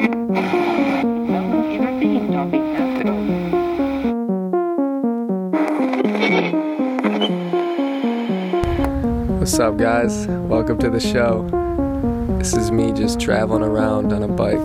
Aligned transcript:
What's 0.00 0.08
up, 9.58 9.76
guys? 9.76 10.26
Welcome 10.26 10.78
to 10.78 10.88
the 10.88 11.00
show. 11.00 11.46
This 12.38 12.54
is 12.54 12.70
me 12.70 12.92
just 12.92 13.20
traveling 13.20 13.62
around 13.62 14.14
on 14.14 14.22
a 14.22 14.28
bike. 14.28 14.56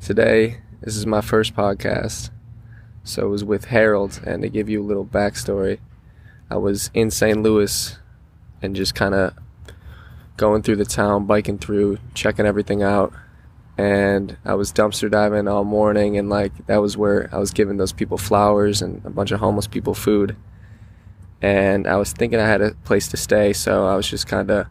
Today, 0.00 0.62
this 0.80 0.96
is 0.96 1.04
my 1.04 1.20
first 1.20 1.54
podcast. 1.54 2.30
So 3.04 3.26
it 3.26 3.28
was 3.28 3.44
with 3.44 3.66
Harold, 3.66 4.22
and 4.24 4.40
to 4.40 4.48
give 4.48 4.70
you 4.70 4.82
a 4.82 4.86
little 4.86 5.04
backstory, 5.04 5.80
I 6.48 6.56
was 6.56 6.90
in 6.94 7.10
St. 7.10 7.42
Louis 7.42 7.98
and 8.62 8.74
just 8.74 8.94
kind 8.94 9.14
of 9.14 9.34
going 10.38 10.62
through 10.62 10.76
the 10.76 10.86
town, 10.86 11.26
biking 11.26 11.58
through, 11.58 11.98
checking 12.14 12.46
everything 12.46 12.82
out. 12.82 13.12
And 13.78 14.36
I 14.44 14.54
was 14.54 14.72
dumpster 14.72 15.10
diving 15.10 15.48
all 15.48 15.64
morning, 15.64 16.16
and 16.18 16.28
like 16.28 16.66
that 16.66 16.82
was 16.82 16.96
where 16.96 17.28
I 17.32 17.38
was 17.38 17.52
giving 17.52 17.78
those 17.78 17.92
people 17.92 18.18
flowers 18.18 18.82
and 18.82 19.04
a 19.04 19.10
bunch 19.10 19.30
of 19.30 19.40
homeless 19.40 19.66
people 19.66 19.94
food 19.94 20.36
and 21.42 21.88
I 21.88 21.96
was 21.96 22.12
thinking 22.12 22.38
I 22.38 22.46
had 22.46 22.62
a 22.62 22.74
place 22.84 23.08
to 23.08 23.16
stay, 23.16 23.52
so 23.52 23.86
I 23.86 23.96
was 23.96 24.08
just 24.08 24.28
kind 24.28 24.50
of, 24.50 24.68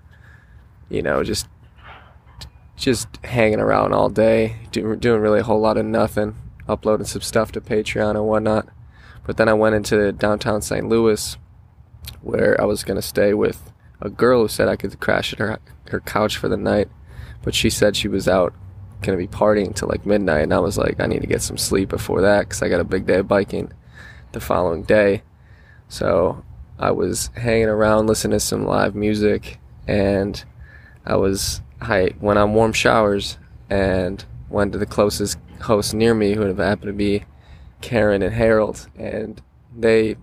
you 0.89 1.01
know, 1.01 1.21
just 1.21 1.47
just 2.77 3.07
hanging 3.25 3.59
around 3.59 3.93
all 3.93 4.09
day, 4.09 4.55
do, 4.71 4.95
doing 4.95 5.21
really 5.21 5.41
a 5.41 5.43
whole 5.43 5.59
lot 5.59 5.77
of 5.77 5.85
nothing, 5.85 6.35
uploading 6.67 7.05
some 7.05 7.21
stuff 7.21 7.51
to 7.51 7.61
Patreon 7.61 8.11
and 8.11 8.25
whatnot. 8.25 8.69
But 9.27 9.37
then 9.37 9.47
I 9.47 9.53
went 9.53 9.75
into 9.75 10.11
downtown 10.13 10.63
St. 10.63 10.87
Louis, 10.87 11.37
where 12.21 12.59
I 12.59 12.63
was 12.63 12.85
gonna 12.85 13.01
stay 13.01 13.33
with 13.33 13.71
a 14.01 14.09
girl 14.09 14.43
who 14.43 14.47
said 14.47 14.69
I 14.69 14.77
could 14.77 14.99
crash 14.99 15.33
at 15.33 15.39
her 15.39 15.59
her 15.89 15.99
couch 15.99 16.37
for 16.37 16.47
the 16.47 16.57
night, 16.57 16.87
but 17.43 17.53
she 17.53 17.69
said 17.69 17.97
she 17.97 18.07
was 18.07 18.29
out 18.29 18.53
gonna 19.01 19.17
be 19.17 19.27
partying 19.27 19.75
till 19.75 19.87
like 19.87 20.05
midnight, 20.05 20.43
and 20.43 20.53
I 20.53 20.59
was 20.59 20.77
like, 20.77 20.99
I 20.99 21.07
need 21.07 21.21
to 21.21 21.27
get 21.27 21.41
some 21.41 21.57
sleep 21.57 21.89
before 21.89 22.21
that 22.21 22.41
because 22.41 22.61
I 22.61 22.69
got 22.69 22.79
a 22.79 22.85
big 22.85 23.05
day 23.05 23.19
of 23.19 23.27
biking 23.27 23.71
the 24.31 24.39
following 24.39 24.83
day. 24.83 25.23
So 25.89 26.43
I 26.79 26.91
was 26.91 27.29
hanging 27.35 27.67
around 27.67 28.07
listening 28.07 28.37
to 28.37 28.39
some 28.39 28.65
live 28.65 28.95
music 28.95 29.59
and 29.87 30.43
I 31.05 31.15
was 31.15 31.61
I 31.79 32.11
went 32.19 32.39
on 32.39 32.53
warm 32.53 32.73
showers 32.73 33.37
and 33.69 34.23
went 34.49 34.73
to 34.73 34.79
the 34.79 34.85
closest 34.85 35.37
host 35.61 35.93
near 35.93 36.13
me 36.13 36.33
who 36.33 36.41
happened 36.41 36.87
to 36.87 36.93
be 36.93 37.25
Karen 37.81 38.21
and 38.21 38.33
Harold 38.33 38.87
and 38.97 39.41
they 39.77 40.15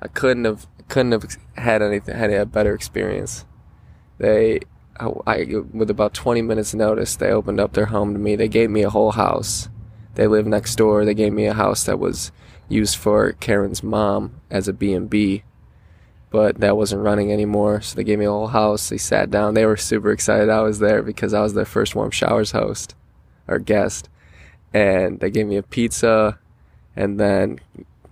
I 0.00 0.08
couldn't 0.08 0.44
have 0.44 0.66
couldn't 0.88 1.12
have 1.12 1.24
had 1.56 1.82
anything 1.82 2.16
had 2.16 2.30
a 2.30 2.46
better 2.46 2.74
experience. 2.74 3.44
They 4.18 4.60
I, 4.98 5.44
with 5.72 5.90
about 5.90 6.14
20 6.14 6.42
minutes 6.42 6.74
notice 6.74 7.16
they 7.16 7.30
opened 7.30 7.60
up 7.60 7.72
their 7.72 7.86
home 7.86 8.12
to 8.12 8.18
me. 8.18 8.36
They 8.36 8.48
gave 8.48 8.70
me 8.70 8.82
a 8.82 8.90
whole 8.90 9.12
house. 9.12 9.68
They 10.14 10.26
live 10.26 10.46
next 10.46 10.76
door. 10.76 11.04
They 11.04 11.14
gave 11.14 11.32
me 11.32 11.46
a 11.46 11.54
house 11.54 11.84
that 11.84 11.98
was 11.98 12.32
used 12.68 12.96
for 12.96 13.32
Karen's 13.32 13.82
mom 13.82 14.40
as 14.50 14.68
a 14.68 14.72
B&B 14.72 15.44
but 16.30 16.60
that 16.60 16.76
wasn't 16.76 17.02
running 17.02 17.32
anymore. 17.32 17.80
So 17.80 17.96
they 17.96 18.04
gave 18.04 18.18
me 18.18 18.24
a 18.24 18.30
whole 18.30 18.48
house. 18.48 18.88
They 18.88 18.98
sat 18.98 19.30
down. 19.30 19.54
They 19.54 19.64
were 19.64 19.78
super 19.78 20.10
excited 20.10 20.48
I 20.48 20.60
was 20.60 20.80
there 20.80 21.02
because 21.02 21.32
I 21.32 21.40
was 21.40 21.54
their 21.54 21.64
first 21.64 21.94
warm 21.94 22.10
showers 22.10 22.50
host 22.50 22.94
or 23.48 23.58
guest. 23.58 24.08
And 24.74 25.20
they 25.20 25.30
gave 25.30 25.46
me 25.46 25.56
a 25.56 25.62
pizza 25.62 26.38
and 26.94 27.18
then 27.18 27.60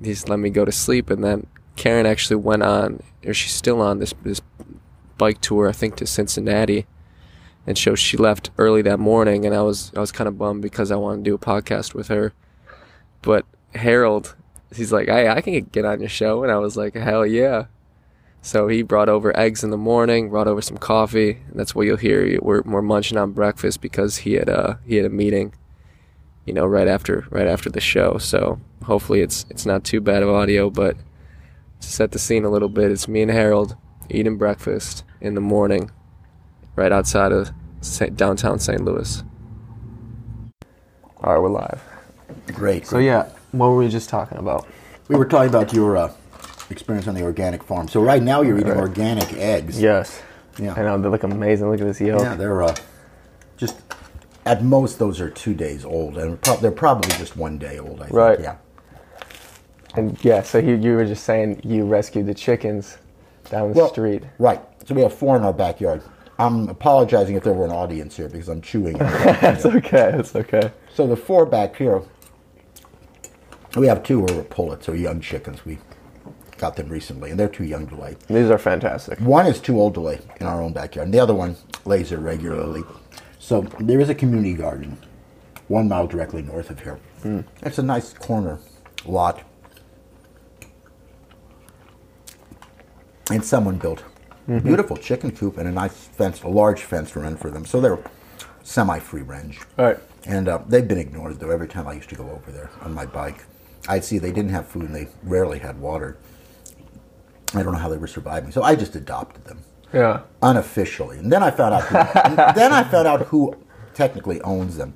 they 0.01 0.11
just 0.11 0.29
let 0.29 0.39
me 0.39 0.51
go 0.51 0.65
to 0.65 0.73
sleep. 0.73 1.11
And 1.11 1.23
then 1.23 1.47
Karen 1.77 2.07
actually 2.07 2.37
went 2.37 2.63
on, 2.63 3.03
or 3.27 3.35
she's 3.35 3.53
still 3.53 3.81
on 3.81 3.99
this, 3.99 4.15
this 4.23 4.41
bike 5.19 5.41
tour, 5.41 5.69
I 5.69 5.73
think 5.73 5.97
to 5.97 6.07
Cincinnati. 6.07 6.87
And 7.67 7.79
so 7.79 7.95
she 7.95 8.17
left 8.17 8.51
early 8.59 8.83
that 8.83 8.99
morning 8.99 9.47
and 9.47 9.55
I 9.55 9.63
was, 9.63 9.91
I 9.97 10.01
was 10.01 10.13
kind 10.13 10.29
of 10.29 10.39
bummed 10.39 10.63
because 10.63 10.91
I 10.91 10.97
wanted 10.97 11.25
to 11.25 11.31
do 11.31 11.35
a 11.35 11.39
podcast 11.39 11.95
with 11.95 12.09
her. 12.09 12.33
But 13.23 13.47
Harold, 13.75 14.37
he's 14.75 14.93
like, 14.93 15.09
hey, 15.09 15.29
I 15.29 15.41
can 15.41 15.65
get 15.65 15.85
on 15.85 16.01
your 16.01 16.09
show. 16.09 16.43
And 16.43 16.53
I 16.53 16.59
was 16.59 16.77
like, 16.77 16.95
hell 16.95 17.25
yeah. 17.27 17.67
So 18.45 18.69
he 18.69 18.83
brought 18.83 19.09
over 19.09 19.35
eggs 19.39 19.65
in 19.65 19.71
the 19.71 19.79
morning, 19.79 20.29
brought 20.29 20.49
over 20.49 20.61
some 20.61 20.77
coffee, 20.77 21.41
and 21.49 21.59
that's 21.59 21.75
what 21.75 21.87
you'll 21.87 21.97
hear. 21.97 22.39
We're, 22.43 22.61
we're 22.61 22.83
munching 22.83 23.17
on 23.17 23.33
breakfast 23.33 23.81
because 23.81 24.19
he 24.19 24.35
had 24.35 24.51
a 24.51 24.79
he 24.87 24.97
had 24.97 25.07
a 25.07 25.11
meeting, 25.11 25.55
you 26.45 26.53
know, 26.53 26.67
right 26.67 26.87
after 26.87 27.27
right 27.31 27.47
after 27.47 27.71
the 27.71 27.81
show. 27.81 28.19
So 28.19 28.61
hopefully 28.83 29.23
it's 29.23 29.47
it's 29.49 29.65
not 29.65 29.83
too 29.83 30.03
bad 30.03 30.23
of 30.23 30.29
audio, 30.29 30.69
but 30.69 30.95
to 31.81 31.89
set 31.89 32.13
the 32.13 32.19
scene 32.19 32.45
a 32.45 32.51
little 32.51 32.69
bit, 32.69 32.91
it's 32.91 33.09
me 33.09 33.23
and 33.23 33.31
Harold 33.31 33.79
eating 34.11 34.37
breakfast 34.37 35.05
in 35.21 35.35
the 35.35 35.41
morning, 35.41 35.91
right 36.77 36.93
outside 36.93 37.33
of 37.33 37.51
downtown 38.17 38.59
St. 38.59 38.85
Louis. 38.85 39.23
All 41.23 41.33
right, 41.35 41.39
we're 41.41 41.49
live. 41.49 41.83
Great. 42.49 42.87
So 42.87 42.99
yeah, 42.99 43.29
what 43.53 43.69
were 43.69 43.77
we 43.77 43.89
just 43.89 44.09
talking 44.09 44.39
about? 44.39 44.67
we 45.09 45.17
were 45.17 45.27
talking 45.27 45.49
about 45.51 45.73
your 45.73 45.97
uh, 45.99 46.13
experience 46.71 47.07
on 47.07 47.15
the 47.15 47.23
organic 47.23 47.63
farm. 47.63 47.89
So 47.89 48.01
right 48.01 48.23
now 48.23 48.41
you're 48.41 48.57
eating 48.59 48.71
Right. 48.71 48.79
organic 48.79 49.33
eggs. 49.35 49.81
Yes. 49.81 50.23
Yeah. 50.59 50.73
I 50.75 50.83
know 50.83 50.99
they 50.99 51.09
look 51.09 51.23
amazing. 51.25 51.69
Look 51.71 51.81
at 51.81 51.87
this 51.87 52.01
yolk. 52.01 52.23
Yeah, 52.23 52.35
they're 52.37 52.63
uh, 52.63 52.75
just 53.57 53.81
at 54.47 54.63
most 54.63 54.99
those 54.99 55.21
are 55.21 55.29
two 55.31 55.53
days 55.55 55.85
old, 55.85 56.17
and 56.17 56.41
prob- 56.41 56.61
they're 56.61 56.71
probably 56.71 57.11
just 57.19 57.37
one 57.37 57.59
day 57.59 57.79
old. 57.79 58.01
I 58.01 58.05
think. 58.05 58.15
Right. 58.15 58.41
Yeah. 58.41 58.57
And 59.97 60.23
yeah, 60.25 60.43
so 60.43 60.59
you, 60.59 60.75
you 60.75 60.95
were 60.95 61.05
just 61.05 61.25
saying 61.25 61.61
you 61.65 61.85
rescued 61.85 62.27
the 62.27 62.35
chickens 62.35 62.99
down 63.55 63.73
the 63.73 63.79
Well, 63.79 63.89
street. 63.89 64.25
Right. 64.39 64.61
So 64.87 64.95
we 64.95 65.03
have 65.03 65.15
four 65.15 65.37
in 65.37 65.45
our 65.45 65.53
backyard. 65.53 66.03
I'm 66.39 66.69
apologizing 66.69 67.37
if 67.37 67.45
there 67.45 67.53
were 67.53 67.65
an 67.65 67.71
audience 67.71 68.17
here 68.17 68.29
because 68.29 68.49
I'm 68.49 68.61
chewing. 68.61 68.97
it's 69.01 69.65
okay. 69.65 70.11
It's 70.15 70.35
okay. 70.35 70.73
so 70.93 71.07
the 71.07 71.17
four 71.17 71.47
back 71.47 71.77
here, 71.77 72.03
we 73.77 73.87
have 73.87 74.03
two 74.03 74.25
who 74.25 74.41
are 74.41 74.45
pullets, 74.45 74.87
so 74.87 74.93
young 74.93 75.21
chickens. 75.21 75.65
We 75.65 75.79
got 76.59 76.75
them 76.77 76.89
recently, 76.89 77.31
and 77.31 77.39
they're 77.39 77.49
too 77.49 77.65
young 77.65 77.87
to 77.89 77.95
lay. 77.95 78.17
These 78.29 78.51
are 78.51 78.59
fantastic. 78.59 79.21
One 79.21 79.47
is 79.47 79.61
too 79.61 79.79
old 79.81 79.95
to 79.95 80.01
lay 80.01 80.19
in 80.41 80.47
our 80.47 80.61
own 80.61 80.73
backyard, 80.73 81.07
and 81.07 81.15
the 81.15 81.21
other 81.21 81.35
one 81.35 81.57
lays 81.85 82.11
irregularly. 82.11 82.83
So 83.39 83.63
there 83.79 84.01
is 84.01 84.09
a 84.09 84.15
community 84.15 84.55
garden, 84.55 84.99
one 85.69 85.89
mile 85.89 86.09
directly 86.09 86.43
north 86.43 86.71
of 86.71 86.81
here. 86.81 86.99
Hmm. 87.23 87.41
It's 87.63 87.79
a 87.79 87.83
nice 87.83 88.13
corner 88.13 88.59
lot, 89.07 89.43
and 93.31 93.45
someone 93.45 93.77
built 93.79 94.03
a 94.49 94.61
beautiful 94.61 94.97
chicken 94.97 95.31
coop 95.35 95.57
and 95.59 95.67
a 95.69 95.73
nice 95.73 95.95
fence, 95.95 96.43
a 96.43 96.49
large 96.49 96.83
fence 96.83 97.15
run 97.17 97.37
for 97.37 97.51
them. 97.51 97.65
So 97.65 97.81
they're 97.81 97.99
semi-free 98.63 99.23
range. 99.23 99.61
All 99.79 99.87
right. 99.87 99.99
And 100.27 100.49
uh, 100.49 100.59
they've 100.69 100.87
been 100.87 100.99
ignored 100.99 101.39
though. 101.41 101.51
Every 101.51 101.69
time 101.69 101.87
I 101.87 101.95
used 101.95 102.09
to 102.11 102.15
go 102.15 102.29
over 102.31 102.51
there 102.51 102.71
on 102.83 102.93
my 102.93 103.07
bike, 103.07 103.45
I'd 103.89 104.05
see 104.05 104.19
they 104.19 104.33
didn't 104.33 104.51
have 104.53 104.67
food 104.67 104.85
and 104.85 104.95
they 104.95 105.09
rarely 105.23 105.59
had 105.59 105.79
water. 105.81 106.17
I 107.55 107.63
don't 107.63 107.73
know 107.73 107.79
how 107.79 107.89
they 107.89 107.99
were 107.99 108.07
surviving, 108.07 108.51
so 108.51 108.63
I 108.63 108.75
just 108.75 108.97
adopted 108.97 109.45
them 109.45 109.63
Yeah. 109.93 110.21
unofficially. 110.43 111.19
And 111.19 111.31
then 111.33 111.43
I 111.43 111.51
found 111.51 111.75
out. 111.75 111.83
Who, 111.85 111.97
and 112.21 112.37
then 112.57 112.73
I 112.73 112.83
found 112.85 113.07
out 113.07 113.23
who 113.27 113.55
technically 113.95 114.41
owns 114.43 114.77
them. 114.77 114.95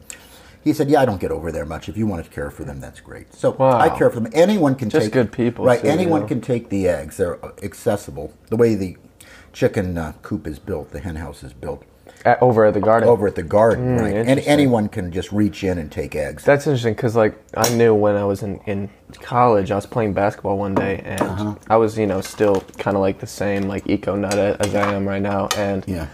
He 0.63 0.73
said, 0.73 0.91
"Yeah, 0.91 1.01
I 1.01 1.05
don't 1.07 1.21
get 1.21 1.31
over 1.31 1.51
there 1.53 1.65
much. 1.65 1.89
If 1.89 1.97
you 1.97 2.07
want 2.07 2.25
to 2.25 2.31
care 2.31 2.51
for 2.51 2.65
them, 2.65 2.81
that's 2.81 3.01
great." 3.01 3.33
So 3.35 3.53
Wow. 3.53 3.79
I 3.79 3.89
care 3.89 4.11
for 4.11 4.21
them. 4.21 4.31
Anyone 4.35 4.75
can 4.75 4.91
Just 4.91 5.07
take 5.07 5.13
good 5.13 5.33
people, 5.33 5.65
right? 5.65 5.81
too, 5.81 5.87
you 5.87 5.93
anyone 5.93 6.23
know? 6.23 6.27
can 6.27 6.41
take 6.41 6.69
the 6.69 6.89
eggs. 6.89 7.17
They're 7.17 7.39
accessible. 7.63 8.33
The 8.49 8.57
way 8.57 8.75
the 8.75 8.97
chicken 9.53 9.97
uh, 9.97 10.13
coop 10.23 10.47
is 10.47 10.59
built, 10.59 10.91
the 10.93 11.01
hen 11.01 11.17
house 11.17 11.43
is 11.43 11.53
built 11.53 11.85
At, 12.25 12.41
over 12.43 12.65
at 12.67 12.75
the 12.75 12.81
garden. 12.81 13.09
over 13.09 13.27
at 13.27 13.35
the 13.35 13.43
garden, 13.43 13.97
right? 13.97 14.15
And 14.15 14.41
Mm, 14.41 14.47
anyone 14.47 14.89
can 14.89 15.11
just 15.11 15.33
reach 15.33 15.65
in 15.65 15.79
and 15.79 15.91
take 15.91 16.15
eggs. 16.15 16.45
That's 16.45 16.67
interesting 16.67 16.95
because, 16.95 17.17
like, 17.17 17.35
I 17.57 17.69
knew 17.75 17.95
when 17.95 18.17
I 18.17 18.25
was 18.25 18.43
in, 18.43 18.61
in 18.67 18.91
college, 19.23 19.71
I 19.71 19.77
was 19.77 19.87
playing 19.87 20.13
basketball 20.13 20.59
one 20.59 20.75
day, 20.75 21.01
and 21.05 21.21
Uh-huh. 21.23 21.55
I 21.71 21.77
was, 21.77 21.97
you 21.99 22.07
know, 22.07 22.21
still 22.21 22.61
kind 22.79 22.97
of 22.97 23.01
like 23.01 23.19
the 23.21 23.27
same, 23.27 23.69
like, 23.69 23.89
eco 23.89 24.17
nut 24.17 24.35
as 24.37 24.75
I 24.75 24.93
am 24.93 25.09
right 25.09 25.23
now. 25.23 25.49
And 25.57 25.85
yeah. 25.87 26.09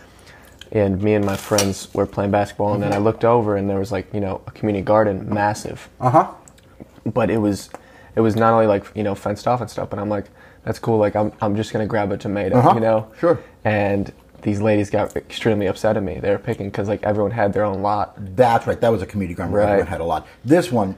And 0.74 1.00
me 1.02 1.14
and 1.14 1.24
my 1.24 1.36
friends 1.36 1.88
were 1.94 2.04
playing 2.06 2.30
basketball, 2.32 2.74
and 2.74 2.82
then 2.82 2.92
I 2.92 2.98
looked 2.98 3.24
over, 3.24 3.56
and 3.56 3.70
there 3.70 3.78
was 3.78 3.92
like, 3.92 4.12
you 4.12 4.20
know, 4.20 4.42
a 4.46 4.50
community 4.50 4.84
garden, 4.84 5.32
massive, 5.32 5.88
Uh 6.00 6.10
huh. 6.10 6.32
but 7.06 7.30
it 7.30 7.38
was, 7.38 7.70
it 8.16 8.20
was 8.20 8.36
not 8.36 8.52
only 8.52 8.66
like, 8.66 8.84
you 8.94 9.02
know, 9.02 9.14
fenced 9.14 9.46
off 9.46 9.60
and 9.60 9.70
stuff, 9.70 9.88
but 9.88 9.98
I'm 9.98 10.08
like, 10.08 10.26
that's 10.64 10.78
cool. 10.78 10.98
Like, 10.98 11.14
I'm, 11.16 11.32
I'm 11.40 11.56
just 11.56 11.72
gonna 11.72 11.86
grab 11.86 12.10
a 12.12 12.16
tomato, 12.16 12.58
Uh-huh. 12.58 12.74
you 12.74 12.80
know? 12.80 13.10
Sure. 13.18 13.38
And 13.64 14.12
these 14.42 14.60
ladies 14.60 14.90
got 14.90 15.16
extremely 15.16 15.66
upset 15.66 15.96
at 15.96 16.02
me. 16.02 16.18
They 16.20 16.30
were 16.30 16.38
picking 16.38 16.66
because 16.70 16.86
like 16.88 17.02
everyone 17.02 17.30
had 17.30 17.52
their 17.54 17.64
own 17.64 17.80
lot. 17.80 18.14
That's 18.36 18.66
right. 18.66 18.78
That 18.80 18.92
was 18.92 19.00
a 19.00 19.06
community 19.06 19.34
garden 19.34 19.54
Right. 19.54 19.64
everyone 19.68 19.86
had 19.86 20.00
a 20.02 20.04
lot. 20.04 20.26
This 20.44 20.70
one, 20.70 20.96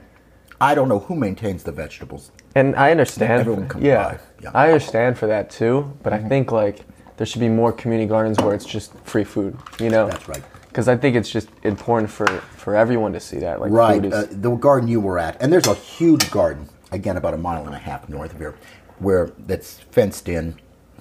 I 0.59 0.73
don't 0.75 0.89
know 0.89 0.99
who 0.99 1.15
maintains 1.15 1.63
the 1.63 1.71
vegetables. 1.71 2.31
And 2.55 2.75
I 2.75 2.91
understand. 2.91 3.39
Everyone 3.41 3.67
comes 3.69 3.83
yeah, 3.85 4.03
by, 4.03 4.19
yeah. 4.41 4.51
I 4.53 4.67
understand 4.67 5.17
for 5.17 5.27
that 5.27 5.49
too. 5.49 5.93
But 6.03 6.11
I 6.13 6.19
think 6.27 6.51
like 6.51 6.83
there 7.17 7.25
should 7.27 7.41
be 7.41 7.49
more 7.49 7.71
community 7.71 8.07
gardens 8.07 8.37
where 8.39 8.53
it's 8.55 8.65
just 8.65 8.93
free 9.03 9.23
food. 9.23 9.57
You 9.79 9.89
know. 9.89 10.07
That's 10.07 10.27
right. 10.29 10.43
Because 10.69 10.87
I 10.87 10.95
think 10.95 11.15
it's 11.15 11.29
just 11.29 11.49
important 11.63 12.09
for 12.11 12.27
for 12.27 12.75
everyone 12.75 13.13
to 13.13 13.19
see 13.19 13.39
that. 13.39 13.59
Like 13.59 13.71
Right. 13.71 14.01
food 14.01 14.05
is. 14.05 14.13
Uh, 14.13 14.27
the 14.31 14.51
garden 14.55 14.87
you 14.87 14.99
were 14.99 15.17
at, 15.19 15.41
and 15.41 15.51
there's 15.51 15.67
a 15.67 15.73
huge 15.73 16.29
garden, 16.31 16.69
again, 16.91 17.17
about 17.17 17.33
a 17.33 17.37
mile 17.37 17.65
and 17.65 17.73
a 17.73 17.79
half 17.79 18.07
north 18.07 18.33
of 18.33 18.37
here, 18.39 18.55
where 18.99 19.31
that's 19.47 19.79
fenced 19.91 20.29
in, 20.29 20.55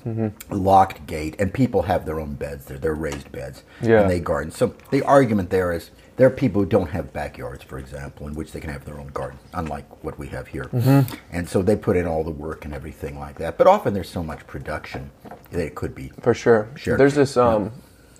Mm-hmm. 0.06 0.54
locked 0.54 1.04
gate, 1.08 1.34
and 1.40 1.52
people 1.52 1.82
have 1.82 2.06
their 2.06 2.20
own 2.20 2.34
beds 2.34 2.66
there. 2.66 2.78
They're 2.78 2.94
raised 2.94 3.32
beds. 3.32 3.64
Yeah. 3.82 4.02
And 4.02 4.10
they 4.10 4.20
garden. 4.20 4.52
So 4.52 4.72
the 4.92 5.02
argument 5.02 5.50
there 5.50 5.72
is 5.72 5.90
there 6.16 6.26
are 6.26 6.30
people 6.30 6.62
who 6.62 6.66
don't 6.68 6.88
have 6.90 7.12
backyards, 7.12 7.62
for 7.62 7.78
example, 7.78 8.26
in 8.26 8.34
which 8.34 8.52
they 8.52 8.60
can 8.60 8.70
have 8.70 8.84
their 8.84 8.98
own 8.98 9.08
garden, 9.08 9.38
unlike 9.52 10.02
what 10.02 10.18
we 10.18 10.28
have 10.28 10.46
here. 10.46 10.64
Mm-hmm. 10.64 11.14
And 11.30 11.48
so 11.48 11.60
they 11.62 11.76
put 11.76 11.96
in 11.96 12.06
all 12.06 12.24
the 12.24 12.30
work 12.30 12.64
and 12.64 12.72
everything 12.72 13.18
like 13.18 13.36
that. 13.36 13.58
But 13.58 13.66
often 13.66 13.92
there's 13.92 14.08
so 14.08 14.22
much 14.22 14.46
production 14.46 15.10
that 15.50 15.60
it 15.60 15.74
could 15.74 15.94
be. 15.94 16.12
For 16.22 16.32
sure. 16.32 16.68
Sure. 16.74 16.96
There's 16.96 17.14
this 17.14 17.36
um, 17.36 17.70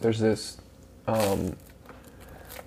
there's 0.03 0.19
this 0.21 0.59
um, 1.07 1.57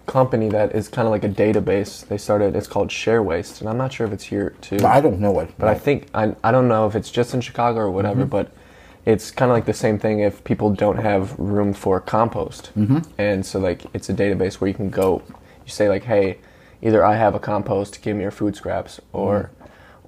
company 0.07 0.49
that 0.49 0.73
is 0.73 0.87
kind 0.87 1.05
of 1.07 1.11
like 1.11 1.23
a 1.23 1.29
database. 1.29 2.07
They 2.07 2.17
started. 2.17 2.55
It's 2.55 2.67
called 2.67 2.91
Share 2.91 3.21
Waste, 3.21 3.61
and 3.61 3.69
I'm 3.69 3.77
not 3.77 3.93
sure 3.93 4.07
if 4.07 4.13
it's 4.13 4.23
here 4.23 4.55
too. 4.61 4.79
I 4.85 4.99
don't 4.99 5.19
know 5.19 5.39
it. 5.41 5.51
But 5.59 5.67
I 5.69 5.75
think 5.75 6.07
I, 6.13 6.35
I 6.43 6.51
don't 6.51 6.67
know 6.67 6.87
if 6.87 6.95
it's 6.95 7.11
just 7.11 7.33
in 7.35 7.41
Chicago 7.41 7.79
or 7.81 7.91
whatever, 7.91 8.21
Mm-hmm. 8.21 8.29
but 8.29 8.51
it's 9.11 9.31
kind 9.31 9.49
of 9.51 9.55
like 9.57 9.65
the 9.65 9.79
same 9.85 9.97
thing 9.99 10.15
if 10.29 10.43
people 10.43 10.69
don't 10.83 10.97
have 11.09 11.23
room 11.55 11.73
for 11.73 11.99
compost. 12.15 12.63
Mm-hmm. 12.77 12.99
And 13.17 13.45
so 13.49 13.59
like 13.59 13.79
it's 13.95 14.09
a 14.09 14.13
database 14.13 14.55
where 14.55 14.67
you 14.67 14.77
can 14.81 14.89
go 14.89 15.21
you 15.65 15.71
say 15.79 15.87
like 15.89 16.03
hey, 16.11 16.25
either 16.81 17.01
I 17.13 17.15
have 17.23 17.33
a 17.35 17.39
compost, 17.39 18.01
give 18.03 18.15
me 18.17 18.21
your 18.27 18.31
food 18.31 18.55
scraps 18.55 18.93
or 19.13 19.51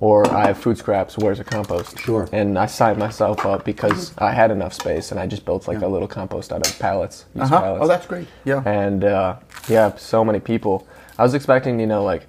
or 0.08 0.20
I 0.42 0.48
have 0.48 0.58
food 0.58 0.78
scraps, 0.80 1.16
where's 1.16 1.40
a 1.40 1.44
compost? 1.44 2.00
Sure. 2.00 2.28
And 2.32 2.58
I 2.58 2.66
signed 2.66 2.98
myself 2.98 3.46
up 3.46 3.64
because 3.64 4.14
I 4.18 4.32
had 4.32 4.50
enough 4.50 4.74
space 4.74 5.12
and 5.12 5.20
I 5.20 5.28
just 5.28 5.46
built 5.46 5.68
like 5.68 5.82
a 5.82 5.88
little 5.88 6.08
compost 6.08 6.52
out 6.52 6.66
of 6.66 6.80
pallets. 6.80 7.26
Uh-huh. 7.40 7.60
pallets. 7.62 7.84
Oh, 7.84 7.88
that's 7.88 8.08
great. 8.08 8.28
Yeah. 8.44 8.64
And 8.66 9.04
uh, 9.04 9.36
yeah, 9.70 9.96
so 9.98 10.26
many 10.26 10.40
people. 10.40 10.88
I 11.20 11.24
was 11.24 11.36
expecting, 11.36 11.80
you 11.80 11.86
know, 11.86 12.04
like, 12.04 12.24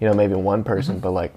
you 0.00 0.08
know, 0.08 0.14
maybe 0.14 0.34
one 0.34 0.64
person, 0.64 0.94
Mm-hmm. 0.96 1.02
but 1.06 1.12
like, 1.22 1.32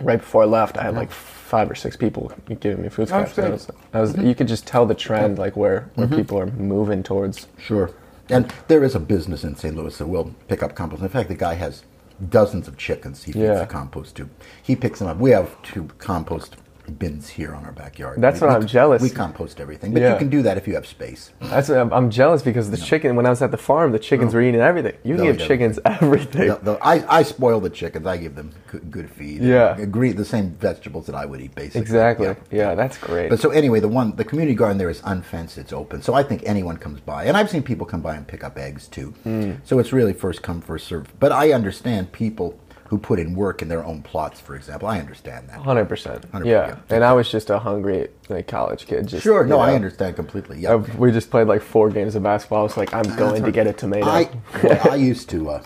right 0.00 0.20
before 0.24 0.42
I 0.44 0.46
left, 0.46 0.78
I 0.78 0.84
had 0.84 0.94
like 0.94 1.10
five 1.54 1.70
or 1.70 1.76
six 1.76 1.96
people 1.96 2.32
giving 2.58 2.82
me 2.82 2.88
food 2.88 3.06
scraps. 3.06 3.38
I 3.38 3.48
was, 3.48 3.70
I 3.92 4.00
was, 4.00 4.12
mm-hmm. 4.12 4.26
You 4.26 4.34
could 4.34 4.48
just 4.48 4.66
tell 4.66 4.86
the 4.86 4.94
trend, 5.06 5.38
like 5.38 5.56
where 5.56 5.88
where 5.94 6.08
mm-hmm. 6.08 6.16
people 6.16 6.36
are 6.36 6.46
moving 6.46 7.04
towards. 7.04 7.46
Sure. 7.58 7.92
And 8.28 8.52
there 8.66 8.82
is 8.82 8.96
a 8.96 8.98
business 8.98 9.44
in 9.44 9.54
St. 9.54 9.76
Louis 9.76 9.96
that 9.98 10.08
will 10.08 10.34
pick 10.48 10.64
up 10.64 10.74
compost. 10.74 11.02
In 11.02 11.08
fact, 11.08 11.28
the 11.28 11.36
guy 11.36 11.54
has 11.54 11.84
dozens 12.28 12.66
of 12.66 12.76
chickens 12.76 13.22
he 13.22 13.30
feeds 13.32 13.44
Yeah. 13.44 13.60
the 13.60 13.66
compost 13.66 14.16
to. 14.16 14.28
He 14.68 14.74
picks 14.74 14.98
them 14.98 15.06
up. 15.06 15.18
We 15.18 15.30
have 15.30 15.48
two 15.62 15.84
compost 15.98 16.56
bins 16.98 17.28
here 17.28 17.54
on 17.54 17.64
our 17.64 17.72
backyard. 17.72 18.20
That's 18.20 18.40
We- 18.40 18.46
what 18.46 18.58
we- 18.58 18.62
I'm 18.62 18.66
jealous. 18.68 19.02
We 19.02 19.10
compost 19.10 19.60
everything, 19.60 19.92
but 19.92 20.02
Yeah. 20.02 20.12
you 20.12 20.18
can 20.18 20.28
do 20.28 20.42
that 20.42 20.56
if 20.56 20.66
you 20.68 20.74
have 20.74 20.86
space. 20.86 21.32
That's 21.40 21.68
I'm, 21.70 21.92
I'm 21.92 22.10
jealous 22.10 22.42
because 22.42 22.70
the 22.70 22.76
chicken. 22.76 23.16
When 23.16 23.26
I 23.26 23.30
was 23.30 23.42
at 23.42 23.50
the 23.50 23.56
farm, 23.56 23.92
the 23.92 23.98
chickens 23.98 24.34
were 24.34 24.42
eating 24.42 24.60
everything. 24.60 24.94
You 25.02 25.16
They'll 25.16 25.26
give 25.26 25.38
chickens 25.38 25.78
everything. 25.84 26.48
The- 26.62 26.78
I, 26.82 27.18
I 27.18 27.22
spoil 27.22 27.60
the 27.60 27.70
chickens. 27.70 28.06
I 28.06 28.16
give 28.16 28.34
them 28.34 28.50
good, 28.70 28.90
good 28.90 29.10
feed. 29.10 29.42
Yeah. 29.42 29.76
Agree 29.78 30.12
the 30.12 30.24
same 30.24 30.50
vegetables 30.60 31.06
that 31.06 31.14
I 31.14 31.24
would 31.26 31.40
eat, 31.40 31.54
basically. 31.54 31.80
Exactly. 31.80 32.26
Yeah. 32.26 32.34
Yeah, 32.50 32.74
that's 32.74 32.98
great. 32.98 33.30
But 33.30 33.40
so 33.40 33.50
anyway, 33.50 33.80
the 33.80 33.88
one 33.88 34.14
the 34.16 34.24
community 34.24 34.54
garden 34.54 34.78
there 34.78 34.90
is 34.90 35.02
unfenced. 35.04 35.58
It's 35.58 35.72
open, 35.72 36.02
so 36.02 36.14
I 36.14 36.22
think 36.22 36.42
anyone 36.44 36.76
comes 36.76 37.00
by, 37.00 37.24
and 37.24 37.36
I've 37.36 37.50
seen 37.50 37.62
people 37.62 37.86
come 37.86 38.00
by 38.00 38.16
and 38.16 38.26
pick 38.26 38.44
up 38.44 38.58
eggs 38.58 38.88
too. 38.88 39.14
Hmm. 39.24 39.52
So 39.64 39.78
it's 39.78 39.92
really 39.92 40.12
first 40.12 40.42
come 40.42 40.60
first 40.60 40.86
serve. 40.86 41.12
But 41.18 41.32
I 41.32 41.52
understand 41.52 42.12
people 42.12 42.58
who 42.88 42.98
put 42.98 43.18
in 43.18 43.34
work 43.34 43.62
in 43.62 43.68
their 43.68 43.84
own 43.84 44.02
plots, 44.02 44.40
for 44.40 44.54
example. 44.56 44.86
I 44.88 44.98
understand 45.00 45.48
that. 45.48 45.60
Hundred 45.60 45.86
percent. 45.88 46.30
100%, 46.32 46.44
Yeah. 46.44 46.66
yeah. 46.68 46.76
And 46.90 47.02
I 47.04 47.12
was 47.14 47.30
just 47.30 47.50
a 47.50 47.58
hungry 47.58 48.08
like 48.28 48.46
college 48.46 48.86
kid. 48.86 49.06
Just 49.08 49.22
Sure, 49.22 49.44
no, 49.44 49.56
you 49.56 49.62
I 49.62 49.74
understand 49.74 50.16
completely. 50.16 50.58
Yeah, 50.60 50.76
we 50.76 51.10
just 51.12 51.30
played 51.30 51.46
like 51.48 51.62
four 51.62 51.90
games 51.90 52.14
of 52.14 52.22
basketball. 52.22 52.60
I 52.60 52.62
was 52.62 52.76
like, 52.76 52.92
I'm 52.94 53.16
going 53.16 53.42
to 53.42 53.50
get 53.52 53.66
a 53.66 53.72
tomato. 53.72 54.06
I 54.06 54.24
boy, 54.24 54.80
I 54.90 54.96
used 54.96 55.30
to 55.30 55.50
uh, 55.50 55.62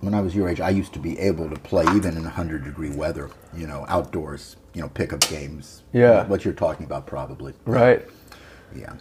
when 0.00 0.14
I 0.14 0.20
was 0.20 0.34
your 0.34 0.48
age. 0.48 0.60
I 0.60 0.70
used 0.70 0.92
to 0.94 0.98
be 0.98 1.18
able 1.18 1.50
to 1.50 1.56
play 1.56 1.84
even 1.96 2.16
in 2.16 2.24
hundred 2.24 2.64
degree 2.64 2.90
weather. 2.90 3.28
You 3.56 3.66
know, 3.66 3.84
outdoors. 3.88 4.56
You 4.72 4.82
know, 4.82 4.88
pickup 4.88 5.20
games. 5.22 5.82
Yeah. 5.92 6.24
what 6.28 6.44
you're 6.44 6.54
talking 6.54 6.86
about, 6.86 7.04
probably. 7.04 7.54
right. 7.64 8.06
Yeah, 8.72 8.92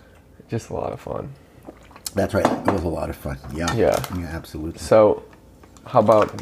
Just 0.50 0.72
a 0.72 0.74
lot 0.74 0.92
of 0.94 1.00
fun. 1.00 1.32
that's 2.16 2.34
right. 2.34 2.44
It 2.44 2.72
was 2.74 2.82
a 2.84 2.88
lot 2.88 3.12
of 3.12 3.16
fun. 3.16 3.38
Yeah, 3.54 3.72
Yeah. 3.76 4.04
yeah, 4.18 4.26
absolutely. 4.26 4.80
So, 4.80 5.22
how 5.86 6.00
about? 6.00 6.42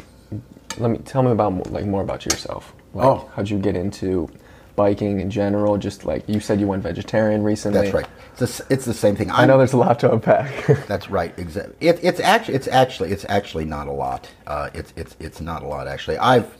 Let 0.78 0.90
me 0.90 0.98
tell 0.98 1.22
me 1.22 1.30
about 1.30 1.70
like 1.72 1.84
more 1.86 2.02
about 2.02 2.24
yourself. 2.24 2.72
Like, 2.94 3.06
Oh. 3.06 3.30
how'd 3.34 3.48
you 3.50 3.58
get 3.58 3.76
into 3.76 4.28
biking 4.76 5.20
in 5.20 5.30
general? 5.30 5.76
Just 5.76 6.04
like 6.04 6.28
you 6.28 6.40
said, 6.40 6.60
you 6.60 6.66
went 6.66 6.82
vegetarian 6.82 7.42
recently. 7.42 7.80
That's 7.80 7.94
right. 7.94 8.06
It's, 8.40 8.58
the 8.58 8.66
it's 8.74 8.84
the 8.84 8.94
same 8.94 9.16
thing. 9.16 9.30
I 9.30 9.44
know 9.46 9.58
there's 9.58 9.72
a 9.72 9.76
lot 9.78 9.98
to 10.00 10.12
unpack. 10.12 10.66
That's 10.86 11.10
right. 11.10 11.36
Exactly. 11.38 11.74
It, 11.88 11.98
it's 12.02 12.20
actually 12.20 12.54
it's 12.54 12.68
actually 12.68 13.10
it's 13.12 13.26
actually 13.28 13.64
not 13.64 13.88
a 13.88 13.92
lot. 13.92 14.28
Uh, 14.46 14.70
it's 14.74 14.92
it's 14.96 15.16
it's 15.20 15.40
not 15.40 15.62
a 15.62 15.66
lot 15.66 15.88
actually. 15.88 16.18
I've 16.18 16.56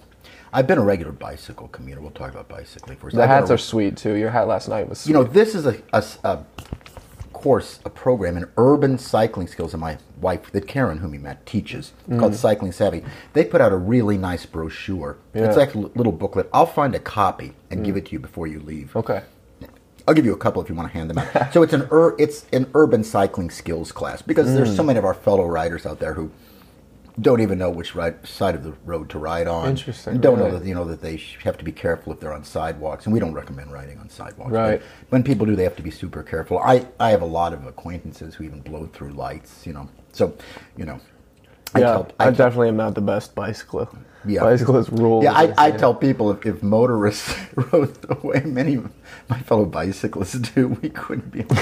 I've 0.52 0.66
been 0.66 0.78
a 0.78 0.82
regular 0.84 1.12
bicycle 1.12 1.68
commuter. 1.68 2.00
We'll 2.00 2.10
talk 2.10 2.30
about 2.32 2.48
bicycling 2.48 2.96
first. 2.96 3.14
the 3.14 3.22
I've 3.22 3.28
hats 3.28 3.50
a- 3.50 3.54
are 3.54 3.58
sweet 3.58 3.96
too. 3.98 4.14
Your 4.14 4.30
hat 4.30 4.48
last 4.48 4.68
night 4.68 4.88
was. 4.88 5.06
You 5.06 5.12
know, 5.14 5.22
this 5.24 5.54
is 5.54 5.66
a, 5.66 5.80
a 5.92 6.02
a 6.24 6.38
course, 7.38 7.80
a 7.84 7.90
program 7.90 8.36
in 8.36 8.46
urban 8.56 8.98
cycling 8.98 9.46
skills 9.48 9.72
that 9.72 9.78
my 9.78 9.98
wife, 10.20 10.50
that 10.52 10.66
Karen, 10.66 10.98
whom 10.98 11.14
you 11.14 11.20
met, 11.20 11.44
teaches. 11.46 11.92
It's 12.08 12.18
called 12.18 12.34
Cycling 12.34 12.72
Savvy. 12.72 13.02
They 13.32 13.44
put 13.44 13.60
out 13.60 13.72
a 13.72 13.76
really 13.76 14.18
nice 14.18 14.44
brochure. 14.46 15.16
Yeah. 15.34 15.44
It's 15.46 15.56
like 15.56 15.74
a 15.74 15.78
little 15.78 16.12
booklet. 16.12 16.48
I'll 16.52 16.66
find 16.66 16.94
a 16.94 16.98
copy 16.98 17.52
and 17.70 17.84
give 17.84 17.96
it 17.96 18.06
to 18.06 18.12
you 18.12 18.18
before 18.18 18.46
you 18.46 18.60
leave. 18.60 18.94
okay. 18.96 19.22
I'll 20.06 20.14
give 20.14 20.24
you 20.24 20.32
a 20.32 20.38
couple 20.38 20.62
if 20.62 20.70
you 20.70 20.74
want 20.74 20.90
to 20.90 20.92
hand 20.96 21.10
them 21.10 21.18
out. 21.18 21.52
so 21.52 21.62
it's 21.62 21.74
an 21.74 21.86
ur- 21.92 22.16
it's 22.18 22.46
an 22.54 22.66
urban 22.74 23.04
cycling 23.04 23.50
skills 23.50 23.92
class 23.92 24.22
because 24.22 24.54
there's 24.54 24.70
Mm. 24.72 24.76
so 24.76 24.82
many 24.82 24.98
of 24.98 25.04
our 25.04 25.12
fellow 25.12 25.44
riders 25.46 25.84
out 25.84 25.98
there 25.98 26.14
who 26.14 26.30
don't 27.20 27.40
even 27.40 27.58
know 27.58 27.70
which 27.70 27.94
right, 27.94 28.26
side 28.26 28.54
of 28.54 28.62
the 28.62 28.72
road 28.84 29.10
to 29.10 29.18
ride 29.18 29.46
on. 29.46 29.68
Interesting, 29.68 30.14
And 30.14 30.22
don't 30.22 30.38
know 30.38 30.56
that 30.56 30.66
you 30.66 30.74
know 30.74 30.84
that 30.84 31.00
they 31.00 31.22
have 31.42 31.58
to 31.58 31.64
be 31.64 31.72
careful 31.72 32.12
if 32.12 32.20
they're 32.20 32.32
on 32.32 32.44
sidewalks, 32.44 33.06
and 33.06 33.12
we 33.12 33.20
don't 33.20 33.34
recommend 33.34 33.72
riding 33.72 33.98
on 33.98 34.08
sidewalks. 34.08 34.52
Right. 34.52 34.80
But 34.80 35.10
when 35.10 35.22
people 35.22 35.46
do, 35.46 35.56
they 35.56 35.64
have 35.64 35.76
to 35.76 35.82
be 35.82 35.90
super 35.90 36.22
careful. 36.22 36.58
I 36.58 36.86
I 37.00 37.10
have 37.10 37.22
a 37.22 37.26
lot 37.26 37.52
of 37.52 37.66
acquaintances 37.66 38.34
who 38.34 38.44
even 38.44 38.60
blow 38.60 38.86
through 38.86 39.12
lights. 39.12 39.66
You 39.66 39.72
know, 39.72 39.88
so 40.12 40.36
you 40.76 40.84
know. 40.84 41.00
I 41.74 41.80
yeah, 41.80 41.86
tell- 41.86 42.08
I, 42.18 42.24
tell- 42.24 42.32
definitely 42.34 42.68
am 42.68 42.76
not 42.76 42.94
the 42.94 43.00
best 43.00 43.34
bicyclist. 43.34 43.92
Yeah. 44.26 44.40
Bicyclists 44.40 44.90
rule. 44.90 45.22
Yeah, 45.22 45.32
I, 45.32 45.54
I 45.66 45.70
tell 45.70 45.94
people 45.94 46.32
if, 46.32 46.44
if 46.44 46.62
motorists 46.62 47.34
rode 47.54 47.94
the 48.02 48.14
way 48.26 48.40
many 48.44 48.74
of 48.74 48.90
my 49.30 49.38
fellow 49.38 49.64
bicyclists 49.64 50.32
do, 50.54 50.68
we 50.82 50.90
couldn't 50.90 51.30
be. 51.30 51.44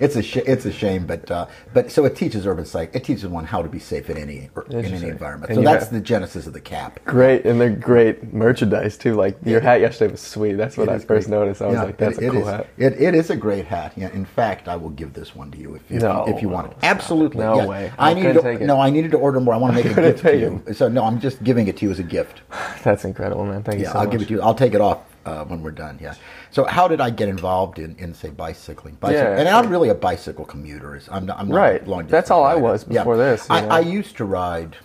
It's 0.00 0.16
a 0.16 0.22
sh- 0.22 0.38
it's 0.38 0.64
a 0.64 0.72
shame, 0.72 1.06
but 1.06 1.30
uh, 1.30 1.46
but 1.74 1.90
so 1.92 2.04
it 2.06 2.16
teaches 2.16 2.46
urban 2.46 2.64
psych. 2.64 2.94
It 2.94 3.04
teaches 3.04 3.26
one 3.26 3.44
how 3.44 3.62
to 3.62 3.68
be 3.68 3.78
safe 3.78 4.08
in 4.10 4.16
any 4.16 4.48
in 4.70 4.84
any 4.86 5.08
environment. 5.08 5.50
And 5.50 5.58
So 5.58 5.62
that's 5.62 5.84
have- 5.84 5.92
the 5.92 6.00
genesis 6.00 6.46
of 6.46 6.54
the 6.54 6.60
cap. 6.60 6.98
Great, 7.04 7.44
and 7.44 7.60
they're 7.60 7.70
great 7.70 8.32
merchandise 8.32 8.96
too. 8.96 9.14
Like 9.14 9.36
your 9.44 9.60
hat 9.60 9.80
yesterday 9.80 10.12
was 10.12 10.20
sweet. 10.22 10.54
That's 10.54 10.76
what 10.78 10.88
I 10.88 10.98
first 10.98 11.28
great. 11.28 11.38
noticed. 11.38 11.60
I 11.62 11.66
was 11.66 11.74
Yeah, 11.74 11.82
like, 11.84 11.98
"That's 11.98 12.18
it- 12.18 12.24
a 12.24 12.26
it 12.26 12.30
cool 12.32 12.40
is. 12.42 12.46
hat." 12.48 12.66
It, 12.78 13.00
it 13.00 13.14
is 13.14 13.30
a 13.30 13.36
great 13.36 13.66
hat. 13.66 13.92
Yeah. 13.96 14.10
In 14.12 14.24
fact, 14.24 14.66
I 14.66 14.76
will 14.76 14.90
give 14.90 15.12
this 15.12 15.36
one 15.36 15.50
to 15.52 15.58
you 15.58 15.74
if, 15.74 15.90
if, 15.90 16.02
No, 16.02 16.24
if 16.26 16.40
you 16.42 16.48
want 16.48 16.72
it. 16.72 16.76
Absolutely. 16.82 17.40
no 17.44 17.56
yeah. 17.56 17.66
way. 17.66 17.92
I 17.98 18.10
I 18.10 18.14
needed 18.14 18.32
to, 18.34 18.42
take 18.42 18.60
it. 18.62 18.66
no. 18.66 18.80
I 18.80 18.90
needed 18.90 19.10
to 19.16 19.22
order 19.22 19.40
more. 19.40 19.54
I 19.54 19.56
want 19.56 19.76
to 19.76 19.82
make 19.84 19.96
a 19.96 20.00
gift 20.00 20.22
to 20.22 20.36
you. 20.36 20.74
So 20.74 20.88
no, 20.88 21.04
I'm 21.04 21.20
just 21.20 21.42
giving 21.42 21.68
it 21.68 21.76
to 21.78 21.84
you 21.86 21.90
as 21.90 21.98
a 21.98 22.02
gift. 22.02 22.42
That's 22.84 23.04
incredible, 23.04 23.44
man. 23.44 23.62
Thank 23.62 23.78
you 23.78 23.84
Yeah, 23.84 23.92
so 23.92 23.98
I'll 23.98 24.04
much. 24.04 24.12
give 24.12 24.22
it 24.22 24.28
to 24.28 24.34
you. 24.34 24.42
I'll 24.42 24.54
take 24.54 24.74
it 24.74 24.80
off 24.80 25.00
uh, 25.24 25.44
when 25.44 25.62
we're 25.62 25.70
done. 25.72 25.98
Yeah. 26.00 26.14
So 26.50 26.64
how 26.64 26.88
did 26.88 27.00
I 27.00 27.10
get 27.10 27.28
involved 27.28 27.78
in, 27.78 27.96
in 27.96 28.14
say 28.14 28.30
bicycling? 28.30 28.96
Yeah, 29.02 29.38
and. 29.38 29.48
I'm 29.48 29.68
really 29.68 29.88
a 29.88 29.94
bicycle 29.94 30.44
commuter. 30.44 31.00
I'm 31.10 31.26
not. 31.26 31.38
I'm 31.38 31.48
not 31.48 31.56
Right. 31.56 31.86
long 31.86 32.06
That's 32.06 32.30
all 32.30 32.44
I 32.44 32.54
was 32.54 32.84
before 32.84 33.16
this, 33.16 33.48
you 33.48 33.56
I. 33.56 33.64
I 33.66 33.80
used 33.80 34.16
to 34.18 34.24
ride 34.24 34.76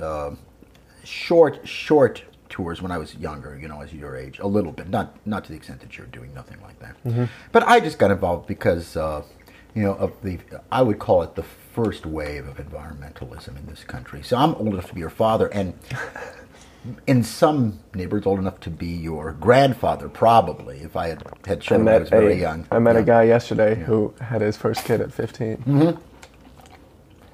uh, 0.00 0.30
short 1.04 1.66
short 1.66 2.22
tours 2.48 2.80
when 2.80 2.92
I 2.92 2.98
was 2.98 3.14
younger. 3.16 3.58
You 3.60 3.68
know, 3.68 3.80
as 3.80 3.92
your 3.92 4.16
age, 4.16 4.38
a 4.38 4.46
little 4.46 4.72
bit. 4.72 4.88
Not 4.88 5.14
not 5.26 5.44
to 5.44 5.50
the 5.50 5.56
extent 5.56 5.80
that 5.80 5.96
you're 5.98 6.06
doing. 6.06 6.32
Nothing 6.34 6.58
like 6.62 6.78
that. 6.80 7.04
Mm-hmm. 7.04 7.24
But 7.52 7.64
I 7.64 7.80
just 7.80 7.98
got 7.98 8.10
involved 8.10 8.46
because. 8.46 8.96
Uh, 8.96 9.22
you 9.74 9.82
know, 9.84 9.94
of 9.94 10.12
the, 10.22 10.38
I 10.72 10.82
would 10.82 10.98
call 10.98 11.22
it 11.22 11.36
the 11.36 11.44
first 11.84 12.04
wave 12.04 12.48
of 12.48 12.56
environmentalism 12.56 13.56
in 13.56 13.66
this 13.66 13.84
country. 13.84 14.20
So 14.20 14.36
I'm 14.36 14.52
old 14.56 14.72
enough 14.74 14.88
to 14.88 14.94
be 14.94 15.00
your 15.00 15.10
father, 15.10 15.46
and 15.46 15.74
in 17.06 17.22
some 17.22 17.78
neighborhoods 17.94 18.26
old 18.26 18.40
enough 18.40 18.58
to 18.60 18.70
be 18.70 18.88
your 18.88 19.32
grandfather, 19.34 20.08
probably, 20.08 20.78
if 20.80 20.96
I 20.96 21.06
had 21.06 21.22
had 21.46 21.60
children 21.60 21.86
I 21.86 21.92
met 21.92 22.00
was 22.00 22.10
very 22.10 22.32
a, 22.32 22.36
young. 22.36 22.66
I 22.72 22.80
met 22.80 22.96
Yeah. 22.96 23.02
a 23.02 23.04
guy 23.04 23.22
yesterday 23.24 23.76
who 23.76 24.12
had 24.20 24.40
his 24.40 24.56
first 24.56 24.84
kid 24.84 25.00
at 25.00 25.12
15. 25.12 25.56
Mm-hmm. 25.58 26.00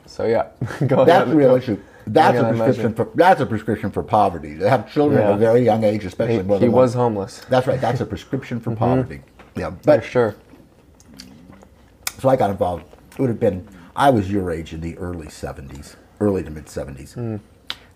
So 0.04 0.26
yeah, 0.26 0.48
go 0.86 1.06
That's 1.06 1.24
ahead. 1.24 1.28
a 1.28 1.34
real 1.34 1.54
issue. 1.54 1.78
That's 2.06 2.38
a 2.38 2.42
prescription 2.44 2.84
imagine. 2.84 2.94
for 2.94 3.10
that's 3.14 3.40
a 3.40 3.46
prescription 3.46 3.90
for 3.90 4.02
poverty. 4.02 4.58
To 4.58 4.68
have 4.68 4.92
children 4.92 5.22
at 5.22 5.32
a 5.32 5.36
very 5.38 5.62
young 5.62 5.84
age, 5.84 6.04
especially 6.04 6.44
He, 6.58 6.64
he 6.64 6.68
was 6.68 6.92
homeless. 6.92 7.40
That's 7.48 7.66
right. 7.66 7.80
That's 7.80 8.02
a 8.02 8.06
prescription 8.06 8.60
for 8.60 8.76
poverty. 8.76 9.22
Yeah, 9.56 9.70
For 9.70 9.76
but 9.84 10.04
sure. 10.04 10.34
so 12.18 12.28
I 12.28 12.36
got 12.36 12.50
involved. 12.50 12.84
It 13.12 13.18
would 13.20 13.30
have 13.30 13.40
been 13.40 13.66
I 13.96 14.10
was 14.10 14.30
your 14.30 14.50
age 14.50 14.72
in 14.72 14.80
the 14.80 14.96
early 14.98 15.26
'70s, 15.28 15.94
early 16.20 16.42
to 16.42 16.50
mid 16.50 16.66
'70s, 16.66 17.14
Hmm. 17.14 17.36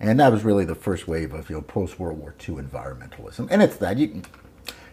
and 0.01 0.21
that 0.21 0.31
was 0.33 0.45
really 0.45 0.65
the 0.65 0.75
first 0.75 1.09
wave 1.09 1.33
of 1.35 1.51
you 1.51 1.57
know 1.57 1.63
post 1.63 1.99
World 1.99 2.19
War 2.19 2.35
II 2.49 2.57
environmentalism. 2.57 3.49
And 3.51 3.63
it's 3.63 3.77
that 3.77 3.99
you 3.99 4.09
can 4.09 4.25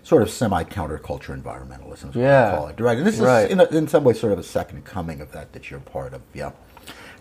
sort 0.03 0.21
of 0.21 0.29
semi 0.29 0.63
counterculture 0.63 1.39
environmentalism, 1.39 2.09
is 2.09 2.15
what 2.15 2.15
Yeah. 2.15 2.53
I 2.53 2.55
call 2.55 2.67
it. 2.67 2.79
Right. 2.79 2.97
And 2.97 3.05
this 3.07 3.17
Right. 3.19 3.45
is 3.45 3.51
in, 3.51 3.59
a, 3.59 3.65
in 3.65 3.87
some 3.87 4.03
ways 4.03 4.19
sort 4.19 4.33
of 4.33 4.39
a 4.39 4.43
second 4.43 4.85
coming 4.85 5.21
of 5.21 5.31
that 5.31 5.53
that 5.53 5.69
you're 5.71 5.79
part 5.79 6.13
of. 6.13 6.21
Yeah. 6.33 6.51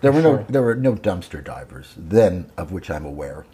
There 0.00 0.12
were 0.12 0.20
no 0.20 0.36
Sure. 0.36 0.44
there 0.48 0.62
were 0.62 0.74
no 0.74 0.94
dumpster 0.94 1.42
divers 1.42 1.94
then, 1.96 2.46
of 2.58 2.72
which 2.72 2.90
I'm 2.90 3.06
aware, 3.06 3.44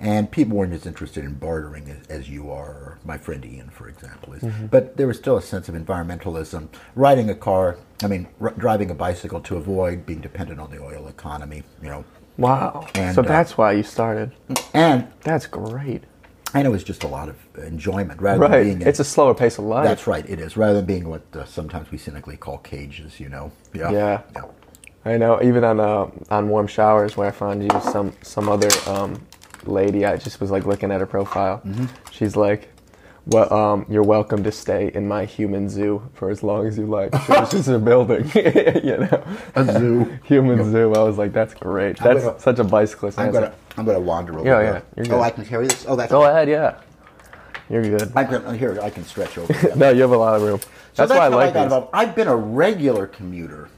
and 0.00 0.30
people 0.30 0.56
weren't 0.56 0.72
as 0.72 0.86
interested 0.86 1.24
in 1.24 1.34
bartering 1.34 1.88
as, 1.90 2.06
as 2.08 2.28
you 2.28 2.50
are, 2.50 2.68
or 2.68 2.98
my 3.04 3.18
friend 3.18 3.44
Ian, 3.44 3.70
for 3.70 3.88
example, 3.88 4.32
is. 4.34 4.42
Mm-hmm. 4.42 4.66
But 4.66 4.96
there 4.96 5.06
was 5.06 5.16
still 5.18 5.36
a 5.36 5.42
sense 5.42 5.68
of 5.68 5.74
environmentalism. 5.74 6.68
Riding 6.94 7.30
a 7.30 7.34
car, 7.34 7.76
I 8.02 8.06
mean, 8.06 8.26
r- 8.40 8.54
driving 8.56 8.90
a 8.90 8.94
bicycle 8.94 9.40
to 9.42 9.56
avoid 9.56 10.06
being 10.06 10.20
dependent 10.20 10.60
on 10.60 10.70
the 10.70 10.82
oil 10.82 11.08
economy. 11.08 11.62
You 11.82 11.88
know, 11.88 12.04
Wow. 12.38 12.86
And, 12.94 13.14
so 13.14 13.22
uh, 13.22 13.26
that's 13.26 13.56
why 13.56 13.72
you 13.72 13.82
started. 13.82 14.32
and 14.74 15.08
That's 15.22 15.46
great. 15.46 16.04
and 16.52 16.66
it 16.66 16.70
was 16.70 16.84
just 16.84 17.02
a 17.02 17.06
lot 17.08 17.28
of 17.30 17.36
enjoyment 17.56 18.20
rather 18.20 18.40
Right. 18.40 18.50
than 18.50 18.62
being. 18.64 18.82
in- 18.82 18.88
It's 18.88 19.00
a 19.00 19.04
slower 19.04 19.34
pace 19.34 19.56
of 19.58 19.64
life. 19.64 19.86
that's 19.88 20.06
right. 20.06 20.28
It 20.28 20.38
is 20.40 20.56
rather 20.56 20.74
than 20.74 20.84
being 20.84 21.08
what 21.08 21.22
uh, 21.34 21.44
sometimes 21.46 21.90
we 21.90 21.96
cynically 21.98 22.36
call 22.36 22.58
cages. 22.58 23.18
You 23.18 23.30
know. 23.30 23.52
Yeah. 23.72 23.90
Yeah. 23.90 24.20
yeah. 24.34 24.42
I 25.06 25.16
know. 25.16 25.40
Even 25.42 25.64
on 25.64 25.80
uh, 25.80 26.10
on 26.30 26.48
warm 26.48 26.66
showers, 26.66 27.16
where 27.16 27.28
I 27.28 27.30
found 27.30 27.62
you, 27.62 27.70
some 27.80 28.12
some 28.22 28.48
other 28.50 28.68
um, 28.86 29.22
lady, 29.68 30.04
I 30.04 30.16
just 30.16 30.40
was 30.40 30.50
like 30.50 30.64
looking 30.66 30.90
at 30.90 31.00
her 31.00 31.06
profile. 31.06 31.60
Mm-hmm. 31.64 31.86
She's 32.10 32.36
like, 32.36 32.68
"Well, 33.26 33.52
um, 33.52 33.86
you're 33.88 34.02
welcome 34.02 34.42
to 34.44 34.52
stay 34.52 34.90
in 34.94 35.06
my 35.08 35.24
human 35.24 35.68
zoo 35.68 36.02
for 36.14 36.30
as 36.30 36.42
long 36.42 36.66
as 36.66 36.76
you 36.78 36.86
like." 36.86 37.14
She 37.24 37.32
was 37.32 37.50
just 37.50 37.68
a 37.68 37.78
building, 37.78 38.30
you 38.34 38.96
know, 38.98 39.24
A 39.54 39.64
zoo. 39.64 40.18
human 40.24 40.70
zoo. 40.72 40.94
I 40.94 41.02
was 41.02 41.18
like, 41.18 41.32
"That's 41.32 41.54
great. 41.54 42.00
I'm 42.02 42.14
That's 42.14 42.24
gonna- 42.24 42.40
such 42.40 42.58
a 42.58 42.64
bicyclist 42.64 43.18
I'm 43.18 43.28
answer." 43.28 43.40
gonna 43.40 43.54
I'm 43.78 43.84
gonna 43.84 44.00
wander 44.00 44.38
over. 44.38 44.46
Yeah, 44.48 44.62
there. 44.62 44.82
yeah, 44.96 45.02
you're 45.04 45.14
Oh. 45.16 45.20
I 45.22 45.30
can 45.30 45.44
carry 45.44 45.66
this. 45.66 45.84
Oh, 45.88 45.96
that's. 45.96 46.10
Go 46.10 46.24
ahead, 46.24 46.48
yeah. 46.48 46.80
You're 47.68 47.82
good. 47.82 48.12
I 48.14 48.22
can, 48.24 48.56
here, 48.56 48.78
I 48.80 48.90
can 48.90 49.04
stretch 49.04 49.36
over. 49.38 49.52
that. 49.52 49.76
No, 49.76 49.90
you 49.90 50.00
have 50.02 50.12
a 50.12 50.16
lot 50.16 50.36
of 50.36 50.42
room. 50.42 50.60
So 50.94 51.04
That's, 51.04 51.10
why 51.18 51.26
I 51.26 51.28
like 51.28 51.54
involved. 51.56 51.88
I've 51.92 52.14
been 52.14 52.28
a 52.28 52.36
regular 52.36 53.06
commuter. 53.08 53.68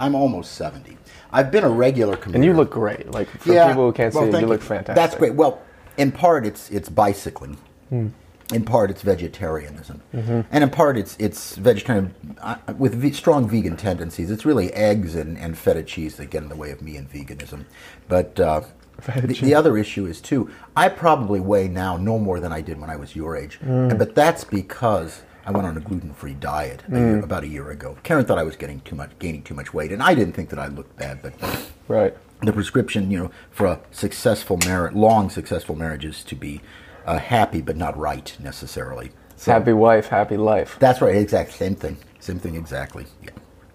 I'm 0.00 0.14
almost 0.14 0.52
70. 0.52 0.96
I've 1.34 1.50
been 1.50 1.64
a 1.64 1.68
regular 1.86 2.16
commuter. 2.16 2.36
And 2.36 2.44
you 2.44 2.54
look 2.54 2.70
great. 2.70 3.10
Like 3.10 3.28
for 3.28 3.38
people 3.68 3.86
who 3.86 3.92
can't 3.92 4.14
well, 4.14 4.24
see 4.24 4.28
it, 4.28 4.32
thank 4.32 4.42
you 4.42 4.48
look 4.48 4.62
fantastic. 4.62 4.94
That's 4.94 5.14
great. 5.16 5.34
Well, 5.34 5.60
in 5.96 6.10
part 6.12 6.46
it's 6.46 6.70
it's 6.70 6.88
bicycling. 6.88 7.58
Hmm. 7.90 8.08
In 8.52 8.62
part 8.64 8.90
it's 8.90 9.00
vegetarianism, 9.02 10.02
Mm-hmm. 10.14 10.40
and 10.52 10.64
in 10.64 10.70
part 10.70 10.98
it's 10.98 11.16
it's 11.18 11.56
vegetarian 11.56 12.14
uh, 12.42 12.56
with 12.78 12.94
ve- 12.94 13.12
strong 13.12 13.48
vegan 13.48 13.76
tendencies. 13.76 14.30
It's 14.30 14.44
really 14.44 14.70
eggs 14.74 15.14
and, 15.14 15.38
and 15.38 15.56
feta 15.56 15.82
cheese 15.82 16.16
that 16.16 16.26
get 16.30 16.42
in 16.42 16.48
the 16.50 16.56
way 16.56 16.70
of 16.70 16.82
me 16.82 16.96
and 16.98 17.10
veganism. 17.10 17.64
But 18.06 18.38
uh, 18.38 18.60
the, 19.06 19.28
the 19.40 19.54
other 19.54 19.78
issue 19.78 20.04
is 20.06 20.20
too. 20.20 20.50
I 20.76 20.88
probably 20.90 21.40
weigh 21.40 21.68
now 21.68 21.96
no 21.96 22.18
more 22.18 22.38
than 22.38 22.52
I 22.52 22.60
did 22.60 22.78
when 22.80 22.90
I 22.90 22.96
was 22.96 23.16
your 23.16 23.34
age, 23.36 23.58
Mm. 23.64 23.98
but 23.98 24.14
that's 24.14 24.44
because 24.44 25.22
I 25.46 25.50
went 25.50 25.66
on 25.66 25.76
a 25.76 25.80
gluten-free 25.80 26.34
diet 26.34 26.82
a 26.88 26.90
Mm. 26.90 26.96
year, 26.98 27.18
about 27.20 27.44
a 27.44 27.48
year 27.48 27.70
ago. 27.70 27.96
Karen 28.02 28.24
thought 28.24 28.38
I 28.38 28.42
was 28.44 28.56
getting 28.56 28.80
too 28.80 28.94
much, 28.96 29.10
gaining 29.18 29.42
too 29.42 29.54
much 29.54 29.74
weight, 29.74 29.92
and 29.92 30.02
I 30.02 30.14
didn't 30.14 30.34
think 30.34 30.48
that 30.50 30.58
I 30.58 30.68
looked 30.68 30.96
bad, 30.96 31.20
but 31.22 31.34
right. 31.88 32.16
the 32.42 32.52
prescription, 32.52 33.10
you 33.10 33.18
know, 33.18 33.30
for 33.50 33.66
a 33.66 33.80
successful 33.90 34.58
marriage, 34.64 34.94
long 34.94 35.28
successful 35.30 35.76
marriage 35.76 36.04
is 36.04 36.24
to 36.24 36.34
be 36.34 36.60
uh, 37.06 37.18
happy 37.18 37.60
but 37.60 37.76
not 37.76 37.96
right 37.98 38.34
necessarily. 38.42 39.10
So 39.36 39.52
Happy 39.52 39.74
wife, 39.74 40.08
happy 40.08 40.38
life. 40.38 40.76
That's 40.78 41.02
right. 41.02 41.14
Exact 41.16 41.52
same 41.52 41.74
thing. 41.74 41.98
Same 42.20 42.38
thing 42.38 42.54
exactly. 42.54 43.04
Yeah. 43.22 43.30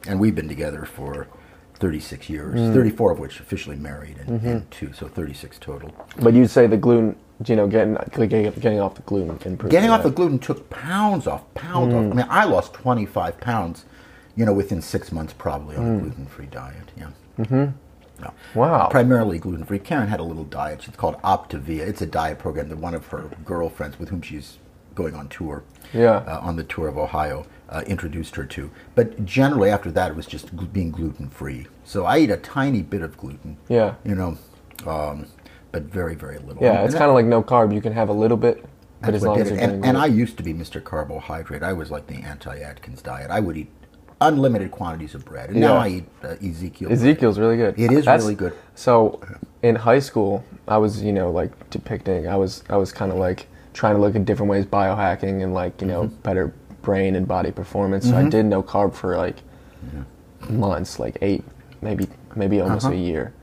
And 0.08 0.20
we've 0.20 0.34
been 0.34 0.48
together 0.48 0.86
for 0.86 1.28
36 1.76 2.30
years, 2.30 2.56
Mm. 2.60 2.74
34 2.74 3.12
of 3.12 3.20
which 3.20 3.40
officially 3.40 3.76
married, 3.76 4.18
and, 4.18 4.40
Mm-hmm. 4.40 4.48
and 4.48 4.72
two, 4.72 4.94
so 4.94 5.08
36 5.08 5.60
total. 5.60 5.92
But 6.20 6.34
you'd 6.34 6.50
say 6.50 6.66
the 6.66 6.78
gluten, 6.78 7.16
you 7.46 7.56
know, 7.56 7.68
getting 7.68 7.96
getting, 8.12 8.52
getting 8.52 8.80
off 8.80 8.96
the 8.96 9.02
gluten 9.04 9.38
improved. 9.46 9.72
Getting 9.72 9.90
off 9.90 10.04
the 10.04 10.10
gluten 10.12 10.40
took 10.40 10.70
pounds 10.70 11.26
off, 11.28 11.44
pounds 11.54 11.94
Mm. 11.94 11.98
off. 12.08 12.12
I 12.14 12.16
mean, 12.16 12.28
I 12.30 12.44
lost 12.46 12.74
25 12.74 13.40
pounds, 13.40 13.86
you 14.36 14.46
know, 14.46 14.54
within 14.54 14.82
six 14.82 15.12
months 15.12 15.34
probably 15.38 15.76
on 15.78 15.84
Mm. 15.86 15.98
a 15.98 16.02
gluten-free 16.02 16.48
diet. 16.48 16.92
Yeah. 16.98 17.08
Mm-hmm. 17.40 17.66
No. 18.22 18.32
Wow. 18.54 18.88
Primarily 18.90 19.40
gluten-free. 19.40 19.80
Karen 19.80 20.10
had 20.10 20.20
a 20.20 20.24
little 20.24 20.44
diet. 20.44 20.86
It's 20.88 20.98
called 20.98 21.16
Optavia. 21.22 21.88
It's 21.88 22.02
a 22.02 22.06
diet 22.06 22.38
program 22.40 22.68
that 22.70 22.78
one 22.78 22.94
of 22.94 23.08
her 23.08 23.30
girlfriends, 23.46 23.98
with 23.98 24.10
whom 24.10 24.22
she's 24.22 24.58
going 24.94 25.16
on 25.16 25.30
tour, 25.30 25.64
Yeah. 25.94 26.18
uh, 26.28 26.40
on 26.42 26.58
the 26.58 26.64
tour 26.66 26.90
of 26.90 26.98
Ohio, 26.98 27.46
uh, 27.70 27.84
introduced 27.88 28.36
her 28.36 28.44
to. 28.44 28.70
But 28.96 29.24
generally, 29.26 29.70
after 29.70 29.90
that, 29.92 30.12
it 30.12 30.18
was 30.18 30.26
just 30.26 30.54
gl- 30.58 30.74
being 30.74 30.92
gluten-free. 30.92 31.68
So 31.86 32.04
I 32.06 32.18
eat 32.18 32.30
a 32.30 32.36
tiny 32.36 32.82
bit 32.82 33.02
of 33.02 33.16
gluten. 33.16 33.56
Yeah. 33.70 33.94
You 34.04 34.16
know, 34.16 34.38
um, 34.86 35.28
but 35.72 35.84
very, 35.84 36.16
very 36.16 36.38
little. 36.40 36.64
Yeah, 36.64 36.84
it's 36.84 36.96
kind 36.96 37.10
of 37.10 37.14
like 37.16 37.26
no 37.26 37.42
carb. 37.44 37.74
You 37.74 37.82
can 37.82 37.94
have 37.94 38.10
a 38.10 38.14
little 38.14 38.38
bit, 38.38 38.66
but 39.02 39.14
as 39.14 39.24
long 39.24 39.40
as 39.40 39.50
you're 39.50 39.60
and, 39.60 39.86
and 39.86 39.98
I 39.98 40.06
used 40.08 40.38
to 40.38 40.44
be 40.44 40.54
Mr. 40.54 40.84
Carbohydrate. 40.84 41.64
I 41.64 41.74
was 41.74 41.92
like 41.92 42.08
the 42.08 42.16
anti-Atkins 42.16 43.02
diet. 43.02 43.30
I 43.32 43.40
would 43.40 43.58
eat 43.58 43.70
unlimited 44.22 44.72
quantities 44.72 45.16
of 45.16 45.24
bread, 45.26 45.50
and 45.52 45.60
now 45.62 45.78
I 45.78 45.88
eat 45.90 46.06
uh, 46.24 46.36
Ezekiel. 46.44 46.90
bread. 46.90 47.00
Ezekiel's 47.00 47.40
really 47.40 47.56
good. 47.58 47.80
It 47.80 47.92
is 47.92 48.06
really 48.08 48.36
good. 48.36 48.54
So, 48.76 49.22
in 49.64 49.76
high 49.76 50.00
school, 50.00 50.44
I 50.68 50.78
was, 50.78 51.02
you 51.02 51.14
know, 51.14 51.32
like 51.32 51.52
depicting. 51.70 52.28
I 52.28 52.36
was, 52.36 52.64
I 52.70 52.76
was 52.78 52.92
kind 52.92 53.12
of 53.12 53.18
like 53.18 53.48
trying 53.74 53.96
to 53.96 54.02
look 54.02 54.16
at 54.16 54.26
different 54.26 54.50
ways 54.50 54.66
biohacking 54.66 55.42
and 55.44 55.54
like, 55.54 55.80
you 55.82 55.88
know, 55.88 56.04
Mm-hmm. 56.04 56.16
better 56.22 56.54
brain 56.82 57.16
and 57.16 57.28
body 57.28 57.52
performance. 57.52 58.10
So 58.10 58.16
I 58.18 58.28
did 58.28 58.46
no 58.46 58.64
carb 58.64 58.94
for 58.96 59.16
like 59.18 59.38
months, 60.50 61.00
like 61.00 61.18
eight, 61.22 61.44
maybe, 61.82 62.08
maybe 62.36 62.60
almost 62.62 62.86
Uh-huh. 62.86 62.96
a 62.96 62.98
year. 62.98 63.34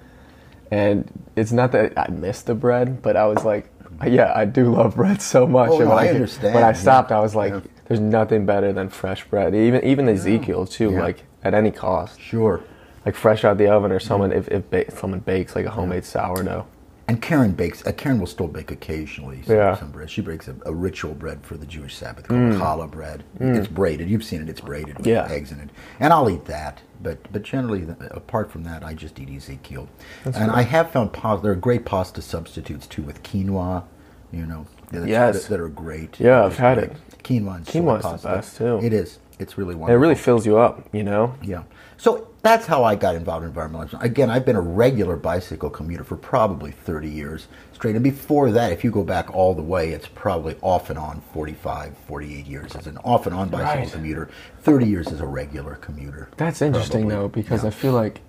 And 0.70 1.10
it's 1.36 1.52
not 1.52 1.72
that 1.72 1.92
I 1.96 2.08
missed 2.10 2.46
the 2.46 2.54
bread, 2.54 3.02
but 3.02 3.16
I 3.16 3.26
was 3.26 3.44
like, 3.44 3.68
yeah, 4.06 4.32
I 4.34 4.44
do 4.44 4.72
love 4.74 4.96
bread 4.96 5.22
so 5.22 5.46
much. 5.46 5.70
Oh, 5.70 5.80
and 5.80 5.88
when 5.88 5.98
I 5.98 6.06
I, 6.06 6.08
understand, 6.08 6.54
When 6.54 6.64
I 6.64 6.68
yeah. 6.68 6.72
stopped, 6.72 7.12
I 7.12 7.20
was 7.20 7.34
like, 7.34 7.52
Yeah. 7.52 7.60
there's 7.86 8.00
nothing 8.00 8.44
better 8.46 8.72
than 8.72 8.88
fresh 8.88 9.24
bread. 9.24 9.54
Even 9.54 9.84
even 9.84 10.08
Ezekiel 10.08 10.66
too, 10.66 10.90
Yeah. 10.92 11.02
like 11.02 11.22
at 11.44 11.54
any 11.54 11.70
cost 11.70 12.20
Sure. 12.20 12.60
like 13.04 13.14
fresh 13.14 13.44
out 13.44 13.56
the 13.58 13.68
oven, 13.68 13.92
or 13.92 13.98
mm-hmm. 13.98 14.06
someone 14.06 14.32
if, 14.32 14.48
if 14.48 14.68
ba- 14.70 14.90
someone 14.90 15.20
bakes 15.20 15.54
like 15.54 15.64
a 15.66 15.70
homemade 15.70 16.04
sourdough. 16.04 16.66
And 17.08 17.22
Karen 17.22 17.52
bakes. 17.52 17.86
Uh, 17.86 17.92
Karen 17.92 18.18
will 18.18 18.26
still 18.26 18.48
bake 18.48 18.72
occasionally 18.72 19.42
some, 19.42 19.54
Yeah. 19.56 19.76
some 19.76 19.90
bread. 19.92 20.10
She 20.10 20.22
bakes 20.22 20.48
a, 20.48 20.56
a 20.66 20.74
ritual 20.74 21.14
bread 21.14 21.44
for 21.44 21.56
the 21.56 21.66
Jewish 21.66 21.96
Sabbath 21.96 22.26
called 22.26 22.40
challah 22.54 22.90
bread. 22.90 23.22
It's 23.38 23.68
braided. 23.68 24.10
You've 24.10 24.24
seen 24.24 24.42
it. 24.42 24.48
It's 24.48 24.60
braided 24.60 24.96
with 24.98 25.06
Mm. 25.06 25.10
Yeah. 25.10 25.28
eggs 25.30 25.52
in 25.52 25.60
it. 25.60 25.70
And 26.00 26.12
I'll 26.12 26.28
eat 26.28 26.46
that. 26.46 26.82
But 27.00 27.18
but 27.32 27.42
generally, 27.42 27.86
apart 28.10 28.50
from 28.50 28.64
that, 28.64 28.82
I 28.82 28.94
just 28.94 29.20
eat 29.20 29.28
Ezekiel. 29.30 29.88
That's 30.24 30.36
and 30.36 30.50
I 30.50 30.62
have 30.62 30.90
found 30.90 31.12
pasta. 31.12 31.42
There 31.44 31.52
are 31.52 31.54
great 31.54 31.84
pasta 31.84 32.20
substitutes 32.22 32.86
too 32.88 33.02
with 33.02 33.22
quinoa. 33.22 33.84
You 34.32 34.44
know. 34.46 34.66
That, 34.90 35.06
Yes. 35.08 35.42
That, 35.44 35.50
that 35.50 35.60
are 35.60 35.68
great. 35.68 36.18
Yeah, 36.18 36.44
I've 36.44 36.56
had 36.58 36.78
great. 36.78 36.92
Quinoa 37.22 37.56
and 37.56 37.66
soy 37.66 37.80
Quinoa's 37.80 38.02
the 38.02 38.08
pasta. 38.08 38.28
best, 38.28 38.56
too. 38.56 38.80
It 38.82 38.92
is. 38.92 39.18
It's 39.38 39.56
really 39.58 39.74
And 39.74 39.90
it 39.90 39.94
really 39.96 40.14
fills 40.14 40.44
you 40.46 40.56
up, 40.58 40.88
you 40.92 41.02
know. 41.04 41.34
Yeah. 41.42 41.62
So 41.98 42.28
that's 42.46 42.66
how 42.66 42.84
I 42.84 42.94
got 42.94 43.14
involved 43.16 43.44
in 43.44 43.52
environmentalism. 43.52 44.02
Again, 44.02 44.30
I've 44.30 44.44
been 44.46 44.56
a 44.56 44.60
regular 44.60 45.16
bicycle 45.16 45.68
commuter 45.68 46.04
for 46.04 46.16
probably 46.16 46.70
30 46.70 47.08
years 47.08 47.48
straight. 47.72 47.94
And 47.96 48.04
before 48.04 48.50
that, 48.52 48.70
if 48.72 48.84
you 48.84 48.90
go 48.90 49.02
back 49.02 49.34
all 49.34 49.54
the 49.54 49.62
way, 49.62 49.90
it's 49.90 50.06
probably 50.14 50.56
off 50.62 50.88
and 50.90 50.98
on 50.98 51.22
45, 51.32 51.96
48 52.06 52.46
years 52.46 52.76
as 52.76 52.86
an 52.86 52.98
off 52.98 53.26
and 53.26 53.34
on 53.34 53.48
bicycle 53.48 53.82
Right. 53.82 53.92
commuter, 53.92 54.28
30 54.62 54.86
years 54.86 55.08
as 55.08 55.20
a 55.20 55.26
regular 55.26 55.74
commuter. 55.76 56.28
That's 56.36 56.62
interesting 56.62 57.08
Probably. 57.08 57.16
though, 57.16 57.28
because 57.28 57.62
Yeah. 57.62 57.68
I 57.68 57.72
feel 57.72 57.92
like 57.92 58.20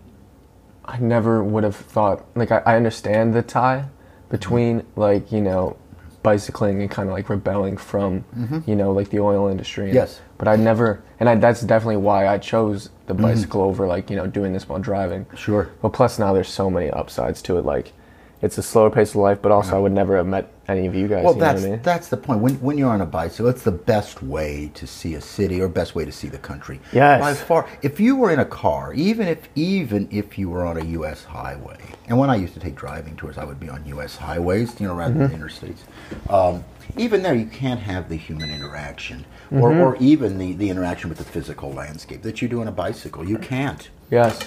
I 0.86 0.98
never 1.00 1.44
would 1.44 1.64
have 1.64 1.76
thought. 1.76 2.26
Like 2.36 2.52
I, 2.52 2.62
I 2.66 2.76
understand 2.76 3.34
the 3.34 3.42
tie 3.44 3.86
between 4.30 4.84
like 4.96 5.32
you 5.32 5.42
know 5.42 5.78
bicycling 6.24 6.82
and 6.82 6.90
kind 6.92 7.08
of 7.10 7.14
like 7.14 7.30
rebelling 7.30 7.78
from 7.78 8.24
you 8.68 8.76
know 8.76 8.92
like 8.92 9.10
the 9.10 9.20
oil 9.20 9.48
industry. 9.48 9.86
and- 9.86 9.94
Mm-hmm. 9.94 9.98
Yes. 10.08 10.22
But 10.38 10.48
I 10.48 10.56
never, 10.56 11.02
and 11.20 11.28
I, 11.30 11.36
that's 11.36 11.62
definitely 11.62 11.98
why 11.98 12.28
I 12.28 12.38
chose 12.38 12.90
the 13.08 13.14
bicycle 13.16 13.62
over 13.62 13.88
like 13.88 14.10
you 14.10 14.16
know 14.16 14.28
doing 14.28 14.54
this 14.54 14.68
while 14.70 14.80
driving. 14.80 15.26
Mm-hmm. 15.26 15.38
Sure. 15.38 15.70
But 15.82 15.94
plus 15.94 16.20
now 16.20 16.34
there's 16.34 16.50
so 16.50 16.70
many 16.70 16.90
upsides 16.92 17.42
to 17.44 17.58
it. 17.58 17.66
Like 17.66 17.94
it's 18.42 18.58
a 18.58 18.64
slower 18.64 18.90
pace 18.90 19.12
of 19.12 19.18
life, 19.18 19.42
but 19.42 19.52
also 19.52 19.76
I 19.76 19.80
would 19.80 19.92
never 19.92 20.16
have 20.18 20.28
met 20.28 20.52
any 20.68 20.86
of 20.86 20.94
you 20.94 21.08
guys. 21.08 21.24
Well, 21.24 21.34
you 21.34 21.40
that's 21.40 21.64
I 21.64 21.70
mean? 21.70 21.80
that's 21.82 22.08
the 22.10 22.18
point. 22.18 22.40
When 22.42 22.54
when 22.56 22.78
you're 22.78 22.90
on 22.92 23.02
a 23.02 23.06
bicycle, 23.06 23.48
it's 23.50 23.64
the 23.64 23.72
best 23.72 24.22
way 24.22 24.70
to 24.76 24.86
see 24.86 25.16
a 25.16 25.22
city 25.22 25.60
or 25.62 25.68
best 25.68 25.96
way 25.96 26.06
to 26.06 26.12
see 26.12 26.28
the 26.28 26.38
country. 26.38 26.80
Yes. 26.94 27.20
By 27.22 27.34
far, 27.34 27.68
if 27.82 28.00
you 28.00 28.16
were 28.16 28.32
in 28.32 28.40
a 28.40 28.46
car, 28.46 28.94
even 28.94 29.28
if 29.28 29.48
even 29.56 30.08
if 30.12 30.38
you 30.38 30.50
were 30.50 30.66
on 30.66 30.78
a 30.78 30.86
U.S. 30.86 31.24
highway, 31.24 31.80
and 32.08 32.18
when 32.20 32.30
I 32.30 32.36
used 32.36 32.54
to 32.54 32.60
take 32.60 32.76
driving 32.76 33.16
tours, 33.16 33.38
I 33.38 33.44
would 33.44 33.60
be 33.60 33.70
on 33.70 33.86
U.S. 33.88 34.16
highways, 34.18 34.80
you 34.80 34.88
know, 34.88 34.94
rather 34.94 35.14
Mm-hmm. 35.16 35.40
than 35.40 35.42
interstates. 35.50 36.32
Um, 36.32 36.64
even 36.96 37.22
there, 37.24 37.34
you 37.36 37.46
can't 37.48 37.80
have 37.80 38.08
the 38.10 38.16
human 38.16 38.50
interaction, 38.52 39.26
or, 39.52 39.72
Mm-hmm. 39.72 39.80
or 39.82 39.96
even 39.98 40.38
the, 40.38 40.54
the 40.54 40.70
interaction 40.70 41.10
with 41.10 41.18
the 41.18 41.24
physical 41.26 41.72
landscape 41.72 42.22
that 42.24 42.42
you 42.42 42.48
do 42.48 42.62
on 42.62 42.68
a 42.68 42.72
bicycle. 42.72 43.28
You 43.28 43.38
can't. 43.38 43.90
Yes, 44.12 44.40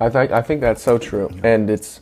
I 0.00 0.08
think 0.10 0.30
I 0.32 0.42
think 0.42 0.60
that's 0.60 0.82
so 0.82 0.98
true, 0.98 1.30
and 1.42 1.70
it's, 1.70 2.00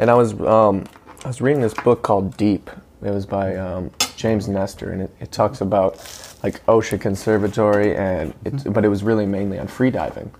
and 0.00 0.10
I 0.10 0.14
was 0.14 0.32
um, 0.40 0.86
I 1.24 1.28
was 1.28 1.40
reading 1.40 1.60
this 1.60 1.74
book 1.74 2.02
called 2.02 2.36
Deep. 2.36 2.70
It 3.02 3.10
was 3.10 3.26
by 3.26 3.56
um, 3.56 3.90
James 4.16 4.48
Nestor, 4.48 4.90
and 4.90 5.02
it, 5.02 5.10
it 5.20 5.30
talks 5.30 5.60
about 5.60 5.96
like 6.42 6.64
OSHA 6.66 7.00
Conservatory, 7.00 7.94
and 7.96 8.34
it, 8.44 8.72
but 8.72 8.84
it 8.84 8.88
was 8.88 9.02
really 9.02 9.26
mainly 9.26 9.58
on 9.58 9.68
free 9.68 9.90
diving, 9.90 10.32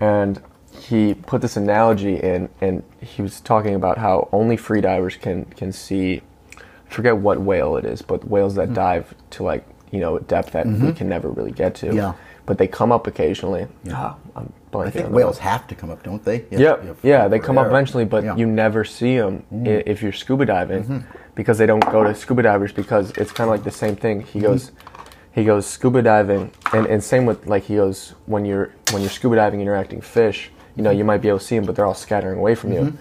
and 0.00 0.40
he 0.80 1.14
put 1.14 1.42
this 1.42 1.56
analogy 1.56 2.16
in, 2.16 2.48
and 2.60 2.84
he 3.00 3.20
was 3.20 3.40
talking 3.40 3.74
about 3.74 3.98
how 3.98 4.28
only 4.32 4.56
free 4.56 4.80
divers 4.80 5.16
can 5.16 5.44
can 5.44 5.72
see, 5.72 6.22
I 6.56 6.94
forget 6.94 7.16
what 7.16 7.40
whale 7.40 7.76
it 7.76 7.84
is, 7.84 8.00
but 8.00 8.24
whales 8.28 8.54
that 8.54 8.74
dive 8.74 9.12
to 9.30 9.42
like 9.42 9.66
you 9.90 9.98
know 9.98 10.16
a 10.16 10.20
depth 10.20 10.52
that 10.52 10.66
we 10.66 10.92
can 10.92 11.08
never 11.08 11.28
really 11.28 11.52
get 11.52 11.74
to. 11.76 11.94
Yeah. 11.94 12.14
But 12.48 12.56
they 12.56 12.66
come 12.66 12.90
up 12.92 13.06
occasionally. 13.06 13.66
Ah, 13.92 14.16
I'm 14.34 14.50
blanking 14.72 14.86
I 14.86 14.90
think 14.90 15.10
whales 15.10 15.36
have 15.36 15.66
to 15.66 15.74
come 15.74 15.90
up, 15.90 16.02
don't 16.02 16.24
they? 16.24 16.46
Yeah, 16.50 16.58
Yeah, 16.58 16.94
yeah, 17.02 17.28
they 17.28 17.40
for 17.40 17.44
come 17.44 17.58
up 17.58 17.66
eventually, 17.66 18.06
but 18.06 18.24
Yeah. 18.24 18.36
you 18.36 18.46
never 18.46 18.84
see 18.84 19.18
them 19.18 19.44
mm-hmm. 19.52 19.66
if 19.66 20.02
you're 20.02 20.12
scuba 20.12 20.46
diving 20.46 20.84
mm-hmm. 20.84 20.98
because 21.34 21.58
they 21.58 21.66
don't 21.66 21.84
go 21.92 22.02
to 22.02 22.14
scuba 22.14 22.42
divers 22.42 22.72
because 22.72 23.10
it's 23.18 23.32
kind 23.32 23.50
of 23.50 23.52
like 23.52 23.64
the 23.64 23.70
same 23.70 23.96
thing. 23.96 24.22
He 24.22 24.40
goes, 24.40 24.70
mm-hmm. 24.70 25.40
he 25.40 25.44
goes 25.44 25.66
scuba 25.66 26.00
diving, 26.00 26.50
and, 26.72 26.86
and 26.86 27.04
same 27.04 27.26
with 27.26 27.46
like 27.46 27.64
he 27.64 27.76
goes 27.76 28.14
when 28.24 28.46
you're 28.46 28.72
when 28.92 29.02
you're 29.02 29.10
scuba 29.10 29.36
diving, 29.36 29.60
interacting 29.60 30.00
fish. 30.00 30.50
You 30.74 30.82
know, 30.82 30.90
you 30.90 31.04
might 31.04 31.18
be 31.18 31.28
able 31.28 31.40
to 31.40 31.44
see 31.44 31.56
them, 31.56 31.66
but 31.66 31.76
they're 31.76 31.84
all 31.84 31.92
scattering 31.92 32.38
away 32.38 32.54
from 32.54 32.72
you. 32.72 32.96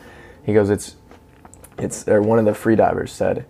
He 0.45 0.53
goes, 0.53 0.69
it's 0.69 0.97
it's 1.77 2.05
or 2.05 2.21
one 2.21 2.37
of 2.37 2.43
the 2.43 2.53
free 2.53 2.75
divers 2.75 3.13
said, 3.13 3.45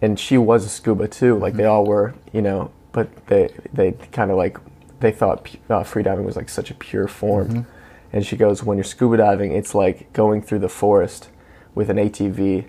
and 0.00 0.18
she 0.18 0.38
was 0.38 0.64
a 0.64 0.70
scuba 0.70 1.08
too. 1.08 1.38
Like 1.38 1.54
they 1.54 1.66
all 1.66 1.84
were, 1.84 2.14
you 2.32 2.40
know, 2.40 2.70
but 2.92 3.26
they 3.26 3.50
they 3.74 3.92
kind 4.12 4.30
of 4.30 4.38
like 4.38 4.56
they 5.00 5.12
thought 5.12 5.48
uh, 5.68 5.82
free 5.82 6.02
diving 6.02 6.24
was 6.24 6.36
like 6.36 6.48
such 6.48 6.70
a 6.70 6.74
pure 6.74 7.08
form. 7.08 7.66
And 8.12 8.24
she 8.24 8.36
goes, 8.36 8.62
when 8.62 8.78
you're 8.78 8.84
scuba 8.84 9.16
diving, 9.18 9.52
it's 9.52 9.74
like 9.74 10.12
going 10.12 10.40
through 10.42 10.60
the 10.60 10.68
forest 10.68 11.28
with 11.74 11.90
an 11.90 11.96
ATV, 11.98 12.66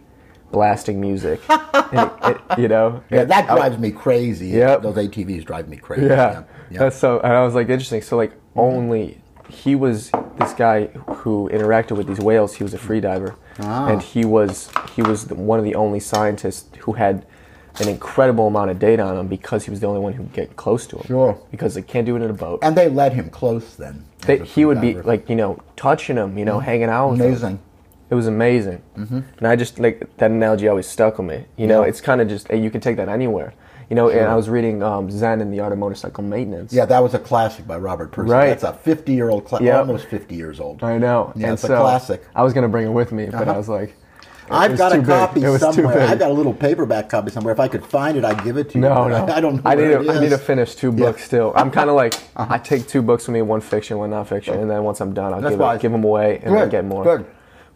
blasting 0.52 1.00
music. 1.00 1.42
and 1.50 2.12
it, 2.24 2.38
it- 2.50 2.60
you 2.60 2.68
know, 2.68 3.04
Yeah, 3.10 3.24
that 3.26 3.50
I- 3.50 3.56
drives 3.56 3.78
me 3.78 3.92
crazy. 3.92 4.48
Yep. 4.48 4.82
Those 4.82 4.96
ATVs 4.96 5.46
drive 5.46 5.68
me 5.70 5.78
crazy. 5.78 6.08
yeah. 6.08 6.44
yeah. 6.72 6.80
That's 6.80 6.98
so, 6.98 7.20
and 7.20 7.32
I 7.34 7.44
was 7.46 7.54
like, 7.56 7.70
interesting. 7.70 8.02
So, 8.02 8.18
like, 8.18 8.34
only 8.56 9.22
he 9.50 9.76
was 9.76 10.12
this 10.40 10.54
guy 10.54 10.88
who 10.88 11.50
interacted 11.54 11.96
with 11.98 12.08
these 12.08 12.20
whales. 12.20 12.56
He 12.56 12.64
was 12.64 12.74
a 12.74 12.78
free 12.78 13.00
diver, 13.00 13.36
Ah. 13.60 13.88
and 13.88 14.02
he 14.02 14.26
was 14.26 14.70
he 14.96 15.02
was 15.02 15.26
the, 15.28 15.36
one 15.36 15.58
of 15.60 15.64
the 15.66 15.76
only 15.76 16.00
scientists 16.02 16.76
who 16.80 16.94
had 16.94 17.26
an 17.80 17.88
incredible 17.90 18.48
amount 18.48 18.72
of 18.72 18.80
data 18.80 19.04
on 19.04 19.18
him 19.18 19.28
because 19.28 19.66
he 19.66 19.72
was 19.72 19.80
the 19.80 19.88
only 19.88 20.00
one 20.00 20.14
who 20.14 20.24
could 20.24 20.34
get 20.34 20.56
close 20.56 20.88
to 20.88 20.98
him. 20.98 21.04
Sure. 21.06 21.40
Because 21.52 21.76
they 21.76 21.82
can't 21.82 22.06
do 22.06 22.16
it 22.16 22.22
in 22.22 22.30
a 22.30 22.34
boat. 22.34 22.60
And 22.64 22.76
they 22.76 22.90
let 22.90 23.14
him 23.14 23.30
close 23.30 23.76
then. 23.76 24.04
They, 24.22 24.40
he 24.40 24.66
would 24.66 24.82
be 24.82 24.96
like, 24.96 25.30
you 25.30 25.36
know, 25.36 25.60
touching 25.76 26.18
him, 26.18 26.38
you 26.38 26.46
know, 26.46 26.60
hanging 26.60 26.90
out 26.90 27.12
with 27.12 27.20
him. 27.22 27.28
amazing. 27.28 27.60
It 28.10 28.16
was 28.16 28.26
amazing, 28.28 28.82
mm-hmm. 28.98 29.20
and 29.38 29.48
I 29.48 29.58
just 29.58 29.80
like 29.80 30.00
that 30.16 30.32
analogy 30.32 30.70
always 30.70 30.88
stuck 30.88 31.18
with 31.18 31.28
me. 31.28 31.44
You 31.58 31.68
know, 31.68 31.82
Yeah. 31.84 31.90
it's 31.90 32.00
kind 32.00 32.22
of 32.22 32.30
just 32.30 32.48
hey, 32.48 32.56
you 32.58 32.70
can 32.72 32.80
take 32.80 32.96
that 32.96 33.10
anywhere. 33.10 33.54
You 33.90 33.98
know, 33.98 34.08
and 34.10 34.22
I 34.28 34.36
was 34.36 34.48
reading 34.50 34.82
um, 34.82 35.12
Zen 35.12 35.42
and 35.42 35.52
the 35.54 35.60
Art 35.60 35.74
of 35.74 35.78
Motorcycle 35.80 36.24
Maintenance. 36.24 36.72
Yeah, 36.72 36.86
that 36.86 37.00
was 37.04 37.14
a 37.14 37.20
classic 37.20 37.68
by 37.68 37.78
Robert 37.78 38.12
Pirsig. 38.14 38.30
Right. 38.30 38.48
That's 38.48 38.64
a 38.64 38.72
50 38.74 39.14
year 39.14 39.30
old, 39.30 39.44
cla- 39.46 39.62
Yep. 39.62 39.76
almost 39.80 40.06
50 40.08 40.36
years 40.36 40.62
old. 40.62 40.84
I 40.86 40.98
know. 40.98 41.34
Yeah, 41.36 41.48
and 41.48 41.54
it's 41.56 41.66
a 41.66 41.68
classic. 41.68 42.24
I 42.34 42.44
was 42.44 42.54
gonna 42.54 42.70
bring 42.70 42.86
it 42.88 42.92
with 42.92 43.12
me, 43.12 43.26
but 43.26 43.42
Uh-huh. 43.42 43.52
I 43.52 43.58
was 43.58 43.68
like, 43.68 43.94
I've 44.50 44.78
got 44.78 44.94
a 44.94 45.02
copy 45.02 45.44
It 45.44 45.50
was 45.50 45.62
too 45.62 45.72
somewhere. 45.74 46.02
I've 46.02 46.20
got 46.20 46.32
a 46.32 46.34
little 46.34 46.54
paperback 46.54 47.10
copy 47.10 47.32
somewhere. 47.32 47.54
If 47.54 47.60
I 47.60 47.68
could 47.68 47.86
find 47.86 48.18
it, 48.18 48.24
I'd 48.26 48.44
give 48.44 48.58
it 48.58 48.70
to 48.72 48.76
you. 48.78 48.82
No, 48.82 49.08
no. 49.10 49.26
I, 49.26 49.38
I 49.38 49.42
don't 49.42 49.56
know. 49.56 49.62
I 49.70 49.76
need 49.76 49.82
to. 49.88 50.02
it 50.02 50.10
I 50.10 50.20
need 50.20 50.30
to 50.30 50.38
finish 50.38 50.76
two 50.76 50.88
Yeah. 50.88 50.94
Uh-huh. 50.94 51.06
books 51.12 51.24
still. 51.24 51.54
I'm 51.56 51.72
kind 51.72 51.90
of 51.90 51.96
like 51.96 52.14
I 52.36 52.58
take 52.58 52.88
two 52.88 53.02
books 53.02 53.28
with 53.28 53.34
me, 53.34 53.42
one 53.42 53.62
fiction, 53.62 53.98
one 53.98 54.12
nonfiction, 54.12 54.60
and 54.62 54.70
then 54.70 54.84
once 54.84 55.02
I'm 55.02 55.14
done, 55.14 55.34
I'll 55.34 55.42
give, 55.42 55.60
it, 55.60 55.82
give 55.82 55.92
them 55.92 56.04
away 56.04 56.40
and 56.44 56.54
then 56.56 56.66
Good, 56.66 56.72
get 56.72 56.86
more. 56.86 57.04
good. 57.04 57.26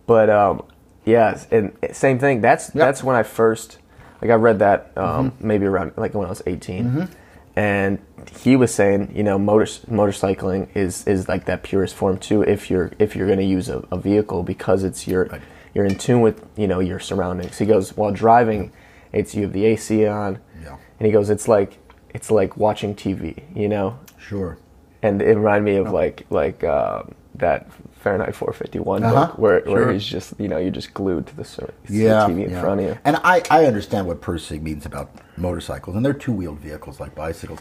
But 0.07 0.29
um, 0.29 0.63
yes, 1.05 1.47
and 1.51 1.75
same 1.91 2.19
thing. 2.19 2.41
That's 2.41 2.67
that's 2.67 3.03
when 3.03 3.15
I 3.15 3.23
first 3.23 3.77
like 4.21 4.31
I 4.31 4.35
read 4.35 4.59
that 4.59 4.91
um, 4.97 5.31
Mm-hmm. 5.31 5.47
maybe 5.47 5.65
around 5.65 5.93
like 5.97 6.13
when 6.13 6.25
I 6.25 6.29
was 6.29 6.41
18, 6.45 7.09
and 7.55 7.99
he 8.39 8.55
was 8.55 8.73
saying 8.73 9.11
you 9.15 9.23
know 9.23 9.37
motor 9.37 9.65
motorcycling 9.65 10.69
is 10.75 11.05
is 11.07 11.27
like 11.27 11.45
that 11.45 11.63
purest 11.63 11.95
form 11.95 12.17
too 12.17 12.41
if 12.43 12.69
you're 12.69 12.91
if 12.99 13.15
you're 13.15 13.27
going 13.27 13.39
to 13.39 13.45
use 13.45 13.67
a, 13.69 13.79
a 13.91 13.97
vehicle 13.97 14.43
because 14.43 14.83
it's 14.83 15.07
your 15.07 15.25
Right. 15.25 15.41
You're 15.73 15.85
in 15.85 15.95
tune 15.95 16.21
with 16.21 16.45
you 16.57 16.67
know 16.67 16.79
your 16.79 16.99
surroundings. 16.99 17.57
He 17.57 17.65
goes 17.65 17.95
while 17.95 18.11
driving, 18.11 18.71
it's 19.13 19.33
you 19.35 19.43
have 19.43 19.53
the 19.53 19.65
AC 19.65 20.05
on, 20.05 20.39
Yeah. 20.63 20.77
and 20.99 21.05
he 21.05 21.11
goes 21.11 21.29
it's 21.29 21.47
like 21.47 21.77
it's 22.13 22.29
like 22.29 22.57
watching 22.57 22.93
TV, 22.95 23.43
you 23.55 23.69
know, 23.69 23.97
Sure. 24.17 24.57
and 25.01 25.21
it 25.21 25.35
reminded 25.37 25.63
me 25.63 25.77
of 25.77 25.91
like 25.91 26.25
like 26.29 26.63
um, 26.63 27.15
that 27.35 27.67
Fahrenheit 28.01 28.35
451 28.35 29.03
Uh-huh. 29.03 29.27
book 29.27 29.37
where, 29.37 29.63
Sure. 29.63 29.73
where 29.85 29.93
he's 29.93 30.05
just 30.05 30.33
you 30.39 30.47
know 30.49 30.57
you're 30.57 30.71
just 30.71 30.93
glued 30.93 31.27
to 31.27 31.35
the, 31.35 31.45
sur- 31.45 31.73
Yeah, 31.87 32.25
TV 32.27 32.45
in 32.45 32.51
yeah. 32.51 32.61
front 32.61 32.81
of 32.81 32.87
you. 32.87 32.97
And 33.05 33.17
I, 33.23 33.41
I 33.49 33.65
understand 33.65 34.07
what 34.07 34.19
Pirsig 34.21 34.61
means 34.61 34.85
about 34.85 35.09
motorcycles, 35.37 35.95
and 35.95 36.03
they're 36.05 36.13
two 36.13 36.33
wheeled 36.33 36.59
vehicles 36.59 36.99
like 36.99 37.15
bicycles. 37.15 37.59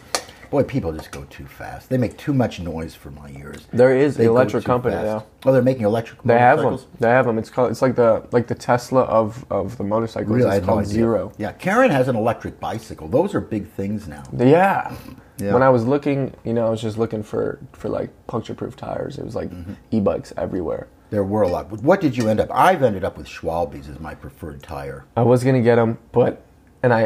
Boy, 0.51 0.65
people 0.65 0.93
just 0.93 1.11
go 1.13 1.25
too 1.31 1.47
fast. 1.47 1.89
They 1.91 1.97
make 1.99 2.17
too 2.19 2.35
much 2.35 2.59
noise 2.61 2.95
for 2.95 3.11
my 3.13 3.31
ears. 3.31 3.69
There 3.73 3.97
is 3.97 4.17
They 4.17 4.25
an 4.25 4.31
electric 4.31 4.65
company 4.65 4.95
fast. 4.97 5.07
now. 5.07 5.27
Oh, 5.47 5.53
they're 5.53 5.63
making 5.63 5.85
electric. 5.85 6.23
They 6.25 6.39
have 6.39 6.59
them. 6.61 6.79
They 6.99 7.09
have 7.09 7.27
them. 7.27 7.39
It's 7.39 7.51
called. 7.51 7.71
It's 7.71 7.83
like 7.83 7.95
the 7.95 8.27
like 8.33 8.49
the 8.49 8.55
Tesla 8.57 9.03
of 9.03 9.45
of 9.51 9.79
the 9.79 9.85
motorcycles. 9.85 10.31
Really, 10.37 10.51
it's 10.57 10.61
no 10.67 10.67
called 10.67 10.81
idea. 10.81 10.93
Zero. 10.93 11.33
Yeah, 11.39 11.53
Karen 11.53 11.91
has 11.91 12.09
an 12.09 12.17
electric 12.17 12.59
bicycle. 12.61 13.07
Those 13.09 13.35
are 13.35 13.41
big 13.41 13.69
things 13.71 14.09
now. 14.09 14.25
Yeah. 14.37 14.95
Yeah. 15.39 15.55
When 15.55 15.63
I 15.63 15.71
was 15.71 15.87
looking, 15.87 16.35
you 16.45 16.53
know, 16.53 16.67
I 16.67 16.71
was 16.71 16.83
just 16.83 16.99
looking 16.99 17.23
for 17.23 17.59
for 17.73 17.89
like 17.89 18.11
puncture 18.27 18.55
proof 18.55 18.77
tires. 18.77 19.19
It 19.19 19.25
was 19.25 19.35
like 19.37 19.51
Mm-hmm. 19.51 19.73
e-bikes 19.93 20.33
everywhere. 20.37 20.89
There 21.11 21.25
were 21.25 21.43
a 21.43 21.49
lot. 21.49 21.71
What 21.83 22.01
did 22.01 22.17
you 22.17 22.29
end 22.29 22.41
up? 22.41 22.49
I've 22.53 22.83
ended 22.83 23.05
up 23.05 23.17
with 23.17 23.27
Schwalbe's 23.27 23.89
as 23.89 23.99
my 23.99 24.15
preferred 24.15 24.63
tire. 24.63 25.07
I 25.17 25.23
was 25.23 25.43
gonna 25.43 25.63
get 25.63 25.77
them, 25.77 25.99
but 26.13 26.45
and 26.83 26.93
I 26.95 27.03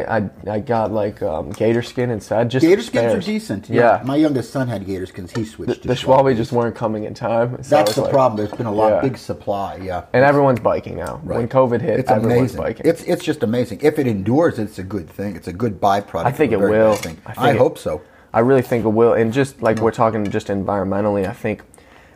I, 0.47 0.51
I 0.53 0.61
got 0.61 0.93
like 0.93 1.21
um, 1.23 1.51
gator 1.51 1.83
skin 1.83 2.11
instead. 2.11 2.51
Just 2.51 2.65
Gator 2.65 2.83
skins 2.83 3.11
spares. 3.11 3.15
are 3.15 3.27
decent. 3.27 3.69
Yeah. 3.69 4.03
My 4.05 4.17
youngest 4.17 4.53
son 4.53 4.69
had 4.69 4.87
gator 4.87 5.07
skins. 5.07 5.33
He 5.33 5.45
switched 5.45 5.83
the 5.83 5.95
to 5.95 6.01
Schwalbe 6.07 6.37
just 6.37 6.53
weren't 6.53 6.77
coming 6.77 7.05
in 7.05 7.15
time. 7.15 7.63
so 7.63 7.77
That's 7.77 7.95
the 7.95 8.03
like- 8.03 8.11
problem. 8.13 8.37
There's 8.37 8.57
been 8.57 8.67
a 8.67 8.73
lot 8.73 8.91
Yeah. 8.93 9.01
big 9.01 9.19
supply. 9.19 9.77
Yeah. 9.83 10.05
And 10.13 10.25
everyone's 10.25 10.61
biking 10.61 10.97
now. 10.97 11.21
When 11.25 11.49
COVID 11.49 11.81
hit, 11.81 12.01
it's 12.01 12.11
everyone's 12.11 12.55
amazing. 12.55 12.61
biking. 12.61 12.87
It's 12.87 13.03
it's 13.03 13.25
just 13.25 13.43
amazing. 13.43 13.81
If 13.83 13.99
it 13.99 14.07
endures, 14.07 14.59
it's 14.59 14.79
a 14.79 14.85
good 14.85 15.09
thing. 15.11 15.35
It's 15.37 15.49
a 15.49 15.53
good 15.53 15.81
byproduct. 15.81 16.25
I 16.27 16.33
think 16.33 16.53
it 16.53 16.59
will. 16.61 16.95
thing. 16.95 17.19
I 17.27 17.31
I, 17.31 17.35
think 17.35 17.55
it- 17.57 17.59
hope 17.59 17.79
so. 17.79 18.01
I 18.33 18.41
really 18.41 18.63
think 18.63 18.85
it 18.85 18.89
will. 18.89 19.13
And 19.13 19.33
just 19.33 19.63
like 19.63 19.79
we're 19.79 19.93
talking 19.93 20.29
just 20.29 20.49
environmentally, 20.49 21.25
I 21.29 21.33
think, 21.33 21.63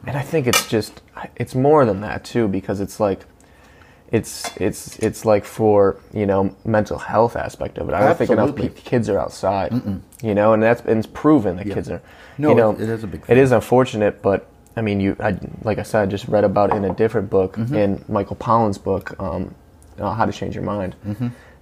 and 0.05 0.17
I 0.17 0.23
think 0.23 0.49
it's 0.49 0.67
just, 0.69 1.01
it's 1.37 1.55
more 1.55 1.85
than 1.85 2.01
that 2.01 2.25
too, 2.25 2.49
because 2.49 2.81
it's 2.81 2.99
like, 2.99 3.21
it's 4.11 4.57
it's 4.57 4.99
it's 5.01 5.25
like 5.25 5.45
for 5.45 5.97
you 6.15 6.25
know 6.27 6.55
mental 6.65 6.99
health 6.99 7.37
aspect 7.37 7.79
of 7.79 7.89
it. 7.89 7.95
I 7.95 8.01
don't 8.01 8.17
think 8.17 8.31
enough 8.31 8.57
kids 8.85 9.09
are 9.09 9.19
outside, 9.19 9.73
you 10.23 10.35
know, 10.35 10.53
and 10.55 10.63
that's 10.63 10.81
and 10.83 10.99
it's 10.99 11.07
proven 11.07 11.57
that 11.57 11.67
kids 11.71 11.91
are. 11.91 12.01
No, 12.39 12.51
you 12.51 12.55
know, 12.55 12.71
it- 12.73 12.81
it 12.83 12.89
is 12.89 13.05
a 13.05 13.07
big 13.07 13.21
It 13.23 13.27
thing. 13.27 13.39
is 13.39 13.53
unfortunate, 13.53 14.23
but 14.23 14.47
I 14.77 14.81
mean, 14.81 15.01
you, 15.01 15.17
I, 15.19 15.37
like 15.65 15.79
I 15.79 15.83
said, 15.83 16.03
I 16.03 16.07
just 16.07 16.29
read 16.29 16.45
about 16.45 16.71
it 16.71 16.77
in 16.77 16.85
a 16.85 16.95
different 16.95 17.29
book, 17.31 17.57
Mm-hmm. 17.57 17.75
in 17.75 18.05
Michael 18.09 18.37
Pollan's 18.37 18.79
book, 18.79 19.15
um, 19.21 19.53
uh, 19.99 20.13
How 20.15 20.25
to 20.25 20.31
Change 20.31 20.55
Your 20.55 20.63
Mind. 20.63 20.95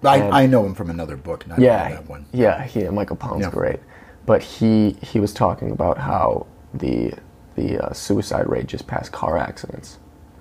I, 0.05 0.19
And- 0.19 0.35
I 0.35 0.45
know 0.47 0.67
him 0.67 0.75
from 0.75 0.91
another 0.91 1.17
book. 1.17 1.47
Not 1.49 1.59
yeah, 1.59 1.89
that 1.89 2.09
one. 2.09 2.27
yeah, 2.33 2.63
he, 2.65 2.87
Michael 2.91 3.17
Pollan's 3.17 3.41
Yeah. 3.47 3.51
great, 3.51 3.81
but 4.27 4.43
he 4.43 4.91
he 5.03 5.19
was 5.19 5.33
talking 5.33 5.71
about 5.71 5.97
how 5.99 6.47
the 6.75 7.15
the 7.55 7.79
uh, 7.87 7.93
suicide 7.95 8.47
rate 8.51 8.67
just 8.67 8.87
passed 8.87 9.11
car 9.13 9.39
accidents, 9.39 9.99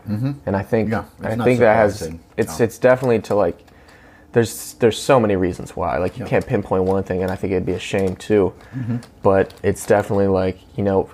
mm-hmm. 0.07 0.31
and 0.45 0.55
I 0.55 0.63
think 0.63 0.89
Yeah, 0.89 1.05
I 1.21 1.35
think 1.35 1.59
that 1.59 1.75
has 1.75 2.01
it's 2.37 2.59
No. 2.59 2.65
it's 2.65 2.77
definitely 2.77 3.19
to 3.21 3.35
like 3.35 3.57
there's 4.33 4.73
there's 4.79 5.01
so 5.01 5.19
many 5.19 5.35
reasons 5.35 5.75
why 5.77 5.97
like 5.97 6.17
you 6.19 6.25
can't 6.25 6.45
pinpoint 6.45 6.83
one 6.83 7.03
thing, 7.03 7.23
and 7.23 7.31
I 7.31 7.35
think 7.37 7.51
it'd 7.53 7.65
be 7.65 7.73
a 7.73 7.79
shame 7.79 8.15
too, 8.17 8.53
Mm-hmm. 8.75 8.97
but 9.23 9.53
it's 9.63 9.85
definitely 9.85 10.27
like 10.27 10.59
you 10.77 10.83
know 10.83 11.09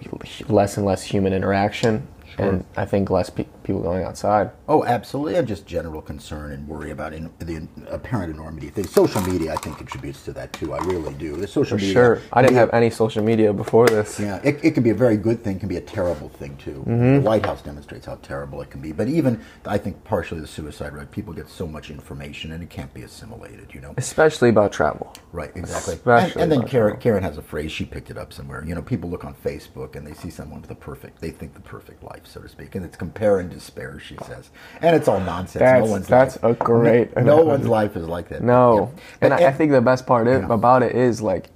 less 0.48 0.78
and 0.78 0.86
less 0.86 1.04
human 1.04 1.32
interaction, 1.34 2.08
and 2.40 2.66
I 2.76 2.86
think 2.86 3.10
less 3.12 3.30
pe- 3.30 3.46
people 3.64 3.82
going 3.82 4.04
outside. 4.04 4.52
Oh, 4.68 4.84
absolutely. 4.86 5.36
And 5.36 5.48
just 5.48 5.66
general 5.66 6.02
concern 6.02 6.52
and 6.52 6.68
worry 6.68 6.92
about 6.92 7.14
in, 7.14 7.32
the 7.40 7.68
apparent 7.90 8.34
enormity 8.34 8.68
of 8.68 8.74
things. 8.74 8.92
Social 8.92 9.22
media, 9.22 9.54
I 9.54 9.58
think, 9.58 9.78
contributes 9.78 10.24
to 10.26 10.34
that 10.34 10.54
too. 10.54 10.74
I 10.74 10.80
really 10.80 11.14
do. 11.14 11.36
The 11.36 11.48
social 11.48 11.78
For 11.78 11.82
media. 11.82 11.94
sure, 11.94 12.22
I 12.34 12.42
didn't 12.42 12.58
have 12.58 12.74
any 12.74 12.90
social 12.90 13.24
media 13.24 13.54
before 13.54 13.88
this. 13.88 14.20
Yeah, 14.20 14.40
it, 14.44 14.60
it 14.64 14.72
can 14.72 14.84
be 14.84 14.90
a 14.90 14.96
very 14.96 15.18
good 15.18 15.44
thing, 15.44 15.60
can 15.60 15.70
be 15.70 15.78
a 15.78 15.82
terrible 15.82 16.30
thing 16.30 16.58
too. 16.58 16.84
Mm-hmm. 16.88 17.16
The 17.16 17.22
White 17.22 17.46
House 17.46 17.62
demonstrates 17.62 18.06
how 18.06 18.16
terrible 18.16 18.62
it 18.62 18.70
can 18.70 18.82
be. 18.82 18.92
But 18.92 19.08
even, 19.08 19.42
I 19.66 19.78
think, 19.78 20.04
partially 20.04 20.42
the 20.42 20.48
suicide 20.48 20.94
rate, 20.94 21.12
people 21.12 21.34
get 21.34 21.50
so 21.50 21.68
much 21.68 21.90
information 21.90 22.52
and 22.52 22.64
it 22.64 22.70
can't 22.70 22.94
be 22.94 23.04
assimilated, 23.04 23.74
you 23.74 23.82
know? 23.82 23.94
Especially 23.98 24.50
about 24.50 24.72
travel. 24.72 25.14
Right, 25.32 25.52
exactly. 25.56 25.94
And, 25.94 26.02
Especially 26.02 26.42
and 26.42 26.52
then 26.52 26.60
about 26.60 26.70
Karen, 26.70 26.92
travel. 26.94 27.02
Karen 27.04 27.24
has 27.24 27.38
a 27.38 27.42
phrase, 27.42 27.72
she 27.72 27.86
picked 27.86 28.10
it 28.10 28.18
up 28.18 28.34
somewhere. 28.34 28.64
You 28.66 28.76
know, 28.76 28.82
people 28.82 29.10
look 29.10 29.26
on 29.26 29.36
Facebook 29.36 29.96
and 29.96 30.06
they 30.06 30.14
see 30.14 30.30
someone 30.30 30.62
with 30.62 30.70
the 30.70 30.76
perfect, 30.76 31.22
they 31.22 31.32
think 31.32 31.54
the 31.54 31.62
perfect 31.62 32.04
life, 32.04 32.26
so 32.26 32.42
to 32.42 32.50
speak. 32.50 32.76
And 32.76 32.86
it's 32.86 32.98
compare 32.98 33.40
and 33.40 33.51
despair, 33.52 34.00
she 34.00 34.18
says. 34.26 34.50
And 34.82 34.96
it's 34.96 35.08
all 35.08 35.20
nonsense. 35.20 35.60
That's- 35.60 35.86
no 35.86 35.92
one's 35.92 36.08
that's 36.08 36.42
life, 36.42 36.60
a 36.62 36.64
great 36.64 37.16
No, 37.16 37.24
no 37.24 37.44
one's 37.44 37.68
life 37.68 37.96
is 37.96 38.08
like 38.08 38.30
that. 38.30 38.42
No, 38.42 38.92
Yeah. 38.94 39.02
and, 39.22 39.34
I, 39.34 39.48
I 39.48 39.52
think 39.52 39.72
the 39.72 39.82
best 39.82 40.06
part 40.06 40.28
Yeah. 40.28 40.48
about 40.50 40.84
it 40.84 40.96
is 40.96 41.22
like 41.22 41.50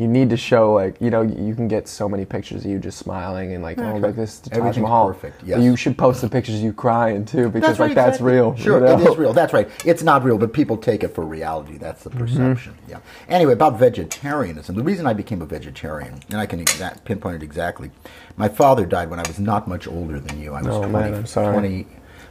you 0.00 0.08
need 0.08 0.30
to 0.30 0.36
show 0.36 0.72
like 0.72 0.98
you 1.00 1.10
know 1.10 1.20
you 1.20 1.54
can 1.54 1.68
get 1.68 1.86
so 1.86 2.08
many 2.08 2.24
pictures 2.24 2.64
of 2.64 2.70
you 2.70 2.78
just 2.78 2.98
smiling 2.98 3.52
and 3.52 3.62
like 3.62 3.78
oh 3.78 3.82
sure. 3.82 3.98
like 4.00 4.16
this 4.16 4.34
is 4.34 4.40
Taj 4.40 4.58
Everything's 4.58 4.82
Mahal. 4.82 5.08
perfect, 5.08 5.40
But 5.40 5.48
yes. 5.48 5.60
You 5.62 5.76
should 5.76 5.98
post 5.98 6.22
the 6.22 6.28
pictures 6.30 6.54
of 6.56 6.62
you 6.62 6.72
crying 6.72 7.24
too 7.26 7.50
because 7.50 7.78
like 7.78 7.88
right, 7.90 7.94
that's 7.94 8.16
exactly. 8.16 8.32
real. 8.32 8.56
Sure, 8.56 8.80
you 8.80 8.86
know? 8.86 8.98
it 8.98 9.10
is 9.10 9.16
real. 9.18 9.32
That's 9.34 9.52
right. 9.52 9.68
It's 9.84 10.02
not 10.02 10.24
real, 10.24 10.38
but 10.38 10.52
people 10.54 10.76
take 10.78 11.04
it 11.04 11.14
for 11.14 11.24
reality. 11.24 11.76
That's 11.76 12.04
Mm-hmm. 12.04 12.18
the 12.18 12.24
perception. 12.24 12.74
Yeah. 12.88 13.00
Anyway, 13.28 13.52
about 13.52 13.78
vegetarianism. 13.78 14.74
The 14.74 14.82
reason 14.82 15.06
I 15.06 15.12
became 15.12 15.42
a 15.42 15.46
vegetarian, 15.46 16.20
and 16.30 16.38
I 16.40 16.46
can 16.46 16.60
exact, 16.60 17.04
pinpoint 17.04 17.36
it 17.36 17.42
exactly. 17.42 17.90
My 18.38 18.48
father 18.48 18.86
died 18.86 19.10
when 19.10 19.18
I 19.20 19.28
was 19.28 19.38
not 19.38 19.68
much 19.68 19.86
older 19.86 20.18
than 20.18 20.40
you. 20.40 20.54
I 20.54 20.62
was 20.62 20.74
Oh, 20.74 20.78
20, 20.88 20.92
man, 20.92 21.14
I'm 21.14 21.26
sorry. 21.26 21.52
20 21.52 21.86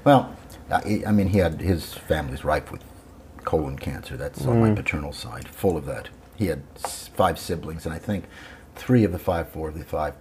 Well, 0.05 0.35
I, 0.71 1.11
mean, 1.11 1.27
he 1.27 1.37
had 1.37 1.61
his 1.61 1.93
family's 1.93 2.43
rife 2.43 2.71
with 2.71 2.83
colon 3.43 3.77
cancer. 3.77 4.17
That's 4.17 4.43
on 4.45 4.57
Mm. 4.57 4.69
my 4.69 4.75
paternal 4.75 5.13
side, 5.13 5.47
full 5.47 5.77
of 5.77 5.85
that. 5.85 6.09
He 6.39 6.47
had 6.47 6.63
five 6.79 7.37
siblings, 7.37 7.85
and 7.85 7.93
I 7.93 7.99
think 7.99 8.23
three 8.73 9.03
of 9.03 9.11
the 9.11 9.19
five, 9.19 9.49
four 9.49 9.67
of 9.67 9.77
the 9.77 9.83
five, 9.83 10.13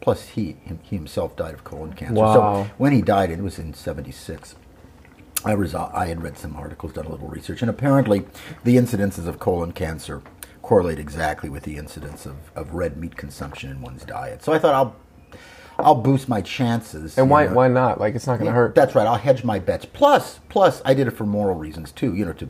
plus 0.00 0.28
he, 0.28 0.52
him, 0.62 0.78
he 0.80 0.94
himself 0.94 1.34
died 1.34 1.54
of 1.54 1.64
colon 1.64 1.92
cancer. 1.92 2.14
Wow. 2.14 2.34
So 2.66 2.70
when 2.78 2.92
he 2.92 3.02
died, 3.02 3.30
it 3.30 3.40
was 3.40 3.58
in 3.58 3.74
'76. 3.74 4.54
I, 5.44 5.54
resol- 5.54 5.92
I 5.92 6.06
had 6.06 6.22
read 6.22 6.38
some 6.38 6.54
articles, 6.54 6.92
done 6.92 7.06
a 7.06 7.08
little 7.08 7.26
research, 7.26 7.62
and 7.62 7.68
apparently 7.68 8.26
the 8.62 8.76
incidences 8.76 9.26
of 9.26 9.40
colon 9.40 9.72
cancer 9.72 10.22
correlate 10.62 11.00
exactly 11.00 11.48
with 11.48 11.64
the 11.64 11.76
incidence 11.76 12.26
of, 12.26 12.36
of 12.54 12.72
red 12.72 12.96
meat 12.96 13.16
consumption 13.16 13.68
in 13.68 13.80
one's 13.80 14.04
diet. 14.04 14.44
So 14.44 14.52
I 14.52 14.60
thought 14.60 14.74
I'll 14.74 14.96
I'll 15.80 15.96
boost 15.96 16.28
my 16.28 16.42
chances. 16.42 17.18
And 17.18 17.28
why 17.28 17.46
know. 17.46 17.54
why 17.54 17.66
not? 17.66 17.98
Like 17.98 18.14
it's 18.14 18.28
not 18.28 18.38
going 18.38 18.46
to 18.46 18.52
hurt. 18.52 18.76
That's 18.76 18.94
right. 18.94 19.06
I'll 19.06 19.16
hedge 19.16 19.42
my 19.42 19.58
bets. 19.58 19.84
Plus, 19.84 20.38
plus, 20.48 20.80
I 20.84 20.94
did 20.94 21.08
it 21.08 21.10
for 21.10 21.26
moral 21.26 21.56
reasons 21.56 21.90
too. 21.90 22.14
You 22.14 22.24
know, 22.26 22.32
to 22.34 22.48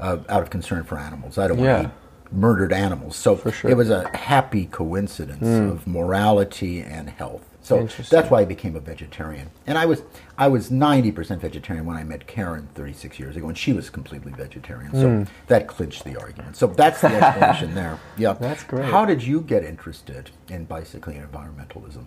uh, 0.00 0.18
out 0.28 0.42
of 0.42 0.50
concern 0.50 0.82
for 0.82 0.98
animals. 0.98 1.38
I 1.38 1.46
don't 1.46 1.60
Yeah. 1.60 1.72
want 1.74 1.82
to 1.84 1.88
eat 1.90 1.94
murdered 2.32 2.72
animals. 2.72 3.16
So 3.16 3.36
sure. 3.50 3.70
It 3.70 3.76
was 3.76 3.90
a 3.90 4.08
happy 4.16 4.66
coincidence 4.66 5.46
of 5.46 5.86
morality 5.86 6.80
and 6.80 7.10
health. 7.10 7.44
So 7.62 7.86
that's 8.08 8.30
why 8.30 8.40
I 8.40 8.44
became 8.46 8.76
a 8.76 8.80
vegetarian. 8.80 9.50
And 9.66 9.76
I 9.76 9.84
was 9.84 10.02
I 10.38 10.48
was 10.48 10.70
ninety 10.70 11.12
percent 11.12 11.42
vegetarian 11.42 11.84
when 11.84 11.98
I 11.98 12.04
met 12.04 12.26
Karen 12.26 12.68
thirty 12.74 12.94
six 12.94 13.18
years 13.18 13.36
ago, 13.36 13.46
and 13.48 13.58
she 13.58 13.74
was 13.74 13.90
completely 13.90 14.32
vegetarian. 14.32 14.92
So 14.94 15.08
Hmm. 15.08 15.22
that 15.48 15.66
clinched 15.66 16.04
the 16.04 16.16
argument. 16.16 16.56
So 16.56 16.66
that's 16.68 17.02
the 17.02 17.08
explanation 17.22 17.74
there. 17.74 17.98
Yeah, 18.16 18.32
That's 18.34 18.64
great. 18.64 18.86
How 18.86 19.04
did 19.04 19.22
you 19.22 19.42
get 19.42 19.64
interested 19.64 20.30
in 20.48 20.64
bicycling 20.64 21.18
and 21.18 21.30
environmentalism? 21.30 22.04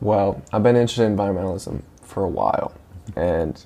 Well, 0.00 0.40
I've 0.52 0.62
been 0.62 0.76
interested 0.76 1.04
in 1.04 1.16
environmentalism 1.16 1.82
for 2.02 2.22
a 2.22 2.28
while, 2.28 2.72
and 3.16 3.60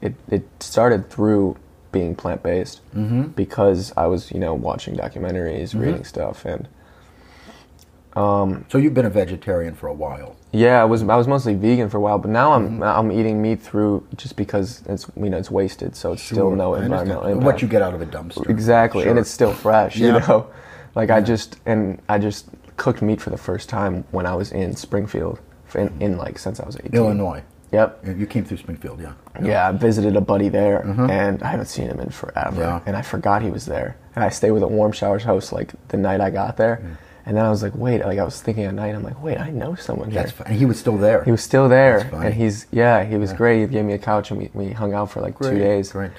it 0.00 0.14
it 0.30 0.46
started 0.60 1.10
through 1.10 1.56
being 1.98 2.14
plant 2.22 2.42
based 2.42 2.76
Mm-hmm. 2.94 3.22
because 3.42 3.80
I 3.96 4.06
was 4.12 4.30
you 4.34 4.40
know 4.44 4.52
watching 4.68 4.94
documentaries, 5.04 5.68
reading 5.82 6.04
stuff, 6.04 6.44
and 6.44 6.68
So 8.14 8.78
you've 8.78 8.94
been 8.94 9.06
a 9.06 9.10
vegetarian 9.10 9.74
for 9.74 9.88
a 9.88 9.92
while. 10.04 10.36
yeah, 10.52 10.80
I 10.80 10.84
was 10.84 11.02
I 11.02 11.16
was 11.16 11.26
mostly 11.26 11.54
vegan 11.54 11.88
for 11.90 11.98
a 11.98 12.00
while, 12.00 12.18
but 12.18 12.30
now 12.30 12.52
I'm 12.52 12.64
Mm-hmm. 12.68 12.82
I'm 13.00 13.10
eating 13.18 13.36
meat 13.42 13.60
through 13.68 14.06
just 14.16 14.36
because 14.36 14.82
it's 14.92 15.04
you 15.16 15.30
know 15.30 15.38
it's 15.38 15.50
wasted, 15.50 15.96
so 15.96 16.12
it's 16.14 16.22
still 16.22 16.50
no 16.64 16.74
environmental 16.74 17.26
impact. 17.26 17.44
What 17.46 17.62
you 17.62 17.68
get 17.68 17.82
out 17.82 17.94
of 17.94 18.00
a 18.02 18.06
dumpster. 18.06 18.48
Exactly, 18.48 19.08
and 19.08 19.18
it's 19.18 19.30
still 19.30 19.52
fresh. 19.52 19.96
Yeah. 19.96 20.06
You 20.06 20.12
know, 20.20 20.46
like 20.94 21.10
I 21.10 21.20
just 21.20 21.50
and 21.66 22.00
I 22.08 22.18
just 22.18 22.46
cooked 22.76 23.02
meat 23.02 23.20
for 23.20 23.30
the 23.30 23.42
first 23.48 23.68
time 23.68 24.04
when 24.16 24.26
I 24.26 24.34
was 24.34 24.50
in 24.52 24.74
Springfield, 24.76 25.38
in, 25.74 25.92
in 26.00 26.16
like 26.24 26.38
since 26.38 26.60
I 26.60 26.66
was 26.66 26.76
eighteen. 26.76 26.94
Illinois. 27.00 27.42
Yep. 27.74 28.18
You 28.20 28.26
came 28.26 28.44
through 28.44 28.58
Springfield, 28.58 29.00
yeah. 29.00 29.14
Yeah, 29.42 29.68
I 29.68 29.72
visited 29.72 30.14
a 30.16 30.20
buddy 30.32 30.48
there, 30.48 30.78
and 31.10 31.42
I 31.42 31.48
haven't 31.54 31.66
seen 31.66 31.88
him 31.88 32.00
in 32.00 32.10
forever. 32.10 32.50
Mm-hmm. 32.50 32.60
Yeah. 32.60 32.80
And 32.86 32.96
I 32.96 33.02
forgot 33.02 33.42
he 33.42 33.50
was 33.50 33.66
there. 33.66 33.96
And 34.14 34.22
I 34.24 34.28
stayed 34.30 34.52
with 34.52 34.62
a 34.62 34.68
warm 34.78 34.92
showers 34.92 35.24
host 35.24 35.52
like 35.52 35.72
the 35.88 35.96
night 35.96 36.20
I 36.20 36.30
got 36.30 36.56
there, 36.56 36.76
Mm. 36.76 36.96
and 37.26 37.36
then 37.36 37.44
I 37.44 37.50
was 37.50 37.62
like, 37.62 37.74
wait, 37.74 37.98
like 38.04 38.18
I 38.18 38.24
was 38.24 38.40
thinking 38.40 38.64
at 38.64 38.74
night, 38.74 38.94
I'm 38.94 39.02
like, 39.02 39.20
wait, 39.22 39.38
I 39.38 39.50
know 39.50 39.74
someone 39.74 40.10
here. 40.10 40.20
That's 40.22 40.32
fine. 40.32 40.48
And 40.48 40.56
he 40.56 40.66
was 40.66 40.78
still 40.78 40.98
there. 40.98 41.24
He 41.24 41.32
was 41.32 41.42
still 41.42 41.68
there, 41.68 41.98
and 42.12 42.32
he's 42.34 42.66
yeah, 42.70 43.02
he 43.04 43.16
was 43.16 43.32
great. 43.32 43.60
He 43.62 43.66
gave 43.76 43.84
me 43.84 43.94
a 43.94 43.98
couch, 44.10 44.30
and 44.30 44.38
we, 44.40 44.50
we 44.54 44.66
hung 44.72 44.92
out 44.94 45.10
for 45.10 45.20
like 45.20 45.36
two 45.38 45.58
days. 45.58 45.90
great. 45.92 46.12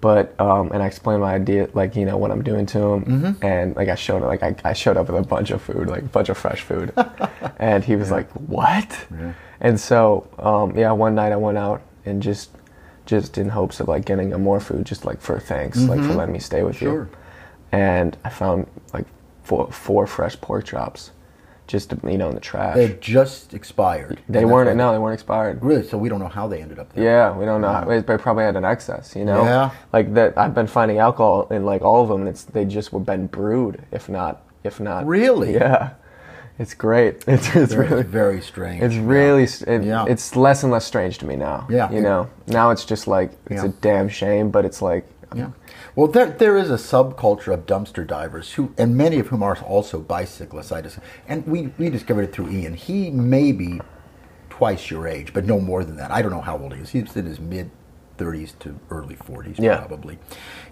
But 0.00 0.38
um, 0.40 0.72
and 0.72 0.82
I 0.82 0.86
explained 0.86 1.20
my 1.20 1.34
idea, 1.34 1.68
like 1.74 1.94
you 1.94 2.06
know 2.06 2.16
what 2.16 2.30
I'm 2.30 2.42
doing 2.42 2.64
to 2.66 2.78
him, 2.78 3.04
Mm-hmm. 3.04 3.44
and 3.44 3.76
like 3.76 3.88
I 3.88 3.94
showed 3.96 4.22
like 4.22 4.42
I, 4.42 4.54
I 4.64 4.72
showed 4.72 4.96
up 4.96 5.08
with 5.10 5.22
a 5.22 5.26
bunch 5.26 5.50
of 5.50 5.60
food, 5.60 5.88
like 5.88 6.02
a 6.02 6.06
bunch 6.06 6.28
of 6.30 6.38
fresh 6.38 6.62
food, 6.62 6.92
and 7.58 7.84
he 7.84 7.96
was 7.96 8.10
like, 8.10 8.30
"What?" 8.32 9.06
And 9.60 9.78
so 9.78 10.26
um, 10.38 10.76
yeah, 10.78 10.92
one 10.92 11.14
night 11.14 11.32
I 11.32 11.36
went 11.36 11.58
out 11.58 11.82
and 12.06 12.22
just 12.22 12.50
just 13.04 13.36
in 13.36 13.50
hopes 13.50 13.80
of 13.80 13.88
like 13.88 14.04
getting 14.06 14.30
him 14.30 14.42
more 14.42 14.60
food, 14.60 14.86
just 14.86 15.04
like 15.04 15.20
for 15.20 15.38
thanks, 15.38 15.78
like 15.82 16.00
for 16.00 16.14
letting 16.14 16.32
me 16.32 16.38
stay 16.40 16.62
with 16.62 16.76
Mm-hmm. 16.76 16.84
Sure. 16.86 17.02
you. 17.10 17.16
And 17.72 18.16
I 18.24 18.30
found 18.30 18.66
like 18.94 19.04
four 19.42 19.70
four 19.70 20.06
fresh 20.06 20.40
pork 20.40 20.64
chops, 20.64 21.10
just 21.70 21.92
you 22.04 22.18
know 22.18 22.28
in 22.28 22.34
the 22.34 22.40
trash. 22.40 22.74
They 22.74 22.94
just 23.00 23.54
expired. 23.54 24.20
They 24.28 24.44
weren't 24.44 24.76
no, 24.76 24.92
they 24.92 24.98
weren't 24.98 25.14
expired. 25.14 25.62
Really? 25.62 25.86
So 25.86 25.96
we 25.96 26.08
don't 26.08 26.18
know 26.18 26.28
how 26.28 26.48
they 26.48 26.60
ended 26.60 26.78
up 26.78 26.92
there. 26.92 27.04
Yeah, 27.04 27.36
we 27.36 27.44
don't 27.44 27.60
know. 27.60 27.84
They 27.88 28.00
they 28.00 28.18
probably 28.18 28.44
had 28.44 28.56
an 28.56 28.64
excess, 28.64 29.14
you 29.14 29.24
know. 29.24 29.44
Yeah. 29.44 29.70
Like 29.92 30.12
that, 30.14 30.36
I've 30.36 30.54
been 30.54 30.66
finding 30.66 30.98
alcohol 30.98 31.46
in 31.50 31.64
like 31.64 31.82
all 31.82 32.02
of 32.02 32.08
them. 32.08 32.26
It's 32.26 32.42
they 32.44 32.64
just 32.64 32.92
were 32.92 33.00
been 33.00 33.28
brewed, 33.28 33.82
if 33.92 34.08
not, 34.08 34.42
if 34.64 34.80
not. 34.80 35.06
Really? 35.06 35.54
Yeah, 35.54 35.90
it's 36.58 36.74
great. 36.74 37.24
It's 37.28 37.54
it's 37.54 37.72
Very, 37.72 37.88
really 37.88 38.02
very 38.02 38.40
strange. 38.42 38.82
it's 38.82 38.96
really 38.96 39.44
s- 39.44 39.62
it, 39.62 39.84
Yeah. 39.84 40.04
it's 40.08 40.34
less 40.36 40.62
and 40.64 40.72
less 40.72 40.84
strange 40.84 41.18
to 41.18 41.26
me 41.26 41.36
now. 41.36 41.66
Yeah. 41.70 41.90
you 41.92 42.00
know. 42.00 42.28
Now 42.48 42.70
it's 42.70 42.84
just 42.84 43.06
like 43.06 43.30
it's 43.46 43.62
Yeah. 43.62 43.68
a 43.70 43.72
damn 43.80 44.08
shame, 44.08 44.50
but 44.50 44.64
it's 44.64 44.82
like 44.82 45.04
Yeah. 45.34 45.50
Well, 45.96 46.06
there, 46.06 46.26
there 46.26 46.56
is 46.56 46.70
a 46.70 46.74
subculture 46.74 47.52
of 47.52 47.66
dumpster 47.66 48.06
divers 48.06 48.52
who, 48.52 48.72
and 48.78 48.96
many 48.96 49.18
of 49.18 49.28
whom 49.28 49.42
are 49.42 49.56
also 49.58 49.98
bicyclists. 50.00 50.70
I 50.70 50.82
just, 50.82 50.98
and 51.26 51.46
we, 51.46 51.68
we 51.78 51.90
discovered 51.90 52.22
it 52.22 52.32
through 52.32 52.50
Ian. 52.50 52.74
He 52.74 53.10
may 53.10 53.52
be 53.52 53.80
twice 54.48 54.90
your 54.90 55.08
age, 55.08 55.32
but 55.32 55.44
no 55.44 55.60
more 55.60 55.84
than 55.84 55.96
that. 55.96 56.10
I 56.10 56.22
don't 56.22 56.30
know 56.30 56.40
how 56.40 56.58
old 56.58 56.74
he 56.74 56.82
is. 56.82 56.90
He's 56.90 57.16
in 57.16 57.26
his 57.26 57.40
mid 57.40 57.70
30s 58.20 58.58
to 58.60 58.78
early 58.90 59.14
40s, 59.16 59.58
Yeah. 59.58 59.78
probably. 59.78 60.18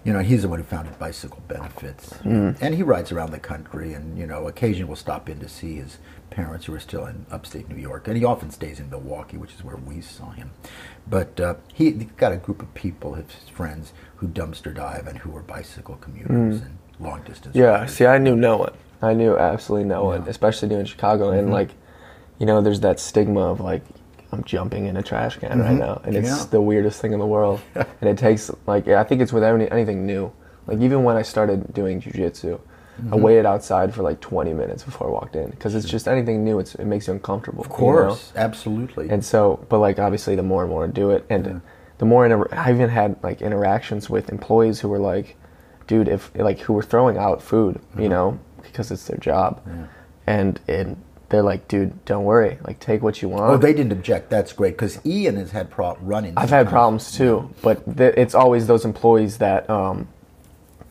You 0.03 0.13
know, 0.13 0.19
he's 0.19 0.43
the 0.43 0.47
one 0.47 0.59
who 0.59 0.65
founded 0.65 0.97
Bicycle 0.99 1.41
Benefits. 1.47 2.13
Mm. 2.23 2.57
And 2.61 2.75
he 2.75 2.83
rides 2.83 3.11
around 3.11 3.31
the 3.31 3.39
country 3.39 3.93
and, 3.93 4.17
you 4.17 4.27
know, 4.27 4.47
occasionally 4.47 4.87
will 4.87 4.95
stop 4.95 5.27
in 5.29 5.39
to 5.39 5.49
see 5.49 5.75
his 5.77 5.97
parents 6.29 6.65
who 6.65 6.73
are 6.75 6.79
still 6.79 7.05
in 7.05 7.25
upstate 7.31 7.67
New 7.69 7.75
York. 7.81 8.07
And 8.07 8.15
he 8.15 8.23
often 8.23 8.51
stays 8.51 8.79
in 8.79 8.89
Milwaukee, 8.89 9.37
which 9.37 9.53
is 9.55 9.63
where 9.63 9.77
we 9.77 9.99
saw 10.01 10.29
him. 10.31 10.51
But 11.09 11.39
uh, 11.39 11.55
he, 11.73 11.91
he's 11.91 12.03
got 12.17 12.31
a 12.31 12.37
group 12.37 12.61
of 12.61 12.73
people, 12.75 13.13
his 13.15 13.25
friends, 13.51 13.93
who 14.17 14.27
dumpster 14.27 14.73
dive 14.73 15.07
and 15.07 15.17
who 15.19 15.35
are 15.35 15.41
bicycle 15.41 15.95
commuters 15.95 16.61
and 16.61 16.77
long 16.99 17.21
distance 17.23 17.55
Mm. 17.55 17.59
Yeah, 17.59 17.65
riders. 17.71 17.93
see, 17.95 18.05
I 18.05 18.17
knew 18.19 18.35
no 18.35 18.57
one. 18.57 18.73
I 19.01 19.13
knew 19.13 19.37
absolutely 19.37 19.87
no 19.87 20.03
one, 20.03 20.13
Yeah. 20.15 20.19
Mm-hmm. 20.21 20.29
especially 20.29 20.69
doing 20.69 20.85
Chicago. 20.85 21.29
And 21.31 21.51
like, 21.51 21.71
you 22.37 22.45
know, 22.45 22.61
there's 22.61 22.81
that 22.81 22.99
stigma 22.99 23.41
of 23.51 23.59
like, 23.59 23.81
I'm 24.31 24.43
jumping 24.43 24.85
in 24.85 24.95
a 24.97 25.01
trash 25.03 25.37
can 25.37 25.59
right 25.59 25.75
now, 25.77 26.01
and 26.03 26.15
it's 26.15 26.29
Mm-hmm. 26.29 26.39
Yeah. 26.39 26.45
the 26.51 26.61
weirdest 26.61 27.01
thing 27.01 27.13
in 27.13 27.19
the 27.19 27.25
world. 27.25 27.61
and 27.75 28.09
it 28.09 28.17
takes 28.17 28.51
like, 28.67 28.87
I 28.87 29.03
think 29.03 29.21
it's 29.21 29.33
with 29.33 29.43
any, 29.43 29.69
anything 29.71 30.05
new. 30.05 30.31
Like 30.67 30.79
even 30.81 31.03
when 31.03 31.15
I 31.17 31.23
started 31.23 31.73
doing 31.73 32.01
jujitsu, 32.01 32.59
I 32.59 33.01
Mm-hmm. 33.01 33.21
waited 33.21 33.45
outside 33.45 33.95
for 33.95 34.03
like 34.03 34.19
20 34.19 34.53
minutes 34.53 34.83
before 34.83 35.07
I 35.07 35.09
walked 35.11 35.35
in 35.37 35.49
because 35.51 35.73
it's 35.73 35.87
just 35.87 36.05
anything 36.05 36.43
new. 36.43 36.59
It's, 36.59 36.75
it 36.75 36.83
makes 36.83 37.07
you 37.07 37.13
uncomfortable. 37.13 37.61
Of 37.61 37.69
course, 37.69 38.33
absolutely. 38.35 39.09
And 39.09 39.23
so, 39.23 39.65
but 39.69 39.79
like 39.79 39.99
obviously, 39.99 40.35
the 40.35 40.43
more 40.43 40.63
and 40.63 40.69
more 40.69 40.83
I 40.83 40.87
do 40.87 41.09
it, 41.11 41.25
and 41.29 41.61
the 41.99 42.05
more 42.05 42.25
inter- 42.25 42.49
I 42.51 42.69
even 42.71 42.89
had 42.89 43.15
like 43.23 43.41
interactions 43.41 44.09
with 44.09 44.29
employees 44.29 44.81
who 44.81 44.89
were 44.89 44.99
like, 44.99 45.37
"Dude, 45.87 46.09
if 46.09 46.29
like 46.35 46.59
who 46.59 46.73
were 46.73 46.83
throwing 46.83 47.17
out 47.17 47.41
food, 47.41 47.79
you 47.97 48.09
know, 48.09 48.37
because 48.63 48.91
it's 48.91 49.07
their 49.07 49.17
job," 49.17 49.61
and 50.27 50.59
and 50.67 51.01
they're 51.29 51.43
like, 51.43 51.67
"Dude, 51.67 52.03
don't 52.05 52.23
worry, 52.25 52.57
like 52.65 52.79
take 52.79 53.01
what 53.01 53.21
you 53.21 53.29
want." 53.29 53.43
oh, 53.51 53.57
they 53.57 53.73
didn't 53.73 53.91
object. 53.91 54.29
That's 54.29 54.51
great 54.53 54.71
because 54.73 54.99
Ian 55.05 55.35
has 55.37 55.51
had 55.51 55.69
pro- 55.69 55.97
run-ins. 56.01 56.35
I've 56.37 56.49
had 56.49 56.67
problems 56.69 57.11
too, 57.11 57.49
but 57.61 57.97
th- 57.97 58.15
it's 58.17 58.35
always 58.35 58.67
those 58.67 58.85
employees 58.85 59.37
that 59.37 59.69
um, 59.69 60.07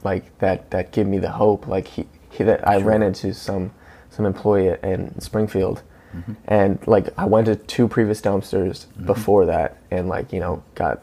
like 0.04 0.36
that 0.38 0.70
that 0.70 0.92
give 0.92 1.06
me 1.06 1.18
the 1.18 1.30
hope. 1.30 1.66
Like 1.66 1.88
he, 1.88 2.06
he 2.30 2.44
that 2.44 2.66
I 2.66 2.78
ran 2.80 3.02
into 3.02 3.34
some 3.34 3.72
some 4.10 4.26
employee 4.26 4.76
in 4.82 5.18
Springfield, 5.20 5.82
Mm-hmm. 6.16 6.32
and 6.46 6.78
like 6.86 7.08
I 7.18 7.26
went 7.26 7.46
to 7.48 7.56
two 7.56 7.86
previous 7.86 8.20
dumpsters 8.22 8.86
before 9.04 9.44
that, 9.46 9.76
and 9.90 10.08
like 10.08 10.32
you 10.32 10.40
know 10.40 10.62
got. 10.74 11.02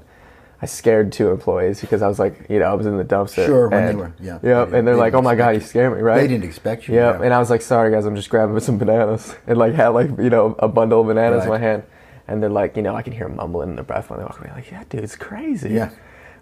I 0.66 0.68
scared 0.68 1.12
two 1.12 1.30
employees 1.30 1.80
because 1.80 2.02
I 2.02 2.08
was 2.08 2.18
like, 2.18 2.48
you 2.50 2.58
know, 2.58 2.66
I 2.66 2.74
was 2.74 2.88
in 2.88 2.98
the 2.98 3.06
dumpster. 3.06 3.46
Sure, 3.46 3.70
when 3.70 3.86
they 3.86 3.96
were- 3.96 4.14
yeah. 4.20 4.40
Yep, 4.42 4.42
They 4.42 4.52
and 4.52 4.72
they're 4.88 4.94
didn't 4.96 4.98
like, 4.98 5.14
"Oh 5.14 5.22
my 5.22 5.36
god, 5.36 5.50
you 5.50 5.56
you. 5.56 5.60
scared 5.62 5.96
me!" 5.96 6.02
Right? 6.02 6.22
They 6.22 6.28
didn't 6.28 6.46
expect 6.46 6.88
you, 6.88 6.96
Yep, 6.96 7.20
yeah. 7.20 7.26
and 7.26 7.34
I 7.34 7.40
was 7.40 7.50
like, 7.52 7.62
"Sorry 7.62 7.92
guys, 7.92 8.06
I'm 8.06 8.16
just 8.16 8.30
grabbing 8.32 8.60
some 8.70 8.78
bananas," 8.80 9.36
and 9.48 9.58
like 9.58 9.74
had 9.76 9.90
like 9.90 10.10
you 10.18 10.30
know 10.32 10.56
a 10.60 10.68
bundle 10.68 11.02
of 11.02 11.08
bananas 11.08 11.44
in 11.44 11.50
my 11.50 11.60
hand, 11.60 11.84
and 12.28 12.42
they're 12.42 12.50
like, 12.50 12.76
you 12.76 12.82
know, 12.82 12.96
I 12.96 13.04
can 13.04 13.14
hear 13.14 13.28
them 13.28 13.36
mumbling 13.38 13.70
in 13.70 13.76
their 13.76 13.84
breath 13.86 14.10
when 14.10 14.18
they 14.20 14.26
walk 14.26 14.40
away. 14.40 14.52
Like, 14.56 14.72
yeah, 14.72 14.84
dude, 14.90 15.04
it's 15.04 15.16
crazy. 15.16 15.70
Yeah. 15.74 15.92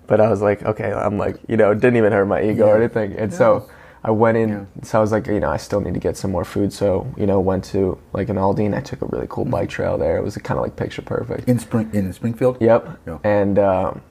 But 0.07 0.19
I 0.21 0.29
was 0.29 0.41
like, 0.41 0.63
okay, 0.63 0.91
I'm 0.91 1.17
like, 1.17 1.37
you 1.47 1.55
know, 1.57 1.71
it 1.71 1.75
didn't 1.81 1.97
even 1.97 2.11
hurt 2.11 2.25
my 2.25 2.41
ego 2.43 2.67
or 2.67 2.77
anything. 2.77 3.13
And 3.13 3.33
so 3.33 3.69
I 4.03 4.11
went 4.11 4.37
in, 4.37 4.49
Yeah. 4.49 4.65
so 4.83 4.97
I 4.97 5.01
was 5.01 5.13
like, 5.13 5.27
you 5.27 5.39
know, 5.39 5.49
I 5.49 5.55
still 5.55 5.79
need 5.79 5.93
to 5.93 5.99
get 6.01 6.17
some 6.17 6.29
more 6.31 6.43
food. 6.43 6.73
So, 6.73 7.07
you 7.15 7.25
know, 7.25 7.39
went 7.39 7.63
to 7.75 7.97
like 8.11 8.27
an 8.27 8.35
Aldi 8.35 8.65
and 8.65 8.75
I 8.75 8.81
took 8.81 9.01
a 9.01 9.05
really 9.05 9.27
cool 9.29 9.45
bike 9.45 9.69
trail 9.69 9.97
there. 9.97 10.17
It 10.17 10.23
was 10.23 10.35
kind 10.37 10.57
of 10.57 10.63
like 10.65 10.75
picture 10.75 11.01
perfect. 11.01 11.47
in 11.47 11.57
Spring 11.57 11.89
in 11.93 12.11
Springfield. 12.11 12.57
Yep. 12.59 12.99
Yeah. 13.07 13.17
And 13.23 13.57
um, 13.57 14.01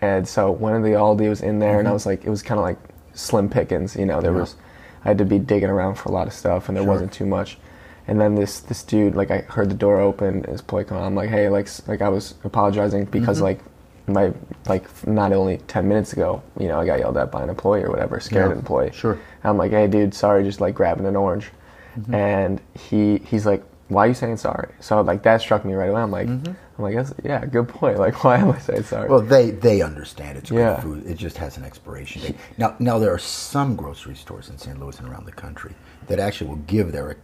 and 0.00 0.26
so 0.26 0.50
one 0.50 0.74
of 0.74 0.82
the 0.82 0.90
Aldi 0.90 1.28
was 1.28 1.40
in 1.42 1.58
there, 1.58 1.78
and 1.78 1.80
Mm-hmm. 1.80 1.90
I 1.90 1.92
was 1.92 2.06
like, 2.06 2.24
it 2.24 2.30
was 2.30 2.42
kind 2.42 2.58
of 2.58 2.64
like 2.64 2.78
slim 3.14 3.48
pickings. 3.48 3.96
You 3.96 4.06
know, 4.06 4.20
there 4.20 4.32
was, 4.32 4.56
I 5.04 5.08
had 5.08 5.18
to 5.18 5.24
be 5.24 5.38
digging 5.38 5.68
around 5.70 5.96
for 5.96 6.08
a 6.08 6.12
lot 6.12 6.26
of 6.26 6.32
stuff, 6.32 6.68
and 6.68 6.76
there 6.76 6.84
Sure. 6.84 6.92
wasn't 6.92 7.12
too 7.12 7.26
much. 7.26 7.58
And 8.06 8.20
then 8.20 8.34
this 8.34 8.60
this 8.60 8.82
dude, 8.82 9.14
like, 9.14 9.30
I 9.30 9.38
heard 9.42 9.70
the 9.70 9.74
door 9.76 10.00
open. 10.00 10.44
His 10.44 10.62
boy 10.62 10.84
on. 10.90 11.02
I'm 11.02 11.14
like, 11.14 11.30
hey, 11.30 11.48
like, 11.48 11.68
like 11.86 12.02
I 12.02 12.08
was 12.08 12.34
apologizing 12.44 13.04
because 13.06 13.36
Mm-hmm. 13.38 13.44
like 13.44 13.60
my 14.06 14.32
like 14.66 15.06
not 15.06 15.32
only 15.32 15.58
ten 15.68 15.86
minutes 15.86 16.12
ago, 16.14 16.42
you 16.58 16.66
know, 16.66 16.80
I 16.80 16.86
got 16.86 16.98
yelled 16.98 17.16
at 17.16 17.30
by 17.30 17.42
an 17.42 17.48
employee 17.50 17.82
or 17.84 17.90
whatever, 17.90 18.18
scared 18.18 18.50
Yeah, 18.50 18.56
employee. 18.56 18.90
sure. 18.92 19.12
And 19.12 19.20
I'm 19.50 19.56
like, 19.58 19.70
hey, 19.70 19.86
dude, 19.86 20.14
sorry, 20.14 20.42
just 20.42 20.60
like 20.60 20.74
grabbing 20.74 21.06
an 21.06 21.14
orange. 21.14 21.50
Mm-hmm. 21.98 22.14
And 22.14 22.60
he 22.88 23.18
he's 23.18 23.46
like, 23.46 23.62
why 23.88 24.04
are 24.06 24.08
you 24.08 24.14
saying 24.14 24.38
sorry? 24.38 24.68
So 24.80 25.00
like 25.02 25.22
that 25.24 25.40
struck 25.40 25.64
me 25.64 25.74
right 25.74 25.90
away. 25.90 26.00
I'm 26.02 26.10
like, 26.10 26.26
Mm-hmm. 26.28 26.52
I'm 26.80 26.94
like, 26.94 26.96
that's, 27.06 27.12
yeah, 27.24 27.44
good 27.44 27.68
point. 27.68 27.98
Like, 27.98 28.24
why 28.24 28.38
am 28.38 28.50
I 28.50 28.58
saying 28.58 28.84
sorry? 28.84 29.08
Well, 29.08 29.20
they 29.20 29.50
they 29.50 29.82
understand 29.82 30.38
it's 30.38 30.50
good 30.50 30.58
Yeah. 30.58 30.80
food. 30.80 31.06
It 31.06 31.18
just 31.18 31.36
has 31.36 31.56
an 31.58 31.64
expiration 31.64 32.22
date. 32.22 32.36
Now, 32.56 32.74
now 32.78 32.98
there 32.98 33.12
are 33.12 33.18
some 33.18 33.76
grocery 33.76 34.14
stores 34.14 34.48
in 34.48 34.56
St. 34.58 34.80
Louis 34.80 34.98
and 34.98 35.08
around 35.08 35.26
the 35.26 35.32
country 35.32 35.74
that 36.06 36.18
actually 36.18 36.48
will 36.48 36.56
give 36.66 36.92
their 36.92 37.18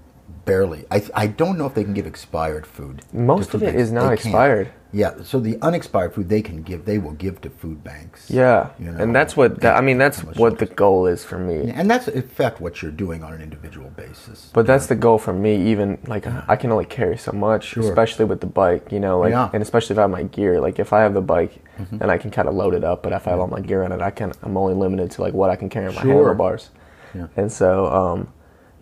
barely. 0.45 0.85
I 0.91 1.03
I 1.15 1.27
don't 1.27 1.59
know 1.59 1.67
if 1.67 1.75
they 1.75 1.85
can 1.85 1.95
give 1.95 2.07
expired 2.07 2.67
food. 2.67 3.03
Most 3.13 3.55
of 3.55 3.63
it 3.63 3.67
banks. 3.67 3.83
is 3.83 3.93
not 3.93 4.03
They 4.11 4.17
can't. 4.17 4.27
expired. 4.27 4.69
Yeah, 4.93 5.15
so 5.25 5.41
the 5.41 5.59
unexpired 5.61 6.15
food 6.15 6.29
they 6.31 6.41
can 6.41 6.63
give, 6.63 6.87
they 6.87 6.97
will 6.97 7.13
give 7.13 7.41
to 7.43 7.51
food 7.51 7.85
banks. 7.85 8.31
Yeah, 8.31 8.69
You 8.79 8.93
know, 8.93 8.99
and 9.03 9.15
that's 9.15 9.37
what 9.37 9.61
that, 9.61 9.77
I 9.77 9.83
mean. 9.83 9.99
That's 9.99 10.23
what 10.25 10.59
the 10.59 10.65
goal 10.65 11.07
is 11.07 11.23
for 11.23 11.37
me. 11.39 11.71
And 11.71 11.91
that's 11.91 12.09
in 12.09 12.23
fact 12.23 12.61
what 12.63 12.81
you're 12.81 12.93
doing 12.93 13.23
on 13.23 13.35
an 13.35 13.43
individual 13.43 13.91
basis. 13.91 14.51
But 14.55 14.65
that's 14.67 14.87
the 14.87 14.95
goal 14.95 15.19
for 15.19 15.35
me. 15.35 15.71
Even 15.71 15.99
like 16.07 16.27
I 16.49 16.57
can 16.57 16.71
only 16.73 16.87
carry 16.87 17.19
so 17.19 17.33
much, 17.33 17.65
Sure. 17.65 17.83
especially 17.83 18.25
with 18.25 18.41
the 18.41 18.47
bike. 18.47 18.91
You 18.91 19.01
know, 19.01 19.19
like 19.19 19.33
Yeah. 19.33 19.51
and 19.53 19.63
especially 19.63 19.95
if 19.95 19.99
I 19.99 20.03
have 20.03 20.11
my 20.11 20.23
gear. 20.23 20.61
Like 20.61 20.79
if 20.79 20.93
I 20.93 21.01
have 21.03 21.13
the 21.13 21.21
bike, 21.21 21.53
then 21.93 22.09
I 22.09 22.17
can 22.17 22.31
kind 22.31 22.49
of 22.49 22.55
load 22.55 22.73
it 22.75 22.85
up. 22.85 23.03
But 23.03 23.13
if 23.13 23.27
I 23.27 23.31
have 23.33 23.41
all 23.41 23.49
my 23.49 23.61
gear 23.61 23.83
on 23.83 23.93
it, 23.93 24.01
I 24.01 24.11
can. 24.11 24.33
I'm 24.43 24.57
only 24.57 24.75
limited 24.75 25.11
to 25.11 25.21
like 25.23 25.35
what 25.35 25.51
I 25.51 25.57
can 25.57 25.69
carry 25.69 25.89
on 25.89 25.95
my 25.97 26.03
Sure. 26.03 26.13
handlebars. 26.15 26.71
Yeah. 27.15 27.27
And 27.37 27.51
so, 27.53 27.87
um, 27.93 28.29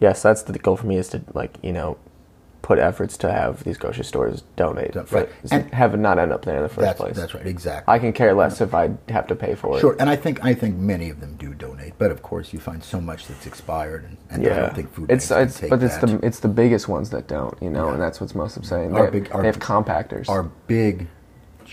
yes, 0.01 0.23
that's 0.23 0.43
the 0.43 0.59
goal 0.59 0.77
for 0.77 0.87
me 0.87 0.97
is 0.99 1.09
to 1.09 1.23
like 1.35 1.59
you 1.63 1.73
know 1.73 1.97
put 2.63 2.79
efforts 2.79 3.19
to 3.19 3.31
have 3.31 3.63
these 3.65 3.77
grocery 3.77 4.03
stores 4.07 4.43
donate, 4.57 4.95
for- 5.07 5.29
And- 5.53 5.71
have 5.75 5.93
it 5.93 5.99
not 5.99 6.19
end 6.19 6.33
up 6.33 6.47
there 6.47 6.57
in 6.57 6.63
the 6.63 6.69
first 6.71 6.81
that's 6.81 6.99
place. 6.99 7.15
that's 7.15 7.35
right, 7.35 7.47
exactly. 7.47 7.93
I 7.93 7.99
can 7.99 8.15
care 8.15 8.33
less 8.33 8.63
if 8.63 8.73
I 8.75 8.93
have 9.11 9.27
to 9.27 9.37
pay 9.37 9.55
for 9.55 9.77
it. 9.77 9.81
Sure, 9.81 9.95
and 10.01 10.09
I 10.09 10.17
think 10.17 10.43
I 10.43 10.55
think 10.55 10.77
many 10.79 11.11
of 11.11 11.21
them 11.21 11.37
do 11.39 11.53
donate, 11.53 11.93
but 11.99 12.11
of 12.11 12.23
course 12.23 12.55
you 12.55 12.59
find 12.59 12.83
so 12.83 13.03
much 13.03 13.27
that's 13.27 13.47
expired, 13.47 14.05
and, 14.05 14.17
and 14.31 14.47
I 14.47 14.61
don't 14.61 14.75
think 14.75 14.91
food 14.95 15.11
it's 15.11 15.31
it's 15.31 15.61
but 15.61 15.83
it's 15.83 15.99
that. 15.99 16.07
the 16.07 16.25
it's 16.27 16.41
the 16.41 16.49
biggest 16.49 16.89
ones 16.89 17.11
that 17.11 17.27
don't, 17.29 17.55
you 17.63 17.69
know, 17.69 17.89
Yeah. 17.89 17.93
and 17.95 18.03
that's 18.03 18.19
what's 18.19 18.35
most 18.35 18.57
upsetting. 18.57 18.95
Our 18.97 19.11
They, 19.11 19.21
big- 19.21 19.33
our- 19.33 19.43
they 19.43 19.47
have 19.49 19.59
compactors. 19.59 20.31
Our 20.31 20.45
big 20.67 21.09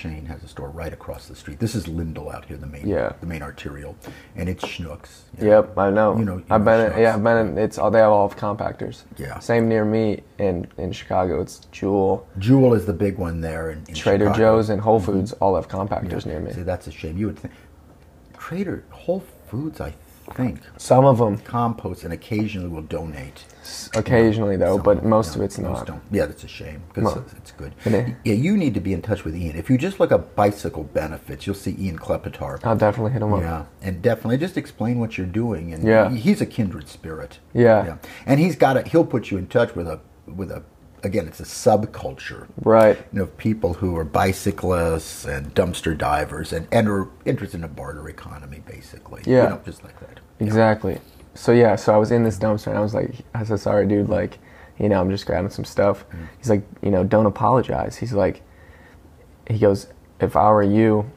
chain 0.01 0.25
has 0.25 0.43
a 0.43 0.47
store 0.47 0.69
right 0.69 0.91
across 0.93 1.27
the 1.27 1.35
street. 1.35 1.59
This 1.59 1.75
is 1.75 1.87
Lindell 1.87 2.31
out 2.31 2.45
here, 2.45 2.57
the 2.57 2.65
main 2.65 2.87
Yeah. 2.87 3.13
the 3.19 3.27
main 3.27 3.43
arterial, 3.43 3.95
and 4.35 4.49
it's 4.49 4.63
Schnucks. 4.63 5.21
you 5.37 5.47
know. 5.47 5.61
Yep, 5.61 5.77
I 5.77 5.89
know. 5.91 6.17
You 6.17 6.25
know- 6.25 6.37
you 6.37 6.45
I've 6.49 6.61
know 6.61 6.65
been. 6.65 6.91
in, 6.93 6.99
yeah, 7.01 7.13
I've 7.13 7.23
been. 7.23 7.37
In, 7.37 7.57
it's 7.57 7.77
all 7.77 7.91
they 7.91 7.99
have 7.99 8.11
all 8.11 8.25
of 8.25 8.35
compactors. 8.35 9.03
Yeah. 9.17 9.37
Same 9.39 9.69
near 9.69 9.85
me 9.85 10.23
in 10.39 10.67
in 10.77 10.91
Chicago. 10.91 11.39
It's 11.41 11.59
Jewel, 11.71 12.27
Jewel 12.39 12.73
is 12.73 12.85
the 12.85 12.93
big 12.93 13.17
one 13.19 13.41
there, 13.41 13.69
in, 13.71 13.83
in 13.87 13.93
Trader 13.93 14.25
Chicago. 14.25 14.57
Joe's, 14.57 14.69
and 14.69 14.81
Whole 14.81 14.99
mm-hmm. 14.99 15.11
Foods 15.11 15.33
all 15.33 15.55
have 15.55 15.67
compactors 15.67 16.25
near 16.25 16.39
me. 16.39 16.51
See, 16.51 16.63
that's 16.63 16.87
a 16.87 16.91
shame. 16.91 17.17
You 17.17 17.27
would 17.27 17.37
think 17.37 17.53
Trader 18.37 18.83
Whole 18.89 19.23
Foods, 19.47 19.79
I 19.79 19.93
think, 20.33 20.61
Some 20.77 21.05
of 21.05 21.17
them, 21.19 21.37
compost 21.39 22.03
and 22.03 22.13
occasionally 22.13 22.69
will 22.69 22.81
donate. 22.81 23.45
Occasionally 23.95 24.55
though, 24.57 24.75
Some 24.77 24.83
but 24.83 25.03
most 25.05 25.29
yeah, 25.31 25.35
of 25.35 25.41
it's 25.45 25.57
most 25.59 25.77
not. 25.79 25.87
don't. 25.87 26.01
Yeah, 26.11 26.25
that's 26.25 26.43
a 26.43 26.47
shame 26.47 26.81
because 26.93 27.17
it's, 27.37 27.51
good. 27.51 27.73
It- 27.85 28.15
yeah, 28.23 28.33
you 28.33 28.57
need 28.57 28.73
to 28.73 28.79
be 28.79 28.93
in 28.93 29.01
touch 29.01 29.23
with 29.23 29.35
Ian. 29.35 29.55
If 29.55 29.69
you 29.69 29.77
just 29.77 29.99
look 29.99 30.11
up 30.11 30.35
bicycle 30.35 30.83
benefits, 30.83 31.45
you'll 31.45 31.55
see 31.55 31.75
Ian 31.79 31.97
Klepetar. 31.99 32.59
I'll 32.63 32.75
definitely 32.75 33.11
hit 33.11 33.19
them 33.19 33.33
up. 33.33 33.41
Yeah, 33.41 33.65
and 33.81 34.01
definitely 34.01 34.37
just 34.37 34.57
explain 34.57 34.99
what 34.99 35.17
you're 35.17 35.27
doing. 35.27 35.73
And 35.73 35.83
Yeah. 35.83 36.09
he's 36.09 36.41
a 36.41 36.45
kindred 36.45 36.87
spirit. 36.87 37.39
Yeah. 37.53 37.97
and 38.25 38.39
he's 38.39 38.55
got 38.55 38.77
a. 38.77 38.81
He'll 38.83 39.05
put 39.05 39.31
you 39.31 39.37
in 39.37 39.47
touch 39.47 39.75
with 39.75 39.87
a 39.87 39.99
with 40.25 40.51
a. 40.51 40.63
Again, 41.03 41.25
it's 41.27 41.39
a 41.39 41.43
subculture. 41.45 42.47
Right. 42.63 42.95
You 43.11 43.19
know, 43.21 43.25
people 43.25 43.73
who 43.73 43.97
are 43.97 44.03
bicyclists 44.03 45.25
and 45.25 45.53
dumpster 45.55 45.97
divers 45.97 46.53
and, 46.53 46.67
and 46.71 46.87
are 46.87 47.07
interested 47.25 47.57
in 47.57 47.63
a 47.63 47.67
barter 47.67 48.07
economy, 48.07 48.61
basically. 48.67 49.23
Yeah. 49.25 49.43
You 49.43 49.49
know, 49.49 49.61
just 49.65 49.83
like 49.83 49.99
that. 49.99 50.19
Exactly. 50.39 50.99
So 51.33 51.51
yeah, 51.51 51.75
so 51.75 51.93
I 51.93 51.97
was 51.97 52.11
in 52.11 52.23
this 52.23 52.37
dumpster 52.37 52.67
and 52.67 52.77
I 52.77 52.81
was 52.81 52.93
like, 52.93 53.13
I 53.33 53.43
said, 53.43 53.59
sorry, 53.59 53.87
dude, 53.87 54.09
like, 54.09 54.37
you 54.77 54.89
know, 54.89 54.99
I'm 54.99 55.09
just 55.09 55.25
grabbing 55.25 55.49
some 55.51 55.65
stuff. 55.65 56.05
Mm. 56.09 56.27
He's 56.37 56.49
like, 56.49 56.63
you 56.81 56.91
know, 56.91 57.03
don't 57.03 57.25
apologize. 57.25 57.97
He's 57.97 58.13
like, 58.13 58.41
he 59.49 59.57
goes, 59.59 59.87
if 60.19 60.35
I 60.35 60.49
were 60.51 60.63
you, 60.63 61.09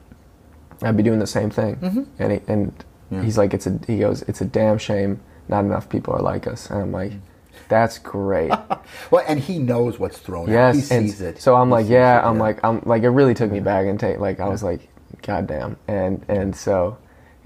I'd 0.83 0.96
be 0.96 1.03
doing 1.03 1.18
the 1.18 1.27
same 1.27 1.50
thing. 1.50 2.07
And 2.18 2.33
he, 2.33 2.40
and 2.48 2.72
Mm-hmm. 3.11 3.16
Yeah. 3.16 3.22
he's 3.24 3.37
like, 3.37 3.53
it's 3.53 3.66
a, 3.66 3.79
he 3.87 3.98
goes, 3.98 4.22
it's 4.22 4.40
a 4.40 4.46
damn 4.46 4.79
shame 4.79 5.20
not 5.46 5.62
enough 5.66 5.90
people 5.90 6.14
are 6.14 6.22
like 6.22 6.46
us. 6.46 6.70
And 6.70 6.81
I'm 6.81 6.90
like, 6.92 7.12
Mm. 7.12 7.20
that's 7.68 7.98
great. 7.98 8.50
Well, 9.11 9.22
and 9.29 9.38
he 9.38 9.59
knows 9.59 9.98
what's 9.98 10.18
thrown 10.18 10.48
yes. 10.48 10.74
out. 10.90 11.03
He 11.03 11.09
sees 11.09 11.20
it. 11.20 11.40
So 11.40 11.55
I'm 11.55 11.68
He 11.68 11.72
like, 11.72 11.88
yeah, 11.88 12.18
it, 12.18 12.24
I'm 12.27 12.38
like, 12.38 12.64
I'm 12.64 12.81
like, 12.87 13.03
it 13.03 13.11
really 13.11 13.35
took 13.35 13.50
me 13.50 13.61
back 13.61 13.87
and 13.87 14.00
take, 14.00 14.18
like, 14.20 14.40
I 14.40 14.48
was 14.48 14.62
like, 14.62 14.88
God 15.22 15.46
damn. 15.46 15.77
And, 15.87 16.24
and 16.29 16.57
so 16.57 16.96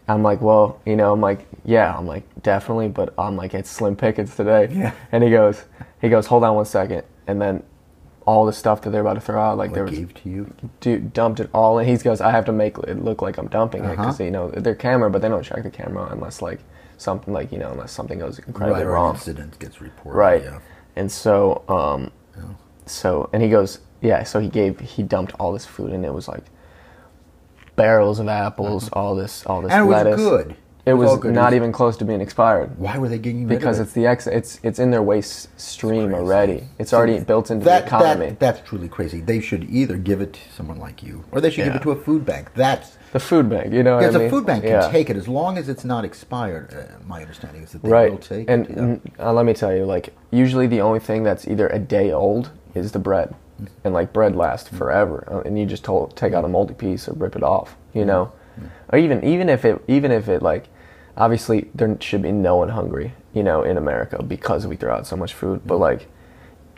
I'm 0.09 0.23
like, 0.23 0.41
well, 0.41 0.81
you 0.87 0.97
know, 0.97 1.13
I'm 1.13 1.21
like, 1.21 1.47
yeah, 1.65 1.95
I'm 1.97 2.07
like, 2.07 2.25
definitely, 2.43 2.89
but 2.89 3.13
I'm 3.19 3.37
like, 3.37 3.53
it's 3.55 3.71
slim 3.71 3.95
pickings 3.97 4.35
today. 4.37 4.69
Yeah. 4.73 4.93
And 5.13 5.23
he 5.23 5.31
goes, 5.31 5.65
he 6.01 6.09
goes, 6.09 6.27
hold 6.27 6.45
on 6.45 6.55
one 6.55 6.65
second. 6.65 7.03
And 7.27 7.41
then 7.41 7.63
all 8.27 8.47
the 8.47 8.53
stuff 8.53 8.83
that 8.83 8.91
they're 8.91 9.01
about 9.03 9.15
to 9.15 9.21
throw 9.21 9.41
out, 9.41 9.57
like, 9.59 9.73
there 9.73 9.85
what 9.85 9.91
was, 9.91 9.99
gave 10.01 10.15
to 10.23 10.29
you. 10.29 10.53
dude, 10.81 11.13
dumped 11.13 11.41
it 11.41 11.49
all 11.55 11.79
and 11.79 11.89
He 11.89 11.97
goes, 11.99 12.21
I 12.21 12.31
have 12.31 12.45
to 12.47 12.53
make 12.53 12.79
it 12.79 13.03
look 13.05 13.21
like 13.23 13.39
I'm 13.39 13.49
dumping 13.49 13.85
it 13.85 13.87
Uh-huh. 13.93 13.97
because, 13.97 14.21
you 14.21 14.31
know, 14.31 14.51
they're 14.51 14.75
camera, 14.75 15.11
but 15.11 15.21
they 15.23 15.29
don't 15.29 15.43
check 15.43 15.63
the 15.63 15.71
camera 15.71 16.09
unless, 16.11 16.41
like, 16.43 16.61
something, 16.97 17.33
like, 17.35 17.53
you 17.53 17.59
know, 17.59 17.71
unless 17.73 17.93
something 17.93 18.19
goes 18.19 18.39
incredibly 18.39 18.83
Right, 18.85 18.91
wrong. 18.91 19.15
incident 19.15 19.59
gets 19.59 19.81
reported. 19.81 20.17
Right. 20.19 20.43
Yeah. 20.43 20.59
And 20.97 21.11
so, 21.13 21.63
um, 21.69 22.11
so, 22.87 23.29
and 23.33 23.43
he 23.43 23.49
goes, 23.51 23.81
yeah. 24.01 24.23
So 24.23 24.41
he 24.41 24.49
gave, 24.49 24.81
he 24.81 25.03
dumped 25.03 25.33
all 25.39 25.53
this 25.53 25.67
food, 25.67 25.93
and 25.93 26.05
it 26.05 26.13
was 26.13 26.29
like 26.29 26.45
barrels 27.79 28.19
of 28.19 28.29
apples, 28.29 28.89
all 28.93 29.15
this, 29.15 29.45
all 29.47 29.63
this. 29.63 29.73
And 29.73 29.85
it 29.85 29.89
was 29.89 30.17
good. 30.17 30.57
It 30.87 30.95
was, 30.95 31.11
all 31.11 31.17
good. 31.19 31.35
not 31.35 31.53
even 31.53 31.71
close 31.71 31.99
to 31.99 32.05
being 32.07 32.23
expired 32.23 32.79
Why 32.79 32.97
were 32.97 33.11
they 33.11 33.19
getting 33.19 33.47
rid 33.47 33.59
because 33.59 33.79
of 33.79 33.83
it? 33.83 33.89
it's 33.89 33.93
the 33.93 34.07
ex, 34.07 34.27
it's 34.27 34.59
it's 34.63 34.79
in 34.79 34.91
their 34.91 35.03
waste 35.03 35.49
stream 35.61 36.15
already. 36.15 36.65
It's 36.79 36.95
already 36.95 37.21
built 37.21 37.51
into 37.51 37.67
that, 37.67 37.81
the 37.81 37.87
economy. 37.89 38.27
That, 38.29 38.41
that's 38.41 38.61
truly 38.67 38.89
crazy. 38.89 39.21
They 39.21 39.41
should 39.41 39.65
either 39.69 39.99
give 39.99 40.23
it 40.23 40.33
to 40.35 40.41
someone 40.57 40.79
like 40.79 41.03
you, 41.03 41.25
or 41.31 41.43
they 41.43 41.51
should 41.51 41.65
give 41.65 41.75
Yeah. 41.75 41.81
it 41.81 41.83
to 41.83 41.91
a 41.91 41.97
food 41.97 42.25
bank. 42.25 42.55
That's 42.55 42.97
the 43.13 43.21
food 43.21 43.51
bank, 43.51 43.73
you 43.75 43.83
know, 43.83 43.97
what 43.97 44.01
because 44.01 44.17
I 44.17 44.19
a 44.19 44.23
mean? 44.23 44.31
food 44.31 44.47
bank 44.47 44.63
can 44.65 44.73
Yeah. 44.73 44.91
take 44.91 45.11
it 45.11 45.17
as 45.19 45.29
long 45.29 45.59
as 45.59 45.69
it's 45.69 45.85
not 45.85 46.07
expired. 46.07 46.73
Uh, 46.73 46.85
my 47.07 47.21
understanding 47.21 47.63
is 47.65 47.73
that 47.73 47.83
they 47.83 47.91
right. 47.91 48.11
will 48.11 48.19
take 48.19 48.49
and 48.49 48.65
it. 48.67 48.71
yeah. 48.71 48.83
mm, 48.83 49.01
uh, 49.19 49.33
let 49.35 49.45
me 49.45 49.53
tell 49.53 49.75
you, 49.77 49.85
like 49.85 50.15
usually 50.31 50.67
the 50.67 50.81
only 50.81 51.01
thing 51.01 51.23
that's 51.23 51.47
either 51.47 51.67
a 51.69 51.79
day 51.79 52.13
old 52.13 52.51
is 52.75 52.93
the 52.93 52.99
bread. 52.99 53.35
And 53.85 53.95
like 53.95 54.13
bread 54.13 54.37
lasts 54.37 54.69
mm-hmm. 54.69 54.79
forever, 54.79 55.25
uh, 55.31 55.41
and 55.41 55.59
you 55.59 55.67
just 55.67 55.85
told, 55.85 56.17
take 56.17 56.33
out 56.33 56.45
a 56.45 56.49
moldy 56.49 56.75
piece 56.75 57.09
or 57.09 57.15
rip 57.15 57.37
it 57.37 57.43
off, 57.43 57.77
you 57.93 58.05
know, 58.05 58.33
mm-hmm. 58.59 58.67
or 58.91 58.99
even 58.99 59.25
even 59.25 59.49
if 59.49 59.65
it 59.65 59.83
even 59.89 60.11
if 60.11 60.29
it 60.29 60.43
like, 60.43 60.69
obviously 61.17 61.71
there 61.75 61.97
should 62.01 62.23
be 62.23 62.33
no 62.33 62.57
one 62.57 62.71
hungry, 62.71 63.15
you 63.33 63.43
know, 63.43 63.63
in 63.63 63.77
America 63.77 64.23
because 64.23 64.67
we 64.67 64.77
throw 64.77 64.95
out 64.95 65.07
so 65.07 65.17
much 65.17 65.35
food, 65.35 65.63
but 65.67 65.75
mm-hmm. 65.75 65.83
like. 65.83 66.09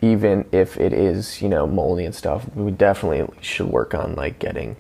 Even 0.03 0.47
if 0.51 0.79
it 0.79 0.95
is, 0.95 1.43
you 1.43 1.49
know, 1.51 1.67
moldy 1.67 2.07
and 2.07 2.15
stuff, 2.15 2.49
we 2.55 2.71
definitely 2.71 3.29
should 3.43 3.67
work 3.67 3.93
on 3.93 4.15
like 4.15 4.39
getting, 4.39 4.77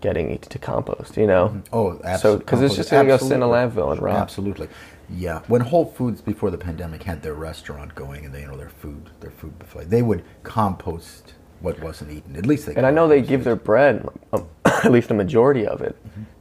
getting 0.00 0.32
it 0.32 0.42
to 0.42 0.58
compost. 0.58 1.16
You 1.16 1.28
know, 1.28 1.62
Oh, 1.72 2.00
absolutely 2.02 2.18
So, 2.18 2.38
because 2.38 2.60
it's 2.60 2.74
just 2.74 2.90
gonna 2.90 3.06
go 3.06 3.16
sit 3.16 3.36
in 3.36 3.42
a 3.42 3.46
landfill 3.46 3.92
and 3.92 4.02
rot. 4.02 4.16
Absolutely. 4.16 4.66
Yeah. 5.08 5.42
When 5.46 5.60
Whole 5.60 5.84
Foods 5.84 6.20
before 6.20 6.50
the 6.50 6.58
pandemic 6.58 7.04
had 7.04 7.22
their 7.22 7.34
restaurant 7.34 7.94
going 7.94 8.24
and 8.24 8.34
they, 8.34 8.40
you 8.40 8.48
know, 8.48 8.56
their 8.56 8.68
food, 8.68 9.10
their 9.20 9.30
food 9.30 9.56
buffet, 9.60 9.90
they 9.90 10.02
would 10.02 10.24
compost 10.42 11.34
what 11.60 11.80
wasn't 11.80 12.10
eaten. 12.12 12.36
At 12.36 12.46
least 12.46 12.66
they. 12.66 12.74
And 12.74 12.86
I 12.86 12.90
know 12.90 13.08
they 13.08 13.22
give 13.22 13.42
it. 13.42 13.44
their 13.44 13.56
bread, 13.56 14.06
um, 14.32 14.46
at 14.64 14.90
least 14.92 15.10
a 15.10 15.14
majority 15.14 15.66
of 15.66 15.80
it, 15.80 15.96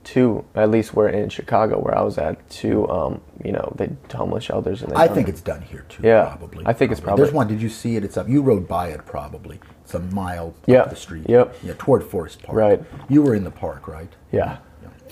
to 0.05 0.43
at 0.55 0.69
least 0.69 0.93
where 0.93 1.07
in 1.09 1.29
Chicago 1.29 1.79
where 1.79 1.97
I 1.97 2.01
was 2.01 2.17
at 2.17 2.49
to 2.61 2.89
um, 2.89 3.21
you 3.43 3.51
know 3.51 3.73
the 3.77 3.95
homeless 4.15 4.43
shelters 4.43 4.81
and 4.81 4.93
I 4.93 5.07
think 5.07 5.27
it's 5.27 5.41
done 5.41 5.61
here 5.61 5.85
too. 5.89 6.03
Yeah, 6.03 6.25
probably. 6.35 6.65
I 6.65 6.73
think 6.73 6.91
it's 6.91 7.01
probably. 7.01 7.23
There's 7.23 7.33
one. 7.33 7.47
Did 7.47 7.61
you 7.61 7.69
see 7.69 7.95
it? 7.95 8.03
It's 8.03 8.17
up. 8.17 8.27
You 8.27 8.41
rode 8.41 8.67
by 8.67 8.89
it 8.89 9.05
probably. 9.05 9.59
It's 9.83 9.93
a 9.93 9.99
mile 9.99 10.53
Yeah, 10.65 10.81
up 10.83 10.89
the 10.89 10.95
street. 10.95 11.25
yep. 11.29 11.55
Yeah, 11.63 11.73
toward 11.77 12.03
Forest 12.03 12.43
Park. 12.43 12.57
Right. 12.57 12.83
You 13.09 13.21
were 13.21 13.35
in 13.35 13.43
the 13.43 13.51
park, 13.51 13.87
right? 13.87 14.09
yeah, 14.31 14.57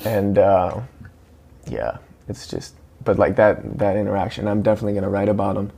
and 0.05 0.37
uh, 0.37 0.81
yeah, 1.67 1.97
it's 2.27 2.47
just 2.47 2.75
but 3.03 3.17
like 3.17 3.35
that 3.37 3.77
that 3.79 3.95
interaction, 3.97 4.47
I'm 4.47 4.61
definitely 4.61 4.93
gonna 4.93 5.09
write 5.09 5.29
about 5.29 5.55
them, 5.55 5.71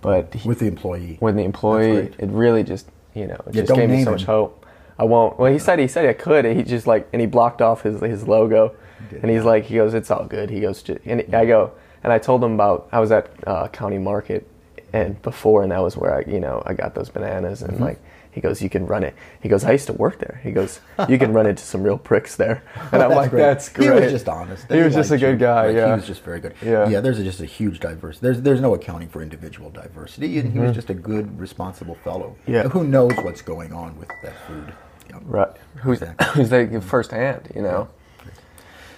but 0.00 0.32
he, 0.34 0.48
With 0.48 0.58
the 0.60 0.66
employee. 0.66 1.18
with 1.20 1.36
the 1.36 1.44
employee, 1.44 2.02
That's 2.08 2.16
it 2.18 2.30
really 2.30 2.62
just 2.62 2.88
you 3.14 3.26
know 3.26 3.34
it 3.46 3.54
Yeah, 3.54 3.62
just 3.62 3.74
gave 3.74 3.90
me 3.90 4.04
so 4.04 4.12
much 4.12 4.24
hope. 4.24 4.66
I 4.98 5.04
won't. 5.04 5.38
Well, 5.38 5.50
he 5.52 5.58
said 5.58 5.78
he 5.78 5.88
said 5.88 6.06
I 6.06 6.12
could. 6.12 6.44
He 6.44 6.62
just 6.62 6.86
like 6.86 7.08
and 7.12 7.20
he 7.20 7.26
blocked 7.26 7.62
off 7.62 7.82
his 7.82 8.00
his 8.00 8.28
logo, 8.28 8.74
and 9.22 9.30
he's 9.30 9.44
like 9.44 9.64
he 9.64 9.76
goes 9.76 9.94
it's 9.94 10.10
all 10.10 10.24
good. 10.24 10.50
He 10.50 10.60
goes 10.60 10.82
and 11.06 11.34
I 11.34 11.46
go 11.46 11.72
and 12.04 12.12
I 12.12 12.18
told 12.18 12.42
him 12.44 12.52
about 12.54 12.88
I 12.92 13.00
was 13.00 13.10
at 13.12 13.30
uh, 13.46 13.68
County 13.68 13.98
Market 13.98 14.46
and 14.92 15.20
before 15.22 15.62
and 15.62 15.72
that 15.72 15.82
was 15.82 15.96
where 15.96 16.14
I 16.16 16.30
you 16.30 16.40
know 16.40 16.62
I 16.66 16.74
got 16.74 16.94
those 16.94 17.08
bananas 17.08 17.62
Mm-hmm. 17.62 17.72
and 17.72 17.80
like 17.80 17.98
he 18.32 18.40
goes 18.40 18.62
you 18.62 18.70
can 18.70 18.86
run 18.86 19.02
it. 19.02 19.14
He 19.42 19.48
goes 19.48 19.64
I 19.64 19.72
used 19.72 19.86
to 19.86 19.92
work 19.92 20.18
there. 20.18 20.40
He 20.42 20.52
goes 20.52 20.80
you 21.08 21.18
can 21.18 21.32
run 21.32 21.46
into 21.46 21.62
some 21.62 21.82
real 21.82 21.98
pricks 21.98 22.36
there. 22.36 22.62
And 22.92 23.02
I'm 23.02 23.10
like 23.10 23.30
great. 23.30 23.42
that's 23.42 23.68
great. 23.68 23.86
He 23.86 24.00
was 24.00 24.12
just 24.12 24.28
honest. 24.28 24.70
He 24.70 24.80
was 24.80 24.94
just 24.94 25.10
a 25.10 25.18
good 25.18 25.38
guy. 25.38 25.66
Like, 25.66 25.76
yeah. 25.76 25.86
He 25.86 25.92
was 25.92 26.06
just 26.06 26.22
very 26.22 26.40
good. 26.40 26.54
Yeah. 26.62 26.88
Yeah. 26.88 27.00
There's 27.00 27.18
a, 27.18 27.24
just 27.24 27.40
a 27.40 27.46
huge 27.46 27.80
diversity. 27.80 28.24
There's 28.24 28.40
there's 28.42 28.60
no 28.60 28.74
accounting 28.74 29.08
for 29.08 29.22
individual 29.22 29.70
diversity, 29.70 30.38
and 30.38 30.52
he 30.52 30.58
was 30.58 30.74
just 30.74 30.90
a 30.90 30.94
good, 30.94 31.38
responsible 31.38 31.94
fellow. 31.96 32.36
Mm-hmm. 32.42 32.52
Yeah. 32.52 32.62
Who 32.68 32.84
knows 32.84 33.12
what's 33.22 33.42
going 33.42 33.72
on 33.72 33.98
with 33.98 34.08
that 34.22 34.34
food? 34.46 34.72
Yeah. 35.08 35.18
right. 35.24 35.56
Who's 35.82 36.02
Exactly. 36.02 36.26
who's 36.34 36.50
there 36.50 36.80
firsthand? 36.80 37.50
You 37.54 37.62
know. 37.62 37.88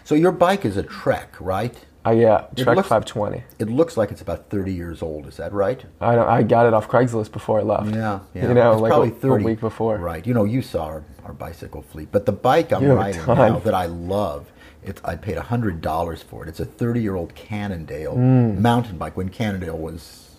So 0.04 0.14
your 0.14 0.32
bike 0.32 0.64
is 0.64 0.76
a 0.76 0.82
Trek, 0.82 1.34
right? 1.40 1.76
Uh, 2.04 2.10
yeah. 2.10 2.46
It 2.56 2.62
Trek 2.64 2.76
looks- 2.76 2.88
520. 2.88 3.44
It 3.58 3.70
looks 3.70 3.96
like 3.96 4.10
it's 4.10 4.22
about 4.22 4.50
30 4.50 4.72
years 4.72 5.02
old. 5.02 5.26
Is 5.26 5.36
that 5.36 5.52
right? 5.52 5.84
I 6.00 6.14
don't, 6.16 6.28
I 6.28 6.42
got 6.42 6.66
it 6.66 6.74
off 6.74 6.88
Craigslist 6.88 7.30
before 7.32 7.60
I 7.60 7.62
left. 7.62 7.94
Yeah, 7.94 8.20
yeah. 8.34 8.48
You 8.48 8.54
know, 8.54 8.72
It's 8.72 8.80
like 8.82 8.90
probably 8.90 9.08
a, 9.10 9.12
30. 9.12 9.44
a 9.44 9.46
week 9.46 9.60
before. 9.60 9.98
Right. 9.98 10.26
You 10.26 10.34
know, 10.34 10.44
you 10.44 10.62
saw 10.62 10.84
our, 10.86 11.04
our 11.24 11.32
bicycle 11.32 11.82
fleet, 11.82 12.08
but 12.10 12.26
the 12.26 12.32
bike 12.32 12.72
I'm 12.72 12.82
You 12.82 12.94
riding 12.94 13.24
now 13.26 13.58
that 13.60 13.74
I 13.74 13.86
love, 13.86 14.50
it's 14.82 15.00
I 15.04 15.14
paid 15.14 15.36
hundred 15.38 15.80
dollars 15.80 16.22
for 16.22 16.42
it. 16.44 16.48
It's 16.48 16.58
a 16.58 16.64
30 16.64 17.00
year 17.00 17.14
old 17.14 17.34
Cannondale 17.36 18.16
Mm. 18.16 18.58
mountain 18.58 18.98
bike 18.98 19.16
when 19.16 19.28
Cannondale 19.28 19.78
was, 19.78 20.30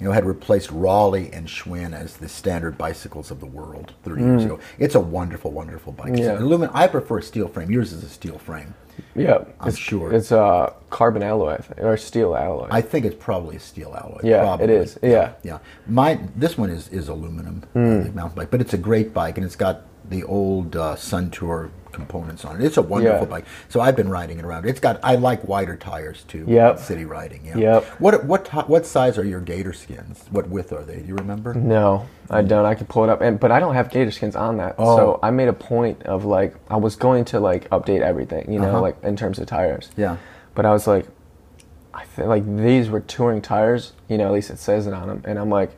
you 0.00 0.06
know, 0.06 0.10
had 0.12 0.24
replaced 0.26 0.72
Raleigh 0.72 1.30
and 1.32 1.46
Schwinn 1.46 1.94
as 1.94 2.16
the 2.16 2.28
standard 2.28 2.76
bicycles 2.76 3.30
of 3.30 3.38
the 3.38 3.46
world 3.46 3.94
30 4.02 4.22
years 4.22 4.44
ago. 4.44 4.58
It's 4.80 4.96
a 4.96 5.00
wonderful, 5.00 5.52
wonderful 5.52 5.92
bike. 5.92 6.14
Mm. 6.14 6.18
Yeah. 6.18 6.38
Aluminum. 6.40 6.74
I 6.74 6.88
prefer 6.88 7.18
a 7.18 7.22
steel 7.22 7.46
frame. 7.46 7.70
Yours 7.70 7.92
is 7.92 8.02
a 8.02 8.08
steel 8.08 8.38
frame. 8.38 8.74
Yeah, 9.14 9.44
I'm 9.60 9.68
it's, 9.68 9.78
sure. 9.78 10.12
it's 10.12 10.32
uh, 10.32 10.72
carbon 10.90 11.22
alloy 11.22 11.54
I 11.54 11.56
think, 11.58 11.80
or 11.80 11.96
steel 11.96 12.34
alloy. 12.36 12.68
I 12.70 12.80
think 12.80 13.04
it's 13.04 13.16
probably 13.18 13.56
a 13.56 13.60
steel 13.60 13.94
alloy. 13.94 14.20
Yeah, 14.22 14.42
probably. 14.42 14.64
it 14.64 14.70
is. 14.70 14.98
Yeah. 15.02 15.32
yeah. 15.42 15.58
Mine, 15.86 16.32
this 16.36 16.56
one 16.58 16.70
is 16.70 16.88
is 16.88 17.08
aluminum 17.08 17.62
Hmm. 17.72 18.14
mountain 18.14 18.36
bike, 18.36 18.50
but 18.50 18.60
it's 18.60 18.74
a 18.74 18.78
great 18.78 19.12
bike, 19.12 19.38
and 19.38 19.44
it's 19.44 19.56
got 19.56 19.82
the 20.08 20.24
old 20.24 20.76
uh, 20.76 20.96
Sun 20.96 21.30
Tour 21.30 21.70
components 21.92 22.44
on 22.44 22.60
it. 22.60 22.64
It's 22.64 22.76
a 22.76 22.82
wonderful 22.82 23.20
Yeah. 23.26 23.30
bike. 23.30 23.44
So 23.68 23.80
I've 23.80 23.96
been 23.96 24.08
riding 24.08 24.38
it 24.38 24.44
around. 24.44 24.66
It's 24.66 24.78
got. 24.78 25.00
I 25.02 25.16
like 25.16 25.46
wider 25.48 25.74
tires 25.76 26.22
too. 26.24 26.44
Yep. 26.46 26.78
City 26.78 27.04
riding. 27.04 27.40
Yeah. 27.44 27.56
Yep. 27.56 27.84
What 27.98 28.24
what 28.24 28.68
what 28.68 28.86
size 28.86 29.18
are 29.18 29.24
your 29.24 29.40
gator 29.40 29.72
skins? 29.72 30.24
What 30.30 30.48
width 30.48 30.72
are 30.72 30.82
they? 30.84 31.00
Do 31.00 31.06
you 31.08 31.16
remember? 31.16 31.54
No, 31.54 32.06
I 32.30 32.42
don't. 32.42 32.64
I 32.66 32.74
can 32.74 32.86
pull 32.86 33.04
it 33.04 33.10
up, 33.10 33.20
and 33.20 33.40
but 33.40 33.50
I 33.50 33.58
don't 33.60 33.74
have 33.74 33.90
gator 33.90 34.10
skins 34.10 34.36
on 34.36 34.58
that. 34.58 34.76
Oh. 34.78 34.96
So 34.96 35.20
I 35.22 35.30
made 35.30 35.48
a 35.48 35.52
point 35.52 36.02
of 36.04 36.24
like 36.24 36.54
I 36.70 36.76
was 36.76 36.94
going 36.96 37.24
to 37.26 37.40
like 37.40 37.68
update 37.70 38.00
everything, 38.02 38.52
you 38.52 38.60
know, 38.60 38.68
Uh-huh. 38.68 38.80
like 38.80 39.02
in 39.02 39.16
terms 39.16 39.38
of 39.38 39.46
tires. 39.46 39.90
Yeah. 39.96 40.16
But 40.54 40.66
I 40.66 40.72
was 40.72 40.86
like, 40.86 41.06
I 41.94 42.04
feel 42.04 42.26
like 42.26 42.44
these 42.56 42.90
were 42.90 43.00
touring 43.00 43.42
tires, 43.42 43.92
you 44.08 44.18
know. 44.18 44.26
At 44.26 44.32
least 44.32 44.50
it 44.50 44.58
says 44.58 44.86
it 44.86 44.92
on 44.94 45.08
them, 45.08 45.22
and 45.24 45.38
I'm 45.38 45.50
like, 45.50 45.72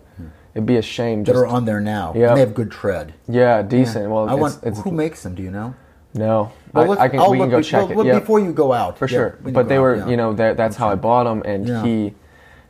it'd 0.55 0.67
be 0.67 0.77
a 0.77 0.83
shame. 0.83 1.25
That 1.25 1.33
Just, 1.33 1.39
are 1.43 1.47
on 1.47 1.65
there 1.65 1.81
now. 1.81 2.13
Yeah. 2.17 2.29
And 2.29 2.37
they 2.37 2.41
have 2.41 2.55
good 2.55 2.71
tread. 2.71 3.15
yeah, 3.29 3.63
decent. 3.63 4.11
Well, 4.11 4.29
I 4.29 4.33
it's, 4.33 4.41
want. 4.41 4.59
it's 4.63 4.81
who 4.81 4.91
makes 4.91 5.23
them? 5.23 5.35
Do 5.35 5.43
you 5.43 5.51
know? 5.51 5.75
no. 6.15 6.53
Well, 6.73 6.93
I, 6.99 7.05
I 7.05 7.09
can. 7.09 7.19
I'll 7.21 7.31
we 7.31 7.39
can 7.39 7.47
look 7.47 7.51
go 7.51 7.59
be- 7.59 7.65
check 7.65 7.89
well, 7.89 8.01
it. 8.01 8.07
Yeah. 8.07 8.19
Before 8.21 8.39
you 8.41 8.53
go 8.53 8.73
out. 8.73 8.97
For 8.99 9.09
sure. 9.09 9.39
you 9.45 9.53
But 9.53 9.69
they 9.69 9.77
out, 9.77 9.83
were, 9.83 9.97
yeah. 9.97 10.09
you 10.09 10.17
know, 10.17 10.33
that, 10.35 10.57
that's 10.57 10.77
how 10.77 10.89
I 10.89 10.95
bought 10.95 11.25
them. 11.25 11.43
And 11.45 11.67
Yeah. 11.67 11.83
he, 11.85 12.15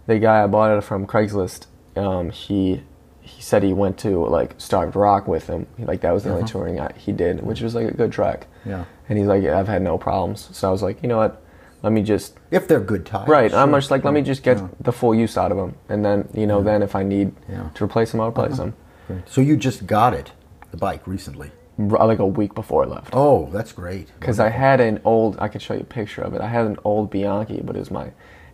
the 0.07 0.19
guy 0.19 0.43
I 0.43 0.47
bought 0.47 0.77
it 0.77 0.81
from 0.83 1.07
Craigslist, 1.07 1.67
um, 1.97 2.31
he 2.31 2.83
he 3.21 3.43
said 3.43 3.63
he 3.63 3.73
went 3.73 3.99
to 3.99 4.25
like 4.27 4.55
Starved 4.59 4.97
Rock 4.97 5.29
with 5.29 5.47
him. 5.47 5.67
Like 5.79 6.01
that 6.01 6.13
was 6.13 6.25
the 6.25 6.33
only 6.33 6.49
touring 6.49 6.81
I, 6.81 6.93
he 6.97 7.13
did, 7.13 7.43
which 7.43 7.61
was 7.61 7.75
like 7.75 7.89
a 7.89 7.95
good 7.95 8.11
track. 8.11 8.47
Uh-huh. 8.65 8.71
Yeah. 8.71 8.85
And 9.09 9.19
he's 9.19 9.27
like, 9.29 9.45
I've 9.45 9.69
had 9.69 9.83
no 9.83 9.99
problems. 9.99 10.49
So 10.53 10.69
I 10.69 10.71
was 10.71 10.83
like, 10.83 11.03
you 11.03 11.09
know 11.09 11.19
what? 11.19 11.43
Let 11.83 11.93
me 11.93 12.03
just 12.03 12.39
If 12.51 12.69
they're 12.69 12.81
good 12.81 13.07
tires. 13.07 13.29
right. 13.29 13.53
I'm 13.55 13.73
just 13.73 13.91
like, 13.91 14.05
let 14.05 14.13
me 14.15 14.23
just 14.23 14.43
get 14.43 14.59
Yeah. 14.59 14.69
the 14.81 14.93
full 14.93 15.15
use 15.15 15.37
out 15.39 15.51
of 15.51 15.57
them, 15.57 15.75
and 15.89 16.05
then 16.05 16.29
you 16.35 16.47
know, 16.47 16.63
then 16.63 16.83
if 16.83 16.95
I 16.95 17.03
need 17.03 17.33
Yeah. 17.49 17.61
Uh-huh. 17.61 17.69
to 17.75 17.85
replace 17.85 18.13
them, 18.13 18.21
I'll 18.21 18.29
replace 18.29 18.57
them. 18.59 18.75
Great. 19.07 19.23
So 19.29 19.41
you 19.41 19.57
just 19.57 19.87
got 19.87 20.13
it, 20.15 20.33
the 20.71 20.77
bike 20.77 21.07
recently. 21.07 21.51
Like 21.79 22.19
a 22.19 22.27
week 22.27 22.55
before 22.55 22.85
I 22.85 22.87
left. 22.89 23.11
Oh, 23.15 23.49
that's 23.53 23.73
great. 23.73 24.09
because 24.21 24.39
I 24.39 24.51
had 24.51 24.81
an 24.83 25.01
old. 25.05 25.37
I 25.39 25.49
could 25.49 25.63
show 25.63 25.73
you 25.73 25.81
a 25.81 25.85
picture 25.85 26.21
of 26.21 26.35
it. 26.35 26.43
I 26.43 26.49
had 26.49 26.67
an 26.67 26.77
old 26.85 27.11
Bianchi, 27.11 27.63
but 27.65 27.75
it 27.75 27.79
was 27.79 27.91
my, 27.91 28.11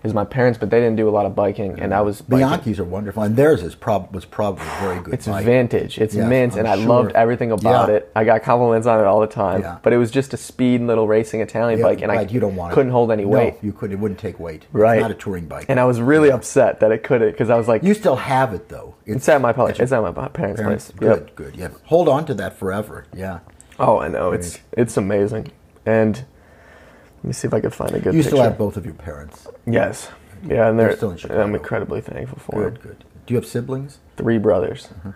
it 0.07 0.11
was 0.11 0.15
my 0.15 0.25
parents, 0.25 0.57
but 0.57 0.71
they 0.71 0.79
didn't 0.79 0.95
do 0.95 1.09
a 1.09 1.11
lot 1.11 1.27
of 1.27 1.35
biking, 1.35 1.81
and 1.81 1.93
I 1.93 2.01
was 2.01 2.23
biking. 2.23 2.47
Bianchis 2.47 2.79
are 2.79 2.85
wonderful, 2.85 3.25
and 3.25 3.35
theirs 3.35 3.61
is 3.63 3.75
prob- 3.75 4.15
was 4.15 4.25
probably 4.25 4.65
very 4.81 5.01
good. 5.01 5.15
It's 5.15 5.27
bike. 5.27 5.45
vintage. 5.45 5.99
It's 5.99 6.15
Yeah, 6.15 6.29
mint, 6.29 6.53
I'm 6.53 6.61
and 6.61 6.69
I 6.69 6.77
sure. 6.77 6.87
loved 6.87 7.13
everything 7.17 7.51
about 7.51 7.89
Yeah. 7.89 7.97
it. 7.97 8.13
I 8.15 8.23
got 8.23 8.43
compliments 8.45 8.87
on 8.87 9.01
it 9.01 9.05
all 9.05 9.19
the 9.21 9.27
time. 9.27 9.63
Yeah. 9.63 9.79
But 9.83 9.93
it 9.93 9.97
was 9.99 10.13
just 10.13 10.33
a 10.33 10.37
speed 10.37 10.81
little 10.83 11.09
racing 11.09 11.41
Italian 11.41 11.81
Yeah, 11.81 11.87
bike, 11.87 12.03
and 12.03 12.09
right, 12.13 12.29
I 12.29 12.33
you 12.33 12.39
don't 12.39 12.55
want 12.55 12.73
it. 12.73 12.75
couldn't 12.77 12.93
hold 12.93 13.11
any 13.11 13.25
No, 13.25 13.31
weight. 13.31 13.55
You 13.63 13.73
could. 13.73 13.91
It 13.91 13.99
wouldn't 13.99 14.21
take 14.21 14.39
weight. 14.39 14.67
Right. 14.73 14.99
It's 14.99 15.03
not 15.03 15.11
a 15.11 15.15
touring 15.15 15.47
bike. 15.47 15.67
And 15.69 15.81
I 15.81 15.85
was 15.87 16.01
really 16.01 16.31
upset 16.31 16.79
that 16.81 16.93
it 16.93 17.03
couldn't, 17.03 17.33
because 17.33 17.51
I 17.51 17.57
was 17.57 17.67
like, 17.67 17.83
you 17.83 17.93
still 17.93 18.17
have 18.17 18.55
it 18.55 18.69
though. 18.69 18.95
it's 19.07 19.29
at 19.29 19.41
my 19.41 19.53
place. 19.53 19.81
It's 19.81 19.91
at 19.91 20.01
my 20.03 20.13
parents' 20.29 20.61
parents. 20.61 20.91
place. 20.93 20.99
Good, 21.01 21.21
Yep. 21.27 21.35
good. 21.35 21.57
Yeah. 21.57 21.69
Hold 21.87 22.09
on 22.09 22.25
to 22.27 22.35
that 22.35 22.57
forever. 22.57 23.07
Yeah. 23.13 23.41
Oh, 23.81 23.99
I 23.99 24.07
know. 24.09 24.31
It's 24.31 24.61
it's 24.73 24.97
amazing. 24.97 25.49
And 25.85 26.25
me 27.27 27.33
see 27.33 27.47
if 27.49 27.55
I 27.55 27.61
can 27.61 27.71
find 27.71 27.91
a 27.93 27.99
good 28.01 28.15
You 28.15 28.21
picture. 28.23 28.37
still 28.37 28.43
have 28.43 28.57
both 28.59 28.77
of 28.77 28.85
your 28.85 28.95
parents. 28.95 29.47
Yes. 29.67 30.11
Yeah, 30.47 30.69
and 30.69 30.79
they're, 30.79 30.95
still 30.97 31.11
in 31.11 31.17
Chicago. 31.17 31.43
I'm 31.43 31.55
incredibly 31.55 32.01
thankful 32.01 32.39
for 32.39 32.69
it. 32.69 32.75
Good, 32.75 32.83
them. 32.83 32.83
good. 32.99 33.05
Do 33.27 33.35
you 33.35 33.41
have 33.41 33.47
siblings? 33.47 33.99
Three 34.17 34.39
brothers. 34.39 34.89
Uh-huh. 34.99 35.13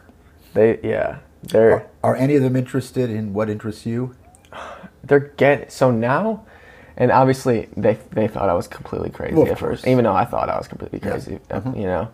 They 0.55 0.81
yeah. 0.83 1.19
They're 1.43 1.73
Are, 1.73 1.87
are 2.03 2.17
any 2.17 2.35
of 2.37 2.43
them 2.43 2.57
interested 2.57 3.09
in 3.11 3.33
what 3.33 3.49
interests 3.49 3.87
you? 3.87 4.15
they're 5.05 5.21
get 5.21 5.71
so 5.73 5.91
now 5.91 6.45
and 6.97 7.11
obviously 7.13 7.69
they 7.77 7.97
they 8.11 8.27
thought 8.29 8.49
I 8.51 8.55
was 8.55 8.67
completely 8.69 9.09
crazy 9.11 9.35
Well, 9.35 9.45
of 9.45 9.51
at 9.53 9.59
first 9.59 9.85
course. 9.85 9.91
even 9.91 10.05
though 10.05 10.13
I 10.13 10.25
thought 10.25 10.49
I 10.49 10.59
was 10.59 10.67
completely 10.69 10.99
crazy 11.01 11.39
uh, 11.51 11.61
Mhm. 11.61 11.77
you 11.79 11.85
know 11.85 12.09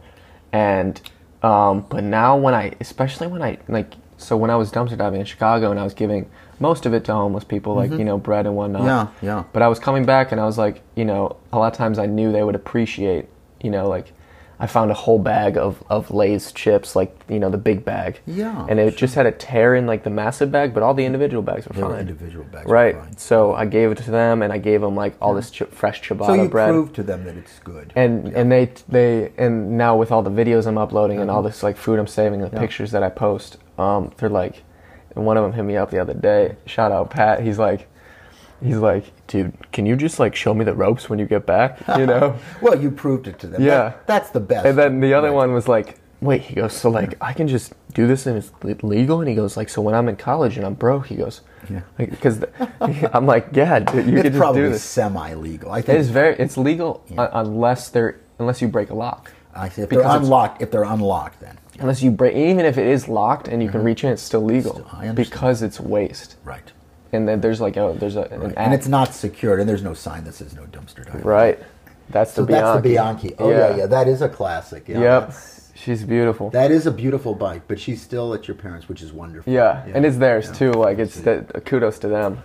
and 0.52 1.00
um 1.42 1.87
but 1.88 2.04
now 2.04 2.37
when 2.37 2.54
I 2.54 2.74
especially 2.80 3.26
when 3.26 3.42
I 3.42 3.59
like 3.68 3.94
so 4.18 4.37
when 4.37 4.50
I 4.50 4.56
was 4.56 4.70
dumpster 4.70 4.96
diving 4.98 5.20
in 5.20 5.26
Chicago 5.26 5.70
and 5.70 5.80
I 5.80 5.85
was 5.85 5.94
giving 5.94 6.30
most 6.60 6.86
of 6.86 6.94
it 6.94 7.04
to 7.04 7.12
homeless 7.12 7.44
people 7.44 7.74
like 7.74 7.90
you 7.92 8.04
know 8.04 8.18
bread 8.18 8.46
and 8.46 8.56
whatnot 8.56 8.82
Mm-hmm. 8.82 9.26
Yeah, 9.26 9.36
yeah. 9.38 9.44
but 9.52 9.62
I 9.62 9.68
was 9.68 9.78
coming 9.78 10.04
back 10.06 10.32
and 10.32 10.40
I 10.40 10.44
was 10.46 10.58
like 10.58 10.82
you 10.94 11.04
know 11.04 11.36
a 11.52 11.58
lot 11.58 11.72
of 11.72 11.78
times 11.78 11.98
I 11.98 12.06
knew 12.06 12.32
they 12.32 12.42
would 12.42 12.54
appreciate 12.54 13.26
you 13.62 13.70
know 13.70 13.88
like 13.88 14.12
I 14.58 14.66
found 14.66 14.90
a 14.90 14.94
whole 14.94 15.18
bag 15.18 15.58
of, 15.58 15.84
of 15.90 16.10
Lay's 16.10 16.50
chips, 16.50 16.96
like 16.96 17.14
you 17.28 17.38
know 17.38 17.50
the 17.50 17.58
big 17.58 17.84
bag. 17.84 18.20
Yeah, 18.26 18.66
And 18.70 18.80
it 18.80 18.96
just 18.96 19.14
had 19.14 19.26
a 19.26 19.30
tear 19.32 19.74
in 19.74 19.86
like 19.86 20.02
the 20.02 20.08
massive 20.08 20.50
bag, 20.50 20.72
but 20.72 20.82
all 20.82 20.94
the 20.94 21.04
individual 21.04 21.42
bags 21.42 21.68
were 21.68 21.74
They 21.74 21.82
were 21.82 21.90
fine. 21.90 22.00
individual 22.00 22.46
bags. 22.46 22.64
were 22.66 22.72
Right. 22.72 23.20
So 23.20 23.52
I 23.54 23.66
gave 23.66 23.90
it 23.90 23.98
to 23.98 24.10
them, 24.10 24.40
and 24.40 24.50
I 24.54 24.56
gave 24.56 24.80
them 24.80 24.96
like 24.96 25.14
all 25.20 25.34
this 25.34 25.50
ch- 25.50 25.64
fresh 25.64 26.00
ciabatta 26.00 26.26
So 26.28 26.32
you 26.44 26.48
bread. 26.48 26.70
proved 26.70 26.94
to 26.94 27.02
them 27.02 27.24
that 27.24 27.36
it's 27.36 27.58
good. 27.58 27.92
and 27.96 28.28
and 28.28 28.50
they 28.50 28.72
they 28.88 29.30
and 29.36 29.76
now 29.76 29.94
with 29.94 30.10
all 30.10 30.22
the 30.22 30.30
videos 30.30 30.66
I'm 30.66 30.78
uploading 30.78 31.20
and 31.20 31.30
all 31.30 31.40
Uh-huh. 31.40 31.48
this 31.48 31.62
like 31.62 31.76
food 31.76 31.98
I'm 31.98 32.06
saving, 32.06 32.40
the 32.40 32.48
pictures 32.48 32.92
that 32.92 33.02
I 33.02 33.10
post, 33.10 33.58
um, 33.76 34.10
they're 34.16 34.30
like, 34.30 34.62
and 35.16 35.26
one 35.26 35.37
of 35.37 35.42
them 35.42 35.52
hit 35.52 35.64
me 35.64 35.76
up 35.76 35.90
the 35.90 35.98
other 35.98 36.14
day. 36.14 36.57
Shout 36.66 36.92
out 36.92 37.11
Pat. 37.11 37.42
He's 37.42 37.59
like, 37.59 37.88
he's 38.62 38.76
like, 38.76 39.05
dude, 39.26 39.52
can 39.72 39.87
you 39.87 39.96
just 39.96 40.18
like 40.20 40.35
show 40.37 40.55
me 40.55 40.64
the 40.64 40.74
ropes 40.74 41.09
when 41.11 41.18
you 41.18 41.26
get 41.26 41.46
back? 41.46 41.79
You 41.98 42.07
know. 42.07 42.38
well, 42.62 42.81
you 42.81 42.90
proved 42.90 43.26
it 43.26 43.38
to 43.40 43.46
them. 43.46 43.62
Yeah. 43.62 43.90
That- 43.90 44.07
that's 44.07 44.31
the 44.31 44.40
best. 44.40 44.66
And 44.66 44.79
then 44.79 45.00
the 45.00 45.14
other 45.14 45.29
Right. 45.29 45.37
one 45.37 45.52
was 45.52 45.66
like, 45.68 45.98
wait, 46.20 46.42
he 46.42 46.55
goes, 46.55 46.72
so 46.72 46.88
like 46.90 47.16
I 47.20 47.33
can 47.33 47.48
just 47.48 47.72
do 47.92 48.07
this 48.07 48.26
and 48.26 48.37
it's 48.38 48.50
legal? 48.83 49.20
And 49.20 49.29
he 49.29 49.35
goes, 49.35 49.57
like, 49.57 49.68
so 49.68 49.83
when 49.83 49.94
I'm 49.94 50.09
in 50.09 50.16
college 50.16 50.57
and 50.57 50.64
I'm 50.66 50.74
broke, 50.74 51.07
he 51.07 51.16
goes, 51.16 51.40
Yeah. 51.70 51.81
because 51.98 52.44
I'm 52.81 53.26
like, 53.26 53.48
yeah, 53.52 53.81
dude, 53.81 54.07
you 54.07 54.16
it's 54.18 54.29
just 54.29 54.38
probably 54.38 54.62
do 54.62 54.68
this. 54.70 54.83
semi-legal. 54.83 55.70
I 55.70 55.83
think 55.83 55.98
is 55.98 56.11
very, 56.11 56.37
it's 56.37 56.57
legal 56.57 57.02
un- 57.16 57.29
unless 57.33 57.88
they're, 57.88 58.20
unless 58.38 58.61
you 58.62 58.68
break 58.68 58.90
a 58.90 58.94
lock. 58.94 59.33
I 59.55 59.70
see. 59.70 59.83
If 59.83 59.88
because 59.88 60.05
they're 60.05 60.16
unlocked, 60.20 60.61
if 60.61 60.70
they're 60.70 60.85
unlocked, 60.85 61.40
then 61.40 61.57
Unless 61.80 62.02
you 62.02 62.10
break, 62.10 62.34
even 62.34 62.64
if 62.64 62.78
it 62.78 62.86
is 62.86 63.08
locked 63.08 63.48
and 63.48 63.62
you 63.62 63.68
can 63.70 63.82
reach 63.82 64.04
in, 64.04 64.12
it's 64.12 64.22
still 64.22 64.42
legal 64.44 64.74
Mm-hmm. 64.74 65.00
Still- 65.02 65.14
because 65.14 65.62
it's 65.62 65.78
waste. 65.80 66.36
right. 66.44 66.72
And 67.12 67.26
then 67.26 67.40
there's 67.40 67.60
like, 67.60 67.76
a, 67.76 67.94
there's 67.98 68.16
a, 68.16 68.22
Right. 68.22 68.48
act. 68.50 68.54
And 68.58 68.74
it's 68.74 68.88
not 68.88 69.14
secured, 69.14 69.60
and 69.60 69.68
there's 69.68 69.82
no 69.82 69.94
sign 69.94 70.24
that 70.24 70.34
says 70.34 70.54
no 70.54 70.62
dumpster 70.64 71.04
diving. 71.06 71.22
right. 71.22 71.58
That's 72.10 72.32
the 72.32 72.42
So 72.42 72.46
that's 72.46 72.76
the 72.82 72.88
Bianchi. 72.88 73.28
Bianchi. 73.28 73.34
Oh 73.38 73.50
yeah. 73.50 73.76
yeah, 73.76 73.86
that 73.86 74.06
is 74.08 74.22
a 74.22 74.28
classic. 74.28 74.88
Yeah, 74.88 75.00
Yep. 75.00 75.34
She's 75.74 76.02
beautiful. 76.04 76.50
That 76.50 76.70
is 76.70 76.86
a 76.86 76.90
beautiful 76.90 77.34
bike, 77.34 77.62
but 77.68 77.78
she's 77.78 78.00
still 78.02 78.32
at 78.34 78.48
your 78.48 78.54
parents', 78.56 78.88
which 78.88 79.02
is 79.02 79.12
wonderful. 79.12 79.52
yeah. 79.52 79.84
and 79.94 80.04
it's 80.06 80.16
theirs 80.16 80.46
Yeah. 80.46 80.52
too. 80.54 80.72
Like 80.72 80.98
it's 80.98 81.20
the, 81.20 81.44
kudos 81.64 81.98
to 82.00 82.08
them. 82.08 82.42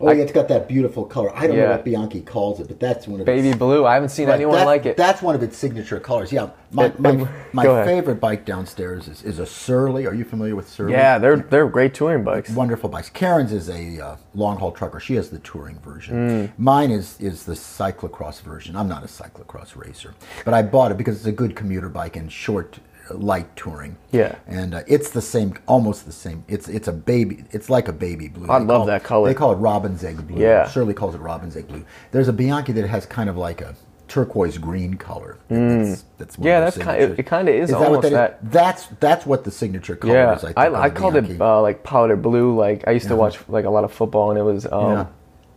Oh, 0.00 0.12
yeah, 0.12 0.22
it's 0.22 0.32
got 0.32 0.46
that 0.48 0.68
beautiful 0.68 1.04
color. 1.04 1.34
I 1.34 1.46
don't 1.46 1.56
know 1.56 1.70
what 1.70 1.84
Bianchi 1.84 2.20
calls 2.20 2.60
it, 2.60 2.68
but 2.68 2.78
that's 2.78 3.08
one 3.08 3.20
of 3.20 3.26
the 3.26 3.32
Baby 3.32 3.48
its, 3.48 3.58
blue. 3.58 3.84
I 3.84 3.94
haven't 3.94 4.10
seen 4.10 4.28
Right, 4.28 4.34
anyone 4.36 4.56
that- 4.58 4.66
like 4.66 4.86
it. 4.86 4.96
That's 4.96 5.20
one 5.22 5.34
of 5.34 5.42
its 5.42 5.56
signature 5.56 5.98
colors. 5.98 6.30
Yeah, 6.32 6.50
my 6.70 6.86
It- 6.86 7.00
my, 7.00 7.10
it- 7.10 7.28
my 7.52 7.64
favorite 7.84 8.20
bike 8.20 8.44
downstairs 8.44 9.08
is, 9.08 9.22
is 9.24 9.38
a 9.38 9.46
Surly. 9.46 10.06
Are 10.06 10.14
you 10.14 10.24
familiar 10.24 10.54
with 10.54 10.68
Surly? 10.68 10.92
yeah, 10.92 11.18
they're 11.18 11.36
they're 11.38 11.66
great 11.68 11.94
touring 11.94 12.22
bikes. 12.24 12.50
wonderful 12.50 12.88
bikes. 12.88 13.10
Karen's 13.10 13.52
is 13.52 13.68
a 13.68 13.98
uh, 14.00 14.16
long 14.34 14.56
haul 14.58 14.70
trucker. 14.72 15.00
She 15.00 15.14
has 15.16 15.30
the 15.30 15.40
touring 15.40 15.78
version. 15.80 16.28
Mm. 16.28 16.52
Mine 16.58 16.90
is 16.90 17.16
is 17.20 17.44
the 17.44 17.54
cyclocross 17.54 18.40
version. 18.42 18.76
I'm 18.76 18.88
not 18.88 19.02
a 19.02 19.06
cyclocross 19.06 19.74
racer, 19.76 20.14
but 20.44 20.54
I 20.54 20.62
bought 20.62 20.92
it 20.92 20.96
because 20.98 21.16
it's 21.16 21.26
a 21.26 21.32
good 21.32 21.56
commuter 21.56 21.88
bike 21.88 22.14
and 22.16 22.30
short, 22.30 22.78
light 23.14 23.54
touring. 23.56 23.96
Yeah. 24.12 24.36
and 24.46 24.74
uh, 24.74 24.82
it's 24.86 25.10
the 25.10 25.22
same, 25.22 25.54
almost 25.66 26.06
the 26.06 26.12
same. 26.12 26.44
It's 26.48 26.68
it's 26.68 26.88
a 26.88 26.92
baby. 26.92 27.44
It's 27.50 27.68
like 27.70 27.88
a 27.88 27.92
baby 27.92 28.28
blue. 28.28 28.50
I 28.50 28.58
They 28.58 28.64
love 28.64 28.86
that 28.86 29.04
color. 29.04 29.28
They 29.28 29.34
call 29.34 29.52
it 29.52 29.56
robin's 29.56 30.02
egg 30.04 30.26
blue. 30.26 30.40
Yeah. 30.42 30.66
Surly 30.68 30.94
calls 30.94 31.14
it 31.14 31.18
robin's 31.20 31.56
egg 31.56 31.68
blue. 31.68 31.84
There's 32.10 32.28
a 32.28 32.32
Bianchi 32.32 32.72
that 32.72 32.86
has 32.88 33.06
kind 33.06 33.28
of 33.30 33.36
like 33.36 33.60
a 33.60 33.74
turquoise 34.08 34.56
green 34.56 34.94
color. 34.94 35.36
That's, 35.48 36.04
that's 36.16 36.36
Mm. 36.36 36.44
Yeah, 36.44 36.58
of 36.58 36.64
that's 36.64 36.78
kind- 36.78 37.00
signatures. 37.00 37.18
it 37.18 37.26
kinda 37.28 37.52
is 37.52 37.70
that 37.70 37.78
what 37.78 37.86
almost 37.88 38.02
that 38.04 38.08
is? 38.08 38.12
that. 38.14 38.50
That's 38.52 38.86
that's 39.00 39.26
what 39.26 39.44
the 39.44 39.50
signature 39.50 39.96
color 39.96 40.14
Yeah, 40.14 40.34
is. 40.36 40.44
I, 40.44 40.46
think, 40.46 40.58
I, 40.58 40.82
I 40.84 40.90
called 40.90 41.16
it 41.16 41.40
uh, 41.40 41.60
like 41.60 41.82
powder 41.84 42.16
blue. 42.16 42.56
Like 42.56 42.84
I 42.88 42.92
used 42.92 43.08
to 43.08 43.16
watch 43.16 43.38
like 43.48 43.64
a 43.66 43.70
lot 43.70 43.84
of 43.84 43.92
football, 43.92 44.30
and 44.30 44.38
it 44.38 44.42
was 44.42 44.64
um, 44.72 44.92
Yeah. 44.92 45.06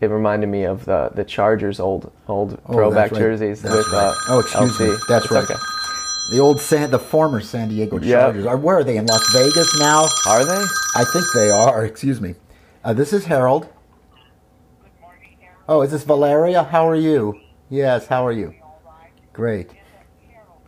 it 0.02 0.08
reminded 0.10 0.48
me 0.50 0.66
of 0.66 0.84
the 0.84 1.12
the 1.16 1.24
Chargers 1.24 1.80
old 1.80 2.12
old 2.28 2.60
Oh, 2.68 2.74
throwback 2.74 3.12
right. 3.12 3.20
jerseys 3.22 3.62
That's 3.62 3.74
with 3.74 3.88
right. 3.94 4.08
uh, 4.08 4.14
oh, 4.30 4.40
excuse 4.40 4.78
LC. 4.78 4.90
me. 4.92 4.98
That's 5.08 5.26
It's 5.26 5.32
right. 5.34 5.44
okay. 5.46 5.56
The 6.32 6.40
old 6.40 6.62
San, 6.62 6.92
the 6.92 7.00
former 7.00 7.42
San 7.42 7.68
Diego 7.70 8.00
Yep. 8.00 8.10
Chargers. 8.10 8.46
Are 8.46 8.56
where 8.56 8.78
are 8.78 8.84
they 8.86 8.96
in 8.96 9.06
Las 9.06 9.34
Vegas 9.34 9.78
now? 9.78 10.08
Are 10.28 10.46
they? 10.46 10.64
I 10.96 11.04
think 11.04 11.26
they 11.34 11.52
are. 11.52 11.86
Excuse 11.92 12.22
me. 12.22 12.36
Uh, 12.86 12.94
this 12.94 13.12
is 13.12 13.26
Harold. 13.26 13.68
Oh, 15.68 15.82
is 15.82 15.92
this 15.92 16.04
Valeria? 16.04 16.64
How 16.64 16.88
are 16.88 16.96
you? 16.96 17.40
Yes. 17.70 18.08
How 18.08 18.26
are 18.26 18.32
you? 18.32 18.56
Great. 19.34 19.72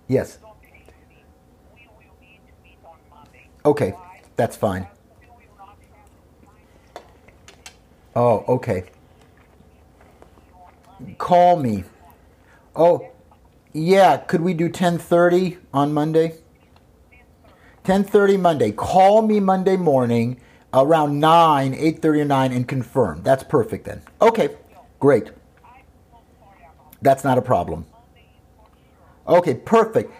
Yes. 0.10 0.40
Okay, 3.66 3.94
that's 4.36 4.58
fine. 4.58 4.88
Oh, 8.14 8.44
okay. 8.50 8.84
Call 11.18 11.56
me. 11.56 11.86
Oh, 12.76 13.13
Yeah, 13.74 14.18
could 14.18 14.42
we 14.42 14.54
do 14.54 14.70
10:30 14.70 15.58
on 15.74 15.94
Monday? 15.94 16.36
10:30 17.84 18.38
Monday. 18.40 18.72
Call 18.72 19.24
me 19.24 19.40
Monday 19.40 19.78
morning 19.78 20.40
around 20.74 21.20
9, 21.20 21.74
8:30 21.74 22.22
or 22.22 22.26
9 22.26 22.52
and 22.52 22.68
confirm. 22.68 23.22
That's 23.24 23.44
perfect 23.44 23.86
then. 23.86 24.02
Okay. 24.22 24.50
Great. 25.00 25.32
That's 27.02 27.24
not 27.24 27.38
a 27.38 27.42
problem. 27.42 27.86
Okay, 29.28 29.54
perfect. 29.56 30.12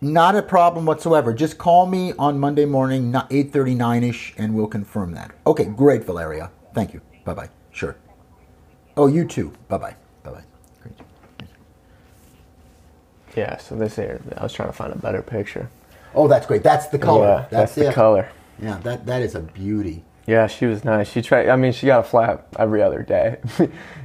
Not 0.00 0.34
a 0.34 0.42
problem 0.42 0.86
whatsoever. 0.86 1.32
Just 1.32 1.56
call 1.56 1.86
me 1.86 2.12
on 2.18 2.38
Monday 2.38 2.64
morning, 2.64 3.12
8:39ish 3.12 4.34
and 4.36 4.54
we'll 4.54 4.66
confirm 4.66 5.14
that. 5.14 5.30
Okay, 5.46 5.64
great, 5.64 6.04
Valeria. 6.04 6.50
Thank 6.74 6.92
you. 6.92 7.00
Bye-bye. 7.24 7.48
Sure. 7.70 7.96
Oh, 8.96 9.06
you 9.06 9.24
too. 9.24 9.52
Bye-bye. 9.68 9.94
Bye-bye. 10.24 10.44
Great. 10.82 10.94
Yeah, 13.36 13.56
so 13.58 13.74
this 13.74 13.96
here, 13.96 14.20
I 14.36 14.42
was 14.42 14.52
trying 14.52 14.68
to 14.68 14.72
find 14.72 14.92
a 14.92 14.98
better 14.98 15.22
picture. 15.22 15.68
Oh, 16.14 16.28
that's 16.28 16.46
great. 16.46 16.62
That's 16.62 16.86
the 16.86 16.98
color. 16.98 17.26
Yeah, 17.26 17.46
that's, 17.50 17.74
the 17.74 17.88
it. 17.88 17.94
color. 17.94 18.28
Yeah, 18.62 18.78
that 18.84 19.04
that 19.06 19.22
is 19.22 19.34
a 19.34 19.40
beauty. 19.40 20.04
Yeah, 20.26 20.46
she 20.46 20.66
was 20.66 20.84
nice. 20.84 21.10
She 21.10 21.20
tried. 21.20 21.48
I 21.48 21.56
mean, 21.56 21.72
she 21.72 21.86
got 21.86 22.00
a 22.00 22.02
flat 22.04 22.46
every 22.58 22.82
other 22.82 23.02
day, 23.02 23.38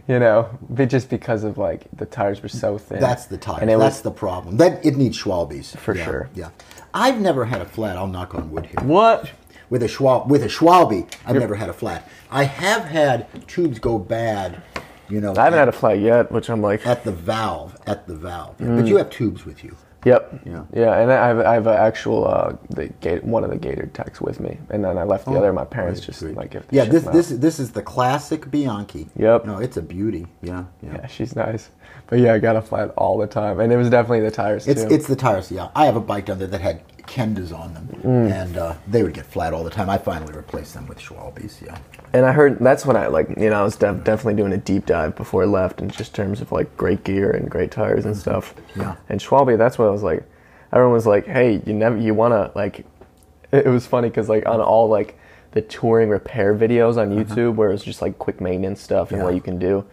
you 0.07 0.19
know, 0.19 0.49
but 0.69 0.89
just 0.89 1.09
because 1.09 1.43
of 1.43 1.57
like 1.57 1.86
the 1.93 2.05
tires 2.05 2.41
were 2.41 2.49
so 2.49 2.77
thin. 2.77 2.99
That's 2.99 3.25
the 3.25 3.38
tire. 3.38 3.61
And 3.61 3.69
it 3.69 3.77
That's 3.77 3.97
was 3.97 4.01
the 4.01 4.11
problem. 4.11 4.57
That 4.57 4.84
it 4.86 4.97
needs 4.97 5.21
Schwalbe's 5.21 5.75
For 5.75 5.95
Yeah, 5.95 6.05
sure. 6.05 6.30
Yeah, 6.34 6.49
I've 6.93 7.21
never 7.21 7.45
had 7.45 7.61
a 7.61 7.65
flat. 7.65 7.95
I'll 7.95 8.07
knock 8.07 8.36
on 8.36 8.51
wood 8.51 8.65
here. 8.65 8.82
what? 8.82 9.32
With 9.69 9.84
a 9.84 9.88
Schwab, 9.88 10.32
with 10.32 10.41
a 10.41 10.47
Schwalbe, 10.47 11.07
I've 11.27 11.36
never 11.36 11.53
had 11.53 11.69
a 11.69 11.73
flat. 11.73 12.09
I 12.32 12.45
have 12.45 12.86
had 12.86 13.27
tubes 13.47 13.77
go 13.77 13.99
bad. 13.99 14.63
You 15.10 15.22
know, 15.22 15.34
I 15.36 15.45
haven't 15.45 15.60
at, 15.60 15.62
had 15.62 15.68
a 15.70 15.72
flat 15.74 15.99
yet, 15.99 16.32
which 16.32 16.49
I'm 16.49 16.62
like, 16.62 16.86
at 16.86 17.03
the 17.03 17.12
valve, 17.12 17.76
at 17.88 18.07
the 18.07 18.16
valve. 18.16 18.57
Mm. 18.60 18.78
But 18.78 18.88
you 18.88 18.97
have 18.97 19.10
tubes 19.10 19.45
with 19.45 19.64
you. 19.64 19.76
yep, 20.05 20.39
Yeah. 20.45 20.64
yeah. 20.74 20.97
And 20.99 21.12
I 21.12 21.28
have 21.28 21.39
I 21.39 21.53
have 21.55 21.68
an 21.68 21.76
actual 21.76 22.26
uh, 22.28 22.53
the 22.70 22.88
gate 23.01 23.24
one 23.24 23.43
of 23.43 23.49
the 23.49 23.57
gator 23.57 23.88
techs 23.88 24.22
with 24.22 24.39
me, 24.39 24.57
and 24.70 24.84
then 24.86 24.97
I 24.97 25.03
left 25.03 25.26
the 25.26 25.32
other. 25.32 25.51
My 25.51 25.66
parents 25.66 25.99
Great, 25.99 26.05
just 26.05 26.20
great. 26.22 26.36
like 26.38 26.55
if 26.55 26.64
Yeah, 26.72 26.86
this 26.86 27.03
this 27.05 27.30
this 27.30 27.60
is 27.60 27.72
the 27.72 27.82
classic 27.82 28.49
Bianchi. 28.49 29.10
Yep. 29.18 29.45
No, 29.45 29.57
it's 29.57 29.78
a 29.78 29.82
beauty. 29.82 30.28
Yeah, 30.41 30.66
yeah. 30.82 30.93
Yeah, 30.93 31.07
she's 31.07 31.36
nice, 31.36 31.70
but 32.07 32.20
yeah, 32.20 32.34
I 32.34 32.39
got 32.39 32.55
a 32.55 32.62
flat 32.62 32.91
all 32.91 33.18
the 33.18 33.28
time, 33.28 33.60
and 33.60 33.74
it 33.74 33.78
was 33.78 33.89
definitely 33.89 34.22
the 34.22 34.32
tires 34.32 34.68
It's 34.68 34.84
too. 34.84 34.93
it's 34.93 35.07
the 35.07 35.16
tires. 35.18 35.51
Yeah, 35.51 35.70
I 35.76 35.86
have 35.86 35.95
a 35.97 36.01
bike 36.01 36.26
down 36.28 36.39
there 36.39 36.47
that 36.47 36.62
had 36.62 36.82
Kendas 37.10 37.51
on 37.57 37.74
them, 37.74 37.88
Mm. 38.03 38.32
and 38.32 38.57
uh, 38.57 38.74
they 38.88 39.03
would 39.03 39.14
get 39.14 39.26
flat 39.26 39.53
all 39.53 39.64
the 39.64 39.70
time. 39.70 39.89
I 39.89 39.97
finally 39.97 40.32
replaced 40.34 40.74
them 40.76 40.86
with 40.88 40.99
Schwalbe's. 40.99 41.62
Yeah. 41.62 41.78
And 42.14 42.26
I 42.26 42.32
heard 42.32 42.60
that's 42.60 42.86
when 42.86 42.95
I 42.95 43.07
like 43.07 43.28
you 43.38 43.49
know 43.49 43.60
I 43.60 43.64
was 43.64 43.76
def- 43.76 44.03
definitely 44.03 44.36
doing 44.41 44.53
a 44.53 44.57
deep 44.57 44.86
dive 44.86 45.16
before 45.16 45.43
I 45.43 45.45
left 45.47 45.82
in 45.82 45.89
just 45.89 46.14
terms 46.16 46.39
of 46.41 46.51
like 46.51 46.76
great 46.78 47.03
gear 47.03 47.32
and 47.32 47.49
great 47.49 47.72
tires 47.72 48.05
and 48.05 48.16
stuff. 48.16 48.53
Yeah. 48.76 48.95
And 49.10 49.20
Schwalbe, 49.20 49.57
that's 49.57 49.78
what 49.78 49.88
I 49.88 49.91
was 49.91 50.03
like. 50.03 50.24
Everyone 50.72 50.93
was 50.93 51.07
like, 51.07 51.26
"Hey, 51.26 51.62
you 51.66 51.74
never 51.74 51.97
you 51.97 52.14
want 52.14 52.34
to 52.34 52.51
like." 52.57 52.86
It 53.51 53.66
was 53.66 53.88
funny 53.88 54.10
because 54.10 54.30
like 54.30 54.45
on 54.45 54.62
all 54.62 54.88
like 54.89 55.18
the 55.51 55.62
touring 55.62 56.10
repair 56.10 56.53
videos 56.55 56.97
on 56.97 57.10
YouTube 57.10 57.55
where 57.55 57.70
it 57.70 57.72
was 57.74 57.84
just 57.84 57.99
like 58.03 58.20
quick 58.20 58.39
maintenance 58.39 58.80
stuff 58.80 59.10
and 59.12 59.20
Uh-huh. 59.20 59.30
Yeah. 59.30 59.34
what 59.34 59.36
you 59.36 59.41
can 59.41 59.57
do, 59.57 59.86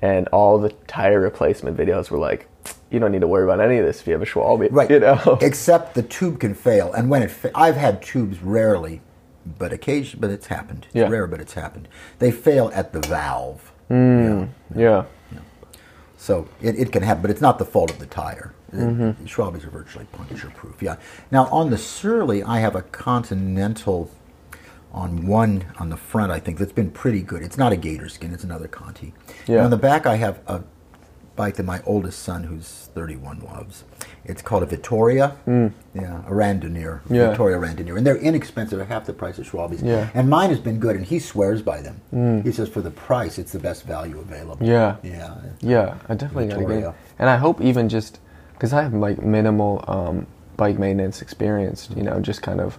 and 0.00 0.26
all 0.28 0.58
the 0.58 0.70
tire 0.86 1.20
replacement 1.20 1.76
videos 1.76 2.10
were 2.10 2.16
like, 2.18 2.48
"You 2.90 2.98
don't 3.00 3.12
need 3.12 3.20
to 3.22 3.26
worry 3.28 3.44
about 3.44 3.60
any 3.60 3.78
of 3.78 3.86
this 3.86 4.00
if 4.00 4.06
you 4.06 4.12
have 4.12 4.22
a 4.22 4.26
Schwalbe." 4.26 4.68
Right. 4.70 4.90
You 4.90 5.00
know. 5.00 5.38
Except 5.42 5.94
the 5.94 6.02
tube 6.02 6.40
can 6.40 6.54
fail, 6.54 6.92
and 6.92 7.08
when 7.10 7.22
it, 7.22 7.30
fa- 7.30 7.50
I've 7.54 7.76
had 7.76 8.02
tubes 8.02 8.42
rarely, 8.42 9.00
but 9.58 9.72
occasion, 9.72 10.20
but 10.20 10.30
it's 10.30 10.46
happened. 10.46 10.86
It's 10.86 10.94
Yeah. 10.96 11.08
rare, 11.08 11.26
but 11.26 11.40
it's 11.40 11.54
happened. 11.54 11.88
They 12.18 12.30
fail 12.30 12.70
at 12.74 12.92
the 12.92 13.00
valve. 13.00 13.72
Mm. 13.90 14.48
yeah. 14.74 15.04
So 16.18 16.48
it, 16.60 16.76
it 16.78 16.90
can 16.92 17.02
happen, 17.02 17.22
but 17.22 17.30
it's 17.30 17.40
not 17.42 17.58
the 17.58 17.64
fault 17.64 17.90
of 17.90 17.98
the 17.98 18.06
tire. 18.06 18.52
Mm-hmm. 18.74 19.26
Schwalbe's 19.26 19.64
are 19.64 19.70
virtually 19.70 20.06
puncture 20.12 20.50
proof. 20.50 20.82
Yeah. 20.82 20.96
Now 21.30 21.46
on 21.52 21.70
the 21.70 21.78
Surly, 21.78 22.42
I 22.42 22.58
have 22.58 22.74
a 22.74 22.82
Continental 22.82 24.10
on 24.92 25.26
one 25.26 25.66
on 25.78 25.90
the 25.90 25.96
front. 25.96 26.32
I 26.32 26.40
think 26.40 26.58
that's 26.58 26.72
been 26.72 26.90
pretty 26.90 27.20
good. 27.22 27.42
It's 27.42 27.58
not 27.58 27.72
a 27.72 27.76
gator 27.76 28.08
skin; 28.08 28.32
it's 28.32 28.42
another 28.44 28.66
Conti. 28.66 29.12
Yeah. 29.46 29.56
And 29.56 29.64
on 29.66 29.70
the 29.70 29.76
back, 29.76 30.06
I 30.06 30.16
have 30.16 30.40
a 30.48 30.62
bike 31.36 31.56
that 31.56 31.62
my 31.64 31.82
oldest 31.84 32.20
son, 32.20 32.44
who's 32.44 32.88
31, 32.94 33.40
loves. 33.40 33.84
It's 34.24 34.42
called 34.42 34.62
a 34.62 34.66
Vittoria. 34.66 35.36
Yeah, 35.46 35.70
a 36.26 36.30
Randonneur. 36.30 37.02
Mm. 37.02 37.10
Yeah. 37.10 37.30
Vittoria 37.30 37.58
Randonneur, 37.58 37.96
and 37.96 38.06
they're 38.06 38.16
inexpensive, 38.16 38.80
at 38.80 38.88
half 38.88 39.04
the 39.06 39.12
price 39.12 39.38
of 39.38 39.48
Schwalbe's. 39.48 39.82
Yeah. 39.82 40.08
And 40.14 40.28
mine 40.28 40.50
has 40.50 40.58
been 40.58 40.80
good, 40.80 40.96
and 40.96 41.04
he 41.04 41.18
swears 41.18 41.62
by 41.62 41.80
them. 41.82 42.42
He 42.42 42.50
says 42.50 42.68
for 42.68 42.80
the 42.80 42.90
price, 42.90 43.38
it's 43.38 43.52
the 43.52 43.58
best 43.58 43.84
value 43.84 44.18
available. 44.18 44.66
Mm. 44.66 44.68
Yeah. 44.68 44.96
Yeah. 45.02 45.34
Yeah, 45.60 45.98
I 46.08 46.14
definitely 46.14 46.48
gotta 46.48 46.64
get 46.64 46.88
it. 46.88 46.94
And 47.18 47.28
I 47.28 47.36
hope 47.36 47.60
even 47.60 47.88
just 47.88 48.18
because 48.54 48.72
I 48.72 48.82
have 48.82 48.94
like 48.94 49.22
minimal 49.22 49.84
um, 49.86 50.26
bike 50.56 50.78
maintenance 50.78 51.22
experience, 51.22 51.88
you 51.94 52.02
know, 52.02 52.20
just 52.20 52.42
kind 52.42 52.60
of, 52.60 52.78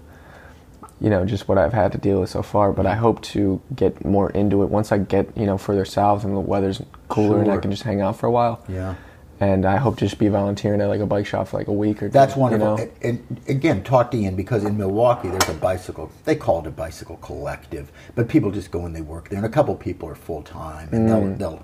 you 1.00 1.10
know, 1.10 1.26
just 1.26 1.48
what 1.48 1.58
I've 1.60 1.74
had 1.74 1.92
to 1.92 1.98
deal 2.00 2.22
with 2.22 2.32
so 2.32 2.42
far. 2.42 2.74
But 2.74 2.88
I 2.88 2.96
hope 2.96 3.22
to 3.34 3.62
get 3.76 4.04
more 4.04 4.32
into 4.32 4.64
it 4.64 4.70
once 4.70 4.92
I 4.92 4.98
get, 4.98 5.36
you 5.38 5.46
know, 5.46 5.58
further 5.58 5.86
south 5.86 6.24
and 6.24 6.36
the 6.36 6.40
weather's 6.40 6.82
cooler 7.10 7.42
and 7.42 7.52
I 7.52 7.58
can 7.58 7.72
just 7.72 7.84
hang 7.84 8.02
out 8.02 8.18
for 8.18 8.26
a 8.28 8.32
while. 8.32 8.64
Yeah. 8.68 8.96
And 9.40 9.66
I 9.68 9.76
hope 9.78 9.98
to 10.00 10.06
just 10.06 10.18
be 10.18 10.30
volunteering 10.30 10.82
at 10.82 10.88
like 10.88 11.00
a 11.00 11.06
bike 11.06 11.28
shop 11.28 11.50
for 11.50 11.58
like 11.58 11.68
a 11.68 11.72
week 11.74 11.98
or 12.02 12.08
two. 12.08 12.14
That's 12.14 12.36
you 12.36 12.42
wonderful. 12.42 12.78
know? 12.78 12.90
And, 13.04 13.20
and 13.30 13.42
again, 13.48 13.84
talk 13.84 14.10
to 14.12 14.18
Ian 14.18 14.36
because 14.36 14.64
in 14.64 14.76
Milwaukee 14.78 15.30
there's 15.30 15.48
a 15.50 15.54
bicycle. 15.54 16.12
They 16.26 16.36
call 16.36 16.62
it 16.62 16.68
a 16.68 16.72
bicycle 16.72 17.18
collective, 17.18 17.92
but 18.16 18.28
people 18.28 18.50
just 18.50 18.72
go 18.72 18.86
and 18.88 18.96
they 18.96 19.02
work 19.02 19.30
there, 19.30 19.38
and 19.38 19.46
a 19.46 19.50
couple 19.50 19.76
people 19.76 20.10
are 20.10 20.16
full 20.16 20.42
time, 20.42 20.90
and 20.92 21.08
Mm. 21.08 21.38
they'll 21.38 21.52
they'll 21.52 21.64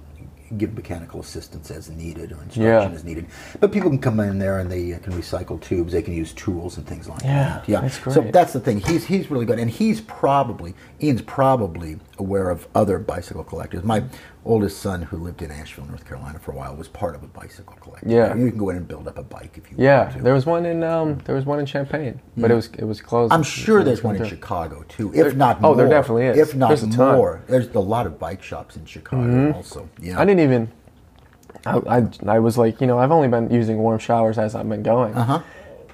give 0.60 0.76
mechanical 0.76 1.20
assistance 1.20 1.72
as 1.72 1.90
needed 1.90 2.32
or 2.32 2.36
instruction 2.44 2.62
Yeah. 2.64 2.88
as 2.92 3.04
needed. 3.04 3.26
But 3.60 3.72
people 3.72 3.90
can 3.90 3.98
come 3.98 4.20
in 4.20 4.38
there 4.38 4.60
and 4.60 4.72
they 4.72 4.94
uh, 4.94 5.00
can 5.00 5.14
recycle 5.14 5.60
tubes. 5.60 5.94
They 5.94 6.04
can 6.04 6.14
use 6.14 6.32
tools 6.34 6.78
and 6.78 6.86
things 6.86 7.10
like 7.10 7.24
Yeah, 7.24 7.44
that. 7.44 7.68
Yeah, 7.70 7.82
that's 7.82 8.14
So 8.14 8.22
that's 8.22 8.54
the 8.54 8.60
thing. 8.60 8.82
He's 8.82 9.04
he's 9.06 9.32
really 9.32 9.46
good, 9.48 9.58
and 9.58 9.72
he's 9.72 10.00
probably 10.02 10.76
Ian's 11.02 11.24
probably 11.24 12.00
aware 12.20 12.52
of 12.52 12.68
other 12.76 13.00
bicycle 13.00 13.44
collectives. 13.44 13.84
My 13.84 14.04
oldest 14.46 14.80
son, 14.80 15.02
who 15.04 15.18
lived 15.18 15.42
in 15.42 15.52
Asheville, 15.52 15.86
North 15.86 16.06
Carolina, 16.08 16.38
for 16.40 16.52
a 16.52 16.56
while, 16.56 16.76
was 16.76 16.88
part 16.88 17.16
of 17.16 17.24
a 17.24 17.28
bicycle 17.28 17.76
collective. 17.82 18.12
Yeah. 18.12 18.36
you 18.36 18.50
can 18.50 18.58
go 18.58 18.70
in 18.70 18.78
and 18.78 18.88
build 18.88 19.08
up 19.08 19.18
a 19.18 19.24
bike 19.24 19.58
if 19.58 19.72
you 19.72 19.78
Yeah, 19.80 20.04
want 20.04 20.18
to. 20.18 20.22
there 20.24 20.34
was 20.34 20.46
one 20.46 20.66
in 20.66 20.84
um, 20.84 21.18
there 21.26 21.36
was 21.36 21.46
one 21.46 21.60
in 21.60 21.66
Champaign, 21.66 22.20
but 22.38 22.52
it 22.52 22.56
was 22.56 22.68
it 22.78 22.84
was 22.86 23.02
closed. 23.02 23.32
I'm 23.34 23.44
sure 23.44 23.84
there's 23.84 24.04
one 24.04 24.16
in. 24.16 24.26
Chicago 24.26 24.84
too, 24.90 25.14
if 25.14 25.36
not 25.36 25.62
more. 25.62 25.72
oh, 25.72 25.76
there 25.76 25.88
definitely 25.90 26.26
is. 26.26 26.38
If 26.38 26.56
not 26.56 26.68
There's. 26.70 26.84
Mm-hmm. 26.84 27.02
more, 27.16 27.42
there's 27.48 27.68
a 27.74 27.80
lot 27.80 28.06
of 28.06 28.20
bike 28.20 28.44
shops 28.44 28.76
in 28.76 28.86
Chicago 28.86 29.54
also. 29.54 29.90
Yeah, 30.02 30.20
I 30.20 30.26
didn't 30.26 30.42
even. 30.42 30.72
I, 31.66 31.78
I, 31.88 32.08
I 32.28 32.40
was 32.40 32.58
like, 32.58 32.82
you 32.82 32.88
know, 32.88 32.98
I've 33.00 33.12
only 33.12 33.30
been 33.30 33.50
using 33.50 33.78
warm 33.78 33.98
showers 34.00 34.38
as 34.38 34.54
I've 34.56 34.68
been 34.68 34.84
going. 34.84 35.14
Uh 35.16 35.24
huh. 35.24 35.42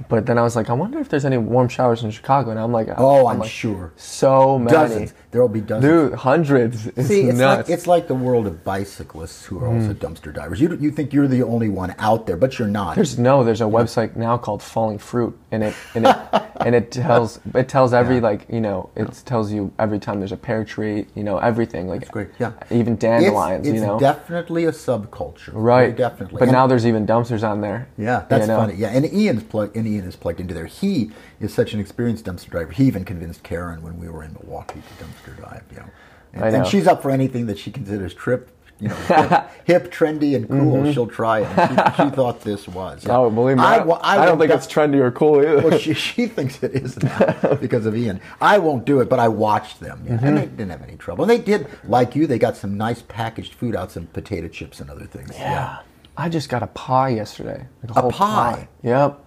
But 0.08 0.26
then 0.26 0.38
I 0.38 0.44
was 0.44 0.56
like, 0.56 0.70
I 0.70 0.74
wonder 0.74 1.00
if 1.00 1.10
there's 1.10 1.26
any 1.26 1.38
warm 1.38 1.68
showers 1.68 2.04
in 2.04 2.12
Chicago. 2.12 2.52
And 2.52 2.60
I'm 2.60 2.72
like, 2.72 2.88
Oh, 2.98 3.28
I'm 3.28 3.40
like, 3.40 3.50
sure. 3.50 3.94
So 3.98 4.58
many. 4.58 4.72
Dozens. 4.72 5.14
There 5.32 5.42
will 5.42 5.50
be 5.50 5.62
dozens. 5.62 6.10
Dude, 6.10 6.14
hundreds. 6.14 6.88
It's 6.88 7.08
See, 7.08 7.22
it's 7.24 7.38
nuts. 7.38 7.70
like 7.70 7.78
it's 7.78 7.88
like 7.88 8.08
the 8.08 8.16
world 8.16 8.48
of 8.48 8.64
bicyclists 8.64 9.46
who 9.46 9.60
are 9.60 9.68
hmm. 9.70 9.82
also 9.82 9.94
dumpster 9.94 10.34
divers. 10.34 10.60
You 10.60 10.76
you 10.80 10.92
think 10.92 11.14
you're 11.14 11.28
the 11.28 11.44
only 11.44 11.70
one 11.70 11.94
out 12.00 12.26
there, 12.26 12.38
but 12.38 12.58
you're 12.58 12.68
not. 12.68 12.96
There's 12.96 13.20
no. 13.20 13.44
There's 13.44 13.62
a 13.62 13.66
website 13.66 14.16
now 14.16 14.38
called 14.38 14.64
Falling 14.64 14.98
Fruit, 14.98 15.38
and 15.52 15.64
it 15.64 15.76
and 15.94 16.08
it 16.08 16.16
and 16.62 16.74
it 16.76 16.92
tells 16.92 17.40
it 17.54 17.70
tells 17.70 17.94
every 17.94 18.16
Yeah. 18.16 18.22
like 18.22 18.46
you 18.50 18.62
know 18.62 18.90
it 18.96 19.12
tells 19.26 19.52
you 19.52 19.72
every 19.78 20.00
time 20.00 20.20
there's 20.20 20.32
a 20.32 20.38
pear 20.38 20.64
tree, 20.66 21.06
you 21.16 21.24
know 21.24 21.38
everything 21.38 21.88
like 21.88 22.02
That's 22.02 22.12
great. 22.12 22.30
Yeah, 22.40 22.54
even 22.72 22.96
dandelions, 22.98 23.68
It's, 23.68 23.76
it's 23.76 23.82
you 23.82 23.88
know 23.88 24.00
definitely 24.00 24.66
a 24.66 24.72
subculture. 24.72 25.52
right 25.54 25.88
Very 25.88 25.94
definitely. 25.94 26.40
But 26.40 26.48
And- 26.48 26.54
now 26.54 26.68
there's 26.68 26.86
even 26.88 27.06
dumpsters 27.06 27.48
on 27.48 27.62
there. 27.62 27.88
Yeah, 27.98 28.26
that's 28.28 28.44
you 28.44 28.48
know? 28.48 28.58
funny. 28.58 28.76
Yeah, 28.76 28.90
and 28.90 29.06
Ian's 29.06 29.44
plugged. 29.44 29.76
And 29.76 29.88
Ian 29.90 30.06
is 30.06 30.16
plugged 30.16 30.40
into 30.40 30.54
there. 30.54 30.66
He 30.66 31.12
is 31.40 31.54
such 31.54 31.74
an 31.74 31.80
experienced 31.80 32.26
dumpster 32.26 32.50
driver. 32.50 32.72
He 32.72 32.86
even 32.86 33.04
convinced 33.06 33.44
Karen 33.44 33.82
when 33.82 34.00
we 34.00 34.10
were 34.10 34.24
in 34.24 34.34
Milwaukee 34.34 34.82
to 34.82 35.04
dumpster 35.04 35.42
dive. 35.42 35.64
You 35.72 35.78
know, 35.78 35.86
and, 36.34 36.44
I 36.44 36.50
and 36.60 36.68
she's 36.68 36.88
up 36.88 37.02
for 37.02 37.12
anything 37.12 37.48
that 37.48 37.58
she 37.58 37.72
considers 37.72 38.14
trip. 38.14 38.52
You 38.82 38.88
know, 38.88 38.96
hip, 39.66 39.92
trendy, 39.92 40.38
and 40.38 40.48
cool. 40.48 40.90
She'll 40.94 41.06
try 41.06 41.42
it. 41.42 41.50
She, 41.50 42.02
she 42.04 42.10
thought 42.16 42.40
this 42.42 42.66
was. 42.66 43.04
Yeah. 43.04 43.10
Mm-hmm. 43.10 43.20
Oh, 43.26 43.30
believe 43.30 43.58
me, 43.58 43.64
I, 43.64 44.26
don't 44.26 44.40
think 44.40 44.52
it's 44.52 44.68
trendy 44.68 45.02
or 45.02 45.12
cool 45.12 45.42
either. 45.42 45.68
well, 45.68 45.78
she, 45.78 45.94
she 45.94 46.28
thinks 46.28 46.64
it 46.64 46.72
is 46.74 46.96
now 47.04 47.56
because 47.62 47.86
of 47.86 47.98
Ian. 47.98 48.22
I 48.40 48.58
won't 48.58 48.86
do 48.86 49.02
it, 49.02 49.10
but 49.10 49.20
I 49.20 49.28
watched 49.28 49.82
them, 49.82 50.04
yeah, 50.06 50.14
Mm-hmm. 50.14 50.26
and 50.26 50.38
they 50.38 50.46
didn't 50.46 50.70
have 50.70 50.82
any 50.82 50.96
trouble. 50.96 51.26
And 51.26 51.30
they 51.30 51.40
did, 51.44 51.68
like 51.84 52.16
you, 52.16 52.26
they 52.26 52.40
got 52.40 52.56
some 52.56 52.78
nice 52.78 53.02
packaged 53.02 53.54
food 53.54 53.76
out, 53.76 53.92
some 53.92 54.08
potato 54.08 54.48
chips 54.48 54.80
and 54.80 54.90
other 54.90 55.06
things. 55.06 55.32
Yeah. 55.38 55.80
I 56.16 56.30
just 56.30 56.48
got 56.48 56.64
a 56.64 56.68
pie 56.68 57.10
yesterday. 57.10 57.68
Like 57.84 57.98
A 57.98 58.02
whole 58.02 58.12
pie? 58.12 58.70
Yep. 58.84 59.26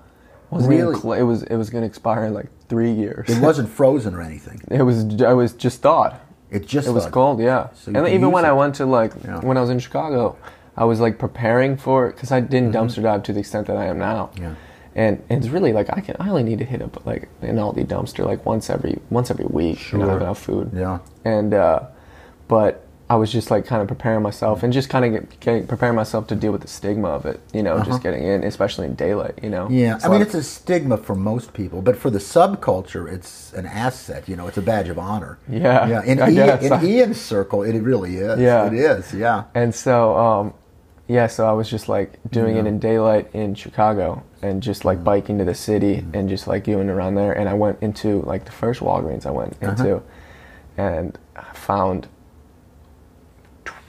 Wasn't 0.53 0.71
Really? 0.71 0.95
cl- 1.01 1.15
it 1.15 1.23
was 1.23 1.43
it 1.45 1.57
was 1.57 1.71
gonna 1.71 1.87
expire 1.87 2.27
in 2.27 2.35
like 2.35 2.49
three 2.69 2.93
years. 2.93 3.29
It 3.29 3.41
wasn't 3.41 3.69
frozen 3.71 4.15
or 4.15 4.21
anything. 4.21 4.61
It 4.71 4.83
was 4.83 4.99
I 5.23 5.33
was 5.33 5.53
just 5.55 5.81
thawed. 5.83 6.13
It 6.51 6.67
just 6.67 6.87
It 6.89 6.93
was 6.93 7.07
cold, 7.07 7.41
yeah. 7.41 7.69
So 7.75 7.93
and 7.95 8.07
even 8.09 8.31
when 8.31 8.45
it. 8.45 8.49
I 8.49 8.53
went 8.53 8.75
to 8.77 8.85
like 8.87 9.13
Yeah. 9.25 9.41
when 9.41 9.57
I 9.57 9.61
was 9.63 9.71
in 9.71 9.79
Chicago, 9.79 10.37
I 10.77 10.85
was 10.85 11.01
like 11.01 11.17
preparing 11.19 11.77
for 11.79 12.07
it 12.09 12.13
because 12.17 12.31
I 12.33 12.41
didn't 12.41 12.73
dumpster 12.75 13.03
dive 13.03 13.23
to 13.25 13.33
the 13.33 13.41
extent 13.41 13.67
that 13.69 13.77
I 13.79 13.87
am 13.87 13.99
now. 13.99 14.31
Mm-hmm. 14.35 14.43
Yeah. 14.43 14.55
And, 14.95 15.23
and 15.31 15.43
it's 15.43 15.49
really 15.51 15.73
like 15.73 15.89
I 15.99 16.01
can 16.01 16.17
I 16.21 16.29
only 16.29 16.43
need 16.43 16.59
to 16.59 16.67
hit 16.67 16.83
up 16.83 16.95
like 17.07 17.23
an 17.41 17.57
Aldi 17.57 17.87
dumpster 17.87 18.27
like 18.27 18.45
once 18.45 18.69
every 18.69 18.99
once 19.09 19.31
every 19.31 19.47
week. 19.47 19.79
You 19.91 19.99
know, 19.99 20.05
I 20.05 20.09
Sure. 20.09 20.13
have 20.13 20.23
enough 20.23 20.39
food. 20.49 20.71
Yeah. 20.75 20.99
And 21.25 21.55
uh, 21.55 21.81
but 22.49 22.73
I 23.13 23.17
was 23.17 23.31
just 23.31 23.51
like 23.51 23.67
kind 23.67 23.83
of 23.83 23.89
preparing 23.89 24.23
myself 24.23 24.63
and 24.63 24.73
just 24.73 24.89
kind 24.89 25.05
of 25.05 25.13
get, 25.13 25.41
getting, 25.41 25.67
preparing 25.67 25.95
myself 25.95 26.29
to 26.29 26.35
deal 26.35 26.51
with 26.51 26.63
the 26.63 26.67
stigma 26.67 27.09
of 27.09 27.27
it, 27.27 27.41
you 27.53 27.63
know, 27.63 27.83
just 27.85 28.03
getting 28.03 28.23
in, 28.25 28.43
especially 28.43 28.87
in 28.87 28.95
daylight, 28.95 29.39
you 29.43 29.51
know. 29.51 29.65
Uh-huh. 29.65 29.75
Yeah, 29.75 29.97
It's 29.97 30.05
I 30.07 30.09
mean, 30.09 30.23
it's 30.23 30.33
a 30.33 30.43
stigma 30.43 30.97
for 30.97 31.15
most 31.15 31.53
people, 31.53 31.83
but 31.83 31.95
for 31.95 32.09
the 32.09 32.19
subculture, 32.19 33.13
it's 33.13 33.53
an 33.53 33.67
asset. 33.67 34.27
You 34.31 34.37
know, 34.37 34.47
it's 34.49 34.57
a 34.57 34.63
badge 34.63 34.89
of 34.89 34.99
honor. 34.99 35.39
Yeah, 35.47 35.87
yeah. 35.89 36.03
In, 36.05 36.23
I 36.23 36.31
Ian, 36.31 36.65
in 36.65 36.87
Ian's 36.87 37.21
circle, 37.21 37.63
it 37.65 37.79
really 37.81 38.17
is. 38.17 38.39
Yeah. 38.41 38.67
it 38.67 38.73
is. 38.73 39.13
Yeah. 39.13 39.45
And 39.55 39.75
so, 39.75 40.17
um, 40.17 40.55
yeah, 41.07 41.27
so 41.27 41.47
I 41.47 41.53
was 41.53 41.69
just 41.69 41.91
like 41.91 42.19
doing 42.31 42.57
it 42.57 42.67
in 42.67 42.79
daylight 42.79 43.29
in 43.35 43.55
Chicago 43.55 44.23
and 44.41 44.63
just 44.63 44.87
like 44.87 45.05
biking 45.05 45.37
to 45.37 45.45
the 45.45 45.55
city 45.55 46.03
and 46.15 46.31
just 46.31 46.47
like 46.47 46.65
going 46.65 46.89
around 46.89 47.17
there. 47.17 47.35
And 47.35 47.47
I 47.47 47.53
went 47.53 47.77
into 47.83 48.23
like 48.23 48.47
the 48.47 48.53
first 48.53 48.81
Walgreens 48.81 49.27
I 49.27 49.33
went 49.33 49.59
into 49.61 50.03
and 50.79 51.19
I 51.37 51.53
found 51.53 52.09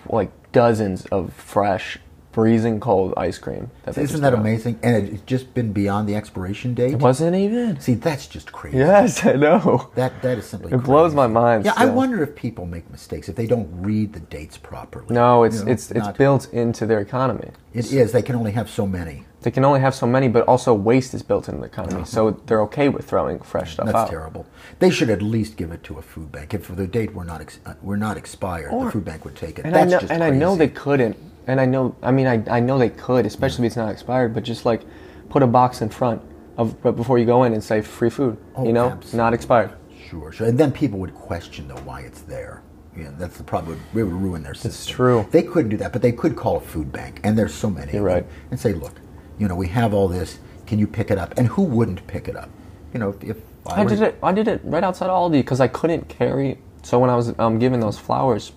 like 0.09 0.31
dozens 0.51 1.05
of 1.07 1.33
fresh, 1.33 1.97
freezing 2.31 2.79
cold 2.79 3.13
ice 3.17 3.37
cream. 3.37 3.69
That 3.83 3.97
Isn't 3.97 4.21
that 4.21 4.33
amazing? 4.33 4.79
And 4.83 5.07
it's 5.07 5.21
just 5.23 5.53
been 5.53 5.71
beyond 5.73 6.09
the 6.09 6.15
expiration 6.15 6.73
date. 6.73 6.93
It 6.93 6.99
wasn't 6.99 7.35
even. 7.35 7.79
See, 7.79 7.93
that's 7.95 8.27
just 8.27 8.51
crazy. 8.51 8.77
Yes, 8.77 9.25
I 9.25 9.33
know. 9.33 9.91
That 9.95 10.21
that 10.21 10.37
is 10.39 10.45
simply. 10.45 10.73
It 10.73 10.77
blows 10.83 11.13
my 11.13 11.27
mind. 11.27 11.65
Yeah, 11.65 11.73
I 11.75 11.85
wonder 11.85 12.23
if 12.23 12.35
people 12.35 12.65
make 12.65 12.89
mistakes 12.91 13.29
if 13.29 13.35
they 13.35 13.47
don't 13.47 13.69
read 13.81 14.13
the 14.13 14.19
dates 14.19 14.57
properly. 14.57 15.13
No, 15.13 15.43
it's 15.43 15.59
You 15.59 15.65
know, 15.65 15.71
it's 15.71 15.91
it's 15.91 15.99
not- 16.05 16.17
built 16.17 16.51
into 16.53 16.85
their 16.85 16.99
economy. 16.99 17.49
It 17.73 17.91
is. 17.91 18.11
They 18.11 18.21
can 18.21 18.35
only 18.35 18.51
have 18.51 18.69
so 18.69 18.85
many. 18.87 19.25
They 19.43 19.51
can 19.51 19.63
only 19.65 19.81
have 19.81 19.93
so 19.93 20.07
many, 20.07 20.27
but 20.27 20.47
also 20.47 20.73
waste 20.73 21.13
is 21.13 21.21
built 21.21 21.47
into 21.49 21.59
the 21.61 21.67
economy, 21.67 22.05
so 22.05 22.31
they're 22.47 22.61
okay 22.63 22.89
with 22.89 23.05
throwing 23.05 23.39
fresh 23.39 23.73
stuff 23.73 23.87
Uh-huh. 23.87 23.91
That's 23.97 24.07
out. 24.07 24.09
terrible. 24.09 24.45
They 24.79 24.89
should 24.89 25.09
at 25.09 25.21
least 25.21 25.57
give 25.57 25.71
it 25.71 25.83
to 25.83 25.97
a 25.97 26.01
food 26.01 26.31
bank. 26.31 26.53
If 26.53 26.73
the 26.75 26.87
date 26.87 27.13
were 27.13 27.25
not 27.25 27.41
ex- 27.41 27.59
uh, 27.65 27.73
were 27.81 27.97
not 27.97 28.17
expired, 28.17 28.71
Or- 28.71 28.85
the 28.85 28.91
food 28.91 29.05
bank 29.05 29.25
would 29.25 29.35
take 29.35 29.59
it. 29.59 29.65
And 29.65 29.75
That's 29.75 29.91
I 29.91 29.95
know, 29.95 29.99
just 29.99 30.11
and 30.13 30.23
I 30.23 30.29
know 30.29 30.55
they 30.55 30.69
couldn't, 30.69 31.15
and 31.47 31.59
I 31.59 31.65
know, 31.65 31.95
I 32.01 32.11
mean, 32.11 32.27
I, 32.27 32.41
I 32.49 32.59
know 32.59 32.77
they 32.79 32.89
could, 32.89 33.25
especially 33.25 33.65
if 33.65 33.71
it's 33.71 33.77
not 33.77 33.91
expired. 33.91 34.33
But 34.33 34.43
just 34.43 34.65
like 34.65 34.81
put 35.29 35.43
a 35.43 35.47
box 35.47 35.81
in 35.81 35.89
front 35.89 36.21
of 36.57 36.81
but 36.81 36.93
before 36.95 37.17
you 37.19 37.25
go 37.25 37.43
in 37.43 37.53
and 37.53 37.63
say 37.63 37.81
free 37.81 38.09
food, 38.09 38.37
Oh, 38.55 38.65
you 38.65 38.73
know, 38.73 38.89
absolutely. 38.89 39.17
not 39.17 39.33
expired. 39.33 39.71
Sure, 40.09 40.31
sure. 40.31 40.47
And 40.47 40.57
then 40.57 40.71
people 40.71 40.99
would 40.99 41.13
question 41.15 41.67
though 41.67 41.81
why 41.83 42.01
it's 42.01 42.21
there. 42.21 42.61
Yeah, 42.95 43.09
that's 43.17 43.37
the 43.37 43.43
problem. 43.43 43.79
It 43.95 44.03
would 44.03 44.13
ruin 44.13 44.43
their 44.43 44.53
system. 44.53 44.95
true. 44.95 45.25
They 45.31 45.41
couldn't 45.41 45.69
do 45.69 45.77
that, 45.77 45.91
but 45.91 46.01
they 46.03 46.11
could 46.11 46.35
call 46.35 46.57
a 46.57 46.59
food 46.61 46.91
bank, 46.91 47.19
and 47.23 47.35
there's 47.37 47.53
so 47.53 47.67
many. 47.69 47.91
You're 47.93 48.03
right. 48.03 48.23
And 48.51 48.59
say, 48.59 48.73
look, 48.73 48.93
you 49.39 49.47
know, 49.47 49.55
we 49.55 49.67
have 49.69 49.93
all 49.93 50.07
this. 50.07 50.39
Can 50.67 50.79
you 50.79 50.87
pick 50.87 51.11
it 51.11 51.17
up? 51.17 51.33
And 51.37 51.47
who 51.47 51.63
wouldn't 51.63 52.05
pick 52.07 52.27
it 52.27 52.35
up? 52.35 52.49
You 52.93 52.99
know, 52.99 53.09
if, 53.09 53.23
if 53.23 53.37
I 53.67 53.83
were- 53.83 53.89
did 53.89 54.01
it. 54.01 54.17
I 54.23 54.31
did 54.31 54.47
it 54.47 54.61
right 54.63 54.83
outside 54.83 55.09
Aldi 55.09 55.33
because 55.33 55.59
I 55.59 55.67
couldn't 55.67 56.07
carry. 56.09 56.57
So 56.83 56.99
when 56.99 57.09
I 57.09 57.15
was 57.15 57.37
um, 57.39 57.59
giving 57.59 57.79
those 57.79 57.97
flowers 57.99 58.51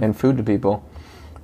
and 0.00 0.16
food 0.16 0.36
to 0.36 0.42
people, 0.42 0.84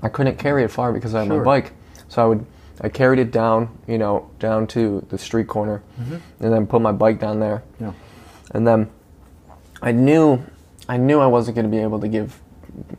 I 0.02 0.08
couldn't 0.08 0.36
carry 0.36 0.62
it 0.64 0.70
far 0.70 0.92
because 0.92 1.14
I 1.14 1.20
had 1.20 1.28
Mm-hmm. 1.28 1.36
Sure. 1.36 1.44
my 1.44 1.60
bike. 1.60 1.72
So 2.08 2.22
I 2.22 2.26
would, 2.26 2.46
I 2.82 2.88
carried 2.90 3.18
it 3.18 3.30
down, 3.32 3.76
you 3.88 3.96
know, 3.98 4.30
down 4.38 4.66
to 4.68 5.04
the 5.08 5.16
street 5.18 5.48
corner, 5.48 5.82
and 5.98 6.20
then 6.38 6.66
put 6.66 6.82
my 6.82 6.92
bike 6.92 7.18
down 7.18 7.40
there, 7.40 7.62
Mm-hmm. 7.74 7.84
Yeah. 7.84 7.92
and 8.52 8.66
then 8.66 8.88
I 9.82 9.92
knew, 9.92 10.42
I 10.88 10.96
knew 10.98 11.18
I 11.20 11.26
wasn't 11.26 11.54
going 11.56 11.64
to 11.64 11.70
be 11.70 11.82
able 11.82 12.00
to 12.00 12.08
give 12.08 12.38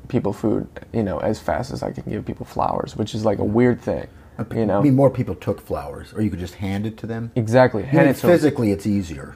people 0.07 0.33
food, 0.33 0.67
you 0.91 1.03
know, 1.03 1.19
as 1.19 1.39
fast 1.39 1.71
as 1.71 1.83
I 1.83 1.91
can 1.91 2.03
give 2.09 2.25
people 2.25 2.45
flowers, 2.45 2.95
which 2.95 3.13
is 3.13 3.23
like 3.23 3.37
a 3.37 3.43
weird 3.43 3.79
thing, 3.79 4.07
you 4.53 4.65
know. 4.65 4.79
I 4.79 4.81
mean, 4.83 4.95
more 4.95 5.09
people 5.09 5.35
took 5.35 5.59
flowers, 5.61 6.13
or 6.13 6.21
you 6.21 6.29
could 6.29 6.39
just 6.39 6.55
hand 6.55 6.85
it 6.85 6.97
to 6.97 7.07
them. 7.07 7.31
exactly. 7.35 7.83
You 7.83 7.89
Hand 7.89 8.05
mean, 8.07 8.15
it 8.15 8.17
physically, 8.17 8.71
it's 8.71 8.85
easier. 8.85 9.35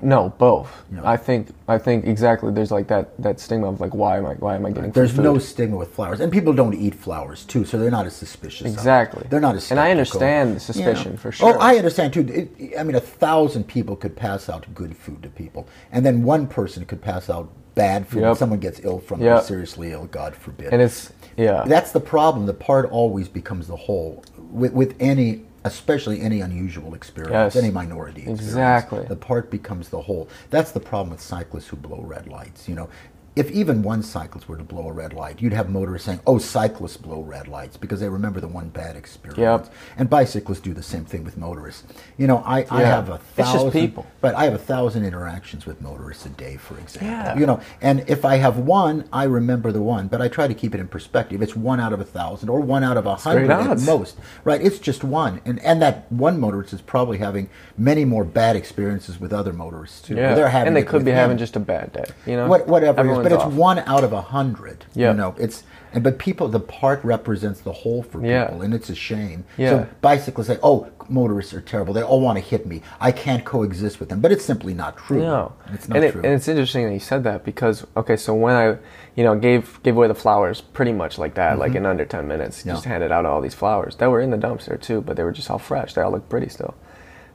No, 0.00 0.28
both. 0.38 0.84
No. 0.92 1.04
I 1.04 1.16
think 1.16 1.48
I 1.66 1.76
think 1.76 2.06
exactly. 2.06 2.52
There's 2.52 2.70
like 2.70 2.86
that 2.86 3.20
that 3.20 3.40
stigma 3.40 3.68
of 3.68 3.80
like 3.80 3.92
why 3.92 4.18
am 4.18 4.26
I 4.26 4.34
why 4.34 4.54
am 4.54 4.64
I 4.64 4.70
getting 4.70 4.92
free 4.92 5.00
There's 5.00 5.10
food? 5.12 5.24
no 5.24 5.38
stigma 5.38 5.76
with 5.76 5.92
flowers, 5.92 6.20
and 6.20 6.30
people 6.30 6.52
don't 6.52 6.74
eat 6.74 6.94
flowers 6.94 7.44
too, 7.44 7.64
so 7.64 7.78
they're 7.78 7.90
not 7.90 8.06
as 8.06 8.14
suspicious. 8.14 8.72
Exactly. 8.72 9.26
they're 9.28 9.40
not 9.40 9.56
as. 9.56 9.68
And 9.72 9.80
I 9.80 9.90
understand 9.90 10.54
the 10.54 10.60
suspicion, 10.60 11.16
for 11.16 11.28
oh, 11.28 11.30
sure. 11.32 11.56
Oh, 11.56 11.58
I 11.58 11.78
understand 11.78 12.12
too. 12.12 12.20
It, 12.60 12.78
I 12.78 12.84
mean, 12.84 12.94
a 12.94 13.00
thousand 13.00 13.64
people 13.66 13.96
could 13.96 14.14
pass 14.14 14.48
out 14.48 14.72
good 14.72 14.96
food 14.96 15.20
to 15.24 15.28
people, 15.28 15.66
and 15.90 16.06
then 16.06 16.22
one 16.22 16.46
person 16.46 16.84
could 16.84 17.02
pass 17.02 17.28
out 17.28 17.50
bad 17.74 18.06
food. 18.06 18.20
Yep. 18.20 18.36
Someone 18.36 18.60
gets 18.60 18.78
ill 18.84 19.00
from 19.00 19.20
it, 19.20 19.24
Yep. 19.24 19.40
or 19.40 19.44
seriously 19.44 19.90
ill, 19.90 20.06
God 20.06 20.36
forbid. 20.36 20.72
and 20.72 20.80
it's 20.80 21.12
yeah. 21.36 21.64
That's 21.66 21.90
the 21.90 22.00
problem. 22.00 22.46
The 22.46 22.54
part 22.54 22.88
always 22.90 23.26
becomes 23.28 23.66
the 23.66 23.74
whole 23.76 24.22
with, 24.52 24.72
with 24.72 24.94
any, 25.00 25.42
especially 25.64 26.20
any 26.20 26.40
unusual 26.40 26.94
experience, 26.94 27.54
Yes. 27.54 27.56
any 27.56 27.72
minority 27.72 28.20
experience. 28.20 28.42
Exactly. 28.42 29.04
The 29.06 29.16
part 29.16 29.50
becomes 29.50 29.88
the 29.88 30.00
whole. 30.02 30.28
That's 30.50 30.72
the 30.72 30.80
problem 30.80 31.10
with 31.10 31.20
cyclists 31.20 31.68
who 31.68 31.76
blow 31.76 32.00
red 32.02 32.28
lights. 32.28 32.68
You 32.68 32.74
know, 32.74 32.88
if 33.34 33.50
even 33.50 33.82
one 33.82 34.02
cyclist 34.02 34.46
were 34.48 34.58
to 34.58 34.62
blow 34.62 34.88
a 34.88 34.92
red 34.92 35.14
light, 35.14 35.40
you'd 35.40 35.54
have 35.54 35.70
motorists 35.70 36.04
saying, 36.06 36.20
"Oh, 36.26 36.36
cyclists 36.38 36.98
blow 36.98 37.22
red 37.22 37.48
lights" 37.48 37.78
because 37.78 37.98
they 38.00 38.08
remember 38.08 38.40
the 38.40 38.48
one 38.48 38.68
bad 38.68 38.94
experience. 38.94 39.38
Yep. 39.68 39.74
And 39.96 40.10
bicyclists 40.10 40.60
do 40.60 40.74
the 40.74 40.82
same 40.82 41.04
thing 41.06 41.24
with 41.24 41.38
motorists. 41.38 41.84
You 42.18 42.26
know, 42.26 42.38
I, 42.44 42.66
I 42.70 42.82
have 42.82 43.08
a 43.08 43.14
It's 43.14 43.22
just 43.36 43.52
thousand. 43.52 43.70
people. 43.72 44.06
But 44.20 44.34
I 44.34 44.44
have 44.44 44.52
a 44.54 44.58
thousand 44.58 45.04
interactions 45.06 45.64
with 45.64 45.80
motorists 45.80 46.26
a 46.26 46.28
day, 46.28 46.56
for 46.58 46.78
example. 46.78 47.08
Yeah. 47.08 47.38
You 47.38 47.46
know, 47.46 47.60
and 47.80 48.04
if 48.08 48.24
I 48.26 48.36
have 48.36 48.58
one, 48.58 49.08
I 49.12 49.24
remember 49.24 49.72
the 49.72 49.82
one, 49.82 50.08
but 50.08 50.20
I 50.20 50.28
try 50.28 50.46
to 50.46 50.54
keep 50.54 50.74
it 50.74 50.80
in 50.80 50.88
perspective. 50.88 51.40
It's 51.40 51.56
one 51.56 51.80
out 51.80 51.92
of 51.94 52.00
a 52.00 52.04
thousand 52.04 52.50
or 52.50 52.60
one 52.60 52.84
out 52.84 52.96
of 52.98 53.06
a 53.06 53.14
hundred 53.16 53.50
at 53.50 53.80
most. 53.80 54.18
Right? 54.44 54.60
It's 54.60 54.78
just 54.78 55.04
one. 55.04 55.40
And 55.46 55.58
and 55.60 55.80
that 55.80 56.10
one 56.12 56.38
motorist 56.38 56.74
is 56.74 56.82
probably 56.82 57.16
having 57.18 57.48
many 57.78 58.04
more 58.04 58.24
bad 58.24 58.56
experiences 58.56 59.18
with 59.18 59.32
other 59.32 59.54
motorists 59.54 60.02
too. 60.02 60.16
yeah. 60.16 60.34
They're 60.34 60.48
having 60.50 60.68
and 60.68 60.76
they 60.76 60.82
could 60.82 61.04
be 61.04 61.12
having 61.12 61.38
just 61.38 61.56
a 61.56 61.60
bad 61.60 61.92
day. 61.94 62.04
You 62.26 62.36
know. 62.36 62.46
What, 62.48 62.66
whatever 62.66 63.21
but 63.22 63.32
it's 63.32 63.42
off. 63.42 63.52
one 63.52 63.78
out 63.80 64.04
of 64.04 64.12
a 64.12 64.20
hundred. 64.20 64.84
Yeah. 64.94 65.10
You 65.12 65.16
know, 65.16 65.34
it's 65.38 65.64
and 65.94 66.02
but 66.02 66.18
people 66.18 66.48
the 66.48 66.60
part 66.60 67.04
represents 67.04 67.60
the 67.60 67.72
whole 67.72 68.02
for 68.02 68.24
Yeah. 68.24 68.46
people 68.46 68.62
and 68.62 68.72
it's 68.74 68.88
a 68.90 68.94
shame. 68.94 69.44
Yeah. 69.58 69.70
So 69.70 69.86
bicyclists 70.00 70.46
say, 70.48 70.58
Oh, 70.62 70.88
motorists 71.08 71.52
are 71.52 71.60
terrible. 71.60 71.92
They 71.92 72.02
all 72.02 72.20
want 72.20 72.38
to 72.38 72.44
hit 72.44 72.66
me. 72.66 72.80
I 73.00 73.12
can't 73.12 73.44
coexist 73.44 74.00
with 74.00 74.08
them. 74.08 74.20
But 74.20 74.32
it's 74.32 74.44
simply 74.44 74.72
not 74.74 74.96
true. 74.96 75.20
No, 75.20 75.52
It's 75.72 75.88
not 75.88 75.96
and, 75.96 76.04
it, 76.06 76.12
true. 76.12 76.22
and 76.24 76.32
it's 76.32 76.48
interesting 76.48 76.86
that 76.86 76.92
you 76.94 76.98
said 77.00 77.24
that 77.24 77.44
because 77.44 77.86
okay, 77.96 78.16
so 78.16 78.32
when 78.34 78.54
I, 78.54 78.76
you 79.16 79.24
know, 79.24 79.34
gave 79.34 79.82
gave 79.82 79.96
away 79.96 80.08
the 80.08 80.14
flowers 80.14 80.60
pretty 80.60 80.92
much 80.92 81.18
like 81.18 81.34
that, 81.34 81.58
like 81.58 81.74
in 81.74 81.84
under 81.84 82.04
ten 82.06 82.26
minutes, 82.26 82.60
Mm-hmm. 82.60 82.68
Yeah. 82.68 82.74
just 82.74 82.84
handed 82.86 83.12
out 83.12 83.26
all 83.26 83.40
these 83.42 83.54
flowers 83.54 83.96
that 83.96 84.10
were 84.10 84.20
in 84.20 84.30
the 84.30 84.38
dumpster 84.38 84.80
too, 84.80 85.02
but 85.02 85.16
they 85.16 85.24
were 85.24 85.32
just 85.32 85.50
all 85.50 85.58
fresh. 85.58 85.92
They 85.94 86.00
all 86.02 86.12
looked 86.12 86.30
pretty 86.30 86.48
still, 86.48 86.74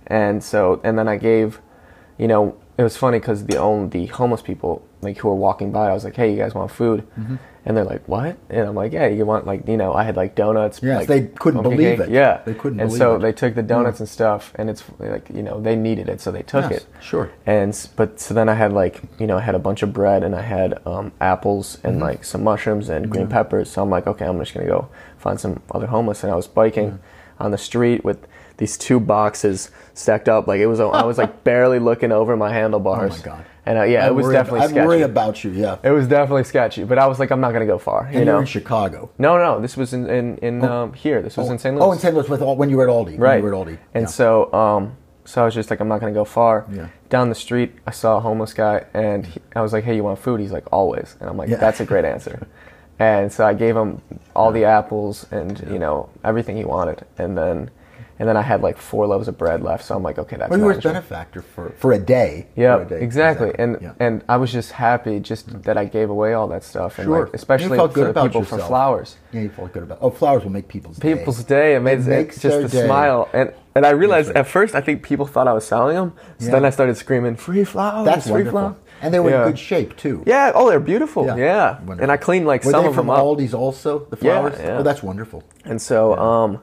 and 0.07 0.43
so 0.43 0.81
and 0.83 0.97
then 0.97 1.07
I 1.07 1.17
gave, 1.17 1.59
you 2.17 2.27
know, 2.27 2.55
it 2.77 2.83
was 2.83 2.97
funny 2.97 3.19
because 3.19 3.45
the 3.45 3.57
only 3.57 3.89
the 3.89 4.05
homeless 4.07 4.41
people 4.41 4.86
like 5.07 5.17
who 5.17 5.27
were 5.29 5.35
walking 5.35 5.71
by, 5.71 5.89
I 5.89 5.93
was 5.93 6.03
like, 6.03 6.15
hey, 6.15 6.31
you 6.31 6.37
guys 6.37 6.53
want 6.53 6.71
food? 6.71 7.07
Mm-hmm. 7.19 7.35
And 7.65 7.75
they're 7.75 7.83
like, 7.83 8.07
what? 8.07 8.37
And 8.49 8.61
I'm 8.67 8.75
like, 8.75 8.93
yeah, 8.93 9.07
you 9.07 9.25
want 9.25 9.45
like, 9.45 9.67
you 9.67 9.75
know, 9.75 9.93
I 9.93 10.03
had 10.03 10.15
like 10.15 10.35
donuts. 10.35 10.79
Yes, 10.81 10.99
like, 10.99 11.07
they 11.09 11.21
couldn't 11.27 11.63
believe 11.63 11.97
cake. 11.97 12.07
it. 12.07 12.09
Yeah, 12.09 12.41
They 12.45 12.53
couldn't 12.53 12.79
And 12.79 12.89
so 12.91 13.15
it. 13.15 13.19
they 13.19 13.33
took 13.33 13.55
the 13.55 13.61
donuts 13.63 13.99
and 13.99 14.07
stuff, 14.07 14.53
and 14.55 14.69
it's 14.69 14.83
like, 14.99 15.29
you 15.29 15.43
know, 15.43 15.59
they 15.59 15.75
needed 15.75 16.07
it, 16.07 16.21
so 16.21 16.31
they 16.31 16.43
took 16.43 16.71
Yes, 16.71 16.81
it. 16.81 16.85
sure. 17.01 17.29
And 17.45 17.71
but 17.97 18.19
so 18.21 18.33
then 18.33 18.47
I 18.47 18.53
had 18.53 18.71
like 18.71 19.01
you 19.19 19.27
know 19.27 19.37
I 19.37 19.41
had 19.41 19.55
a 19.55 19.59
bunch 19.59 19.83
of 19.83 19.91
bread 19.91 20.23
and 20.23 20.33
I 20.33 20.41
had 20.43 20.79
um, 20.87 21.11
apples 21.19 21.75
Mm-hmm. 21.77 21.87
and 21.87 21.99
like 21.99 22.23
some 22.23 22.43
mushrooms 22.43 22.87
and 22.89 23.09
green 23.09 23.27
peppers. 23.27 23.69
So 23.71 23.81
I'm 23.83 23.89
like, 23.89 24.07
okay, 24.07 24.25
I'm 24.25 24.39
just 24.39 24.53
gonna 24.53 24.65
go 24.77 24.87
find 25.17 25.37
some 25.39 25.61
other 25.71 25.87
homeless. 25.87 26.23
And 26.23 26.31
I 26.31 26.35
was 26.35 26.47
biking 26.47 26.99
on 27.39 27.51
the 27.51 27.57
street 27.57 28.05
with 28.05 28.19
these 28.57 28.77
two 28.77 28.99
boxes 28.99 29.69
stacked 29.93 30.27
up. 30.29 30.47
Like 30.47 30.59
it 30.59 30.67
was, 30.67 30.79
I 30.79 31.03
was 31.03 31.17
like 31.17 31.43
barely 31.45 31.79
looking 31.79 32.11
over 32.11 32.35
my 32.35 32.51
handlebars. 32.51 33.13
Oh 33.13 33.17
my 33.17 33.23
God. 33.23 33.45
And 33.65 33.77
uh, 33.79 33.83
yeah, 33.83 34.05
I 34.05 34.07
it 34.07 34.15
was 34.15 34.23
worry- 34.23 34.33
definitely 34.33 34.59
I 34.61 34.67
sketchy. 34.67 34.87
worry 34.87 35.01
about 35.01 35.43
you, 35.43 35.51
yeah. 35.51 35.77
it 35.83 35.91
was 35.91 36.07
definitely 36.07 36.45
sketchy. 36.45 36.83
But 36.85 36.97
I 36.97 37.05
was 37.07 37.19
like, 37.19 37.31
I'm 37.31 37.41
not 37.41 37.51
gonna 37.51 37.65
go 37.65 37.77
far. 37.77 38.05
And 38.05 38.15
you 38.19 38.25
know. 38.25 38.39
in 38.39 38.45
Chicago. 38.45 39.09
no, 39.17 39.37
no, 39.37 39.59
this 39.59 39.75
was 39.75 39.93
in 39.93 40.09
in, 40.09 40.37
in 40.37 40.63
um, 40.63 40.93
here. 40.93 41.21
This 41.21 41.35
was 41.37 41.49
in 41.49 41.59
St. 41.59 41.75
Louis. 41.75 41.85
Oh, 41.85 41.91
in 41.91 41.99
St. 41.99 42.13
Louis 42.15 42.29
with 42.29 42.41
all, 42.41 42.55
when 42.55 42.69
you 42.69 42.77
were 42.77 42.87
at 42.89 42.93
Aldi. 42.93 43.11
when 43.11 43.19
Right. 43.19 43.37
you 43.37 43.43
were 43.43 43.53
at 43.53 43.67
Aldi. 43.67 43.77
And 43.93 44.03
yeah. 44.03 44.07
so, 44.07 44.53
um, 44.53 44.95
so 45.25 45.41
I 45.41 45.45
was 45.45 45.53
just 45.53 45.69
like, 45.69 45.81
I'm 45.81 45.89
not 45.89 45.99
gonna 45.99 46.13
go 46.13 46.23
far. 46.23 46.65
Yeah. 46.71 46.87
Down 47.09 47.27
the 47.27 47.35
street, 47.35 47.73
I 47.85 47.91
saw 47.91 48.17
a 48.17 48.19
homeless 48.21 48.53
guy, 48.53 48.85
and 48.93 49.25
he, 49.25 49.41
I 49.53 49.61
was 49.61 49.73
like, 49.73 49.83
Hey, 49.83 49.95
you 49.97 50.03
want 50.05 50.19
food? 50.19 50.39
He's 50.39 50.53
like, 50.53 50.71
Always. 50.71 51.17
And 51.19 51.29
I'm 51.29 51.35
like, 51.35 51.49
Yeah. 51.49 51.57
That's 51.57 51.81
a 51.81 51.85
great 51.85 52.05
answer. 52.05 52.47
and 52.99 53.31
so 53.33 53.45
I 53.45 53.53
gave 53.53 53.75
him 53.75 54.01
all 54.33 54.53
the 54.53 54.63
apples 54.63 55.25
and 55.29 55.59
you 55.69 55.77
know 55.77 56.09
everything 56.23 56.55
he 56.55 56.63
wanted, 56.63 57.05
and 57.17 57.37
then, 57.37 57.69
and 58.19 58.27
then 58.27 58.35
I 58.37 58.41
had 58.41 58.61
like 58.61 58.77
four 58.77 59.05
loaves 59.07 59.27
of 59.27 59.37
bread 59.37 59.61
left. 59.61 59.85
So 59.85 59.95
I'm 59.95 60.03
like, 60.03 60.17
okay, 60.17 60.37
that's 60.37 60.49
well, 60.49 60.59
you 60.59 60.65
were 60.65 60.73
his 60.73 60.83
benefactor 60.83 61.41
for, 61.41 61.69
for 61.77 61.91
a 61.93 61.99
day. 61.99 62.47
Yeah, 62.55 62.79
exactly. 62.89 63.53
And 63.59 63.77
Yeah. 63.81 63.93
and 63.99 64.23
I 64.27 64.37
was 64.37 64.51
just 64.51 64.71
happy 64.71 65.19
just 65.19 65.63
that 65.63 65.77
I 65.77 65.85
gave 65.85 66.09
away 66.09 66.33
all 66.33 66.47
that 66.47 66.63
stuff, 66.63 66.97
and 66.99 67.05
Sure. 67.07 67.25
like 67.25 67.33
especially 67.33 67.77
for 67.77 67.87
good 67.87 68.07
the 68.07 68.09
about 68.11 68.23
people 68.27 68.43
for 68.43 68.57
flowers. 68.59 69.17
Yeah, 69.31 69.41
you 69.41 69.49
felt 69.49 69.73
good 69.73 69.83
about. 69.83 69.99
Oh, 70.01 70.09
flowers 70.09 70.43
will 70.43 70.51
make 70.51 70.67
people's 70.67 70.97
day. 70.97 71.13
people's 71.15 71.43
day. 71.43 71.75
It 71.75 71.81
made 71.81 71.99
It 71.99 72.07
it 72.07 72.29
just 72.39 72.61
the 72.61 72.67
day. 72.69 72.85
smile, 72.85 73.29
and 73.33 73.53
and 73.75 73.85
I 73.85 73.91
realized 73.91 74.29
right. 74.29 74.37
at 74.37 74.47
first 74.47 74.73
I 74.73 74.81
think 74.81 75.03
people 75.03 75.27
thought 75.27 75.47
I 75.47 75.53
was 75.53 75.65
selling 75.65 75.95
them. 75.95 76.13
So 76.39 76.45
Yeah. 76.45 76.51
then 76.53 76.65
I 76.65 76.71
started 76.71 76.97
screaming, 76.97 77.35
"Free 77.35 77.63
flowers! 77.63 78.05
That's 78.05 78.25
free 78.25 78.31
wonderful. 78.43 78.59
flowers!" 78.59 78.75
And 78.99 79.13
they 79.13 79.19
were 79.19 79.29
yeah. 79.29 79.43
in 79.43 79.49
good 79.49 79.59
shape 79.59 79.95
too. 79.95 80.23
Yeah. 80.25 80.51
Oh, 80.55 80.67
they're 80.69 80.79
beautiful. 80.79 81.25
Yeah. 81.27 81.77
Wonderful. 81.81 82.01
And 82.01 82.11
I 82.11 82.17
cleaned 82.17 82.47
like 82.47 82.63
were 82.65 82.71
some 82.71 82.81
they 82.83 82.87
of 82.89 82.95
from 82.95 83.05
them 83.07 83.15
up. 83.15 83.23
Aldi's 83.23 83.53
also 83.53 84.07
the 84.09 84.15
flowers? 84.15 84.55
yeah. 84.59 84.79
Oh, 84.79 84.83
that's 84.83 85.03
wonderful. 85.03 85.43
And 85.65 85.79
so, 85.79 86.17
um, 86.17 86.59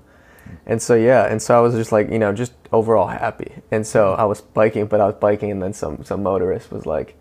and 0.67 0.81
so 0.83 0.95
yeah, 0.95 1.27
and 1.27 1.41
so 1.43 1.57
I 1.57 1.61
was 1.61 1.75
just 1.75 1.93
like, 1.93 2.11
you 2.11 2.19
know, 2.19 2.33
just 2.33 2.53
overall 2.73 3.07
happy. 3.09 3.53
And 3.71 3.87
so 3.87 4.15
I 4.15 4.25
was 4.25 4.41
biking, 4.41 4.87
but 4.87 5.01
I 5.01 5.07
was 5.07 5.15
biking, 5.17 5.51
and 5.51 5.63
then 5.63 5.73
some 5.73 6.05
some 6.05 6.23
motorist 6.23 6.71
was 6.73 6.87
like, 6.87 7.17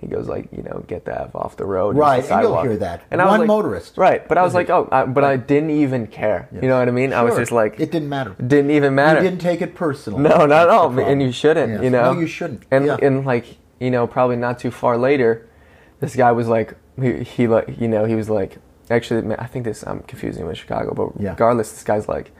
He 0.00 0.06
goes 0.06 0.28
like, 0.28 0.48
you 0.50 0.62
know, 0.62 0.82
get 0.88 1.04
the 1.04 1.12
f 1.20 1.34
off 1.34 1.56
the 1.56 1.66
road. 1.66 1.94
Right, 1.96 2.24
the 2.24 2.32
and 2.34 2.42
you'll 2.42 2.62
hear 2.62 2.76
that. 2.78 3.02
I 3.12 3.16
was 3.16 3.26
One 3.30 3.40
like- 3.40 3.48
motorist. 3.48 3.98
Right, 3.98 4.26
but 4.26 4.38
I 4.38 4.42
was 4.42 4.54
like, 4.54 4.70
oh, 4.70 4.88
I, 4.90 5.04
but 5.04 5.24
I 5.24 5.36
didn't 5.36 5.70
even 5.84 6.06
care. 6.06 6.48
You 6.52 6.68
know 6.68 6.78
what 6.78 6.88
I 6.88 6.90
mean? 6.90 7.12
I 7.12 7.22
was 7.22 7.36
just 7.36 7.52
like, 7.52 7.78
it 7.78 7.90
didn't 7.92 8.08
matter. 8.08 8.34
didn't 8.54 8.70
even 8.70 8.94
matter. 8.94 9.20
You 9.22 9.28
didn't 9.28 9.42
take 9.42 9.60
it 9.60 9.74
personally. 9.74 10.22
No, 10.22 10.46
not 10.46 10.62
at 10.66 10.68
all. 10.70 10.98
And 10.98 11.20
you 11.20 11.32
shouldn't, 11.32 11.72
Yes. 11.74 11.82
you 11.84 11.90
know? 11.90 12.12
No, 12.14 12.20
you 12.20 12.26
shouldn't. 12.26 12.62
And 12.70 12.86
Yeah. 12.86 12.96
and 13.06 13.26
like, 13.26 13.44
you 13.78 13.90
know, 13.90 14.06
probably 14.06 14.36
not 14.36 14.58
too 14.58 14.70
far 14.70 14.96
later, 14.96 15.46
this 16.00 16.16
guy 16.16 16.32
was 16.32 16.48
like, 16.48 16.74
he, 17.00 17.22
he 17.22 17.46
like, 17.46 17.78
you 17.78 17.88
know, 17.88 18.04
he 18.06 18.14
was 18.14 18.28
like, 18.30 18.56
actually, 18.90 19.36
I 19.38 19.46
think 19.46 19.64
this 19.66 19.84
I'm 19.86 20.00
confusing 20.00 20.46
with 20.46 20.56
Chicago, 20.56 20.94
but 20.94 21.08
Yeah. 21.22 21.30
regardless, 21.36 21.70
this 21.72 21.84
guy's 21.84 22.08
like, 22.08 22.32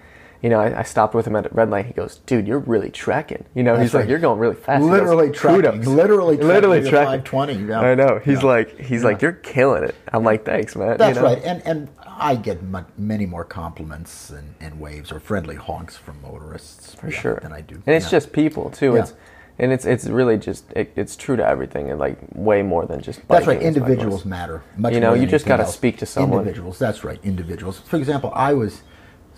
you 0.42 0.48
know, 0.48 0.58
I, 0.58 0.80
I 0.80 0.82
stopped 0.82 1.14
with 1.14 1.26
him 1.26 1.36
at 1.36 1.46
a 1.46 1.50
red 1.52 1.70
light. 1.70 1.86
He 1.86 1.92
goes, 1.92 2.16
dude, 2.26 2.46
you're 2.48 2.60
really 2.60 2.90
trekking. 2.90 3.44
You 3.54 3.62
know, 3.62 3.72
That's 3.76 3.90
he's 3.90 3.94
like, 3.94 4.08
you're 4.08 4.18
going 4.18 4.38
really 4.38 4.54
fast. 4.54 4.82
He 4.82 4.88
goes, 4.88 5.00
Literally 5.00 5.30
trekking. 5.30 5.94
Literally 5.94 6.36
trekking 6.36 6.48
literally 6.54 6.80
to 6.82 6.88
trekking. 6.88 7.24
520, 7.24 7.54
yeah. 7.66 7.80
I 7.80 7.94
know. 7.94 8.20
He's 8.24 8.40
Yeah. 8.40 8.48
like, 8.48 8.78
he's 8.78 9.04
like, 9.04 9.20
you're 9.20 9.32
killing 9.32 9.84
it. 9.84 9.94
I'm 10.12 10.24
like, 10.24 10.44
thanks, 10.44 10.74
man. 10.76 10.96
That's 10.96 11.16
you 11.16 11.22
know? 11.22 11.28
right, 11.28 11.42
and 11.44 11.62
and 11.66 11.88
I 12.06 12.36
get 12.36 12.60
many 12.98 13.26
more 13.26 13.44
compliments 13.44 14.30
and, 14.30 14.54
and 14.60 14.78
waves 14.80 15.10
or 15.10 15.20
friendly 15.20 15.56
honks 15.56 15.96
from 15.96 16.20
motorists 16.22 16.94
for 16.94 17.10
yeah, 17.10 17.20
sure. 17.20 17.40
than 17.42 17.52
I 17.52 17.62
do. 17.62 17.76
And 17.86 17.96
it's 17.96 18.10
just 18.10 18.32
people 18.32 18.70
too. 18.70 18.94
Yeah. 18.94 19.00
It's 19.00 19.14
and 19.58 19.72
it's 19.72 19.84
it's 19.84 20.06
really 20.06 20.38
just 20.38 20.70
it, 20.74 20.92
it's 20.96 21.16
true 21.16 21.36
to 21.36 21.46
everything 21.46 21.90
and 21.90 21.98
like 21.98 22.18
way 22.34 22.62
more 22.62 22.86
than 22.86 23.00
just. 23.00 23.26
That's 23.28 23.46
right. 23.46 23.60
Individuals 23.60 24.24
matter. 24.24 24.62
Much 24.76 24.94
You 24.94 25.00
know, 25.00 25.14
you 25.14 25.26
just 25.26 25.46
gotta 25.46 25.66
speak 25.66 25.98
to 25.98 26.06
someone. 26.06 26.40
Individuals. 26.40 26.78
That's 26.78 27.04
right. 27.04 27.20
Individuals. 27.22 27.78
For 27.80 27.96
example, 27.96 28.32
I 28.34 28.54
was 28.54 28.82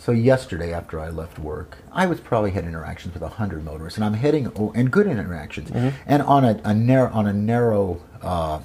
so 0.05 0.11
yesterday 0.11 0.73
after 0.73 0.99
I 0.99 1.11
left 1.11 1.39
work, 1.39 1.79
I 1.93 2.07
was 2.07 2.19
probably 2.19 2.51
had 2.51 2.65
interactions 2.65 3.15
with 3.15 3.23
hundred 3.23 3.65
motorists, 3.65 3.97
and 3.97 4.05
I'm 4.05 4.15
heading 4.15 4.51
oh, 4.57 4.73
and 4.75 4.91
good 4.91 5.07
interactions, 5.07 5.71
Mm-hmm. 5.71 5.97
and 6.07 6.23
on 6.23 6.45
a, 6.45 6.61
a 6.65 6.75
narrow 6.75 7.11
on 7.13 7.27
a 7.29 7.33
narrow. 7.33 8.01
Uh, 8.21 8.61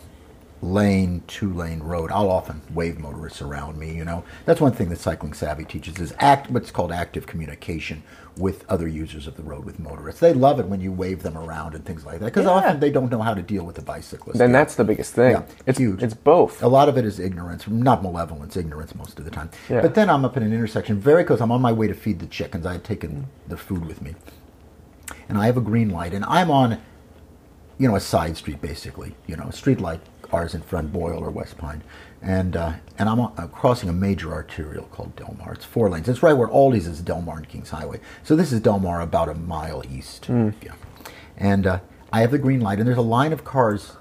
lane 0.59 1.21
two 1.27 1.53
lane 1.53 1.79
road 1.81 2.09
i'll 2.11 2.31
often 2.31 2.59
wave 2.73 2.97
motorists 2.97 3.43
around 3.43 3.77
me 3.77 3.93
you 3.95 4.03
know 4.03 4.23
that's 4.45 4.59
one 4.59 4.71
thing 4.71 4.89
that 4.89 4.97
cycling 4.97 5.31
savvy 5.31 5.63
teaches 5.63 5.99
is 5.99 6.11
act 6.17 6.49
what's 6.49 6.71
called 6.71 6.91
active 6.91 7.27
communication 7.27 8.01
with 8.37 8.63
other 8.69 8.87
users 8.87 9.25
of 9.27 9.35
the 9.35 9.43
road 9.43 9.65
with 9.65 9.79
motorists 9.79 10.19
they 10.21 10.33
love 10.33 10.59
it 10.59 10.67
when 10.67 10.79
you 10.79 10.91
wave 10.91 11.23
them 11.23 11.37
around 11.37 11.73
and 11.73 11.83
things 11.85 12.05
like 12.05 12.19
that 12.19 12.25
because 12.25 12.45
Yeah. 12.45 12.51
often 12.51 12.79
they 12.79 12.91
don't 12.91 13.09
know 13.11 13.21
how 13.21 13.33
to 13.33 13.41
deal 13.41 13.63
with 13.63 13.75
the 13.75 13.81
bicyclist 13.81 14.37
Then 14.37 14.51
Yeah. 14.51 14.57
that's 14.59 14.75
the 14.75 14.83
biggest 14.83 15.13
thing. 15.13 15.31
Yeah, 15.31 15.41
it's 15.65 15.79
huge. 15.79 16.03
It's 16.03 16.13
both. 16.13 16.61
A 16.61 16.67
lot 16.67 16.87
of 16.89 16.97
it 16.97 17.05
is 17.05 17.19
ignorance, 17.19 17.67
not 17.67 18.03
malevolence, 18.03 18.55
ignorance 18.55 18.93
most 18.95 19.17
of 19.19 19.25
the 19.25 19.31
time. 19.31 19.49
Yeah. 19.69 19.81
But 19.81 19.95
then 19.95 20.09
I'm 20.09 20.23
up 20.25 20.37
at 20.37 20.43
an 20.43 20.53
intersection, 20.53 20.99
very 20.99 21.23
close. 21.23 21.41
I'm 21.41 21.51
on 21.51 21.61
my 21.61 21.71
way 21.71 21.87
to 21.87 21.93
feed 21.93 22.19
the 22.19 22.27
chickens. 22.27 22.65
I 22.65 22.73
had 22.73 22.83
taken 22.83 23.27
the 23.47 23.57
food 23.57 23.85
with 23.85 24.01
me, 24.01 24.15
and 25.29 25.37
I 25.37 25.45
have 25.47 25.57
a 25.57 25.61
green 25.61 25.89
light, 25.89 26.13
and 26.13 26.23
I'm 26.25 26.51
on, 26.51 26.77
you 27.77 27.87
know, 27.87 27.95
a 27.95 27.99
side 27.99 28.37
street 28.37 28.61
basically. 28.61 29.15
You 29.25 29.35
know, 29.37 29.45
a 29.45 29.53
street 29.53 29.79
light, 29.81 30.01
ours 30.31 30.53
in 30.53 30.61
front, 30.61 30.91
Boyle 30.93 31.19
or 31.23 31.29
West 31.31 31.57
Pine, 31.57 31.81
and 32.21 32.55
uh, 32.55 32.73
and 32.97 33.09
I'm, 33.09 33.19
I'm 33.19 33.49
crossing 33.49 33.89
a 33.89 33.93
major 33.93 34.33
arterial 34.33 34.85
called 34.85 35.15
Delmar. 35.15 35.53
It's 35.53 35.65
four 35.65 35.89
lanes. 35.89 36.09
It's 36.09 36.23
right 36.23 36.33
where 36.33 36.47
Aldi's 36.47 36.87
is 36.87 37.01
Delmar 37.01 37.37
and 37.37 37.49
Kings 37.49 37.69
Highway. 37.69 37.99
So 38.23 38.35
this 38.35 38.51
is 38.51 38.59
Delmar, 38.59 39.01
about 39.01 39.29
a 39.29 39.35
mile 39.35 39.83
east. 39.89 40.27
Yeah, 40.61 40.73
and 41.37 41.67
uh, 41.67 41.79
I 42.11 42.21
have 42.21 42.31
the 42.31 42.37
green 42.37 42.61
light, 42.61 42.79
and 42.79 42.87
there's 42.87 42.97
a 42.97 43.01
line 43.01 43.33
of 43.33 43.43
cars 43.43 43.97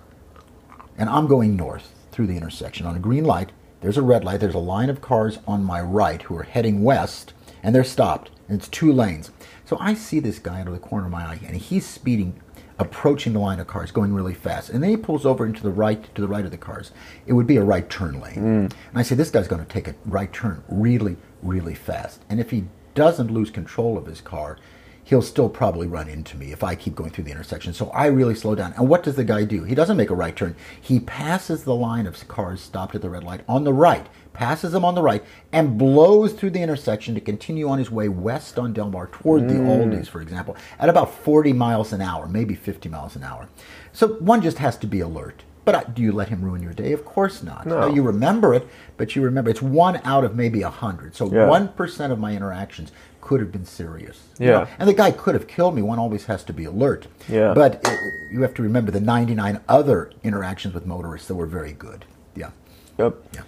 and 0.99 1.09
I'm 1.11 1.27
going 1.27 1.57
north 1.57 1.93
through 2.11 2.27
the 2.27 2.37
intersection 2.37 2.87
on 2.87 2.97
a 2.97 3.01
green 3.01 3.25
light. 3.25 3.53
There's 3.81 3.99
a 3.99 4.03
red 4.03 4.25
light. 4.25 4.41
There's 4.41 4.55
a 4.55 4.59
line 4.59 4.89
of 4.89 5.01
cars 5.01 5.39
on 5.47 5.62
my 5.62 5.81
right 5.81 6.23
who 6.23 6.37
are 6.37 6.45
heading 6.45 6.83
west, 6.83 7.35
and 7.62 7.75
they're 7.75 7.85
stopped. 7.85 8.31
And 8.49 8.59
it's 8.59 8.69
two 8.69 8.93
lanes. 8.93 9.31
So 9.64 9.77
I 9.81 9.95
see 9.95 10.21
this 10.21 10.39
guy 10.39 10.61
out 10.61 10.69
of 10.69 10.73
the 10.73 10.79
corner 10.79 11.07
of 11.07 11.12
my 11.12 11.25
eye, 11.25 11.41
and 11.45 11.57
he's 11.57 11.87
speeding, 11.87 12.41
approaching 12.79 13.33
the 13.33 13.39
line 13.39 13.59
of 13.59 13.66
cars, 13.66 13.91
going 13.91 14.12
really 14.12 14.35
fast. 14.35 14.70
And 14.70 14.83
then 14.83 14.91
he 14.91 14.97
pulls 14.97 15.24
over 15.24 15.47
into 15.47 15.62
the 15.62 15.70
right, 15.70 16.14
to 16.14 16.20
the 16.20 16.29
right 16.29 16.45
of 16.45 16.51
the 16.51 16.59
cars. 16.59 16.93
It 17.27 17.33
would 17.33 17.47
be 17.47 17.57
a 17.57 17.64
right 17.64 17.89
turn 17.89 18.20
lane. 18.20 18.37
Mm. 18.37 18.64
And 18.64 18.72
I 18.95 19.03
say, 19.03 19.14
this 19.14 19.31
guy's 19.31 19.49
going 19.49 19.64
to 19.64 19.70
take 19.70 19.89
a 19.89 19.95
right 20.05 20.33
turn 20.33 20.62
really, 20.68 21.16
really 21.43 21.74
fast. 21.74 22.22
And 22.29 22.39
if 22.39 22.51
he 22.51 22.64
doesn't 22.95 23.31
lose 23.31 23.51
control 23.51 23.97
of 23.97 24.07
his 24.07 24.20
car, 24.20 24.59
he'll 25.05 25.22
still 25.22 25.49
probably 25.49 25.87
run 25.87 26.09
into 26.09 26.37
me 26.37 26.51
if 26.51 26.64
I 26.64 26.74
keep 26.74 26.97
going 26.97 27.11
through 27.11 27.24
the 27.24 27.31
intersection. 27.31 27.72
So 27.72 27.91
I 27.91 28.07
really 28.07 28.35
slow 28.35 28.55
down. 28.57 28.72
And 28.72 28.89
what 28.89 29.05
does 29.05 29.14
the 29.14 29.24
guy 29.24 29.45
do? 29.45 29.62
He 29.62 29.74
doesn't 29.74 29.97
make 29.97 30.11
a 30.11 30.14
right 30.14 30.35
turn. 30.35 30.57
He 30.81 31.01
passes 31.01 31.62
the 31.62 31.74
line 31.74 32.07
of 32.07 32.27
cars 32.29 32.61
stopped 32.61 32.95
at 32.95 33.03
the 33.03 33.09
red 33.09 33.22
light 33.22 33.43
on 33.49 33.64
the 33.64 33.72
right, 33.72 34.07
passes 34.37 34.74
him 34.74 34.84
on 34.84 34.95
the 34.95 35.03
right, 35.03 35.24
and 35.53 35.78
blows 35.78 36.32
through 36.32 36.51
the 36.51 36.61
intersection 36.62 37.14
to 37.14 37.20
continue 37.20 37.68
on 37.68 37.78
his 37.78 37.91
way 37.91 38.09
west 38.09 38.59
on 38.59 38.72
Delmar 38.72 39.09
toward 39.09 39.49
the 39.49 39.55
Aldi's, 39.55 40.09
for 40.09 40.20
example, 40.20 40.57
at 40.78 40.89
about 40.89 41.12
40 41.12 41.53
miles 41.53 41.93
an 41.93 42.01
hour, 42.03 42.26
maybe 42.28 42.55
50 42.55 42.89
miles 42.89 43.16
an 43.16 43.22
hour. 43.24 43.49
So 43.93 44.09
one 44.18 44.43
just 44.43 44.59
has 44.59 44.76
to 44.78 44.87
be 44.87 45.01
alert. 45.01 45.43
But 45.64 45.74
uh, 45.74 45.82
do 45.84 46.01
you 46.03 46.12
let 46.12 46.28
him 46.28 46.43
ruin 46.43 46.62
your 46.62 46.72
day? 46.74 46.93
Of 46.93 47.05
course 47.05 47.43
not. 47.43 47.66
No. 47.66 47.89
You 47.89 48.03
remember 48.03 48.55
it, 48.55 48.68
but 48.97 49.16
you 49.16 49.22
remember 49.22 49.51
it's 49.51 49.61
one 49.62 49.97
out 50.05 50.22
of 50.22 50.37
maybe 50.37 50.62
a 50.62 50.70
hundred. 50.70 51.16
So 51.16 51.26
one 51.26 51.68
percent 51.68 52.12
of 52.12 52.20
my 52.20 52.37
interactions 52.37 52.93
could 53.20 53.41
have 53.41 53.51
been 53.51 53.64
serious. 53.64 54.22
you 54.39 54.47
Yeah. 54.47 54.53
know? 54.53 54.66
And 54.78 54.89
the 54.89 54.95
guy 54.95 55.11
could 55.11 55.34
have 55.34 55.49
killed 55.49 55.74
me. 55.74 55.82
One 55.82 55.99
always 55.99 56.26
has 56.26 56.45
to 56.45 56.53
be 56.53 56.64
alert. 56.66 57.09
Yeah. 57.28 57.53
But 57.53 57.80
it, 57.84 57.99
you 58.30 58.43
have 58.43 58.55
to 58.55 58.62
remember 58.62 58.93
the 58.93 59.01
99 59.01 59.59
other 59.68 60.12
interactions 60.22 60.72
with 60.72 60.87
motorists 60.87 61.26
that 61.26 61.34
were 61.34 61.47
very 61.47 61.72
good. 61.72 62.05
Yeah. 62.37 62.51
Yep. 62.99 63.16
Yeah. 63.34 63.41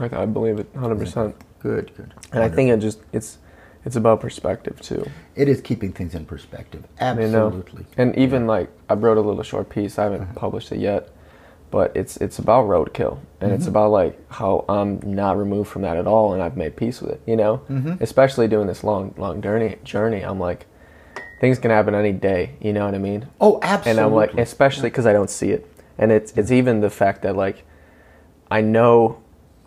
I, 0.00 0.22
I 0.22 0.26
believe 0.26 0.58
it 0.58 0.68
100. 0.72 0.98
percent 0.98 1.34
Good, 1.60 1.90
good. 1.96 2.12
And 2.32 2.42
I 2.42 2.48
think 2.48 2.70
it 2.70 2.78
just 2.80 3.00
it's 3.12 3.38
it's 3.86 3.96
about 3.96 4.20
perspective 4.20 4.80
too. 4.80 5.04
it 5.34 5.48
is 5.48 5.60
keeping 5.60 5.92
things 5.92 6.14
in 6.14 6.24
perspective. 6.26 6.84
You 7.00 7.14
know? 7.28 7.46
Absolutely. 7.48 7.86
And 7.96 8.16
even 8.16 8.46
like 8.46 8.68
I 8.88 8.94
wrote 8.94 9.16
a 9.18 9.20
little 9.20 9.42
short 9.42 9.68
piece. 9.70 9.98
I 9.98 10.04
haven't 10.04 10.22
Uh-huh. 10.22 10.32
published 10.34 10.72
it 10.72 10.78
yet, 10.78 11.08
but 11.70 11.94
it's 11.96 12.16
it's 12.18 12.38
about 12.38 12.66
roadkill 12.66 13.18
and 13.40 13.50
Mm-hmm. 13.50 13.54
it's 13.54 13.66
about 13.66 13.90
like 13.90 14.14
how 14.30 14.64
I'm 14.68 15.00
not 15.04 15.36
removed 15.38 15.70
from 15.70 15.82
that 15.82 15.96
at 15.96 16.06
all, 16.06 16.32
and 16.34 16.42
I've 16.42 16.56
made 16.56 16.76
peace 16.76 17.00
with 17.02 17.12
it. 17.12 17.20
You 17.26 17.36
know, 17.36 17.58
Mm-hmm. 17.70 18.02
especially 18.02 18.46
doing 18.48 18.66
this 18.66 18.84
long 18.84 19.14
long 19.16 19.40
journey. 19.42 19.76
Journey, 19.84 20.20
I'm 20.22 20.38
like, 20.40 20.66
things 21.40 21.58
can 21.58 21.70
happen 21.70 21.94
any 21.94 22.12
day. 22.12 22.50
You 22.60 22.72
know 22.74 22.84
what 22.86 22.94
I 22.94 22.98
mean? 22.98 23.26
Oh, 23.40 23.58
absolutely. 23.62 23.90
And. 23.90 24.00
I'm 24.00 24.12
like, 24.14 24.34
especially 24.34 24.90
because 24.90 25.06
I 25.06 25.12
don't 25.14 25.30
see 25.30 25.50
it, 25.50 25.66
and 25.98 26.12
it's 26.12 26.32
it's 26.38 26.50
even 26.50 26.80
the 26.80 26.90
fact 26.90 27.22
that 27.22 27.36
like, 27.36 27.64
I 28.50 28.60
know 28.60 29.18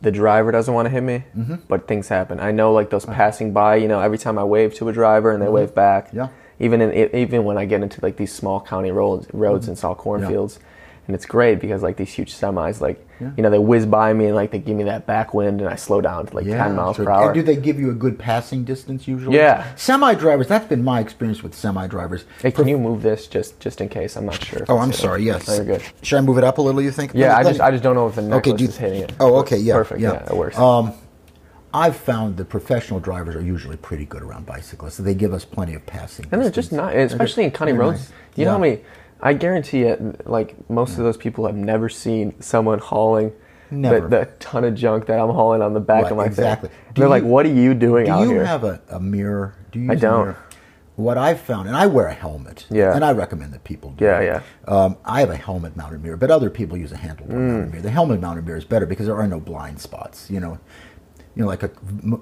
the 0.01 0.11
driver 0.11 0.51
doesn't 0.51 0.73
want 0.73 0.85
to 0.85 0.89
hit 0.89 1.01
me, 1.03 1.23
Mm-hmm. 1.37 1.55
but 1.67 1.87
things 1.87 2.07
happen. 2.07 2.39
I 2.39 2.51
know 2.51 2.71
like 2.71 2.89
those 2.89 3.05
passing 3.05 3.51
by. 3.53 3.77
You 3.77 3.87
know, 3.87 3.99
every 3.99 4.17
time 4.17 4.37
I 4.37 4.43
wave 4.43 4.73
to 4.75 4.89
a 4.89 4.93
driver 4.93 5.31
and 5.31 5.41
they 5.41 5.47
wave 5.49 5.73
back. 5.73 6.07
Mm-hmm. 6.07 6.17
Yeah. 6.17 6.27
Even 6.59 6.81
in 6.81 7.15
even 7.15 7.43
when 7.43 7.57
I 7.57 7.65
get 7.65 7.81
into 7.83 7.99
like 8.01 8.17
these 8.17 8.33
small 8.33 8.59
county 8.61 8.91
roads 8.91 9.27
roads 9.33 9.67
and 9.67 9.77
saw 9.77 9.93
cornfields, 9.93 10.59
and 11.07 11.15
it's 11.15 11.25
great 11.25 11.59
because 11.59 11.81
like 11.81 11.95
these 11.97 12.11
huge 12.13 12.33
semis, 12.35 12.81
like 12.81 13.03
Yeah. 13.19 13.31
you 13.37 13.41
know, 13.43 13.49
they 13.49 13.57
whiz 13.57 13.85
by 13.85 14.13
me 14.13 14.25
and 14.25 14.35
like 14.35 14.51
they 14.51 14.59
give 14.59 14.75
me 14.75 14.83
that 14.83 15.05
back 15.07 15.33
wind, 15.33 15.61
and 15.61 15.69
I 15.69 15.75
slow 15.75 16.01
down 16.01 16.27
to 16.27 16.35
like 16.35 16.45
yeah, 16.45 16.63
ten 16.63 16.75
miles 16.75 16.97
sure. 16.97 17.05
per 17.05 17.11
hour. 17.11 17.25
And 17.27 17.33
do 17.33 17.41
they 17.41 17.55
give 17.55 17.79
you 17.79 17.89
a 17.89 17.93
good 17.93 18.19
passing 18.19 18.63
distance 18.63 19.07
usually? 19.07 19.37
Yeah. 19.37 19.65
Semi 19.75 20.13
drivers, 20.15 20.47
that's 20.47 20.67
been 20.67 20.83
my 20.83 20.99
experience 20.99 21.41
with 21.41 21.55
semi 21.55 21.87
drivers. 21.87 22.25
Hey, 22.41 22.51
can 22.51 22.67
you 22.67 22.77
move 22.77 23.01
this 23.01 23.27
just 23.27 23.59
just 23.59 23.79
in 23.81 23.89
case? 23.89 24.15
I'm 24.17 24.25
not 24.25 24.43
sure. 24.43 24.65
Oh, 24.69 24.77
I'm 24.77 24.93
sorry. 24.93 25.23
Yes. 25.23 25.47
No, 25.47 25.55
you're 25.55 25.65
good. 25.65 25.83
Should 26.03 26.17
I 26.17 26.21
move 26.21 26.37
it 26.37 26.43
up 26.43 26.57
a 26.57 26.61
little? 26.61 26.81
You 26.81 26.91
think? 26.91 27.11
Yeah, 27.13 27.29
Let 27.29 27.37
I 27.37 27.43
me- 27.43 27.49
just 27.49 27.61
I 27.61 27.71
just 27.71 27.83
don't 27.83 27.95
know 27.95 28.07
if 28.07 28.15
the 28.15 28.21
necklace 28.21 28.55
do 28.57 28.63
you- 28.63 28.69
is 28.69 28.77
hitting 28.77 29.01
it. 29.03 29.13
Oh, 29.19 29.35
okay, 29.37 29.57
yeah, 29.57 29.73
perfect. 29.73 30.01
yeah. 30.01 30.13
Yeah, 30.13 30.25
it 30.31 30.35
works. 30.37 30.57
Um, 30.59 30.93
I've 31.73 31.95
found 31.97 32.37
that 32.37 32.45
professional 32.49 32.99
drivers 32.99 33.35
are 33.35 33.41
usually 33.41 33.77
pretty 33.77 34.05
good 34.05 34.23
around 34.23 34.45
bicyclists. 34.45 34.95
So 34.95 35.03
They 35.03 35.13
give 35.13 35.33
us 35.33 35.45
plenty 35.45 35.73
of 35.75 35.85
passing. 35.85 36.25
and 36.31 36.41
they're 36.41 36.49
just 36.49 36.71
not, 36.71 36.95
especially 36.95 37.43
in 37.43 37.51
county 37.51 37.73
roads. 37.73 37.99
nice. 37.99 38.11
You 38.35 38.45
know 38.45 38.51
how 38.51 38.57
many? 38.57 38.79
I 39.21 39.33
guarantee 39.33 39.83
it. 39.83 40.27
Like 40.27 40.69
most 40.69 40.97
of 40.97 41.03
those 41.03 41.17
people 41.17 41.45
have 41.47 41.55
never 41.55 41.89
seen 41.89 42.39
someone 42.41 42.79
hauling 42.79 43.31
Never. 43.69 43.99
The, 43.99 44.07
the 44.19 44.25
ton 44.39 44.63
of 44.63 44.75
junk 44.75 45.07
that 45.07 45.19
I'm 45.19 45.29
hauling 45.29 45.61
on 45.61 45.73
the 45.73 45.81
back 45.81 46.03
Right, 46.03 46.11
of 46.11 46.17
my 46.17 46.25
exactly. 46.25 46.69
thing. 46.69 46.77
Do 46.93 47.01
They're 47.01 47.09
like, 47.09 47.23
"What 47.23 47.45
are 47.45 47.51
you 47.51 47.73
doing 47.73 48.05
Do 48.05 48.11
out 48.11 48.21
you 48.21 48.29
here?" 48.29 48.45
have 48.45 48.63
a, 48.63 48.79
a 48.89 48.99
mirror? 48.99 49.55
Do 49.73 49.79
you? 49.79 49.91
I 49.91 49.95
don't. 49.95 50.21
mirror? 50.27 50.37
What 50.95 51.17
I've 51.17 51.39
found, 51.41 51.67
and 51.67 51.75
I 51.75 51.85
wear 51.85 52.07
a 52.07 52.13
helmet. 52.13 52.65
Yeah. 52.71 52.95
And 52.95 53.03
I 53.03 53.11
recommend 53.11 53.53
that 53.53 53.63
people 53.65 53.91
do. 53.91 54.05
Yeah, 54.05 54.21
yeah. 54.21 54.41
Um, 54.69 54.95
I 55.03 55.19
have 55.19 55.29
a 55.31 55.35
helmet 55.35 55.75
mounted 55.75 56.01
mirror, 56.01 56.15
but 56.15 56.31
other 56.31 56.49
people 56.49 56.77
use 56.77 56.91
a 56.93 56.95
handlebar 56.95 57.27
Mm. 57.27 57.47
mounted 57.49 57.71
mirror. 57.71 57.81
The 57.83 57.89
helmet 57.91 58.21
mounted 58.21 58.45
mirror 58.45 58.57
is 58.57 58.63
better 58.65 58.85
because 58.85 59.05
there 59.07 59.17
are 59.17 59.27
no 59.27 59.39
blind 59.41 59.79
spots. 59.81 60.31
You 60.31 60.39
know, 60.39 60.59
you 61.37 61.43
know, 61.43 61.47
like 61.47 61.61
a, 61.61 61.69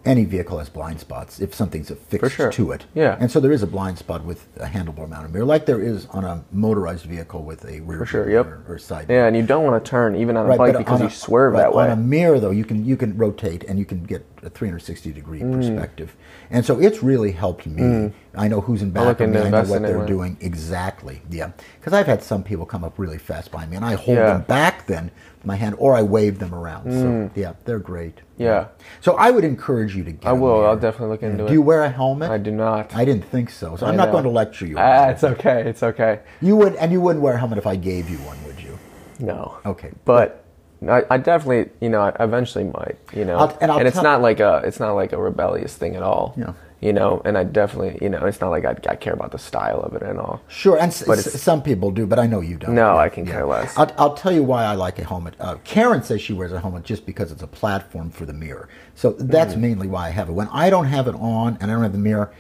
any 0.03 0.25
vehicle 0.25 0.59
has 0.59 0.67
blind 0.67 0.99
spots 0.99 1.39
if 1.39 1.55
something's 1.55 1.89
affixed 1.89 2.35
sure. 2.35 2.51
to 2.51 2.71
it. 2.73 2.83
Yeah. 2.93 3.15
And 3.17 3.31
so 3.31 3.39
there 3.39 3.53
is 3.53 3.63
a 3.63 3.67
blind 3.67 3.97
spot 3.97 4.25
with 4.25 4.45
a 4.57 4.65
handlebar 4.65 5.07
mounted 5.07 5.31
mirror, 5.31 5.45
like 5.45 5.65
there 5.65 5.81
is 5.81 6.05
on 6.07 6.25
a 6.25 6.43
motorized 6.51 7.05
vehicle 7.05 7.43
with 7.43 7.63
a 7.63 7.79
rear 7.79 7.99
For 7.99 8.05
sure. 8.05 8.29
Yep. 8.29 8.45
mirror 8.45 8.65
or 8.67 8.77
side. 8.77 9.05
yeah, 9.09 9.25
and 9.25 9.35
you 9.37 9.43
don't 9.43 9.63
want 9.63 9.81
to 9.83 9.89
turn 9.89 10.17
even 10.17 10.35
on 10.35 10.45
a 10.47 10.49
Right, 10.49 10.57
bike 10.57 10.77
because 10.77 10.95
on 10.99 11.01
you 11.01 11.07
a- 11.07 11.11
swerve 11.11 11.53
right, 11.53 11.61
that 11.61 11.73
way. 11.73 11.85
On 11.85 11.91
a 11.91 11.95
mirror, 11.95 12.41
though, 12.41 12.51
you 12.51 12.65
can 12.65 12.83
you 12.85 12.97
can 12.97 13.15
rotate 13.17 13.63
and 13.63 13.79
you 13.79 13.85
can 13.85 14.03
get 14.03 14.25
a 14.43 14.49
360 14.49 15.11
degree 15.13 15.39
Mm. 15.39 15.53
perspective, 15.53 16.15
and 16.51 16.65
so 16.65 16.77
it's 16.79 17.01
really 17.01 17.31
helped 17.31 17.65
me. 17.65 18.11
I 18.35 18.49
know 18.49 18.59
who's 18.59 18.81
in 18.81 18.91
back 18.91 19.21
of 19.21 19.29
me. 19.29 19.39
I 19.39 19.49
know 19.49 19.63
what 19.63 19.81
they're 19.81 20.05
doing 20.05 20.35
exactly. 20.41 21.21
Yeah, 21.31 21.51
because 21.79 21.93
I've 21.93 22.05
had 22.05 22.21
some 22.21 22.43
people 22.43 22.65
come 22.65 22.83
up 22.83 22.99
really 22.99 23.17
fast 23.17 23.49
by 23.49 23.65
me, 23.65 23.77
and 23.77 23.85
I 23.85 23.93
hold 23.95 24.17
Yeah. 24.17 24.33
them 24.33 24.41
back 24.41 24.87
then 24.87 25.09
my 25.45 25.55
hand, 25.55 25.75
or 25.77 25.95
I 25.95 26.01
wave 26.01 26.39
them 26.39 26.53
around. 26.53 26.91
So 26.91 27.31
yeah, 27.35 27.53
they're 27.65 27.79
great. 27.79 28.15
Mm. 28.17 28.21
Yeah. 28.37 28.67
So 29.01 29.15
I 29.15 29.31
would 29.31 29.43
encourage 29.43 29.95
you 29.95 30.03
to 30.03 30.11
get. 30.11 30.27
I 30.27 30.33
will. 30.33 30.65
I'll 30.65 30.75
definitely 30.77 31.09
look 31.09 31.23
into 31.23 31.45
it. 31.45 31.47
Do 31.47 31.53
you 31.53 31.61
wear 31.61 31.83
a 31.83 31.89
helmet? 31.89 32.29
I 32.31 32.37
do 32.37 32.51
not. 32.51 32.95
I 32.95 33.05
didn't 33.05 33.25
think 33.25 33.49
so. 33.49 33.75
So 33.75 33.85
I'm 33.85 33.93
I 33.93 33.95
not 33.97 34.05
know. 34.07 34.11
going 34.13 34.23
to 34.25 34.29
lecture 34.29 34.65
you. 34.65 34.75
Ah, 34.77 35.07
it's 35.09 35.23
okay. 35.23 35.61
It's 35.67 35.83
okay. 35.83 36.19
You 36.41 36.55
would, 36.57 36.75
and 36.75 36.91
you 36.91 37.01
wouldn't 37.01 37.23
wear 37.23 37.35
a 37.35 37.37
helmet 37.39 37.57
if 37.57 37.67
I 37.67 37.75
gave 37.75 38.09
you 38.09 38.17
one, 38.19 38.37
would 38.45 38.59
you? 38.61 38.77
No. 39.19 39.57
Okay. 39.65 39.91
But 40.03 40.43
I, 40.87 41.03
I 41.09 41.17
definitely, 41.17 41.71
you 41.81 41.89
know, 41.89 42.01
I 42.01 42.23
eventually 42.23 42.65
might, 42.65 42.97
you 43.13 43.25
know, 43.25 43.37
I'll- 43.37 43.57
and 43.61 43.71
I'll 43.71 43.85
it's 43.85 43.95
not 44.01 44.21
like 44.21 44.39
a, 44.39 44.61
it's 44.65 44.79
not 44.79 44.93
like 44.93 45.13
a 45.13 45.17
rebellious 45.17 45.75
thing 45.75 45.95
at 45.95 46.03
all. 46.03 46.33
Yeah. 46.37 46.53
You 46.85 46.93
know, 46.93 47.21
and 47.25 47.35
I 47.35 47.43
definitely, 47.43 47.97
you 47.99 48.09
know, 48.09 48.25
it's 48.25 48.39
not 48.39 48.49
like 48.51 48.63
I, 48.63 48.75
I 48.91 48.95
care 48.95 49.13
about 49.13 49.31
the 49.31 49.39
style 49.39 49.79
of 49.81 49.95
it 49.95 50.03
and 50.03 50.19
all. 50.19 50.39
Sure, 50.47 50.77
and 50.77 50.89
s- 50.91 51.03
But 51.07 51.17
s- 51.17 51.41
some 51.41 51.63
people 51.63 51.89
do, 51.89 52.05
but 52.05 52.19
I 52.19 52.27
know 52.27 52.41
you 52.41 52.57
don't. 52.57 52.75
No, 52.75 52.95
I 52.95 53.09
can 53.09 53.25
care 53.25 53.45
less. 53.45 53.75
I'll, 53.75 53.91
I'll 53.97 54.13
tell 54.13 54.31
you 54.31 54.43
why 54.43 54.65
I 54.65 54.75
like 54.75 54.99
a 54.99 55.03
helmet. 55.03 55.33
Uh, 55.39 55.55
Karen 55.63 56.03
says 56.03 56.21
she 56.21 56.33
wears 56.33 56.51
a 56.51 56.59
helmet 56.59 56.83
just 56.83 57.05
because 57.07 57.31
it's 57.31 57.41
a 57.41 57.47
platform 57.47 58.11
for 58.11 58.27
the 58.27 58.33
mirror. 58.33 58.69
So 58.93 59.13
that's 59.13 59.53
Mm-hmm. 59.53 59.61
mainly 59.61 59.87
why 59.87 60.07
I 60.07 60.09
have 60.11 60.29
it. 60.29 60.33
When 60.33 60.47
I 60.49 60.69
don't 60.69 60.85
have 60.85 61.07
it 61.07 61.15
on 61.15 61.57
and 61.59 61.71
I 61.71 61.73
don't 61.73 61.81
have 61.83 61.91
the 61.93 61.97
mirror, 62.11 62.31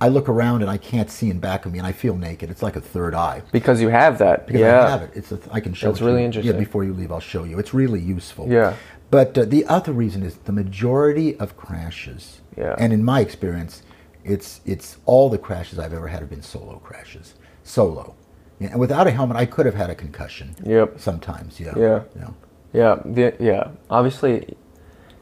I 0.00 0.08
look 0.08 0.28
around 0.28 0.62
and 0.62 0.70
I 0.70 0.78
can't 0.78 1.08
see 1.08 1.30
in 1.30 1.38
back 1.38 1.64
of 1.64 1.70
me 1.72 1.78
and 1.78 1.86
I 1.86 1.92
feel 1.92 2.16
naked. 2.16 2.50
It's 2.50 2.62
like 2.62 2.74
a 2.74 2.80
third 2.80 3.14
eye. 3.14 3.42
Because 3.52 3.80
you 3.80 3.88
have 3.90 4.18
that. 4.18 4.46
Because 4.48 4.62
yeah. 4.62 4.84
I 4.84 4.90
have 4.90 5.02
it. 5.02 5.10
It's 5.14 5.30
a, 5.30 5.38
I 5.52 5.60
can 5.60 5.74
show 5.74 5.90
That's 5.92 6.00
it 6.00 6.04
really 6.06 6.20
you. 6.22 6.26
interesting. 6.26 6.54
Yeah, 6.54 6.58
before 6.58 6.82
you 6.82 6.92
leave, 6.92 7.12
I'll 7.12 7.20
show 7.20 7.44
you. 7.44 7.60
It's 7.60 7.72
really 7.72 8.00
useful. 8.00 8.48
Yeah. 8.50 8.74
But 9.12 9.38
uh, 9.38 9.44
the 9.44 9.64
other 9.66 9.92
reason 9.92 10.24
is 10.24 10.34
the 10.38 10.52
majority 10.52 11.36
of 11.38 11.54
crashes, 11.56 12.40
Yeah. 12.56 12.74
and 12.78 12.92
in 12.92 13.04
my 13.04 13.20
experience, 13.20 13.81
it's 14.24 14.60
it's 14.64 14.98
all 15.06 15.28
the 15.28 15.38
crashes 15.38 15.78
I've 15.78 15.92
ever 15.92 16.08
had 16.08 16.20
have 16.20 16.30
been 16.30 16.42
solo 16.42 16.78
crashes. 16.78 17.34
Solo. 17.64 18.14
And 18.60 18.78
without 18.78 19.06
a 19.06 19.10
helmet, 19.10 19.36
I 19.36 19.46
could 19.46 19.66
have 19.66 19.74
had 19.74 19.90
a 19.90 19.94
concussion. 19.94 20.54
Yep. 20.64 21.00
Sometimes, 21.00 21.58
yeah. 21.58 21.72
Yeah. 21.76 22.02
Yeah. 22.16 22.30
Yeah, 22.72 23.02
the, 23.04 23.34
yeah. 23.40 23.68
Obviously, 23.90 24.56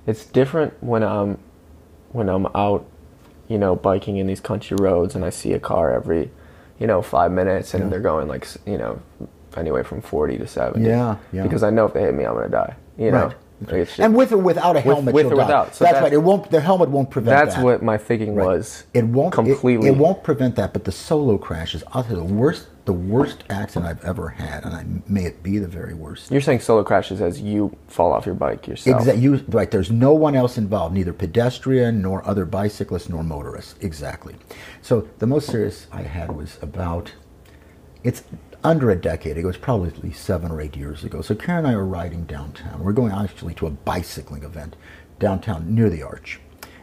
it's 0.06 0.24
different 0.26 0.74
when 0.82 1.02
I'm 1.02 1.38
when 2.12 2.28
I'm 2.28 2.46
out, 2.54 2.86
you 3.48 3.56
know, 3.58 3.74
biking 3.76 4.18
in 4.18 4.26
these 4.26 4.40
country 4.40 4.76
roads 4.80 5.14
and 5.14 5.24
I 5.24 5.30
see 5.30 5.52
a 5.52 5.58
car 5.60 5.92
every, 5.92 6.30
you 6.78 6.86
know, 6.86 7.02
five 7.02 7.32
minutes 7.32 7.72
and 7.74 7.84
Yeah. 7.84 7.90
they're 7.90 8.00
going 8.00 8.28
like, 8.28 8.46
you 8.66 8.78
know, 8.78 9.00
anyway 9.56 9.82
from 9.82 10.00
forty 10.02 10.36
to 10.38 10.46
seventy. 10.46 10.88
Yeah, 10.88 11.16
yeah. 11.32 11.42
Because 11.42 11.62
I 11.62 11.70
know 11.70 11.86
if 11.86 11.94
they 11.94 12.02
hit 12.02 12.14
me, 12.14 12.24
I'm 12.24 12.34
gonna 12.34 12.48
die. 12.48 12.76
You. 12.98 13.10
Right. 13.10 13.28
Like, 13.28 13.36
it's 13.68 13.98
And 13.98 14.14
with 14.14 14.32
or 14.32 14.38
without 14.38 14.76
a 14.76 14.80
helmet, 14.80 15.14
with 15.14 15.26
you'll 15.26 15.34
or 15.34 15.36
without. 15.36 15.74
So 15.74 15.84
that's, 15.84 15.94
that's- 15.94 16.02
right. 16.02 16.12
It 16.12 16.18
won't. 16.22 16.50
The 16.50 16.60
helmet 16.60 16.88
won't 16.88 17.10
prevent 17.10 17.38
that's 17.38 17.56
that. 17.56 17.64
what 17.64 17.82
my 17.82 17.98
thinking 17.98 18.34
Right. 18.34 18.46
was. 18.46 18.84
It 18.94 19.04
won't 19.04 19.32
completely. 19.34 19.88
It, 19.88 19.96
won't 19.96 20.22
prevent 20.22 20.56
that, 20.56 20.72
but 20.72 20.84
the 20.84 20.92
solo 20.92 21.38
crashes. 21.38 21.84
I'll 21.92 22.02
the 22.02 22.22
worst. 22.24 22.66
The 22.86 22.94
worst 22.94 23.44
accident 23.50 23.88
I've 23.88 24.04
ever 24.04 24.30
had, 24.30 24.64
and 24.64 24.74
I 24.74 24.84
may 25.06 25.24
it 25.24 25.42
be 25.44 25.58
the 25.58 25.68
very 25.68 25.94
worst. 25.94 26.30
You're 26.30 26.40
saying 26.40 26.60
solo 26.60 26.82
crashes 26.82 27.20
as 27.20 27.40
you 27.40 27.76
fall 27.86 28.10
off 28.10 28.26
your 28.26 28.34
bike 28.34 28.66
yourself. 28.66 29.00
Exactly. 29.00 29.22
You, 29.22 29.44
right. 29.48 29.70
There's 29.70 29.90
no 29.92 30.12
one 30.12 30.34
else 30.34 30.58
involved, 30.58 30.94
neither 30.94 31.12
pedestrian 31.12 32.02
nor 32.02 32.26
other 32.26 32.44
bicyclists 32.46 33.08
nor 33.08 33.22
motorists. 33.22 33.76
Exactly. 33.80 34.34
So 34.82 35.06
the 35.18 35.26
most 35.26 35.48
serious 35.48 35.86
I 35.92 36.02
had 36.02 36.32
was 36.34 36.58
about. 36.62 37.12
It's 38.02 38.22
under 38.62 38.90
a 38.90 38.96
decade 38.96 39.38
ago. 39.38 39.48
It's 39.48 39.58
probably 39.58 39.88
at 39.88 40.02
least 40.02 40.24
seven 40.24 40.50
or 40.50 40.60
eight 40.60 40.76
years 40.76 41.04
ago. 41.04 41.22
So 41.22 41.34
Karen 41.34 41.64
and 41.64 41.74
I 41.74 41.78
are 41.78 41.84
riding 41.84 42.24
downtown. 42.24 42.82
We're 42.82 42.92
going 42.92 43.12
actually 43.12 43.54
to 43.54 43.66
a 43.66 43.70
bicycling 43.70 44.44
event 44.44 44.76
downtown 45.18 45.74
near 45.74 45.90
the 45.90 46.02
Arch, 46.02 46.40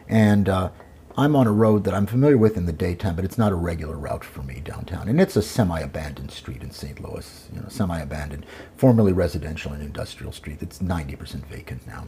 and 0.08 0.48
uh, 0.48 0.70
I'm 1.18 1.34
on 1.34 1.48
a 1.48 1.52
road 1.52 1.82
that 1.82 1.94
I'm 1.94 2.06
familiar 2.06 2.38
with 2.38 2.56
in 2.56 2.66
the 2.66 2.72
daytime, 2.72 3.16
but 3.16 3.24
it's 3.24 3.36
not 3.36 3.50
a 3.50 3.56
regular 3.56 3.96
route 3.96 4.22
for 4.22 4.44
me 4.44 4.60
downtown. 4.60 5.08
And 5.08 5.20
it's 5.20 5.34
a 5.34 5.42
semi-abandoned 5.42 6.30
street 6.30 6.62
in 6.62 6.70
St. 6.70 7.00
Louis. 7.00 7.48
You 7.52 7.60
know, 7.60 7.68
semi-abandoned, 7.68 8.46
formerly 8.76 9.12
residential 9.12 9.72
and 9.72 9.82
industrial 9.82 10.30
street. 10.30 10.60
That's 10.60 10.78
90% 10.78 11.44
vacant 11.46 11.88
now. 11.88 12.06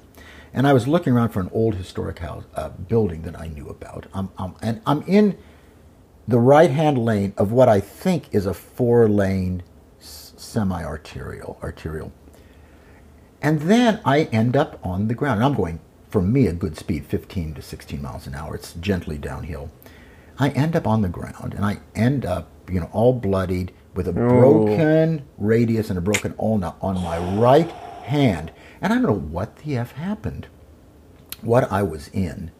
And 0.54 0.64
I 0.64 0.72
was 0.72 0.86
looking 0.86 1.12
around 1.12 1.30
for 1.30 1.40
an 1.40 1.50
old 1.52 1.74
historic 1.74 2.20
house 2.20 2.44
uh, 2.54 2.68
building 2.68 3.22
that 3.22 3.36
I 3.36 3.48
knew 3.48 3.68
about. 3.68 4.06
I'm, 4.14 4.30
I'm, 4.38 4.54
and 4.62 4.80
I'm 4.86 5.02
in 5.08 5.36
the 6.30 6.38
right-hand 6.38 6.96
lane 6.96 7.34
of 7.36 7.50
what 7.50 7.68
I 7.68 7.80
think 7.80 8.32
is 8.32 8.46
a 8.46 8.54
four-lane 8.54 9.62
semi-arterial 9.98 11.58
arterial. 11.62 12.12
And 13.42 13.62
then 13.62 14.00
I 14.04 14.24
end 14.24 14.56
up 14.56 14.78
on 14.84 15.08
the 15.08 15.14
ground. 15.14 15.38
And 15.38 15.44
I'm 15.44 15.54
going, 15.54 15.80
for 16.08 16.22
me, 16.22 16.46
a 16.46 16.52
good 16.52 16.76
speed, 16.76 17.06
15 17.06 17.54
to 17.54 17.62
16 17.62 18.00
miles 18.00 18.26
an 18.26 18.34
hour. 18.34 18.54
It's 18.54 18.74
gently 18.74 19.18
downhill. 19.18 19.70
I 20.38 20.50
end 20.50 20.76
up 20.76 20.86
on 20.86 21.02
the 21.02 21.08
ground 21.08 21.52
and 21.54 21.64
I 21.64 21.80
end 21.94 22.24
up, 22.24 22.48
you 22.70 22.80
know, 22.80 22.88
all 22.92 23.12
bloodied 23.12 23.72
with 23.94 24.06
a 24.06 24.12
broken 24.12 25.26
radius 25.36 25.90
and 25.90 25.98
a 25.98 26.02
broken 26.02 26.34
ulna 26.38 26.74
on 26.80 27.02
my 27.02 27.18
right 27.38 27.70
hand. 28.04 28.52
And 28.80 28.92
I 28.92 28.96
don't 28.96 29.04
know 29.04 29.12
what 29.12 29.56
the 29.56 29.76
F 29.76 29.92
happened. 29.92 30.46
What 31.42 31.70
I 31.72 31.82
was 31.82 32.08
in 32.08 32.52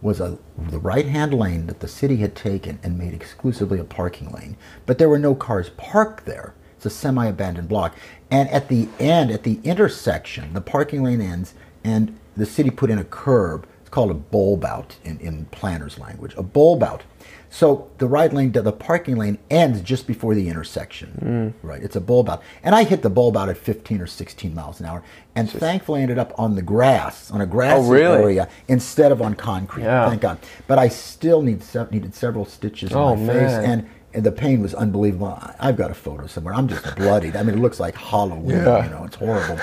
was 0.00 0.20
a 0.20 0.38
the 0.56 0.78
right 0.78 1.06
hand 1.06 1.34
lane 1.34 1.66
that 1.66 1.80
the 1.80 1.88
city 1.88 2.16
had 2.16 2.34
taken 2.34 2.78
and 2.82 2.98
made 2.98 3.12
exclusively 3.12 3.78
a 3.78 3.84
parking 3.84 4.30
lane. 4.30 4.56
But 4.86 4.98
there 4.98 5.08
were 5.08 5.18
no 5.18 5.34
cars 5.34 5.70
parked 5.70 6.24
there. 6.24 6.54
It's 6.76 6.86
a 6.86 6.90
semi 6.90 7.26
abandoned 7.26 7.68
block. 7.68 7.96
And 8.30 8.48
at 8.50 8.68
the 8.68 8.88
end, 9.00 9.30
at 9.30 9.42
the 9.42 9.58
intersection, 9.64 10.52
the 10.52 10.60
parking 10.60 11.02
lane 11.02 11.20
ends 11.20 11.54
and 11.82 12.16
the 12.36 12.46
city 12.46 12.70
put 12.70 12.90
in 12.90 12.98
a 12.98 13.04
curb. 13.04 13.66
It's 13.80 13.90
called 13.90 14.10
a 14.10 14.14
bulb 14.14 14.64
out 14.64 14.96
in, 15.02 15.18
in 15.18 15.46
planner's 15.46 15.98
language. 15.98 16.34
A 16.36 16.42
bulb 16.42 16.82
out. 16.82 17.02
So 17.50 17.90
the 17.98 18.06
right 18.06 18.32
lane, 18.32 18.52
the 18.52 18.72
parking 18.72 19.16
lane 19.16 19.38
ends 19.50 19.80
just 19.80 20.06
before 20.06 20.34
the 20.34 20.48
intersection. 20.48 21.54
Right, 21.62 21.82
it's 21.82 21.96
a 21.96 22.00
bulb 22.00 22.28
out, 22.28 22.42
and 22.62 22.74
I 22.74 22.84
hit 22.84 23.02
the 23.02 23.10
bulb 23.10 23.36
out 23.36 23.48
at 23.48 23.56
15 23.56 24.00
or 24.00 24.06
16 24.06 24.54
miles 24.54 24.80
an 24.80 24.86
hour, 24.86 25.02
and 25.34 25.50
thankfully 25.50 26.02
ended 26.02 26.18
up 26.18 26.38
on 26.38 26.54
the 26.56 26.62
grass, 26.62 27.30
on 27.30 27.40
a 27.40 27.46
grassy 27.46 27.90
really? 27.90 28.22
area 28.22 28.48
instead 28.68 29.12
of 29.12 29.22
on 29.22 29.34
concrete. 29.34 29.84
Yeah. 29.84 30.08
Thank 30.08 30.20
God. 30.20 30.38
But 30.66 30.78
I 30.78 30.88
still 30.88 31.42
need 31.42 31.62
needed 31.90 32.14
several 32.14 32.44
stitches 32.44 32.92
Oh, 32.92 33.14
in 33.14 33.26
my 33.26 33.32
face, 33.32 33.50
and, 33.52 33.88
and 34.14 34.24
the 34.24 34.32
pain 34.32 34.60
was 34.62 34.74
unbelievable. 34.74 35.38
I've 35.58 35.76
got 35.76 35.90
a 35.90 35.94
photo 35.94 36.26
somewhere. 36.26 36.54
I'm 36.54 36.68
just 36.68 36.96
bloodied. 36.96 37.36
I 37.36 37.42
mean, 37.42 37.56
it 37.56 37.60
looks 37.60 37.78
like 37.78 37.94
Halloween. 37.94 38.56
Yeah. 38.56 38.84
You 38.84 38.90
know, 38.90 39.04
it's 39.04 39.16
horrible. 39.16 39.58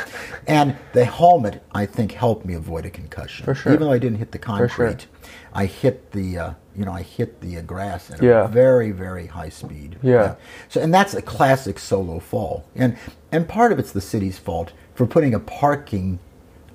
And 0.48 0.76
the 0.94 1.06
helmet, 1.06 1.64
I 1.74 1.86
think, 1.86 2.12
helped 2.12 2.46
me 2.46 2.54
avoid 2.54 2.86
a 2.86 2.90
concussion. 2.90 3.46
For 3.46 3.56
sure. 3.56 3.74
Even 3.74 3.88
though 3.88 3.94
I 3.94 4.00
didn't 4.00 4.20
hit 4.20 4.32
the 4.32 4.40
concrete, 4.40 5.08
I 5.54 5.66
hit 5.66 6.12
the, 6.12 6.38
uh, 6.38 6.52
you 6.76 6.86
know, 6.86 6.92
I 6.92 7.02
hit 7.02 7.42
the 7.42 7.58
uh, 7.58 7.62
grass 7.62 8.12
at 8.12 8.22
Yeah. 8.22 8.46
a 8.46 8.48
very, 8.48 8.92
very 8.92 9.28
high 9.28 9.50
speed. 9.50 9.98
Yeah. 10.02 10.36
So, 10.70 10.82
and 10.82 10.94
that's 10.94 11.14
a 11.14 11.22
classic 11.22 11.80
solo 11.80 12.20
fall. 12.20 12.66
And 12.76 12.98
and 13.32 13.48
part 13.48 13.72
of 13.72 13.80
it's 13.80 13.92
the 13.92 14.02
city's 14.02 14.38
fault 14.38 14.74
for 14.94 15.06
putting 15.06 15.34
a 15.34 15.40
parking 15.40 16.20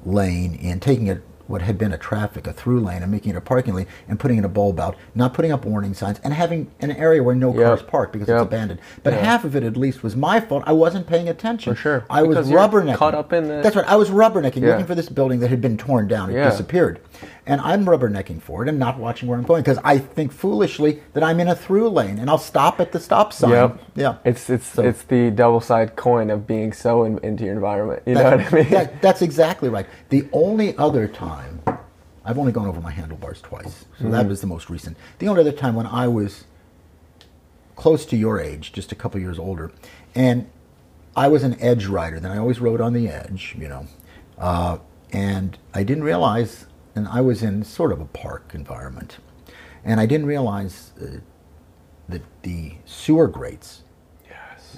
lane 0.04 0.54
in, 0.54 0.80
taking 0.80 1.06
it 1.06 1.22
what 1.46 1.62
had 1.62 1.76
been 1.76 1.92
a 1.92 1.98
traffic, 1.98 2.46
a 2.46 2.52
through 2.52 2.78
lane, 2.78 3.02
and 3.02 3.10
making 3.10 3.32
it 3.32 3.36
a 3.36 3.40
parking 3.40 3.74
lane, 3.74 3.86
and 4.08 4.20
putting 4.20 4.38
in 4.38 4.44
a 4.44 4.48
bulb 4.48 4.78
out, 4.78 4.94
not 5.16 5.34
putting 5.34 5.50
up 5.50 5.64
warning 5.64 5.92
signs, 5.92 6.20
and 6.22 6.32
having 6.32 6.70
an 6.78 6.92
area 6.92 7.20
where 7.20 7.34
no 7.34 7.52
Yep. 7.52 7.64
cars 7.64 7.82
park 7.82 8.12
because 8.12 8.28
Yep. 8.28 8.36
it's 8.36 8.42
abandoned. 8.46 8.80
But 9.02 9.14
Yeah. 9.14 9.24
half 9.24 9.44
of 9.44 9.56
it, 9.56 9.64
at 9.64 9.76
least, 9.76 10.04
was 10.04 10.14
my 10.14 10.38
fault. 10.38 10.62
I 10.64 10.72
wasn't 10.72 11.08
paying 11.08 11.28
attention. 11.28 11.74
For 11.74 11.80
sure. 11.80 12.04
I 12.08 12.22
was 12.22 12.36
Because 12.36 12.50
you're 12.50 12.60
rubbernecking. 12.60 12.94
caught 12.94 13.16
up 13.16 13.32
in 13.32 13.48
the- 13.48 13.62
That's 13.64 13.74
right. 13.74 13.84
I 13.88 13.96
was 13.96 14.10
rubbernecking, 14.10 14.62
Yeah. 14.62 14.68
looking 14.68 14.86
for 14.86 14.94
this 14.94 15.08
building 15.08 15.40
that 15.40 15.50
had 15.50 15.60
been 15.60 15.76
torn 15.76 16.06
down. 16.06 16.30
It 16.30 16.34
Yeah. 16.34 16.48
disappeared. 16.50 17.00
And 17.46 17.60
I'm 17.60 17.84
rubbernecking 17.84 18.42
for 18.42 18.62
it 18.62 18.68
and 18.68 18.78
not 18.78 18.98
watching 18.98 19.28
where 19.28 19.38
I'm 19.38 19.44
going 19.44 19.62
because 19.62 19.78
I 19.84 19.98
think 19.98 20.32
foolishly 20.32 21.02
that 21.14 21.22
I'm 21.22 21.40
in 21.40 21.48
a 21.48 21.54
through 21.54 21.88
lane 21.88 22.18
and 22.18 22.28
I'll 22.30 22.38
stop 22.38 22.80
at 22.80 22.92
the 22.92 23.00
stop 23.00 23.32
sign. 23.32 23.50
Yep. 23.50 23.80
Yeah. 23.96 24.14
It's 24.24 24.48
it's 24.50 24.66
So- 24.66 24.82
it's 24.82 25.02
the 25.04 25.30
double 25.30 25.60
side 25.60 25.96
coin 25.96 26.30
of 26.30 26.46
being 26.46 26.72
so 26.72 27.04
in, 27.04 27.18
into 27.18 27.44
your 27.44 27.54
environment. 27.54 28.02
You 28.06 28.14
know 28.14 28.24
what 28.36 28.40
I 28.40 28.50
mean? 28.50 28.70
that- 28.70 29.00
that's 29.02 29.22
exactly 29.22 29.68
right. 29.68 29.86
The 30.10 30.28
only 30.32 30.76
other 30.76 31.08
time, 31.08 31.60
I've 32.24 32.38
only 32.38 32.52
gone 32.52 32.66
over 32.66 32.80
my 32.80 32.90
handlebars 32.90 33.40
twice, 33.40 33.86
so 33.98 34.04
Mm-hmm. 34.04 34.10
that 34.12 34.26
was 34.26 34.40
the 34.40 34.46
most 34.46 34.68
recent. 34.70 34.96
The 35.18 35.28
only 35.28 35.40
other 35.40 35.52
time 35.52 35.74
when 35.74 35.86
I 35.86 36.06
was 36.08 36.44
close 37.76 38.04
to 38.06 38.16
your 38.16 38.38
age, 38.40 38.72
just 38.72 38.92
a 38.92 38.94
couple 38.94 39.18
years 39.20 39.38
older, 39.38 39.72
and 40.14 40.46
I 41.16 41.28
was 41.28 41.42
an 41.42 41.56
edge 41.60 41.86
rider. 41.86 42.20
Then 42.20 42.30
I 42.30 42.38
always 42.38 42.60
rode 42.60 42.80
on 42.80 42.92
the 42.92 43.08
edge, 43.08 43.56
you 43.58 43.68
know, 43.68 43.86
uh, 44.38 44.78
and 45.12 45.56
I 45.74 45.82
didn't 45.82 46.04
realize, 46.04 46.66
and 46.94 47.08
I 47.08 47.20
was 47.20 47.42
in 47.42 47.62
sort 47.64 47.92
of 47.92 48.00
a 48.00 48.04
park 48.06 48.52
environment, 48.54 49.18
and 49.84 50.00
I 50.00 50.06
didn't 50.06 50.26
realize 50.26 50.92
uh, 51.00 51.18
that 52.08 52.22
the 52.42 52.74
sewer 52.84 53.28
grates 53.28 53.82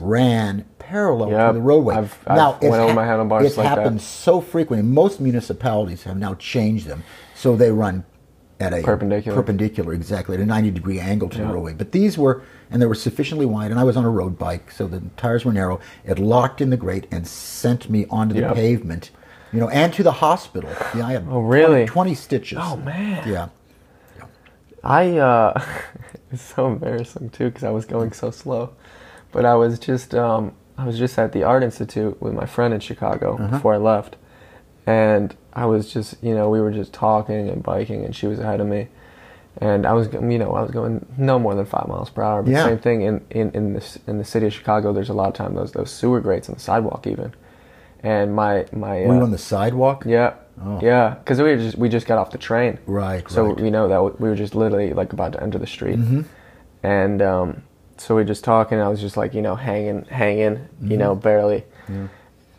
ran 0.01 0.65
parallel 0.79 1.31
Yep. 1.31 1.49
to 1.49 1.53
the 1.59 1.61
roadway. 1.63 1.95
I've- 1.97 2.15
I've 2.27 2.63
went 2.63 2.75
over 2.83 2.95
my 2.95 3.05
handlebars 3.05 3.45
It's 3.45 3.57
like 3.59 3.69
that. 3.69 3.77
happened 3.79 4.01
so 4.01 4.41
frequently. 4.41 4.87
Most 4.89 5.21
municipalities 5.21 6.05
have 6.05 6.17
now 6.17 6.33
changed 6.35 6.87
them, 6.87 7.03
so 7.35 7.57
they 7.57 7.71
run 7.71 8.05
at 8.59 8.73
a 8.73 8.81
Perpendicular. 8.81 9.37
perpendicular, 9.37 9.93
exactly 9.93 10.35
at 10.37 10.41
a 10.41 10.47
ninety 10.47 10.71
degree 10.71 10.99
angle 10.99 11.29
to 11.29 11.39
Yeah. 11.39 11.49
the 11.49 11.53
roadway. 11.53 11.75
But 11.75 11.93
these 11.93 12.17
were, 12.17 12.41
and 12.71 12.81
they 12.81 12.87
were 12.87 12.95
sufficiently 12.95 13.45
wide, 13.45 13.71
and 13.71 13.79
I 13.79 13.85
was 13.85 13.97
on 13.99 14.05
a 14.07 14.11
road 14.11 14.39
bike, 14.39 14.71
so 14.71 14.87
the 14.87 15.03
tires 15.19 15.45
were 15.45 15.53
narrow. 15.53 15.79
It 16.07 16.19
locked 16.19 16.63
in 16.63 16.71
the 16.71 16.77
grate 16.79 17.07
and 17.11 17.27
sent 17.27 17.91
me 17.91 18.07
onto 18.09 18.35
the 18.35 18.41
Yep. 18.43 18.55
pavement, 18.55 19.11
you 19.53 19.61
know, 19.61 19.69
and 19.69 19.93
to 19.95 20.03
the 20.03 20.13
hospital. 20.13 20.71
Yeah, 20.97 21.07
I 21.07 21.13
had 21.13 21.27
Oh, 21.29 21.41
really? 21.41 21.87
20, 21.87 21.87
20 21.87 22.15
stitches. 22.15 22.59
Oh, 22.61 22.77
man. 22.77 23.29
Yeah. 23.29 23.49
I 24.85 25.17
uh, 25.19 25.63
it's 26.33 26.43
so 26.43 26.67
embarrassing 26.67 27.31
too 27.31 27.47
because 27.47 27.65
I 27.65 27.71
was 27.71 27.85
going 27.85 28.13
so 28.13 28.31
slow, 28.31 28.71
but 29.31 29.45
I 29.45 29.55
was 29.55 29.79
just 29.79 30.15
um, 30.15 30.55
I 30.77 30.85
was 30.87 30.99
just 30.99 31.17
at 31.19 31.33
the 31.33 31.45
Art 31.45 31.63
Institute 31.63 32.21
with 32.21 32.33
my 32.35 32.47
friend 32.47 32.75
in 32.75 32.81
Chicago 32.81 33.35
Uh-huh. 33.37 33.49
before 33.49 33.75
I 33.75 33.77
left, 33.77 34.17
and 34.87 35.37
I 35.53 35.67
was 35.67 35.93
just 35.93 36.17
you 36.23 36.35
know 36.35 36.49
we 36.51 36.61
were 36.61 36.73
just 36.73 36.93
talking 36.93 37.49
and 37.49 37.63
biking 37.63 38.05
and 38.05 38.15
she 38.17 38.27
was 38.27 38.41
ahead 38.41 38.61
of 38.61 38.67
me, 38.67 38.89
and 39.59 39.87
I 39.87 39.93
was 39.93 40.13
you 40.13 40.39
know 40.39 40.53
I 40.53 40.63
was 40.63 40.73
going 40.73 41.07
no 41.17 41.39
more 41.39 41.55
than 41.55 41.65
five 41.67 41.87
miles 41.87 42.11
per 42.11 42.23
hour. 42.23 42.43
But 42.43 42.51
Yeah. 42.51 42.65
same 42.65 42.79
thing 42.79 43.03
in 43.03 43.25
in 43.31 43.53
in 43.53 43.75
the 43.75 43.99
in 44.09 44.19
the 44.19 44.25
city 44.25 44.47
of 44.47 44.53
Chicago. 44.53 44.93
There's 44.93 45.11
a 45.11 45.15
lot 45.15 45.29
of 45.29 45.35
time 45.35 45.55
those 45.55 45.71
those 45.73 45.93
sewer 45.93 46.21
grates 46.21 46.49
on 46.49 46.57
the 46.57 46.61
sidewalk 46.61 47.07
even, 47.07 47.35
and 48.03 48.35
my 48.35 48.67
my 48.73 49.01
Were 49.07 49.15
you 49.15 49.21
uh, 49.21 49.25
on 49.25 49.31
the 49.31 49.39
sidewalk? 49.39 50.05
yeah 50.07 50.35
Oh. 50.65 50.79
yeah 50.83 51.15
because 51.19 51.39
we 51.39 51.45
were 51.45 51.57
just 51.57 51.77
we 51.79 51.89
just 51.89 52.07
got 52.07 52.19
off 52.19 52.31
the 52.31 52.39
train 52.39 52.79
Right, 52.87 53.29
so 53.29 53.47
right. 53.47 53.59
you 53.59 53.71
know 53.71 53.89
that 53.89 54.21
we 54.21 54.29
were 54.29 54.37
just 54.37 54.55
literally 54.55 54.93
like 54.93 55.13
about 55.13 55.33
to 55.33 55.43
enter 55.43 55.59
the 55.59 55.67
street 55.67 55.99
Mm-hmm. 55.99 56.23
and 56.83 57.23
um, 57.23 57.63
so 57.97 58.15
we 58.17 58.25
just 58.25 58.45
talking 58.45 58.79
I 58.79 58.89
was 58.89 59.01
just 59.01 59.17
like 59.17 59.33
you 59.35 59.43
know 59.43 59.55
hanging 59.57 60.05
hanging 60.05 60.57
Mm-hmm. 60.57 60.91
you 60.91 60.97
know 60.99 61.15
barely 61.15 61.65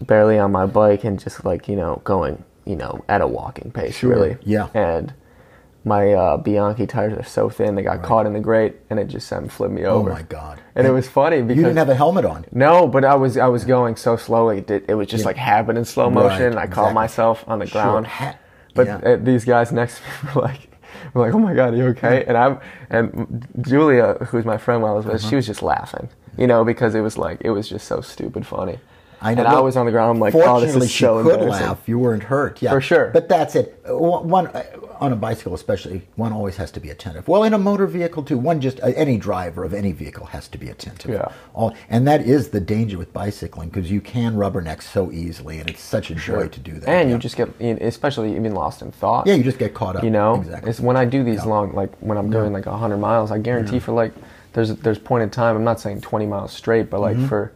barely 0.02 0.38
on 0.40 0.52
my 0.52 0.66
bike 0.66 1.04
and 1.04 1.20
just 1.20 1.46
like 1.46 1.68
you 1.68 1.76
know 1.76 2.02
going 2.04 2.44
you 2.66 2.76
know 2.76 3.04
at 3.08 3.22
a 3.22 3.28
walking 3.28 3.72
pace 3.72 3.96
Sure, 3.96 4.10
really 4.10 4.38
yeah. 4.44 4.68
and 4.74 5.14
my 5.86 6.14
uh, 6.14 6.38
Bianchi 6.38 6.88
tires 6.88 7.14
are 7.18 7.24
so 7.24 7.50
thin 7.50 7.76
they 7.76 7.82
got 7.82 8.02
caught 8.04 8.26
in 8.26 8.34
the 8.34 8.40
grate 8.40 8.76
and 8.90 9.00
it 9.00 9.08
just 9.08 9.28
sent 9.28 9.52
flipped 9.52 9.74
me 9.74 9.84
over. 9.86 10.12
Oh 10.12 10.14
my 10.16 10.22
God! 10.24 10.62
and 10.76 10.88
it 10.88 10.92
was 10.92 11.08
funny 11.10 11.42
because 11.42 11.58
you 11.58 11.64
didn't 11.64 11.78
have 11.78 11.90
a 11.90 11.96
helmet 11.96 12.24
on. 12.26 12.46
no, 12.52 12.88
but 12.88 13.04
I 13.04 13.16
was 13.16 13.38
I 13.38 13.48
was 13.48 13.66
going 13.66 13.96
so 13.98 14.16
slowly. 14.16 14.60
It, 14.68 14.86
it 14.88 14.96
was 14.96 15.08
just 15.08 15.22
Yeah. 15.24 15.28
like 15.28 15.36
happened 15.38 15.78
in 15.78 15.86
slow 15.86 16.06
Right, 16.06 16.14
motion. 16.14 16.44
and 16.48 16.60
I 16.60 16.68
caught 16.68 16.94
myself 16.94 17.44
on 17.48 17.60
the 17.60 17.68
ground. 17.68 18.08
Ha- 18.08 18.38
But 18.76 18.88
yeah. 18.88 19.16
these 19.18 19.46
guys 19.46 19.72
next 19.72 19.98
to 19.98 20.04
me 20.26 20.32
were 20.36 20.42
like, 20.42 20.62
were 21.14 21.22
like, 21.26 21.34
"Oh 21.36 21.40
my 21.40 21.54
god, 21.54 21.74
are 21.74 21.78
you 21.78 21.88
okay?" 21.88 22.24
And 22.28 22.38
I'm 22.38 22.60
and 22.90 23.46
Julia, 23.62 24.14
who's 24.30 24.46
my 24.46 24.58
friend 24.58 24.82
while 24.82 24.94
I 24.94 24.96
was 24.96 25.06
with, 25.06 25.16
Uh-huh. 25.16 25.30
she 25.30 25.36
was 25.36 25.46
just 25.46 25.62
laughing, 25.62 26.08
you 26.38 26.48
know, 26.48 26.64
because 26.64 26.96
it 26.96 27.02
was 27.02 27.18
like 27.18 27.40
it 27.42 27.52
was 27.52 27.68
just 27.68 27.88
so 27.88 28.02
stupid 28.02 28.46
funny. 28.48 28.80
I 29.24 29.34
know. 29.34 29.40
And 29.46 29.48
I 29.48 29.60
was 29.62 29.76
on 29.78 29.86
the 29.86 29.92
ground. 29.92 30.12
I'm 30.12 30.20
like, 30.20 30.36
"Oh, 30.36 30.60
this 30.60 30.76
is 30.76 30.92
she 30.92 31.04
so 31.04 31.24
could 31.24 31.34
embarrassing." 31.40 31.68
laugh. 31.68 31.80
You 31.88 31.98
weren't 32.00 32.24
hurt. 32.24 32.62
Yeah, 32.62 32.72
For 32.72 32.82
sure. 32.82 33.10
But 33.14 33.30
that's 33.30 33.56
it. 33.56 33.82
Uh, 33.90 33.98
One 33.98 34.48
uh, 34.48 34.64
on 35.00 35.12
a 35.12 35.16
bicycle, 35.16 35.54
especially, 35.54 36.02
one 36.16 36.32
always 36.32 36.56
has 36.58 36.72
to 36.72 36.80
be 36.80 36.90
attentive. 36.90 37.28
Well, 37.28 37.44
in 37.44 37.54
a 37.54 37.58
motor 37.58 37.88
vehicle 37.88 38.24
too. 38.24 38.38
One 38.38 38.62
just 38.62 38.80
uh, 38.82 38.88
any 38.96 39.18
driver 39.18 39.64
of 39.64 39.74
any 39.74 39.92
vehicle 39.92 40.26
has 40.28 40.48
to 40.50 40.58
be 40.58 40.70
attentive. 40.70 41.12
Yeah. 41.12 41.30
All, 41.54 41.74
and 41.90 42.08
that 42.08 42.22
is 42.22 42.50
the 42.50 42.60
danger 42.62 42.98
with 42.98 43.12
bicycling 43.14 43.70
because 43.70 43.90
you 43.92 44.02
can 44.02 44.36
rubberneck 44.36 44.82
so 44.82 45.12
easily, 45.12 45.60
and 45.60 45.70
it's 45.70 45.82
such 45.82 46.10
a 46.12 46.16
joy 46.16 46.48
to 46.48 46.60
do 46.60 46.74
that. 46.80 46.88
And 46.90 47.10
yeah. 47.10 47.16
you 47.16 47.20
just 47.22 47.36
get, 47.36 47.50
especially 47.82 48.36
even 48.36 48.54
lost 48.54 48.82
in 48.82 48.92
thought. 48.92 49.28
yeah, 49.28 49.34
you 49.36 49.44
just 49.44 49.58
get 49.60 49.74
caught 49.74 49.96
up. 49.96 50.04
you 50.04 50.10
know 50.10 50.36
exactly. 50.36 50.70
it's 50.70 50.80
when 50.80 50.96
i 50.98 51.06
do 51.06 51.24
these 51.24 51.38
Yeah. 51.44 51.46
long 51.50 51.74
like 51.74 51.94
when 52.00 52.18
i'm 52.18 52.30
doing 52.30 52.54
like 52.54 52.66
100 52.66 52.98
miles 52.98 53.32
i 53.32 53.38
guarantee 53.38 53.80
for 53.80 53.92
like 53.92 54.14
there's 54.54 54.76
there's 54.78 55.00
point 55.00 55.24
in 55.24 55.30
time 55.30 55.56
i'm 55.56 55.64
not 55.64 55.80
saying 55.80 56.02
20 56.02 56.26
miles 56.26 56.52
straight 56.52 56.90
but 56.90 57.00
Mm-hmm. 57.02 57.20
like 57.22 57.30
for 57.30 57.52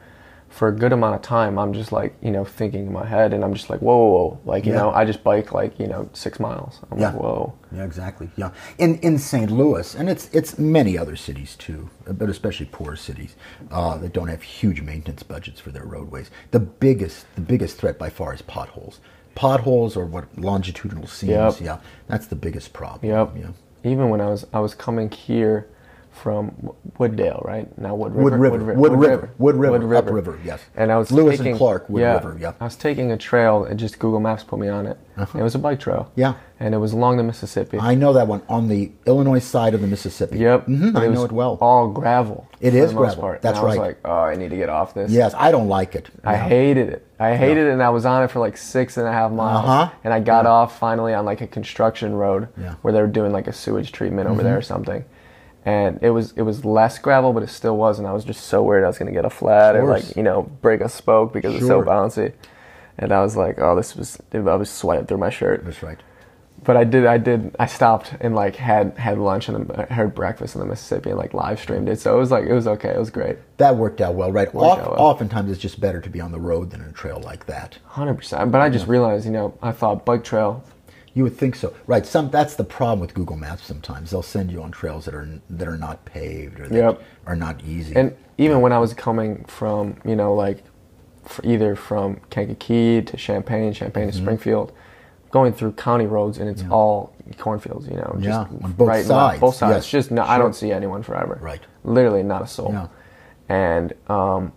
for 0.57 0.67
a 0.69 0.75
good 0.75 0.91
amount 0.91 1.13
of 1.15 1.21
time 1.21 1.59
i'm 1.59 1.71
just 1.71 1.91
like 1.91 2.15
you 2.21 2.31
know 2.31 2.43
thinking 2.43 2.87
in 2.87 2.91
my 2.91 3.05
head 3.05 3.31
and 3.33 3.43
i'm 3.43 3.53
just 3.53 3.69
like 3.69 3.79
whoa 3.79 3.95
whoa, 3.97 4.09
whoa. 4.11 4.39
like 4.45 4.65
you 4.65 4.73
Yeah. 4.73 4.79
know 4.79 4.89
i 4.91 5.05
just 5.05 5.23
bike 5.23 5.51
like 5.51 5.79
you 5.79 5.87
know 5.87 6.09
six 6.13 6.39
miles 6.39 6.79
i'm 6.91 6.99
Yeah. 6.99 7.11
like 7.11 7.21
whoa 7.21 7.53
Yeah, 7.77 7.83
exactly. 7.91 8.27
Yeah, 8.37 8.51
in 8.77 8.91
in 9.07 9.17
St. 9.19 9.51
Louis, 9.51 9.87
and 9.99 10.09
it's 10.09 10.25
it's 10.33 10.57
many 10.57 10.97
other 10.97 11.17
cities 11.17 11.51
too, 11.65 11.89
but 12.19 12.29
especially 12.29 12.67
poor 12.71 12.95
cities 12.95 13.35
uh, 13.77 13.97
that 14.01 14.13
don't 14.13 14.29
have 14.35 14.41
huge 14.59 14.79
maintenance 14.81 15.21
budgets 15.33 15.59
for 15.59 15.71
their 15.75 15.83
roadways. 15.95 16.31
The 16.51 16.61
biggest 16.85 17.17
the 17.35 17.41
biggest 17.53 17.77
threat 17.79 17.97
by 17.99 18.09
far 18.09 18.33
is 18.33 18.41
potholes. 18.41 19.01
Potholes 19.35 19.97
or 19.97 20.05
what 20.05 20.25
longitudinal 20.37 21.07
seams. 21.07 21.31
Yep. 21.31 21.53
Yeah, 21.69 21.77
that's 22.07 22.27
the 22.27 22.39
biggest 22.47 22.71
problem. 22.73 23.11
yep 23.13 23.27
Yeah. 23.43 23.51
even 23.91 24.05
when 24.11 24.21
i 24.21 24.29
was 24.33 24.41
i 24.53 24.59
was 24.67 24.73
coming 24.85 25.09
here 25.11 25.57
from 26.17 26.71
Wooddale, 26.99 27.43
right? 27.45 27.77
Now 27.77 27.95
Wood 27.95 28.13
River. 28.15 28.23
Wood 28.23 28.33
River. 28.33 28.57
Ri- 28.57 28.75
Wood 28.75 28.93
River. 28.93 29.29
Wood 29.37 29.55
River. 29.55 29.95
Upriver, 29.95 30.39
yes. 30.43 30.61
And 30.75 30.91
I 30.91 30.97
was 30.97 31.11
Lewis 31.11 31.39
and 31.39 31.55
Clark, 31.57 31.89
Wood 31.89 32.01
River, 32.01 32.37
yeah. 32.39 32.53
I 32.59 32.65
was 32.65 32.75
taking 32.75 33.11
a 33.11 33.17
trail, 33.17 33.63
and 33.63 33.79
just 33.79 33.99
Google 33.99 34.19
Maps 34.19 34.43
put 34.43 34.59
me 34.59 34.67
on 34.67 34.85
it. 34.87 34.97
It 35.17 35.41
was 35.41 35.55
a 35.55 35.59
bike 35.59 35.79
trail. 35.79 36.11
Yeah. 36.15 36.35
And 36.59 36.73
it 36.75 36.77
was 36.77 36.93
along 36.93 37.17
the 37.17 37.23
Mississippi. 37.23 37.79
I 37.79 37.95
know 37.95 38.13
that 38.13 38.27
one 38.27 38.41
on 38.49 38.67
the 38.67 38.91
Illinois 39.05 39.39
side 39.39 39.73
of 39.73 39.81
the 39.81 39.87
Mississippi. 39.87 40.37
Yep. 40.39 40.65
hmm 40.65 40.97
I 40.97 41.07
know 41.07 41.23
it 41.23 41.31
well. 41.31 41.57
All 41.61 41.87
gravel. 41.87 42.47
It 42.59 42.73
is 42.75 42.93
gravel. 42.93 43.21
part. 43.21 43.41
That's 43.41 43.57
and 43.57 43.65
I 43.65 43.69
was 43.69 43.77
right. 43.77 43.87
like, 43.87 43.99
oh, 44.05 44.11
I 44.11 44.35
need 44.35 44.49
to 44.49 44.55
get 44.57 44.69
off 44.69 44.93
this. 44.93 45.11
Yes, 45.11 45.33
I 45.35 45.51
don't 45.51 45.67
like 45.67 45.95
it. 45.95 46.09
I 46.23 46.35
hated 46.35 46.89
it. 46.89 47.05
I 47.19 47.35
hated 47.35 47.65
it, 47.67 47.71
and 47.71 47.81
I 47.81 47.89
was 47.89 48.05
on 48.05 48.23
it 48.23 48.29
for 48.29 48.39
like 48.39 48.57
six 48.57 48.97
and 48.97 49.07
a 49.07 49.11
half 49.11 49.31
miles. 49.31 49.65
Uh-huh. 49.65 49.91
And 50.03 50.13
I 50.13 50.19
got 50.19 50.45
off 50.45 50.77
finally 50.77 51.13
on 51.15 51.25
like 51.25 51.41
a 51.41 51.47
construction 51.47 52.13
road 52.13 52.47
Yeah. 52.57 52.65
Mm-hmm. 52.65 52.73
where 52.81 52.93
they 52.93 53.01
were 53.01 53.07
doing 53.07 53.31
like 53.31 53.47
a 53.47 53.53
sewage 53.53 53.91
treatment 53.91 54.29
over 54.29 54.43
there 54.43 54.57
or 54.57 54.61
something. 54.61 55.03
And 55.67 55.99
it 56.01 56.11
was 56.11 56.31
it 56.37 56.43
was 56.43 56.63
less 56.63 56.97
gravel, 56.97 57.33
but 57.33 57.43
it 57.43 57.49
still 57.49 57.75
was. 57.75 57.99
And 57.99 58.07
I 58.07 58.13
was 58.13 58.23
just 58.23 58.45
so 58.45 58.63
worried 58.63 58.85
I 58.85 58.87
was 58.87 58.97
going 58.97 59.11
to 59.11 59.13
get 59.13 59.25
a 59.25 59.29
flat 59.29 59.75
or 59.75 59.83
like 59.85 60.15
you 60.15 60.23
know 60.23 60.43
break 60.61 60.79
a 60.79 60.87
spoke 60.87 61.33
because 61.33 61.55
it's 61.55 61.67
so 61.67 61.81
bouncy. 61.81 62.31
And 62.97 63.11
I 63.11 63.21
was 63.21 63.35
like, 63.35 63.59
oh, 63.59 63.75
this 63.75 63.93
was 63.93 64.17
I 64.33 64.37
was 64.39 64.69
sweating 64.69 65.07
through 65.07 65.17
my 65.17 65.29
shirt. 65.29 65.65
That's 65.65 65.83
right. 65.83 65.99
But 66.63 66.75
I 66.75 66.85
did, 66.85 67.05
I 67.05 67.17
did, 67.17 67.55
I 67.59 67.65
stopped 67.65 68.13
and 68.19 68.33
like 68.33 68.55
had 68.55 68.97
had 68.97 69.17
lunch 69.17 69.49
and 69.49 69.69
then 69.69 69.87
had 69.89 70.15
breakfast 70.15 70.55
in 70.55 70.61
the 70.61 70.65
Mississippi 70.65 71.09
and 71.09 71.19
like 71.19 71.33
live 71.33 71.59
streamed 71.59 71.89
it. 71.89 71.99
So 71.99 72.15
it 72.15 72.19
was 72.19 72.31
like 72.31 72.45
it 72.45 72.53
was 72.53 72.65
okay. 72.67 72.89
It 72.89 72.97
was 72.97 73.09
great. 73.09 73.37
That 73.57 73.75
worked 73.75 73.99
out 73.99 74.15
well, 74.15 74.31
right? 74.31 74.47
Oft- 74.55 74.79
out 74.79 74.91
well. 74.91 75.01
Oftentimes, 75.01 75.51
it's 75.51 75.61
just 75.61 75.81
better 75.81 75.99
to 75.99 76.09
be 76.09 76.21
on 76.21 76.31
the 76.31 76.39
road 76.39 76.71
than 76.71 76.81
a 76.81 76.93
trail 76.93 77.19
like 77.19 77.45
that. 77.45 77.77
Hundred 77.85 78.15
percent. 78.15 78.53
But 78.53 78.61
I 78.61 78.69
just 78.69 78.87
realized, 78.87 79.25
you 79.25 79.31
know, 79.31 79.53
I 79.61 79.73
thought 79.73 80.05
bike 80.05 80.23
trail. 80.23 80.63
You 81.17 81.23
would 81.23 81.35
think 81.35 81.55
so, 81.55 81.73
right? 81.87 82.05
Some 82.05 82.29
that's 82.29 82.53
the 82.53 82.63
problem 82.63 82.99
with 82.99 83.15
Google 83.15 83.37
Maps. 83.37 83.63
Sometimes 83.65 84.11
they'll 84.11 84.21
send 84.21 84.51
you 84.51 84.61
on 84.61 84.69
trails 84.69 85.05
that 85.05 85.15
are 85.15 85.27
that 85.49 85.67
are 85.67 85.75
not 85.77 86.05
paved 86.05 86.59
or 86.59 86.67
that 86.69 86.77
Yep. 86.77 87.01
are 87.25 87.35
not 87.35 87.63
easy. 87.63 87.95
And 87.95 88.15
even 88.37 88.61
when 88.61 88.71
I 88.71 88.77
was 88.77 88.93
coming 88.93 89.43
from, 89.45 89.95
you 90.05 90.15
know, 90.15 90.35
like 90.35 90.63
either 91.43 91.75
from 91.75 92.17
Kankakee 92.29 93.01
to 93.01 93.17
Champaign, 93.17 93.73
Champaign 93.73 94.03
Mm-hmm. 94.09 94.11
to 94.11 94.17
Springfield, 94.23 94.71
going 95.31 95.53
through 95.53 95.71
county 95.71 96.05
roads 96.05 96.37
and 96.37 96.47
it's 96.47 96.63
all 96.69 97.13
cornfields, 97.39 97.87
you 97.87 97.95
know, 97.95 98.11
just 98.19 98.25
Yeah, 98.51 98.65
on 98.65 98.73
both 98.73 98.87
right, 98.87 99.03
sides, 99.03 99.41
both 99.41 99.55
sides. 99.55 99.85
yes, 99.85 99.89
Just 99.89 100.11
no, 100.11 100.21
I 100.21 100.37
don't 100.37 100.53
see 100.55 100.71
anyone 100.71 101.01
forever. 101.01 101.39
Right. 101.41 101.61
Literally 101.83 102.21
not 102.21 102.43
a 102.43 102.47
soul. 102.47 102.71
Yeah. 102.73 102.87
And 103.49 103.93
um, 104.07 104.51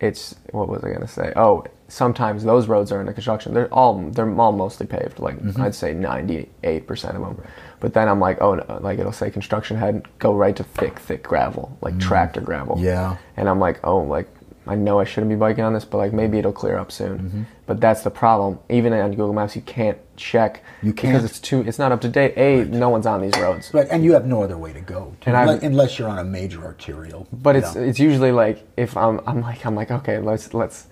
it's 0.00 0.34
what 0.50 0.68
was 0.68 0.82
I 0.82 0.90
gonna 0.92 1.06
say? 1.06 1.32
Oh, 1.36 1.64
sometimes 1.92 2.42
those 2.44 2.68
roads 2.68 2.90
are 2.90 3.00
under 3.00 3.12
construction. 3.12 3.52
They're 3.52 3.72
all 3.72 3.98
they're 4.10 4.32
all 4.40 4.52
mostly 4.52 4.86
paved. 4.86 5.18
Like 5.18 5.36
Mm-hmm. 5.38 5.60
I'd 5.62 5.74
say 5.74 5.92
ninety 5.92 6.48
eight 6.64 6.86
percent 6.86 7.16
of 7.16 7.22
them. 7.22 7.42
But 7.80 7.94
then 7.94 8.08
I'm 8.08 8.20
like, 8.20 8.40
oh, 8.40 8.54
no, 8.54 8.78
like 8.80 8.98
it'll 9.00 9.12
say 9.12 9.30
construction 9.30 9.76
head, 9.76 10.06
go 10.20 10.34
right 10.34 10.54
to 10.56 10.62
thick, 10.64 10.98
thick 11.00 11.22
gravel, 11.24 11.76
like 11.80 11.98
tractor 11.98 12.40
gravel. 12.40 12.76
Mm. 12.76 12.82
Yeah. 12.84 13.16
And 13.36 13.48
I'm 13.48 13.58
like, 13.58 13.80
oh, 13.84 13.98
like 13.98 14.28
I 14.66 14.76
know 14.76 15.00
I 15.00 15.04
shouldn't 15.04 15.28
be 15.30 15.34
biking 15.34 15.64
on 15.64 15.72
this, 15.74 15.84
but 15.84 15.98
like 15.98 16.12
maybe 16.12 16.38
it'll 16.38 16.52
clear 16.52 16.78
up 16.78 16.92
soon. 16.92 17.18
Mm-hmm. 17.18 17.42
But 17.66 17.80
that's 17.80 18.02
the 18.02 18.10
problem. 18.10 18.60
Even 18.70 18.92
on 18.92 19.10
Google 19.10 19.32
Maps, 19.32 19.56
you 19.56 19.62
can't 19.62 19.98
check 20.16 20.62
You 20.82 20.92
because 20.92 21.10
can't. 21.10 21.24
it's 21.24 21.40
too. 21.40 21.64
It's 21.66 21.78
not 21.80 21.90
up 21.90 22.00
to 22.02 22.08
date. 22.08 22.34
A, 22.36 22.64
no 22.66 22.88
one's 22.88 23.06
on 23.06 23.20
these 23.20 23.36
roads. 23.40 23.74
right, 23.74 23.88
and 23.90 24.04
you 24.04 24.12
have 24.12 24.26
no 24.26 24.42
other 24.44 24.56
way 24.56 24.72
to 24.72 24.80
go, 24.80 25.14
to, 25.22 25.30
unless, 25.30 25.62
unless 25.64 25.98
you're 25.98 26.08
on 26.08 26.18
a 26.20 26.24
major 26.24 26.62
arterial. 26.64 27.26
But 27.32 27.56
it's 27.56 27.74
it's 27.74 27.98
usually 27.98 28.30
like 28.30 28.62
if 28.76 28.96
I'm 28.96 29.20
I'm 29.26 29.40
like 29.40 29.66
I'm 29.66 29.74
like 29.74 29.90
okay 29.90 30.18
let's 30.18 30.54
let's 30.54 30.86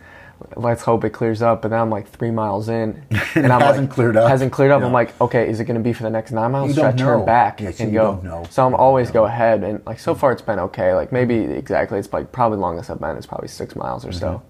let's 0.56 0.82
hope 0.82 1.04
it 1.04 1.10
clears 1.10 1.42
up. 1.42 1.62
But 1.62 1.68
then 1.68 1.80
I'm 1.80 1.90
like 1.90 2.08
three 2.08 2.30
miles 2.30 2.68
in 2.68 3.04
and, 3.10 3.46
it 3.46 3.50
I'm 3.50 3.60
hasn't 3.60 3.88
like, 3.88 3.90
cleared 3.90 4.16
up. 4.16 4.28
Hasn't 4.28 4.52
cleared 4.52 4.70
up. 4.70 4.82
I'm 4.82 4.92
like 4.92 5.18
okay, 5.20 5.48
is 5.48 5.60
it 5.60 5.64
going 5.64 5.76
to 5.76 5.82
be 5.82 5.92
for 5.92 6.02
the 6.02 6.10
next 6.10 6.32
nine 6.32 6.52
miles? 6.52 6.68
You 6.68 6.74
Should 6.74 6.84
I 6.84 6.92
turn 6.92 7.20
know. 7.20 7.26
back 7.26 7.60
Yeah, 7.60 7.70
so 7.70 7.84
and 7.84 7.92
you 7.92 7.98
go? 7.98 8.46
So 8.50 8.66
I'm 8.66 8.74
always 8.74 9.10
go 9.10 9.26
ahead 9.26 9.62
and 9.64 9.84
like 9.86 9.98
so 9.98 10.12
mm-hmm. 10.12 10.20
far 10.20 10.32
it's 10.32 10.42
been 10.42 10.58
okay. 10.58 10.94
Like 10.94 11.12
maybe 11.12 11.36
exactly 11.36 11.98
it's 11.98 12.12
like 12.12 12.32
probably 12.32 12.58
longest 12.58 12.90
I've 12.90 13.00
been 13.00 13.16
is 13.16 13.26
probably 13.26 13.48
six 13.48 13.76
miles 13.76 14.04
or 14.04 14.10
mm-hmm. 14.10 14.18
so. 14.18 14.42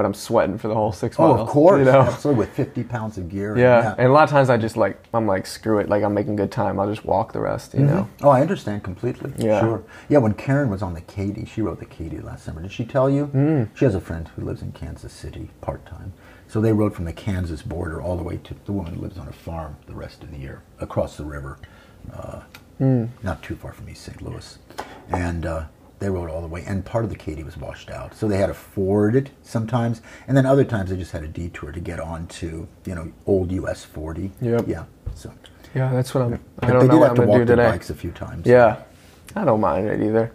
But 0.00 0.06
I'm 0.06 0.14
sweating 0.14 0.56
for 0.56 0.68
the 0.68 0.74
whole 0.74 0.92
six 0.92 1.16
Mm-hmm. 1.16 1.22
oh, 1.24 1.34
miles. 1.34 1.40
of 1.42 1.48
course, 1.48 1.78
You 1.80 1.84
know? 1.84 2.00
absolutely, 2.08 2.38
with 2.46 2.54
50 2.56 2.84
pounds 2.84 3.18
of 3.18 3.28
gear. 3.28 3.50
and- 3.50 3.60
Yeah. 3.60 3.94
and 3.98 4.06
a 4.08 4.10
lot 4.12 4.24
of 4.24 4.30
times 4.30 4.48
I 4.48 4.56
just 4.56 4.78
like 4.78 4.98
I'm 5.12 5.26
like 5.26 5.44
screw 5.46 5.78
it, 5.78 5.90
like 5.90 6.02
I'm 6.02 6.14
making 6.14 6.36
good 6.36 6.50
time. 6.50 6.80
I'll 6.80 6.88
just 6.88 7.04
walk 7.04 7.34
the 7.34 7.40
rest, 7.40 7.74
you 7.74 7.80
know. 7.80 8.08
Oh, 8.22 8.30
I 8.30 8.40
understand 8.40 8.82
completely. 8.82 9.34
Yeah. 9.36 9.60
Sure. 9.60 9.82
Yeah, 10.08 10.16
when 10.20 10.32
Karen 10.32 10.70
was 10.70 10.80
on 10.82 10.94
the 10.94 11.02
Katy, 11.02 11.44
she 11.44 11.60
wrote 11.60 11.80
the 11.80 11.84
Katy 11.84 12.18
last 12.20 12.46
summer. 12.46 12.62
Did 12.62 12.72
she 12.72 12.86
tell 12.86 13.10
you? 13.10 13.26
Mm. 13.26 13.68
She 13.76 13.84
has 13.84 13.94
a 13.94 14.00
friend 14.00 14.26
who 14.36 14.42
lives 14.42 14.62
in 14.62 14.72
Kansas 14.72 15.12
City 15.12 15.50
part 15.60 15.84
time. 15.84 16.14
So 16.48 16.62
they 16.62 16.72
rode 16.72 16.94
from 16.94 17.04
the 17.04 17.12
Kansas 17.12 17.60
border 17.60 18.00
all 18.00 18.16
the 18.16 18.22
way 18.24 18.38
to 18.38 18.54
the 18.64 18.72
woman 18.72 18.94
who 18.94 19.02
lives 19.02 19.18
on 19.18 19.28
a 19.28 19.32
farm 19.34 19.76
the 19.86 19.94
rest 19.94 20.22
of 20.22 20.30
the 20.30 20.38
year 20.38 20.62
across 20.80 21.18
the 21.18 21.24
river, 21.26 21.58
uh, 22.10 22.40
not 23.22 23.42
too 23.42 23.54
far 23.54 23.74
from 23.74 23.90
East 23.90 24.04
St. 24.04 24.22
Louis. 24.22 24.58
And 25.10 25.44
uh, 25.44 25.64
they 26.00 26.08
rode 26.10 26.30
all 26.30 26.40
the 26.40 26.48
way, 26.48 26.64
and 26.66 26.84
part 26.84 27.04
of 27.04 27.10
the 27.10 27.16
Katy 27.16 27.42
was 27.44 27.56
washed 27.56 27.90
out. 27.90 28.14
So 28.14 28.26
they 28.26 28.38
had 28.38 28.46
to 28.48 28.54
ford 28.54 29.14
it 29.14 29.30
sometimes, 29.42 30.00
and 30.26 30.36
then 30.36 30.46
other 30.46 30.64
times 30.64 30.90
they 30.90 30.96
just 30.96 31.12
had 31.12 31.22
a 31.22 31.28
detour 31.28 31.72
to 31.72 31.80
get 31.80 32.00
onto, 32.00 32.66
you 32.86 32.94
know, 32.94 33.12
old 33.26 33.52
US 33.52 33.84
40. 33.84 34.32
Yep. 34.40 34.64
Yeah. 34.66 34.84
So. 35.14 35.32
Yeah, 35.74 35.92
that's 35.92 36.14
what 36.14 36.24
I'm. 36.24 36.40
I 36.60 36.66
don't 36.66 36.80
they 36.80 36.86
know 36.86 36.92
did 36.94 36.98
what 36.98 37.08
have 37.10 37.18
I'm 37.18 37.24
to 37.24 37.28
walk 37.28 37.38
do 37.38 37.44
their 37.44 37.56
today. 37.56 37.70
bikes 37.70 37.90
a 37.90 37.94
few 37.94 38.10
times. 38.10 38.44
Yeah, 38.46 38.82
I 39.36 39.44
don't 39.44 39.60
mind 39.60 39.86
it 39.88 40.02
either. 40.02 40.32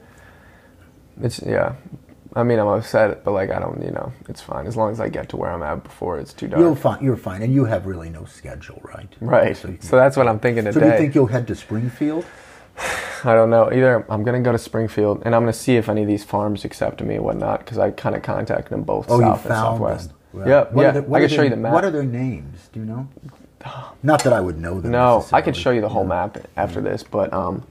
It's 1.21 1.41
yeah. 1.41 1.75
I 2.37 2.43
mean, 2.43 2.59
I'm 2.59 2.67
upset, 2.67 3.23
but 3.23 3.31
like 3.31 3.49
I 3.49 3.59
don't, 3.59 3.81
you 3.83 3.91
know, 3.91 4.11
it's 4.29 4.41
fine 4.41 4.67
as 4.67 4.75
long 4.77 4.91
as 4.91 4.99
I 4.99 5.07
get 5.09 5.29
to 5.29 5.37
where 5.37 5.51
I'm 5.51 5.63
at 5.63 5.83
before 5.83 6.19
it's 6.19 6.33
too 6.33 6.47
dark. 6.47 6.59
You'll 6.61 6.75
find 6.75 7.01
you're 7.01 7.15
fine, 7.17 7.41
and 7.41 7.53
you 7.53 7.65
have 7.65 7.85
really 7.85 8.09
no 8.09 8.25
schedule, 8.25 8.81
right? 8.83 9.07
right. 9.21 9.55
So, 9.57 9.69
you 9.69 9.77
So, 9.81 9.95
that's 9.97 10.15
what 10.17 10.27
I'm 10.27 10.39
thinking 10.39 10.63
so 10.65 10.71
today. 10.71 10.85
do 10.85 10.91
you 10.91 10.97
think 10.99 11.15
you'll 11.15 11.27
head 11.27 11.47
to 11.47 11.55
Springfield? 11.55 12.25
I 13.23 13.33
don't 13.33 13.49
know. 13.49 13.71
Either 13.71 14.05
I'm 14.09 14.23
gonna 14.23 14.41
go 14.41 14.51
to 14.51 14.57
Springfield 14.57 15.23
and 15.25 15.33
I'm 15.35 15.41
gonna 15.41 15.53
see 15.53 15.75
if 15.77 15.89
any 15.89 16.01
of 16.01 16.07
these 16.07 16.23
farms 16.23 16.65
accept 16.65 17.01
me 17.01 17.15
and 17.15 17.23
whatnot 17.23 17.59
because 17.59 17.77
I 17.77 17.91
kind 17.91 18.15
of 18.15 18.21
contacted 18.21 18.69
them 18.71 18.83
both 18.83 19.05
Oh, 19.09 19.19
south 19.19 19.21
you 19.21 19.31
and 19.31 19.41
found 19.41 19.49
southwest. 19.77 20.07
them. 20.09 20.17
Right. 20.33 20.47
Yeah, 20.49 20.63
What 20.71 20.81
yeah. 20.81 20.89
are 20.89 20.91
the- 20.93 21.01
what 21.03 21.17
I 21.17 21.27
can 21.27 21.35
show 21.35 21.41
you 21.43 21.49
the 21.49 21.55
map. 21.55 21.73
What 21.73 21.85
are 21.85 21.91
their 21.91 22.03
names? 22.03 22.69
Do 22.73 22.79
you 22.81 22.85
know? 22.85 23.07
Not 24.03 24.23
that 24.25 24.33
I 24.33 24.41
would 24.41 24.59
know 24.59 24.79
them. 24.81 24.91
No, 24.91 25.25
I 25.31 25.41
could 25.41 25.55
show 25.55 25.71
you 25.71 25.81
the 25.81 25.89
whole 25.89 26.03
Yeah. 26.03 26.09
map 26.09 26.37
after 26.57 26.81
this, 26.81 27.03
but 27.03 27.31
um, 27.33 27.63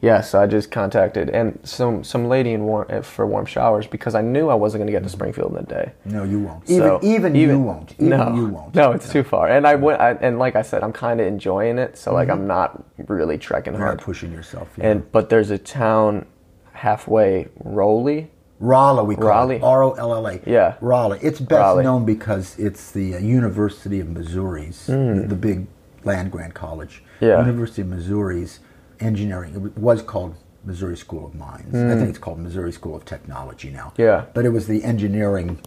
yeah, 0.00 0.20
so 0.20 0.40
I 0.40 0.46
just 0.46 0.70
contacted 0.70 1.28
and 1.30 1.58
some 1.64 2.04
some 2.04 2.28
lady 2.28 2.52
in 2.52 2.64
warm 2.64 2.86
uh, 2.88 3.02
for 3.02 3.26
warm 3.26 3.46
showers 3.46 3.86
because 3.86 4.14
I 4.14 4.20
knew 4.20 4.48
I 4.48 4.54
wasn't 4.54 4.80
going 4.80 4.86
to 4.86 4.92
get 4.92 5.02
to 5.02 5.08
Springfield 5.08 5.52
in 5.52 5.58
a 5.58 5.62
day. 5.62 5.92
No, 6.04 6.22
you 6.22 6.38
won't. 6.40 6.68
So, 6.68 7.00
even, 7.02 7.34
even 7.34 7.34
you 7.34 7.58
won't. 7.58 7.92
Even 7.94 8.08
no, 8.10 8.34
you 8.34 8.46
won't. 8.46 8.74
No, 8.74 8.92
it's 8.92 9.10
too 9.10 9.24
far. 9.24 9.48
And 9.48 9.66
I 9.66 9.74
went, 9.74 10.00
I, 10.00 10.12
and 10.12 10.38
like 10.38 10.54
I 10.54 10.62
said, 10.62 10.84
I'm 10.84 10.92
kind 10.92 11.20
of 11.20 11.26
enjoying 11.26 11.78
it. 11.78 11.98
So 11.98 12.12
like 12.14 12.28
I'm 12.28 12.46
not 12.46 12.82
really 13.08 13.38
trekking 13.38 13.72
You're 13.74 13.82
hard. 13.82 14.00
pushing 14.00 14.30
yourself. 14.32 14.68
yeah. 14.78 14.90
And 14.90 15.10
but 15.12 15.30
there's 15.30 15.50
a 15.50 15.58
town 15.58 16.26
halfway, 16.72 17.48
Rowley. 17.64 18.30
Rolla, 18.60 19.04
we 19.04 19.14
call 19.14 19.24
Raleigh? 19.28 19.56
it. 19.56 19.62
R 19.62 19.82
O 19.84 19.92
L 19.92 20.14
L 20.14 20.26
A. 20.26 20.40
Yeah. 20.46 20.76
Raleigh. 20.80 21.20
It's 21.22 21.38
best 21.40 21.58
Raleigh. 21.60 21.84
known 21.84 22.04
because 22.04 22.58
it's 22.58 22.90
the 22.90 23.14
uh, 23.14 23.18
University 23.18 24.00
of 24.00 24.08
Missouri's, 24.08 24.86
the, 24.86 25.24
the 25.28 25.36
big 25.36 25.66
land 26.04 26.32
grant 26.32 26.54
college. 26.54 27.02
Yeah. 27.20 27.38
University 27.40 27.82
of 27.82 27.88
Missouri's 27.88 28.60
engineering. 29.00 29.54
It 29.54 29.78
was 29.78 30.02
called 30.02 30.36
Missouri 30.64 30.96
School 30.96 31.26
of 31.26 31.34
Mines. 31.34 31.74
I 31.74 31.96
think 31.96 32.08
it's 32.10 32.18
called 32.18 32.38
Missouri 32.38 32.72
School 32.72 32.94
of 32.94 33.04
Technology 33.04 33.70
now. 33.70 33.92
Hmm. 33.96 34.02
Yeah. 34.02 34.24
But 34.34 34.44
it 34.44 34.50
was 34.50 34.66
the 34.66 34.84
engineering 34.84 35.60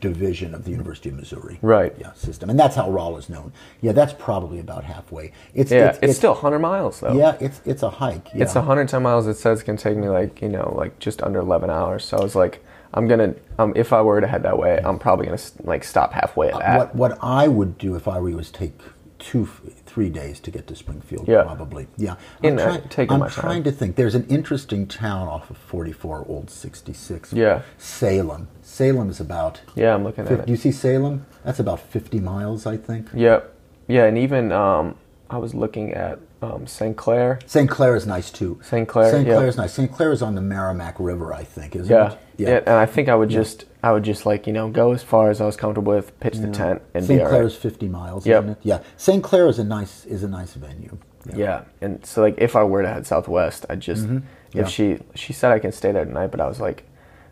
division 0.00 0.54
of 0.54 0.64
the 0.64 0.70
University 0.70 1.10
of 1.10 1.16
Missouri. 1.16 1.58
Right. 1.62 1.94
Yeah, 1.98 2.12
system. 2.14 2.50
And 2.50 2.58
that's 2.58 2.74
how 2.76 2.90
Rolla's 2.90 3.28
known. 3.28 3.52
Yeah, 3.80 3.92
that's 3.92 4.14
probably 4.14 4.58
about 4.58 4.84
halfway. 4.84 5.32
It's 5.54 5.70
Yeah, 5.70 5.96
it's, 6.00 6.16
still 6.16 6.32
100 6.32 6.58
miles 6.58 7.00
though. 7.00 7.12
Yeah, 7.12 7.36
it's 7.40 7.60
it's 7.64 7.82
a 7.82 7.90
hike. 7.90 8.28
Yeah. 8.34 8.44
It's 8.44 8.54
110 8.54 9.02
miles. 9.02 9.26
It 9.26 9.34
says 9.34 9.60
it 9.60 9.64
can 9.64 9.76
take 9.76 9.96
me 9.96 10.08
like 10.08 10.40
you 10.40 10.48
know 10.48 10.72
like 10.76 10.98
just 10.98 11.22
under 11.22 11.40
11 11.40 11.70
hours. 11.70 12.04
So 12.04 12.16
I 12.16 12.22
was 12.22 12.34
like, 12.34 12.64
I'm 12.94 13.06
gonna 13.06 13.34
um 13.58 13.72
if 13.76 13.92
I 13.92 14.00
were 14.00 14.20
to 14.20 14.26
head 14.26 14.42
that 14.44 14.58
way, 14.58 14.80
I'm 14.82 14.98
probably 14.98 15.26
gonna 15.26 15.40
like 15.64 15.84
stop 15.84 16.12
halfway 16.12 16.50
at 16.50 16.58
that. 16.58 16.78
what 16.78 16.94
what 16.94 17.18
I 17.22 17.48
would 17.48 17.78
do 17.78 17.94
if 17.94 18.08
I 18.08 18.18
were 18.20 18.30
you 18.30 18.38
is 18.38 18.50
take 18.50 18.72
two, 19.18 19.48
three 19.90 20.08
days 20.08 20.38
to 20.40 20.50
get 20.50 20.66
to 20.68 20.76
Springfield. 20.76 21.26
Yeah. 21.26 21.42
probably. 21.42 21.88
Yeah, 21.96 22.14
In 22.42 22.56
that, 22.56 22.90
taking 22.90 23.14
I'm 23.14 23.20
my 23.20 23.28
time. 23.28 23.42
trying 23.42 23.62
to 23.64 23.72
think. 23.72 23.96
There's 23.96 24.14
an 24.14 24.26
interesting 24.28 24.86
town 24.86 25.26
off 25.26 25.50
of 25.50 25.56
44 25.58 26.24
Old 26.28 26.50
66. 26.50 27.32
Yeah. 27.32 27.62
Salem. 27.76 28.48
Salem 28.62 29.10
is 29.10 29.20
about. 29.20 29.60
Yeah, 29.74 29.94
I'm 29.94 30.04
looking 30.04 30.26
at 30.26 30.32
it. 30.32 30.46
Do 30.46 30.52
you 30.52 30.56
see 30.56 30.70
Salem? 30.72 31.26
That's 31.44 31.58
about 31.58 31.80
50 31.80 32.20
miles, 32.20 32.66
I 32.66 32.76
think. 32.76 33.08
Yep. 33.12 33.52
Yeah, 33.88 34.04
and 34.04 34.16
even 34.16 34.52
um, 34.52 34.94
I 35.28 35.38
was 35.38 35.54
looking 35.54 35.92
at 35.92 36.20
um, 36.40 36.66
St. 36.68 36.96
Clair. 36.96 37.40
St. 37.46 37.68
Clair 37.68 37.96
is 37.96 38.06
nice 38.06 38.30
too. 38.30 38.60
St. 38.62 38.86
Clair, 38.88 39.10
St. 39.10 39.26
yeah. 39.26 39.34
Clair 39.34 39.48
is 39.48 39.56
nice. 39.56 39.74
St. 39.74 39.90
Clair 39.92 40.12
is 40.12 40.22
on 40.22 40.36
the 40.36 40.40
Meramec 40.40 40.94
River, 41.00 41.34
I 41.34 41.42
think, 41.44 41.74
isn't 41.74 41.90
Yeah. 41.94 42.12
it? 42.12 42.18
yeah. 42.36 42.56
And 42.58 42.68
I 42.76 42.86
think 42.86 43.08
I 43.08 43.14
would 43.16 43.28
just 43.30 43.64
I 43.82 43.92
would 43.92 44.02
just 44.02 44.26
like 44.26 44.46
you 44.46 44.52
know 44.52 44.68
go 44.68 44.92
as 44.92 45.02
far 45.02 45.30
as 45.30 45.40
I 45.40 45.46
was 45.46 45.56
comfortable 45.56 45.92
with, 45.94 46.18
pitch 46.20 46.36
the 46.36 46.50
tent, 46.50 46.82
and 46.94 47.02
be 47.06 47.16
St. 47.16 47.28
Clair 47.28 47.40
right. 47.42 47.46
is 47.46 47.56
50 47.56 47.88
miles, 47.88 48.26
Yep. 48.26 48.42
isn't 48.42 48.50
it? 48.52 48.58
Yeah. 48.62 48.80
St. 48.96 49.22
Clair 49.22 49.46
is 49.48 49.58
a 49.58 49.64
nice 49.64 50.04
is 50.06 50.22
a 50.22 50.28
nice 50.28 50.54
venue. 50.54 50.98
Yeah, 51.34 51.64
and 51.82 52.04
so 52.04 52.22
like 52.22 52.36
if 52.38 52.56
I 52.56 52.64
were 52.64 52.82
to 52.82 52.88
head 52.88 53.06
southwest, 53.06 53.66
I 53.68 53.76
just 53.76 54.04
Mm-hmm. 54.06 54.18
Yeah. 54.52 54.62
if 54.62 54.68
she 54.68 54.98
she 55.14 55.32
said 55.32 55.52
I 55.52 55.58
can 55.58 55.72
stay 55.72 55.92
there 55.92 56.04
tonight, 56.04 56.28
but 56.32 56.40
I 56.40 56.46
was 56.48 56.60
like, 56.60 56.84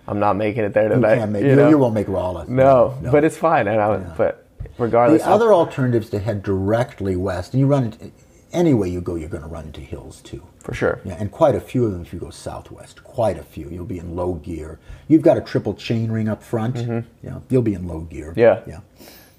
I'm 0.06 0.20
not 0.20 0.36
making 0.36 0.64
it 0.64 0.72
there 0.74 0.84
You 0.84 0.94
tonight. 0.94 1.16
can't 1.16 1.32
make 1.32 1.42
you 1.44 1.50
you, 1.50 1.56
know? 1.56 1.68
you 1.68 1.78
won't 1.78 1.94
make 1.94 2.08
Rolla. 2.08 2.44
No, 2.48 2.96
but 3.10 3.24
it's 3.24 3.36
fine. 3.36 3.66
And 3.68 3.80
I 3.80 3.88
was, 3.88 4.02
but 4.16 4.46
regardless, 4.78 5.22
The 5.22 5.28
other 5.30 5.52
alternative 5.52 6.04
is 6.04 6.10
to 6.10 6.18
head 6.18 6.42
directly 6.42 7.16
west, 7.16 7.52
and 7.54 7.60
you 7.60 7.66
run 7.66 7.84
into 7.84 8.10
any 8.52 8.74
way 8.74 8.88
you 8.88 9.00
go, 9.00 9.14
you're 9.14 9.28
going 9.28 9.42
to 9.42 9.48
run 9.48 9.64
into 9.66 9.80
hills 9.80 10.20
too. 10.22 10.42
for 10.60 10.74
sure. 10.74 11.00
Yeah, 11.04 11.16
and 11.18 11.30
quite 11.30 11.54
a 11.54 11.60
few 11.60 11.84
of 11.84 11.92
them 11.92 12.02
if 12.02 12.12
you 12.12 12.18
go 12.18 12.30
southwest. 12.30 13.02
Quite 13.04 13.38
a 13.38 13.42
few. 13.42 13.68
You'll 13.70 13.84
be 13.84 13.98
in 13.98 14.14
low 14.16 14.34
gear. 14.34 14.78
You've 15.08 15.22
got 15.22 15.36
a 15.36 15.40
triple 15.40 15.74
chain 15.74 16.10
ring 16.10 16.28
up 16.28 16.42
front. 16.42 16.76
Yeah, 17.22 17.40
you'll 17.48 17.62
be 17.62 17.74
in 17.74 17.86
low 17.88 18.00
gear. 18.00 18.30
Mm-hmm. 18.30 18.40
Yeah. 18.40 18.60
yeah. 18.66 18.80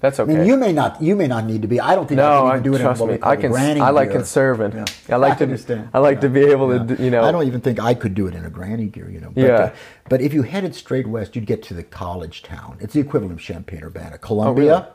That's 0.00 0.18
okay. 0.18 0.32
I 0.32 0.36
mean, 0.38 0.46
you 0.46 0.56
may 0.56 0.72
not. 0.72 1.02
You 1.02 1.14
may 1.14 1.26
not 1.26 1.44
need 1.44 1.60
to 1.60 1.68
be. 1.68 1.78
I 1.78 1.94
don't 1.94 2.06
think. 2.08 2.16
no, 2.16 2.44
you 2.44 2.46
I 2.46 2.50
can 2.52 2.60
even 2.60 2.72
do 2.72 2.74
it 2.78 2.80
trust 2.80 3.02
in 3.02 3.08
what 3.08 3.20
me. 3.20 3.22
I 3.22 3.36
can. 3.36 3.52
I 3.54 3.90
like 3.90 4.08
gear. 4.08 4.16
conserving. 4.18 4.72
Yeah. 4.72 4.84
I 5.10 5.16
like 5.16 5.36
to. 5.38 5.44
understand. 5.44 5.90
I 5.92 5.98
like 5.98 6.22
to 6.22 6.30
be 6.30 6.40
able 6.40 6.74
Yeah. 6.74 6.96
to. 6.96 7.04
You 7.04 7.10
know. 7.10 7.22
I 7.22 7.30
don't 7.30 7.46
even 7.46 7.60
think 7.60 7.78
I 7.78 7.92
could 7.92 8.14
do 8.14 8.26
it 8.26 8.34
in 8.34 8.46
a 8.46 8.50
granny 8.50 8.86
gear, 8.86 9.10
you 9.10 9.20
know. 9.20 9.30
But, 9.34 9.42
Yeah. 9.44 9.54
uh, 9.56 9.74
but 10.08 10.22
if 10.22 10.32
you 10.32 10.40
headed 10.42 10.74
straight 10.74 11.06
west, 11.06 11.36
you'd 11.36 11.44
get 11.44 11.62
to 11.64 11.74
the 11.74 11.82
college 11.82 12.42
town. 12.42 12.78
It's 12.80 12.94
the 12.94 13.00
equivalent 13.00 13.34
of 13.34 13.40
Champaign 13.40 13.84
Urbana, 13.84 14.16
Columbia. 14.16 14.72
Really, 14.72 14.86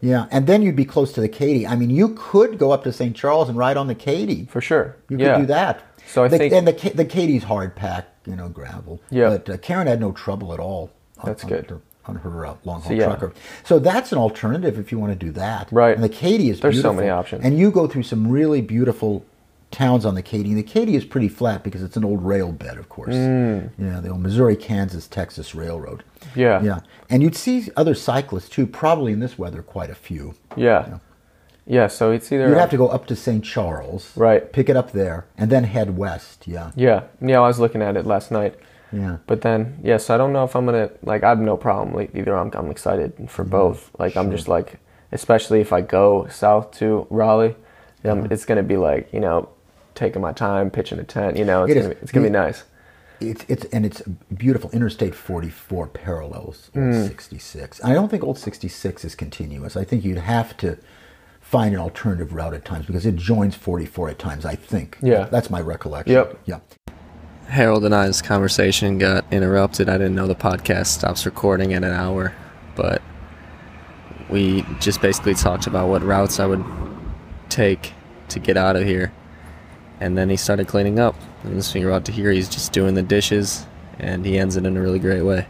Yeah, 0.00 0.26
and 0.30 0.46
then 0.46 0.62
you'd 0.62 0.76
be 0.76 0.84
close 0.84 1.12
to 1.14 1.20
the 1.20 1.28
Katy. 1.28 1.66
I 1.66 1.76
mean, 1.76 1.90
you 1.90 2.10
could 2.18 2.58
go 2.58 2.70
up 2.70 2.84
to 2.84 2.92
St. 2.92 3.14
Charles 3.14 3.48
and 3.48 3.58
ride 3.58 3.76
on 3.76 3.86
the 3.86 3.94
Katy. 3.94 4.46
for 4.50 4.60
sure. 4.60 4.96
You 5.08 5.18
yeah. 5.18 5.34
could 5.34 5.40
do 5.42 5.46
that. 5.46 5.82
So 6.06 6.24
I 6.24 6.28
the, 6.28 6.38
think- 6.38 6.54
and 6.54 6.66
the 6.66 6.90
the 6.94 7.04
Katy's 7.04 7.44
hard 7.44 7.76
packed, 7.76 8.26
you 8.26 8.36
know, 8.36 8.48
gravel. 8.48 9.00
Yeah. 9.10 9.30
But 9.30 9.50
uh, 9.50 9.56
Karen 9.58 9.86
had 9.86 10.00
no 10.00 10.12
trouble 10.12 10.54
at 10.54 10.60
all. 10.60 10.90
On, 11.18 11.26
That's 11.26 11.44
on 11.44 11.50
good. 11.50 11.70
Her, 11.70 11.80
on 12.06 12.16
her 12.16 12.46
uh, 12.46 12.54
long 12.64 12.80
haul 12.80 12.90
So, 12.90 12.94
yeah. 12.94 13.06
trucker. 13.06 13.34
So 13.64 13.78
that's 13.78 14.12
an 14.12 14.18
alternative 14.18 14.78
if 14.78 14.90
you 14.90 14.98
want 14.98 15.18
to 15.18 15.26
do 15.26 15.32
that. 15.32 15.68
Right. 15.70 15.94
And 15.94 16.02
the 16.02 16.08
Katy 16.08 16.48
is 16.48 16.60
There's 16.60 16.80
so 16.80 16.92
many 16.92 17.08
options. 17.08 17.44
And 17.44 17.58
you 17.58 17.70
go 17.70 17.86
through 17.86 18.04
some 18.04 18.28
really 18.28 18.62
beautiful 18.62 19.24
towns 19.70 20.04
on 20.06 20.14
the 20.14 20.22
Katy. 20.22 20.48
And 20.50 20.58
the 20.58 20.62
Katy 20.62 20.96
is 20.96 21.04
pretty 21.04 21.28
flat 21.28 21.62
because 21.62 21.82
it's 21.82 21.96
an 21.96 22.04
old 22.04 22.24
rail 22.24 22.52
bed, 22.52 22.78
of 22.78 22.88
course. 22.88 23.14
Yeah, 23.14 24.00
the 24.00 24.08
old 24.10 24.20
Missouri, 24.22 24.56
Kansas, 24.56 25.06
Texas 25.06 25.54
Railroad. 25.54 26.02
Mm. 26.20 26.36
Yeah. 26.36 26.62
Yeah. 26.62 26.80
And 27.10 27.22
you'd 27.22 27.36
see 27.36 27.68
other 27.76 27.94
cyclists 27.94 28.48
too. 28.48 28.66
Probably 28.66 29.12
in 29.12 29.20
this 29.20 29.38
weather, 29.38 29.62
quite 29.62 29.90
a 29.90 29.94
few. 29.94 30.34
Yeah. 30.56 30.98
Yeah. 31.66 31.86
So 31.88 32.10
it's 32.10 32.30
either 32.32 32.48
You'd 32.48 32.56
have 32.58 32.70
to 32.70 32.76
go 32.78 32.88
up 32.88 33.06
to 33.08 33.16
St. 33.16 33.44
Charles, 33.44 34.16
Right. 34.16 34.50
Pick 34.52 34.68
it 34.68 34.76
up 34.76 34.92
there, 34.92 35.26
and 35.36 35.50
then 35.50 35.64
head 35.64 35.96
west. 35.98 36.46
Yeah, 36.46 36.70
Yeah. 36.74 37.02
Yeah. 37.20 37.38
I 37.40 37.46
was 37.46 37.58
looking 37.58 37.82
at 37.82 37.96
it 37.96 38.06
last 38.06 38.30
night. 38.30 38.54
yeah. 38.92 39.18
But 39.26 39.42
then, 39.42 39.78
yes, 39.82 40.08
I 40.08 40.16
don't 40.16 40.32
know 40.32 40.44
if 40.44 40.56
I'm 40.56 40.64
gonna 40.64 40.90
like. 41.02 41.22
I 41.22 41.28
have 41.28 41.40
no 41.40 41.58
problem. 41.58 41.94
Like, 41.94 42.14
either 42.14 42.34
I'm, 42.36 42.50
I'm 42.54 42.70
excited 42.70 43.12
for 43.28 43.42
Mm-hmm. 43.42 43.50
both. 43.50 43.90
Like, 43.98 44.16
I'm 44.16 44.30
just 44.30 44.48
like, 44.48 44.78
especially 45.12 45.60
if 45.60 45.72
I 45.74 45.82
go 45.82 46.26
south 46.30 46.70
to 46.78 47.06
Rolla, 47.10 47.48
um, 47.48 47.54
Mm-hmm. 48.22 48.32
it's 48.32 48.46
gonna 48.46 48.62
be 48.62 48.78
like 48.78 49.12
you 49.12 49.20
know, 49.20 49.50
taking 49.98 50.22
my 50.22 50.32
time, 50.32 50.70
pitching 50.70 50.98
a 50.98 51.04
tent. 51.04 51.36
You 51.36 51.44
know, 51.44 51.64
it's 51.64 51.72
It 51.72 51.74
gonna 51.82 51.94
be, 51.94 52.00
it's 52.00 52.12
gonna 52.12 52.26
be 52.26 52.30
nice. 52.32 52.64
It's 53.20 53.44
it's 53.48 53.64
and 53.72 53.84
it's 53.84 54.00
beautiful. 54.36 54.70
Interstate 54.70 55.14
44 55.14 55.88
parallels 55.88 56.70
Old 56.76 56.84
Hmm. 56.94 57.02
66. 57.02 57.80
I 57.84 57.92
don't 57.92 58.08
think 58.08 58.22
Old 58.22 58.38
66 58.38 59.04
is 59.04 59.14
continuous. 59.16 59.76
I 59.76 59.82
think 59.84 60.04
you'd 60.04 60.18
have 60.18 60.56
to 60.58 60.78
find 61.40 61.74
an 61.74 61.80
alternative 61.80 62.32
route 62.32 62.54
at 62.54 62.64
times 62.64 62.86
because 62.86 63.04
it 63.06 63.16
joins 63.16 63.56
44 63.56 64.10
at 64.10 64.18
times. 64.20 64.44
I 64.46 64.54
think. 64.54 64.98
Yeah. 65.02 65.24
that's 65.30 65.50
my 65.50 65.60
recollection. 65.60 66.14
Yep. 66.14 66.38
Yeah. 66.44 66.60
Harold 67.48 67.84
and 67.84 67.94
I's 67.94 68.22
conversation 68.22 68.98
got 68.98 69.24
interrupted. 69.32 69.88
I 69.88 69.96
didn't 69.98 70.14
know 70.14 70.26
the 70.28 70.34
podcast 70.34 70.86
stops 70.88 71.24
recording 71.26 71.72
at 71.72 71.82
an 71.82 71.92
hour, 71.92 72.34
but 72.76 73.00
we 74.30 74.64
just 74.78 75.00
basically 75.00 75.34
talked 75.34 75.66
about 75.66 75.88
what 75.88 76.02
routes 76.02 76.38
I 76.38 76.46
would 76.46 76.64
take 77.48 77.94
to 78.28 78.38
get 78.38 78.56
out 78.58 78.76
of 78.76 78.84
here. 78.84 79.10
And 80.00 80.16
then 80.16 80.30
he 80.30 80.36
started 80.36 80.68
cleaning 80.68 80.98
up. 80.98 81.14
And 81.44 81.56
as 81.58 81.74
you're 81.74 81.90
about 81.90 82.04
to 82.06 82.12
hear, 82.12 82.30
he's 82.30 82.48
just 82.48 82.72
doing 82.72 82.94
the 82.94 83.02
dishes, 83.02 83.66
and 83.98 84.24
he 84.24 84.38
ends 84.38 84.56
it 84.56 84.64
in 84.64 84.76
a 84.76 84.80
really 84.80 84.98
great 84.98 85.22
way. 85.22 85.46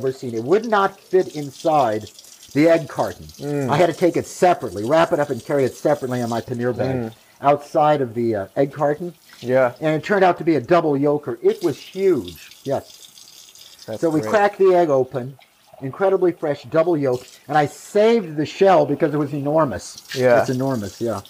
Ever 0.00 0.12
seen 0.12 0.34
it 0.34 0.44
would 0.44 0.66
not 0.66 0.98
fit 0.98 1.34
inside 1.36 2.10
the 2.54 2.68
egg 2.68 2.88
carton. 2.88 3.24
Mm. 3.26 3.68
I 3.68 3.76
had 3.76 3.86
to 3.86 3.92
take 3.92 4.16
it 4.16 4.26
separately, 4.26 4.84
wrap 4.84 5.12
it 5.12 5.20
up, 5.20 5.30
and 5.30 5.44
carry 5.44 5.64
it 5.64 5.74
separately 5.74 6.22
on 6.22 6.30
my 6.30 6.40
pannier 6.40 6.72
bag 6.72 6.96
Mm. 6.96 7.12
outside 7.42 8.00
of 8.00 8.14
the 8.14 8.34
uh, 8.34 8.46
egg 8.56 8.72
carton. 8.72 9.14
Yeah. 9.40 9.74
and 9.80 9.94
it 9.94 10.02
turned 10.04 10.24
out 10.24 10.36
to 10.38 10.44
be 10.44 10.56
a 10.56 10.60
double 10.60 10.94
yolker. 10.94 11.38
It 11.42 11.62
was 11.62 11.78
huge. 11.78 12.56
Yes. 12.64 13.84
That's 13.86 14.00
so 14.00 14.10
we 14.10 14.20
great. 14.20 14.30
cracked 14.30 14.58
the 14.58 14.74
egg 14.74 14.88
open, 14.90 15.38
incredibly 15.80 16.32
fresh 16.32 16.64
double 16.64 16.96
yolk, 16.96 17.24
and 17.46 17.56
I 17.56 17.66
saved 17.66 18.36
the 18.36 18.44
shell 18.46 18.84
because 18.86 19.14
it 19.14 19.16
was 19.18 19.32
enormous. 19.32 20.02
Yeah. 20.16 20.40
It's 20.40 20.50
enormous. 20.50 21.00
Yeah. 21.00 21.20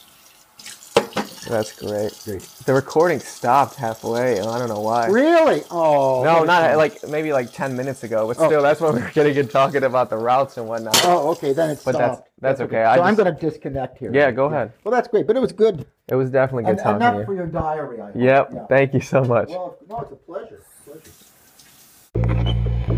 That's 1.48 1.72
great. 1.78 2.12
Great. 2.24 2.42
The 2.66 2.74
recording 2.74 3.20
stopped 3.20 3.76
halfway, 3.76 4.38
and 4.38 4.46
I 4.48 4.58
don't 4.58 4.68
know 4.68 4.80
why. 4.80 5.06
Really? 5.08 5.62
Oh. 5.70 6.22
No, 6.22 6.44
not 6.44 6.76
like 6.76 7.06
maybe 7.08 7.32
like 7.32 7.52
ten 7.52 7.74
minutes 7.76 8.04
ago, 8.04 8.26
but 8.26 8.36
Oh. 8.38 8.46
still, 8.46 8.62
that's 8.62 8.80
when 8.80 8.94
we 8.96 9.00
were 9.00 9.10
getting 9.10 9.36
and 9.38 9.50
talking 9.50 9.82
about 9.84 10.10
the 10.10 10.16
routes 10.18 10.58
and 10.58 10.68
whatnot. 10.68 11.00
Oh, 11.04 11.30
okay. 11.30 11.52
Then 11.54 11.70
it 11.70 11.80
But 11.84 11.92
that's- 11.92 12.16
stopped. 12.18 12.30
that's 12.40 12.60
okay. 12.60 12.84
I 12.84 12.96
So 12.96 13.02
I'm 13.02 13.14
going 13.14 13.34
to 13.34 13.40
disconnect 13.40 13.98
here. 13.98 14.10
Yeah, 14.12 14.30
go 14.30 14.44
ahead. 14.46 14.72
Well, 14.84 14.92
that's 14.92 15.08
great, 15.08 15.26
but 15.26 15.36
it 15.36 15.40
was 15.40 15.52
good. 15.52 15.86
It 16.08 16.14
was 16.16 16.30
definitely 16.30 16.64
good 16.64 16.70
And, 16.70 16.78
talking 16.78 16.96
enough 16.96 17.24
for 17.24 17.34
your 17.34 17.46
diary. 17.46 18.00
I. 18.00 18.10
Yep. 18.14 18.50
Yeah. 18.52 18.66
Thank 18.66 18.94
you 18.94 19.00
so 19.00 19.22
much. 19.24 19.48
Well, 19.48 19.76
no, 19.88 20.00
it's 20.00 20.12
a 20.12 20.16
pleasure. 20.16 20.60
pleasure. 22.14 22.94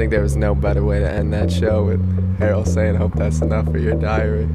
I 0.00 0.04
think 0.04 0.12
there 0.12 0.22
was 0.22 0.34
no 0.34 0.54
better 0.54 0.82
way 0.82 0.98
to 0.98 1.06
end 1.06 1.30
that 1.34 1.52
show 1.52 1.84
with 1.84 2.38
Harold 2.38 2.66
saying, 2.66 2.94
"Hope 2.94 3.12
that's 3.16 3.42
enough 3.42 3.70
for 3.70 3.76
your 3.76 3.92
diary." 3.92 4.48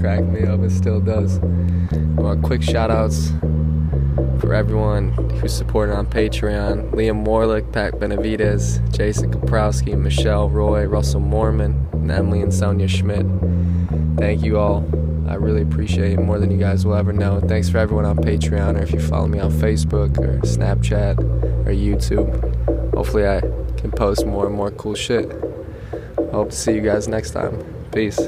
Cracked 0.00 0.26
me 0.26 0.44
up. 0.44 0.60
It 0.60 0.68
still 0.68 1.00
does. 1.00 1.40
Well, 2.14 2.36
quick 2.36 2.60
shout 2.60 2.90
outs 2.90 3.32
for 4.36 4.52
everyone 4.52 5.12
who's 5.40 5.54
supported 5.54 5.94
on 5.94 6.04
Patreon: 6.04 6.90
Liam 6.90 7.24
Warlick, 7.24 7.72
Pat 7.72 7.98
Benavides, 7.98 8.80
Jason 8.94 9.32
Kaprowski, 9.32 9.98
Michelle 9.98 10.50
Roy, 10.50 10.84
Russell 10.84 11.20
Mormon, 11.20 11.88
and 11.92 12.10
Emily 12.10 12.42
and 12.42 12.52
Sonia 12.52 12.86
Schmidt. 12.86 13.24
Thank 14.18 14.44
you 14.44 14.58
all. 14.58 14.84
I 15.26 15.36
really 15.36 15.62
appreciate 15.62 16.18
it 16.18 16.20
more 16.20 16.38
than 16.38 16.50
you 16.50 16.58
guys 16.58 16.84
will 16.84 16.96
ever 16.96 17.14
know. 17.14 17.40
Thanks 17.40 17.70
for 17.70 17.78
everyone 17.78 18.04
on 18.04 18.18
Patreon 18.18 18.78
or 18.78 18.82
if 18.82 18.92
you 18.92 19.00
follow 19.00 19.26
me 19.26 19.38
on 19.38 19.52
Facebook 19.52 20.18
or 20.18 20.38
Snapchat 20.40 21.18
or 21.66 21.72
YouTube. 21.72 22.75
Hopefully, 22.96 23.28
I 23.28 23.42
can 23.76 23.90
post 23.90 24.24
more 24.24 24.46
and 24.46 24.54
more 24.54 24.70
cool 24.70 24.94
shit. 24.94 25.30
Hope 26.32 26.48
to 26.48 26.56
see 26.56 26.72
you 26.72 26.80
guys 26.80 27.06
next 27.08 27.32
time. 27.32 27.62
Peace. 27.92 28.18